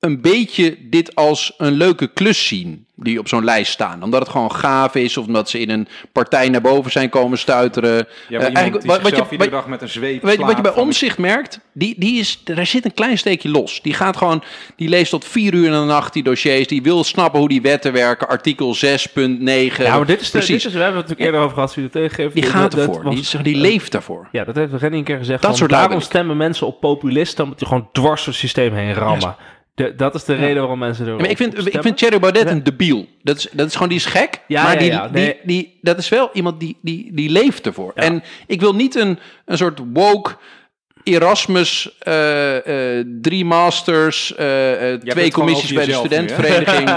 een 0.00 0.20
beetje 0.20 0.76
dit 0.80 1.14
als 1.14 1.52
een 1.58 1.72
leuke 1.72 2.06
klus 2.12 2.46
zien. 2.46 2.84
Die 3.02 3.18
op 3.18 3.28
zo'n 3.28 3.44
lijst 3.44 3.72
staan. 3.72 4.02
Omdat 4.02 4.20
het 4.20 4.28
gewoon 4.28 4.52
gaaf 4.52 4.94
is. 4.94 5.16
Of 5.16 5.26
omdat 5.26 5.50
ze 5.50 5.58
in 5.60 5.70
een 5.70 5.88
partij 6.12 6.48
naar 6.48 6.60
boven 6.60 6.90
zijn 6.90 7.08
komen 7.08 7.38
stuiteren. 7.38 8.06
Ja, 8.28 8.38
eigenlijk 8.40 8.72
die 8.80 8.90
wat- 8.90 9.00
wat 9.02 9.16
je- 9.16 9.24
iedere 9.30 9.50
dag 9.50 9.66
met 9.66 9.82
een 9.82 9.88
zweep 9.88 10.22
Weet 10.22 10.38
je, 10.38 10.44
wat 10.44 10.56
je 10.56 10.62
bij 10.62 10.74
Omzicht 10.74 11.18
merkt? 11.18 11.60
Die, 11.72 11.94
die 11.98 12.18
is, 12.18 12.40
daar 12.44 12.66
zit 12.66 12.84
een 12.84 12.94
klein 12.94 13.18
steekje 13.18 13.48
los. 13.48 13.82
Die 13.82 13.94
gaat 13.94 14.16
gewoon, 14.16 14.42
die 14.76 14.88
leest 14.88 15.10
tot 15.10 15.24
vier 15.24 15.54
uur 15.54 15.64
in 15.64 15.70
de 15.72 15.78
nacht 15.78 16.12
die 16.12 16.22
dossiers. 16.22 16.66
Die 16.66 16.82
wil 16.82 17.04
snappen 17.04 17.40
hoe 17.40 17.48
die 17.48 17.62
wetten 17.62 17.92
werken. 17.92 18.28
Artikel 18.28 18.74
6.9. 18.74 19.84
Ja, 19.84 19.96
maar 19.96 20.06
dit 20.06 20.20
is, 20.20 20.30
precies. 20.30 20.62
dit 20.62 20.64
is 20.64 20.72
we 20.72 20.82
hebben 20.82 21.00
het 21.00 21.08
natuurlijk 21.08 21.20
eerder 21.20 21.40
over 21.40 21.54
gehad, 21.54 21.74
wie 21.74 21.84
het 21.84 21.92
tegengeeft. 21.92 22.34
die 22.34 22.42
gaat 22.42 22.70
dat 22.70 22.80
ervoor. 22.88 23.10
die, 23.10 23.42
die 23.42 23.56
leeft 23.56 23.92
daarvoor. 23.92 24.28
Ja, 24.32 24.44
dat 24.44 24.54
heeft 24.54 24.72
Rennie 24.72 24.98
een 24.98 25.04
keer 25.04 25.18
gezegd. 25.18 25.42
Dat 25.42 25.56
soort 25.56 25.70
daarom 25.70 26.00
stemmen 26.00 26.36
mensen 26.36 26.66
op 26.66 26.80
populisten, 26.80 27.42
omdat 27.44 27.58
die 27.58 27.68
gewoon 27.68 27.88
dwars 27.92 28.18
door 28.24 28.32
het 28.32 28.42
systeem 28.42 28.74
heen 28.74 28.92
rammen. 28.94 29.36
De, 29.80 29.94
dat 29.94 30.14
is 30.14 30.24
de 30.24 30.34
reden 30.34 30.56
waarom 30.56 30.78
mensen 30.78 31.06
er 31.06 31.12
Ja, 31.12 31.18
maar 31.18 31.30
ik 31.30 31.36
vind, 31.36 31.66
ik 31.66 31.82
vind 31.82 31.96
Thierry 31.96 32.18
Baudet 32.18 32.46
een 32.46 32.62
debiel. 32.62 33.06
Dat 33.22 33.36
is, 33.36 33.48
dat 33.52 33.66
is 33.66 33.72
gewoon, 33.72 33.88
die 33.88 33.98
is 33.98 34.04
gek. 34.04 34.40
Ja, 34.46 34.62
maar 34.62 34.72
ja, 34.72 34.78
die, 34.78 34.90
ja, 34.90 35.08
die, 35.08 35.22
nee. 35.22 35.36
die, 35.44 35.78
dat 35.80 35.98
is 35.98 36.08
wel 36.08 36.30
iemand 36.32 36.60
die, 36.60 36.76
die, 36.80 37.10
die 37.12 37.30
leeft 37.30 37.66
ervoor. 37.66 37.92
En 37.94 38.22
ik 38.46 38.60
wil 38.60 38.74
niet 38.74 38.94
een, 38.94 39.18
een 39.44 39.56
soort 39.56 39.80
woke 39.92 40.36
Erasmus, 41.04 41.96
eh, 41.98 42.98
eh, 42.98 43.06
drie 43.20 43.44
masters, 43.44 44.34
eh, 44.34 44.46
twee 44.92 45.32
commissies 45.32 45.72
bij 45.72 45.84
de 45.86 45.92
studentenvereniging. 45.92 46.88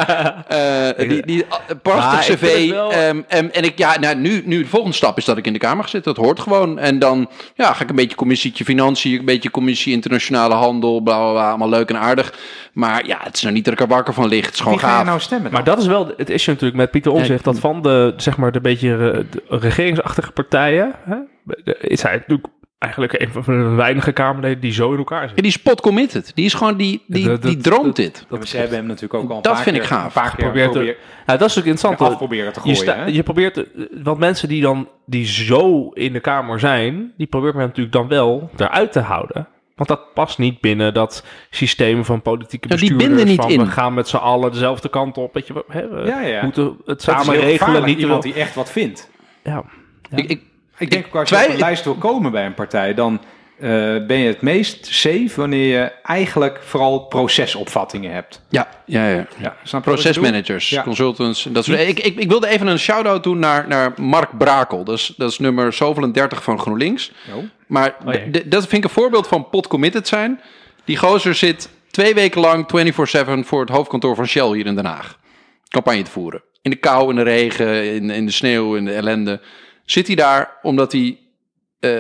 eh, 0.48 1.10
die, 1.10 1.26
die, 1.26 1.46
prachtig 1.82 2.36
cv. 2.36 2.70
wel- 2.70 2.92
ehm, 2.92 3.22
en, 3.28 3.54
en 3.54 3.64
ik, 3.64 3.78
ja, 3.78 4.00
nou, 4.00 4.16
nu, 4.16 4.42
nu 4.46 4.62
de 4.62 4.68
volgende 4.68 4.96
stap 4.96 5.18
is 5.18 5.26
dat 5.26 5.38
ik 5.38 5.46
in 5.46 5.54
de 5.54 5.60
Kamer 5.60 5.84
ga 5.84 5.90
zitten. 5.90 6.14
Dat 6.14 6.26
hoort 6.26 6.40
gewoon. 6.40 6.80
En 6.80 7.00
dan 7.00 7.30
ja, 7.56 7.74
ga 7.74 7.84
ik 7.84 7.90
een 7.90 7.96
beetje 7.96 8.16
commissietje 8.16 8.64
financiën, 8.64 9.20
een 9.20 9.26
beetje 9.26 9.52
commissie 9.52 9.94
internationale 9.94 10.54
handel, 10.54 11.02
bla 11.02 11.18
bla 11.18 11.32
bla. 11.32 11.50
Allemaal 11.50 11.70
leuk 11.70 11.90
en 11.90 11.98
aardig. 12.00 12.34
Maar 12.74 13.06
ja, 13.06 13.18
het 13.24 13.36
is 13.36 13.42
nou 13.42 13.54
niet 13.54 13.66
dat 13.66 13.74
ik 13.74 13.80
er 13.80 13.88
wakker 13.88 14.14
van 14.14 14.28
ligt. 14.28 14.46
Het 14.46 14.54
is 14.54 14.60
gewoon 14.60 14.78
Wie 14.78 14.84
ga 14.84 14.92
je 14.92 14.98
gaaf. 14.98 15.06
nou 15.06 15.20
stemmen 15.20 15.52
dan? 15.52 15.54
Maar 15.54 15.64
dat 15.64 15.78
is 15.78 15.88
wel 15.88 16.14
het 16.18 16.30
issue 16.30 16.54
natuurlijk 16.54 16.82
met 16.82 16.92
Pieter 16.92 17.12
Omzicht. 17.12 17.44
Dat 17.44 17.60
van 17.60 17.82
de, 17.82 18.14
zeg 18.18 18.38
maar, 18.38 18.52
de 18.52 18.62
beetje 18.62 19.26
de 19.30 19.58
regeringsachtige 19.58 20.32
partijen... 20.32 20.96
Hè, 21.06 21.16
is 21.80 22.02
hij 22.02 22.16
natuurlijk 22.16 22.48
eigenlijk 22.84 23.14
een 23.22 23.44
van 23.44 23.44
de 23.58 23.70
weinige 23.76 24.12
Kamerleden 24.12 24.60
die 24.60 24.72
zo 24.72 24.92
in 24.92 24.98
elkaar 24.98 25.22
Ja, 25.22 25.26
zitten. 25.28 25.44
die 25.44 25.52
is 25.54 25.60
spot 25.60 25.82
committed. 25.82 26.32
Die 26.36 26.46
is 26.46 26.54
gewoon, 26.54 26.78
die, 26.78 27.04
die, 27.08 27.28
Dat- 27.28 27.42
dat- 27.42 27.52
die 27.52 27.62
droomt 27.62 27.86
dat- 27.86 27.96
dit. 27.96 28.26
Ja, 28.30 28.38
maar 28.38 28.48
ze 28.48 28.58
hebben 28.58 28.78
hem 28.78 28.86
natuurlijk 28.86 29.14
ook 29.24 29.30
al 29.30 29.36
een 29.36 29.42
Dat 29.42 29.54
paar 29.54 29.62
vind 29.64 29.76
keer, 29.76 29.86
ik 29.86 29.92
gaaf. 29.92 30.06
Een 30.06 30.22
paar 30.22 30.36
keer 30.36 30.46
Probeert 30.46 30.72
te- 30.72 30.78
probeer, 30.78 30.98
Ja, 31.26 31.38
dat 31.38 31.50
is 31.50 31.60
ook 31.60 31.66
interessant. 31.66 32.12
af 32.12 32.18
proberen 32.18 32.54
te 32.54 32.60
Je, 32.64 32.76
gooien. 32.76 32.78
sta- 32.78 32.96
hè? 32.96 33.06
je 33.06 33.24
probeert, 33.24 33.66
want 34.04 34.20
mensen 34.20 34.48
die 34.50 34.62
dan 34.62 34.88
die 35.06 35.26
zo 35.26 35.90
in 35.90 36.14
de 36.14 36.20
kamer 36.20 36.60
zijn, 36.60 37.14
die 37.18 37.28
probeert 37.28 37.56
men 37.56 37.66
natuurlijk 37.66 37.96
dan 37.96 38.08
wel 38.08 38.50
eruit 38.58 38.92
te 38.92 39.00
houden. 39.00 39.48
Want 39.76 39.90
dat 39.90 40.14
past 40.14 40.38
niet 40.38 40.62
binnen 40.62 40.94
dat 40.94 41.26
systeem 41.50 42.06
van 42.06 42.22
politieke 42.22 42.68
Ja, 42.68 42.76
die 42.76 42.80
bestuurders. 42.80 43.08
binden 43.10 43.28
niet 43.28 43.42
van, 43.42 43.52
in. 43.52 43.60
We 43.66 43.72
gaan 43.72 43.94
met 43.94 44.08
z'n 44.08 44.16
allen 44.16 44.52
dezelfde 44.52 44.90
kant 44.90 45.18
op. 45.18 45.34
Weet 45.34 45.48
je, 45.48 45.54
we, 45.54 45.64
hè, 45.68 45.88
we 45.90 46.02
Ja, 46.08 46.22
ja. 46.22 46.44
moeten 46.44 46.66
het 46.66 46.86
Dat 46.86 47.02
samen 47.02 47.36
regelen. 47.40 47.86
Niet 47.86 48.00
iemand 48.00 48.24
wel- 48.24 48.34
die 48.34 48.42
echt 48.42 48.56
wat 48.56 48.72
vindt. 48.72 49.10
ja. 49.44 49.64
Ik, 50.16 50.30
ik, 50.30 50.42
Ik 50.78 50.92
denk 50.92 51.06
ook 51.06 51.16
als 51.16 51.30
je 51.30 51.36
op 51.36 51.50
een 51.50 51.58
lijst 51.58 51.84
wil 51.84 51.96
komen 51.96 52.32
bij 52.32 52.46
een 52.46 52.54
partij, 52.54 52.94
dan 52.94 53.22
eh, 53.60 53.70
ben 54.08 54.18
je 54.18 54.28
het 54.28 54.42
meest 54.42 54.86
safe 54.86 55.32
wanneer 55.36 55.68
je 55.82 55.92
eigenlijk 56.04 56.60
vooral 56.64 57.00
procesopvattingen 57.00 58.12
hebt. 58.14 58.42
Ja, 58.50 58.68
ja, 58.86 59.08
ja. 59.10 59.28
Ja? 59.38 59.80
Procesmanagers, 59.80 60.70
Ja. 60.70 60.84
consultants. 60.84 61.48
Dat 61.52 61.66
soort, 61.66 61.80
ik, 61.80 62.00
ik, 62.00 62.16
ik 62.20 62.30
wilde 62.30 62.48
even 62.48 62.68
een 62.68 62.80
shout-out 62.80 63.24
doen 63.24 63.40
naar, 63.40 63.68
naar 63.68 63.94
Mark 63.98 64.38
Brakel. 64.38 64.84
Dat 64.84 64.98
is, 64.98 65.14
dat 65.18 65.32
is 65.32 65.40
nummer 65.40 65.74
zoveel 65.74 66.04
en 66.04 66.12
30 66.12 66.44
van 66.44 66.60
GroenLinks. 66.60 67.12
Oh. 67.36 67.44
Maar 67.68 67.96
Oh, 68.06 68.14
dat 68.46 68.62
vind 68.68 68.74
ik 68.74 68.84
een 68.84 68.90
voorbeeld 68.96 69.28
van 69.28 69.50
pot 69.50 69.68
committed 69.68 70.08
zijn. 70.08 70.42
Die 70.86 70.98
gozer 70.98 71.36
zit 71.36 71.70
twee 71.92 72.14
weken 72.14 72.42
lang 72.42 72.66
24-7 72.66 73.46
voor 73.46 73.60
het 73.62 73.70
hoofdkantoor 73.70 74.16
van 74.16 74.28
Shell 74.28 74.48
hier 74.56 74.66
in 74.66 74.76
Den 74.76 74.86
Haag. 74.86 75.20
Campagne 75.68 76.02
te 76.02 76.12
voeren. 76.12 76.42
In 76.62 76.72
de 76.72 76.78
kou, 76.78 77.10
in 77.10 77.16
de 77.16 77.22
regen, 77.22 77.94
in, 77.94 78.10
in 78.10 78.26
de 78.26 78.32
sneeuw, 78.32 78.76
in 78.76 78.86
de 78.86 78.94
ellende. 78.94 79.42
Zit 79.86 80.08
hij 80.08 80.16
daar 80.16 80.58
omdat 80.62 80.92
hij 80.92 81.18
eh, 81.80 81.92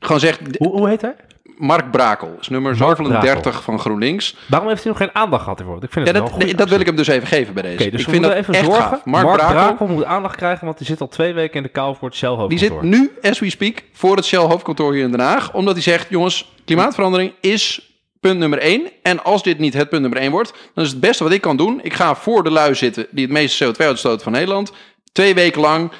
gewoon 0.00 0.20
zegt... 0.20 0.40
Hoe, 0.58 0.68
hoe 0.72 0.88
heet 0.88 1.00
hij? 1.00 1.14
Mark 1.56 1.90
Brakel 1.90 2.36
is 2.40 2.48
nummer 2.48 2.76
Mark 2.76 2.96
zoveel 2.96 3.04
en 3.14 3.20
30 3.20 3.40
Brakel. 3.42 3.60
van 3.62 3.78
GroenLinks. 3.78 4.36
Waarom 4.48 4.68
heeft 4.68 4.82
hij 4.82 4.92
nog 4.92 5.00
geen 5.00 5.14
aandacht 5.14 5.42
gehad 5.42 5.58
hiervoor? 5.58 5.82
Ik 5.82 5.92
vind 5.92 6.06
Ja, 6.06 6.12
het 6.12 6.12
wel 6.12 6.22
dat, 6.22 6.30
goeie 6.32 6.46
nee, 6.46 6.54
dat 6.54 6.68
wil 6.68 6.80
ik 6.80 6.86
hem 6.86 6.96
dus 6.96 7.06
even 7.06 7.28
geven 7.28 7.54
bij 7.54 7.62
deze. 7.62 7.76
Dus 7.76 7.84
ik 7.86 7.92
we 7.92 7.98
vind 7.98 8.10
moeten 8.24 8.30
dat 8.30 8.38
even 8.38 8.64
zorgen. 8.64 8.82
gaaf. 8.82 9.04
Mark, 9.04 9.26
Brakel, 9.26 9.54
Brakel 9.54 9.86
moet 9.86 10.04
aandacht 10.04 10.36
krijgen, 10.36 10.64
want 10.64 10.78
die 10.78 10.86
zit 10.86 11.00
al 11.00 11.08
twee 11.08 11.32
weken 11.34 11.56
in 11.56 11.62
de 11.62 11.68
kou 11.68 11.96
voor 11.96 12.08
het 12.08 12.16
Shell 12.16 12.46
die 12.48 12.58
zit 12.58 12.82
nu, 12.82 13.12
as 13.22 13.38
we 13.38 13.50
speak, 13.50 13.82
voor 13.92 14.16
het 14.16 14.24
Shell 14.24 14.40
hoofdkantoor 14.40 14.92
hier 14.92 15.04
in 15.04 15.10
Den 15.10 15.20
Haag. 15.20 15.52
Omdat 15.54 15.74
hij 15.74 15.82
zegt, 15.82 16.06
jongens, 16.08 16.52
klimaatverandering 16.64 17.32
is 17.40 17.90
punt 18.20 18.38
nummer 18.38 18.58
één. 18.58 18.82
En 19.02 19.24
als 19.24 19.42
dit 19.42 19.58
niet 19.58 19.74
het 19.74 19.88
punt 19.88 20.02
nummer 20.02 20.20
één 20.20 20.30
wordt, 20.30 20.52
dan 20.74 20.84
is 20.84 20.90
het 20.90 21.00
beste 21.00 21.24
wat 21.24 21.32
ik 21.32 21.40
kan 21.40 21.56
doen. 21.56 21.80
Ik 21.82 21.92
ga 21.92 22.14
voor 22.14 22.42
de 22.42 22.50
lui 22.50 22.74
zitten 22.74 23.06
die 23.10 23.24
het 23.24 23.32
meeste 23.32 23.64
CO2 23.64 23.76
uitstoten 23.76 24.22
van 24.22 24.32
Nederland. 24.32 24.72
Twee 25.12 25.34
weken 25.34 25.60
lang, 25.60 25.90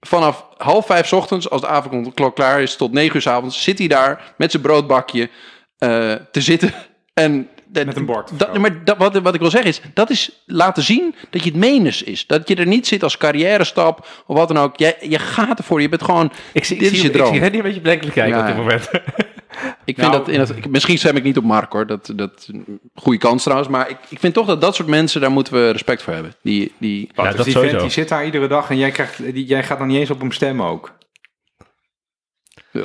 vanaf 0.00 0.46
half 0.56 0.86
vijf 0.86 1.06
's 1.06 1.12
ochtends, 1.12 1.50
als 1.50 1.60
de 1.60 1.66
avondklok 1.66 2.34
klaar 2.34 2.62
is, 2.62 2.76
tot 2.76 2.92
negen 2.92 3.16
uur 3.16 3.22
's 3.22 3.26
avonds, 3.26 3.62
zit 3.62 3.78
hij 3.78 3.88
daar 3.88 4.34
met 4.36 4.50
zijn 4.50 4.62
broodbakje 4.62 5.30
eh, 5.78 6.14
te 6.30 6.40
zitten. 6.40 6.72
En 7.14 7.48
Met 7.72 7.96
een 7.96 8.06
bord. 8.06 8.38
Dat, 8.38 8.58
maar 8.58 8.84
dat, 8.84 8.96
wat, 8.96 9.18
wat 9.18 9.34
ik 9.34 9.40
wil 9.40 9.50
zeggen 9.50 9.70
is, 9.70 9.80
dat 9.94 10.10
is 10.10 10.42
laten 10.46 10.82
zien 10.82 11.14
dat 11.30 11.44
je 11.44 11.50
het 11.50 11.58
menens 11.58 12.02
is. 12.02 12.26
Dat 12.26 12.48
je 12.48 12.54
er 12.54 12.66
niet 12.66 12.86
zit 12.86 13.02
als 13.02 13.16
carrière 13.16 13.64
stap 13.64 14.06
of 14.26 14.36
wat 14.36 14.48
dan 14.48 14.58
ook. 14.58 14.78
Jij, 14.78 14.96
je 15.00 15.18
gaat 15.18 15.58
ervoor, 15.58 15.80
je 15.80 15.88
bent 15.88 16.02
gewoon, 16.02 16.32
ik 16.52 16.64
zie, 16.64 16.78
dit 16.78 16.86
ik 16.86 16.92
is 16.92 17.00
zie, 17.00 17.12
je 17.12 17.18
ik 17.18 17.24
zie 17.24 17.40
droom. 17.40 17.54
Een 17.54 17.62
beetje 17.62 17.80
bedenkelijk 17.80 18.16
kijken 18.16 18.36
Ja, 18.36 18.40
op 18.40 18.46
dit 18.46 18.56
moment. 18.56 18.90
Ik 19.84 19.94
vind 19.94 20.10
Nou, 20.10 20.12
dat, 20.12 20.28
in 20.28 20.38
dat, 20.38 20.70
misschien 20.70 20.98
stem 20.98 21.16
ik 21.16 21.22
niet 21.22 21.36
op 21.36 21.44
Mark 21.44 21.72
hoor, 21.72 21.86
dat, 21.86 22.12
dat 22.14 22.48
goede 22.94 23.18
kans 23.18 23.42
trouwens. 23.42 23.68
Maar 23.70 23.90
ik, 23.90 23.96
ik 24.08 24.18
vind 24.18 24.34
toch 24.34 24.46
dat 24.46 24.60
dat 24.60 24.74
soort 24.74 24.88
mensen, 24.88 25.20
daar 25.20 25.30
moeten 25.30 25.52
we 25.52 25.70
respect 25.70 26.02
voor 26.02 26.12
hebben. 26.12 26.34
Die, 26.42 26.72
die, 26.78 27.10
Ja, 27.14 27.32
dat 27.32 27.44
die 27.44 27.58
vent 27.58 27.80
die 27.80 27.90
zit 27.90 28.08
daar 28.08 28.24
iedere 28.24 28.46
dag 28.46 28.70
en 28.70 28.78
jij, 28.78 28.90
krijgt, 28.90 29.32
die, 29.34 29.44
jij 29.44 29.62
gaat 29.62 29.78
dan 29.78 29.86
niet 29.86 29.98
eens 29.98 30.10
op 30.10 30.20
hem 30.20 30.32
stemmen 30.32 30.66
ook. 30.66 30.92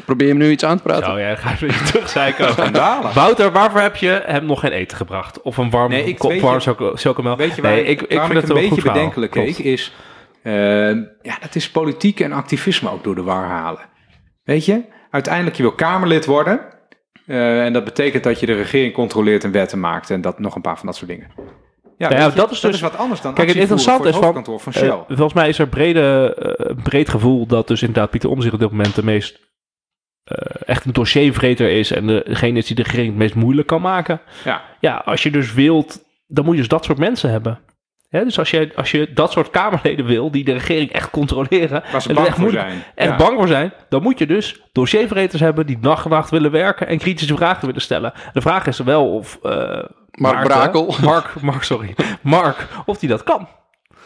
probeer 0.05 0.27
je 0.27 0.33
hem 0.33 0.41
nu 0.41 0.49
iets 0.49 0.63
aan 0.63 0.77
te 0.77 0.83
praten? 0.83 1.05
Zo, 1.05 1.17
jij 1.17 1.37
gaat 1.37 1.59
weer 1.59 1.83
terugzeiken. 1.83 2.51
Schandalig. 2.53 3.13
Wouter, 3.13 3.51
waarvoor 3.51 3.81
heb 3.81 3.95
je 3.95 4.23
hem 4.25 4.45
nog 4.45 4.59
geen 4.59 4.71
eten 4.71 4.97
gebracht? 4.97 5.41
Of 5.41 5.57
een 5.57 5.69
warm 5.69 5.91
Nee, 5.91 6.03
ik 6.03 6.17
kop 6.17 6.31
weet 6.31 6.41
warm 6.41 6.59
chocomel? 6.95 7.37
Weet 7.37 7.55
je 7.55 7.61
waar 7.61 7.71
nee, 7.71 7.83
ik, 7.83 8.01
ik, 8.01 8.19
vind 8.19 8.31
ik 8.31 8.41
het 8.41 8.49
een 8.49 8.55
beetje 8.55 8.81
bedenkelijk 8.81 9.31
keek, 9.31 9.57
is... 9.57 9.93
eh, 10.43 10.53
ja, 11.21 11.37
dat 11.41 11.55
is 11.55 11.69
politiek 11.69 12.19
en 12.19 12.31
activisme 12.31 12.89
ook 12.89 13.03
door 13.03 13.15
de 13.15 13.23
war 13.23 13.45
halen. 13.45 13.81
Weet 14.43 14.65
je? 14.65 14.92
Uiteindelijk, 15.13 15.55
je 15.55 15.61
wil 15.63 15.71
Kamerlid 15.71 16.25
worden. 16.25 16.59
eh, 17.25 17.65
en 17.65 17.73
dat 17.73 17.83
betekent 17.83 18.23
dat 18.23 18.39
je 18.39 18.45
de 18.45 18.53
regering 18.55 18.93
controleert 18.93 19.43
en 19.43 19.51
wetten 19.51 19.79
maakt. 19.79 20.09
En 20.09 20.21
dat 20.21 20.39
nog 20.39 20.55
een 20.55 20.61
paar 20.61 20.77
van 20.77 20.85
dat 20.85 20.95
soort 20.95 21.09
dingen. 21.09 21.27
Ja, 21.97 22.09
Ja, 22.09 22.17
weet 22.23 22.33
je, 22.33 22.39
dat 22.39 22.51
is 22.51 22.59
dus- 22.59 22.81
wat 22.81 22.97
anders 22.97 23.21
dan 23.21 23.33
Kijk, 23.33 23.47
het 23.47 23.57
interessante 23.57 24.07
is 24.09 24.15
van- 24.15 24.43
van 24.59 24.73
Eh, 24.73 24.79
Shell. 24.79 25.03
volgens 25.07 25.33
mij 25.33 25.49
is 25.49 25.59
er 25.59 25.67
brede, 25.67 26.33
eh, 26.39 26.65
een 26.75 26.81
breed 26.83 27.09
gevoel 27.09 27.45
dat 27.45 27.67
dus 27.67 27.81
inderdaad 27.81 28.09
Pieter 28.09 28.29
Omtzigt 28.29 28.53
op 28.53 28.59
dit 28.59 28.69
moment 28.71 28.95
de 28.95 29.03
meest 29.03 29.39
eh, 30.23 30.37
echt 30.65 30.85
een 30.85 30.93
dossiervreter 30.93 31.69
is 31.69 31.91
en 31.91 32.07
degene 32.07 32.57
is 32.57 32.65
die 32.65 32.75
de 32.75 32.83
regering 32.83 33.07
het 33.09 33.17
meest 33.17 33.35
moeilijk 33.35 33.67
kan 33.67 33.81
maken. 33.81 34.21
ja. 34.43 34.61
Ja, 34.79 34.95
als 35.05 35.23
je 35.23 35.31
dus 35.31 35.53
wilt, 35.53 36.03
dan 36.27 36.45
moet 36.45 36.53
je 36.53 36.59
dus 36.59 36.69
dat 36.69 36.85
soort 36.85 36.97
mensen 36.97 37.29
hebben. 37.29 37.59
Hè, 38.13 38.23
dus 38.23 38.39
als 38.39 38.49
je, 38.51 38.71
als 38.75 38.91
je 38.91 39.13
dat 39.13 39.31
soort 39.31 39.49
Kamerleden 39.49 40.05
wil, 40.05 40.31
die 40.31 40.43
de 40.43 40.53
regering 40.53 40.91
echt 40.91 41.09
controleren, 41.09 41.83
Waar 41.91 42.01
ze 42.01 42.09
en 42.09 42.15
er 42.15 42.21
bang 42.21 42.27
echt 42.27 42.37
voor 42.37 42.49
zijn. 42.51 42.83
echt 42.95 43.09
Ja. 43.09 43.15
bang 43.15 43.37
voor 43.37 43.47
zijn, 43.47 43.73
dan 43.89 44.01
moet 44.03 44.19
je 44.19 44.25
dus 44.25 44.61
dossiervreters 44.71 45.41
hebben 45.41 45.65
die 45.65 45.79
dag 45.79 46.03
en 46.03 46.09
nacht 46.09 46.29
willen 46.29 46.51
werken 46.51 46.87
en 46.87 46.97
kritische 46.97 47.35
vragen 47.35 47.65
willen 47.65 47.81
stellen. 47.81 48.13
De 48.33 48.41
vraag 48.41 48.67
is 48.67 48.79
wel 48.79 49.13
of 49.13 49.39
eh, 49.43 49.51
Mark 49.51 49.87
Maarten- 50.11 50.43
Brakel. 50.47 50.95
Mark, 51.01 51.41
Mark, 51.41 51.63
sorry, 51.63 51.95
Mark, 52.21 52.67
of 52.85 52.97
die 52.97 53.09
dat 53.09 53.23
kan. 53.23 53.47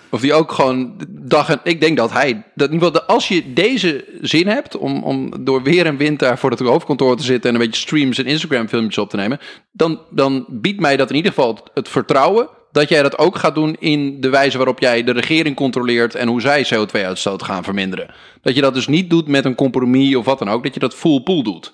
Of 0.10 0.22
die 0.22 0.34
ook 0.34 0.51
gewoon 0.51 0.93
dag 1.10 1.49
en... 1.49 1.60
Ik 1.64 1.82
denk 1.82 1.97
dat 1.97 2.12
hij... 2.14 2.43
Dat, 2.55 3.08
als 3.08 3.28
je 3.28 3.53
deze 3.53 4.05
zin 4.22 4.47
hebt 4.47 4.78
om, 4.78 5.03
om 5.03 5.34
door 5.45 5.64
weer 5.64 5.86
en 5.86 5.97
wind 5.97 6.20
daar 6.20 6.38
voor 6.38 6.49
het 6.51 6.60
hoofdkantoor 6.60 7.18
te 7.18 7.24
zitten... 7.24 7.49
en 7.49 7.55
een 7.55 7.66
beetje 7.66 7.82
streams 7.82 8.18
en 8.18 8.26
Instagram 8.26 8.68
filmpjes 8.68 8.97
op 8.97 9.10
te 9.10 9.16
nemen... 9.16 9.39
dan, 9.72 10.01
dan 10.10 10.45
biedt 10.49 10.80
mij 10.80 10.97
dat 10.97 11.10
in 11.10 11.16
ieder 11.16 11.32
geval 11.34 11.49
het, 11.53 11.62
het 11.74 11.89
vertrouwen... 11.89 12.49
dat 12.78 12.89
jij 12.89 13.03
dat 13.03 13.17
ook 13.17 13.38
gaat 13.38 13.55
doen 13.55 13.75
in 13.80 14.21
de 14.21 14.30
wijze 14.30 14.57
waarop 14.57 14.80
jij 14.80 15.03
de 15.03 15.11
regering 15.11 15.55
controleert... 15.55 16.15
en 16.15 16.28
hoe 16.28 16.41
zij 16.41 16.65
CO2-uitstoot 16.65 17.43
gaan 17.43 17.63
verminderen. 17.63 18.09
Dat 18.41 18.55
je 18.55 18.61
dat 18.61 18.73
dus 18.73 18.88
niet 18.88 19.09
doet 19.09 19.28
met 19.28 19.45
een 19.45 19.55
compromis 19.55 20.15
of 20.15 20.25
wat 20.25 20.39
dan 20.39 20.49
ook. 20.49 20.63
Dat 20.63 20.73
je 20.73 20.80
dat 20.80 20.95
full 20.95 21.21
pool 21.21 21.43
doet. 21.43 21.73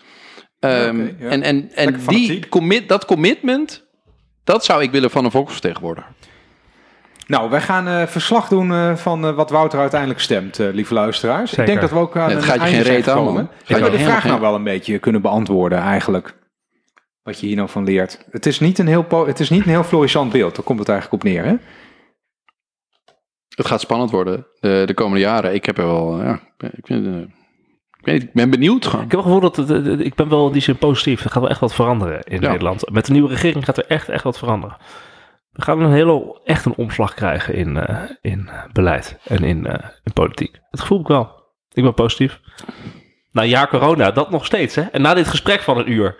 Ehm, 0.59 0.99
ja. 0.99 1.29
En, 1.29 1.43
en, 1.43 1.69
en 1.75 1.99
die 2.07 2.49
commit, 2.49 2.89
dat 2.89 3.05
commitment... 3.05 3.83
dat 4.43 4.65
zou 4.65 4.81
ik 4.81 4.91
willen 4.91 5.11
van 5.11 5.25
een 5.25 5.31
volksvertegenwoordiger. 5.31 6.11
Nou, 7.27 7.49
wij 7.49 7.61
gaan 7.61 7.87
eh, 7.87 8.07
verslag 8.07 8.47
doen 8.47 8.71
eh, 8.71 8.95
van 8.95 9.25
eh, 9.25 9.35
wat 9.35 9.49
Wouter 9.49 9.79
uiteindelijk 9.79 10.19
stemt, 10.19 10.59
eh, 10.59 10.67
lieve 10.71 10.93
luisteraars. 10.93 11.49
Zeker. 11.49 11.63
Ik 11.63 11.69
denk 11.69 11.81
dat 11.81 11.89
we 11.89 11.97
ook 11.97 12.17
aan 12.17 12.29
Ja, 12.29 12.35
het 12.35 12.43
een 12.43 12.49
gaat 12.49 12.55
je 12.55 12.61
einde 12.61 12.83
geen 12.83 12.93
reet 12.93 13.07
aan, 13.07 13.49
Gaat 13.63 13.79
we 13.79 13.85
je 13.85 13.91
de 13.91 14.03
vraag 14.03 14.23
nou 14.23 14.41
wel 14.41 14.55
een 14.55 14.63
beetje 14.63 14.99
kunnen 14.99 15.21
beantwoorden 15.21 15.79
eigenlijk? 15.79 16.35
Wat 17.23 17.39
je 17.39 17.47
hier 17.47 17.55
nou 17.55 17.69
van 17.69 17.83
leert. 17.83 18.25
Het 18.31 18.45
is 18.45 18.59
niet 18.59 18.79
een 18.79 18.87
heel, 18.87 19.03
po- 19.03 19.27
het 19.27 19.39
is 19.39 19.49
niet 19.49 19.63
een 19.63 19.69
heel 19.69 19.83
florissant 19.83 20.31
beeld. 20.31 20.55
Daar 20.55 20.65
komt 20.65 20.79
het 20.79 20.89
eigenlijk 20.89 21.23
op 21.23 21.29
neer, 21.31 21.43
hè? 21.45 21.55
Het 23.55 23.65
gaat 23.67 23.81
spannend 23.81 24.11
worden 24.11 24.47
de, 24.59 24.83
de 24.85 24.93
komende 24.93 25.19
jaren. 25.19 25.53
Ik 25.53 25.65
heb 25.65 25.77
er 25.77 25.85
wel, 25.85 26.23
ja, 26.23 26.39
ik, 26.57 26.85
vind, 26.85 27.05
eh, 27.05 27.17
ik, 27.97 28.05
weet 28.05 28.13
niet, 28.19 28.23
ik 28.23 28.33
ben 28.33 28.49
benieuwd 28.49 28.85
gewoon. 28.85 29.05
Ik 29.05 29.11
heb 29.11 29.19
het 29.19 29.27
gevoel 29.29 29.41
dat 29.49 29.55
het, 29.55 29.67
het- 29.69 29.85
het- 29.85 29.99
ik 29.99 30.15
ben 30.15 30.29
wel 30.29 30.47
in 30.47 30.53
die 30.53 30.61
zin 30.61 30.77
positief. 30.77 31.23
Er 31.23 31.29
gaat 31.29 31.41
wel 31.41 31.49
echt 31.51 31.59
wat 31.59 31.73
veranderen 31.73 32.23
in 32.23 32.41
Ja. 32.41 32.49
Nederland. 32.49 32.89
Met 32.91 33.05
de 33.05 33.11
nieuwe 33.11 33.29
regering 33.29 33.65
gaat 33.65 33.77
er 33.77 33.85
echt, 33.87 34.09
echt 34.09 34.23
wat 34.23 34.37
veranderen. 34.37 34.77
We 35.51 35.61
gaan 35.61 35.79
een 35.81 35.91
hele, 35.91 36.41
echt 36.43 36.65
een 36.65 36.75
omslag 36.75 37.13
krijgen 37.13 37.53
in, 37.53 37.77
eh, 37.77 38.01
in 38.21 38.49
beleid 38.71 39.17
en 39.23 39.43
in, 39.43 39.65
eh, 39.65 39.89
in 40.03 40.13
politiek. 40.13 40.59
Dat 40.71 40.79
gevoel 40.81 40.99
ik 40.99 41.07
wel. 41.07 41.41
Ik 41.71 41.83
ben 41.83 41.93
positief. 41.93 42.39
Na 43.31 43.41
een 43.41 43.47
jaar 43.49 43.67
corona, 43.69 44.11
dat 44.11 44.29
nog 44.29 44.45
steeds. 44.45 44.75
Hè? 44.75 44.81
En 44.81 45.01
na 45.01 45.13
dit 45.13 45.27
gesprek 45.27 45.61
van 45.61 45.77
een 45.77 45.91
uur, 45.91 46.15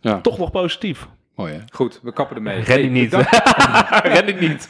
Ja. 0.00 0.20
toch 0.20 0.38
nog 0.38 0.50
positief. 0.50 1.06
Mooi, 1.34 1.52
hè? 1.52 1.58
Goed, 1.72 2.00
we 2.02 2.12
kappen 2.12 2.36
ermee. 2.36 2.56
Die 2.56 2.64
Hey, 2.64 2.86
niet. 2.88 3.10
Bedankt, 3.10 3.30
Ren 4.14 4.26
die 4.26 4.34
niet. 4.34 4.68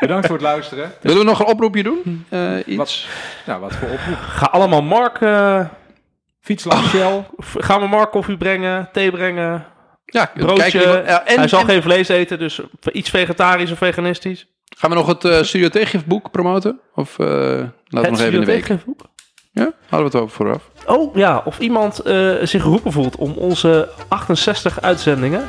bedankt 0.00 0.26
voor 0.26 0.36
het 0.36 0.44
luisteren. 0.44 0.92
Willen 1.00 1.18
we 1.18 1.24
nog 1.24 1.40
een 1.40 1.46
oproepje 1.46 1.82
doen? 1.82 2.26
Eh, 2.28 2.56
iets? 2.66 2.76
Wat, 2.76 3.06
nou, 3.46 3.60
wat 3.60 3.74
voor 3.74 3.88
oproep. 3.88 4.16
Ga 4.16 4.46
allemaal 4.46 4.82
Mark, 4.82 5.20
eh, 5.20 5.66
Fiets 6.40 6.64
langs 6.64 6.90
Shell. 6.90 7.24
we 7.78 7.86
Mark 7.88 8.10
koffie 8.10 8.36
brengen, 8.36 8.88
thee 8.92 9.10
brengen, 9.10 9.66
Ja, 10.04 10.30
broodje. 10.34 11.02
Ja, 11.06 11.24
en, 11.24 11.38
Hij 11.38 11.48
zal 11.48 11.60
en 11.60 11.66
geen 11.66 11.82
vlees 11.82 12.08
eten, 12.08 12.38
dus 12.38 12.60
iets 12.92 13.10
vegetarisch 13.10 13.70
of 13.72 13.78
veganistisch. 13.78 14.46
gaan 14.76 14.90
we 14.90 14.96
nog 14.96 15.06
het 15.06 15.24
eh, 15.24 15.42
Studio 15.42 15.68
Tegengifboek 15.68 16.30
promoten? 16.30 16.80
Of 16.94 17.18
eh, 17.18 17.26
laten 17.26 17.70
we 17.88 18.00
nog 18.10 18.20
even 18.20 18.32
in 18.32 18.40
de 18.40 18.46
week? 18.46 18.66
Ja, 19.52 19.62
hadden 19.62 19.72
we 19.88 20.04
het 20.04 20.14
over 20.14 20.30
vooraf. 20.30 20.70
Oh 20.86 21.16
ja, 21.16 21.42
of 21.44 21.58
iemand 21.58 21.98
eh, 21.98 22.30
zich 22.42 22.62
geroepen 22.62 22.92
voelt 22.92 23.16
om 23.16 23.32
onze 23.36 23.88
68 24.08 24.80
uitzendingen, 24.80 25.44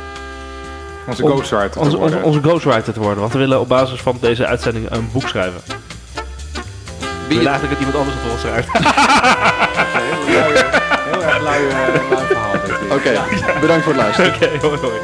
Onze 1.08 1.24
Om- 1.24 1.30
ghostwriter 1.32 1.70
te 1.72 1.80
onze, 1.80 1.98
onze, 1.98 2.00
worden. 2.14 2.24
onze 2.24 2.40
ghostwriter 2.42 2.94
te 2.94 3.00
worden. 3.00 3.20
Want 3.20 3.34
we 3.34 3.40
willen 3.40 3.60
op 3.60 3.68
basis 3.68 4.00
van 4.02 4.18
deze 4.22 4.46
uitzendingen 4.46 4.96
een 4.96 5.10
boek 5.14 5.28
schrijven. 5.28 5.62
We 5.66 5.80
Wie 7.28 7.38
willen 7.38 7.52
eigenlijk 7.52 7.80
dat 7.80 7.88
iemand 7.88 7.98
anders 7.98 8.16
het 8.16 8.24
voor 8.24 8.32
ons 8.32 8.42
schrijft. 8.42 8.68
Heel 10.28 10.42
erg 10.44 10.54
lui, 10.54 10.64
heel 11.12 11.22
erg 11.22 11.42
lui, 11.44 11.68
eh, 11.68 12.10
lui 12.12 12.26
verhaal. 12.26 12.52
dit. 12.52 12.92
Oké, 12.98 13.22
bedankt 13.62 13.84
voor 13.84 13.94
het 13.94 14.02
luisteren. 14.02 14.34
Oké, 14.36 14.68
hoi 14.68 14.78
hoi. 14.80 15.00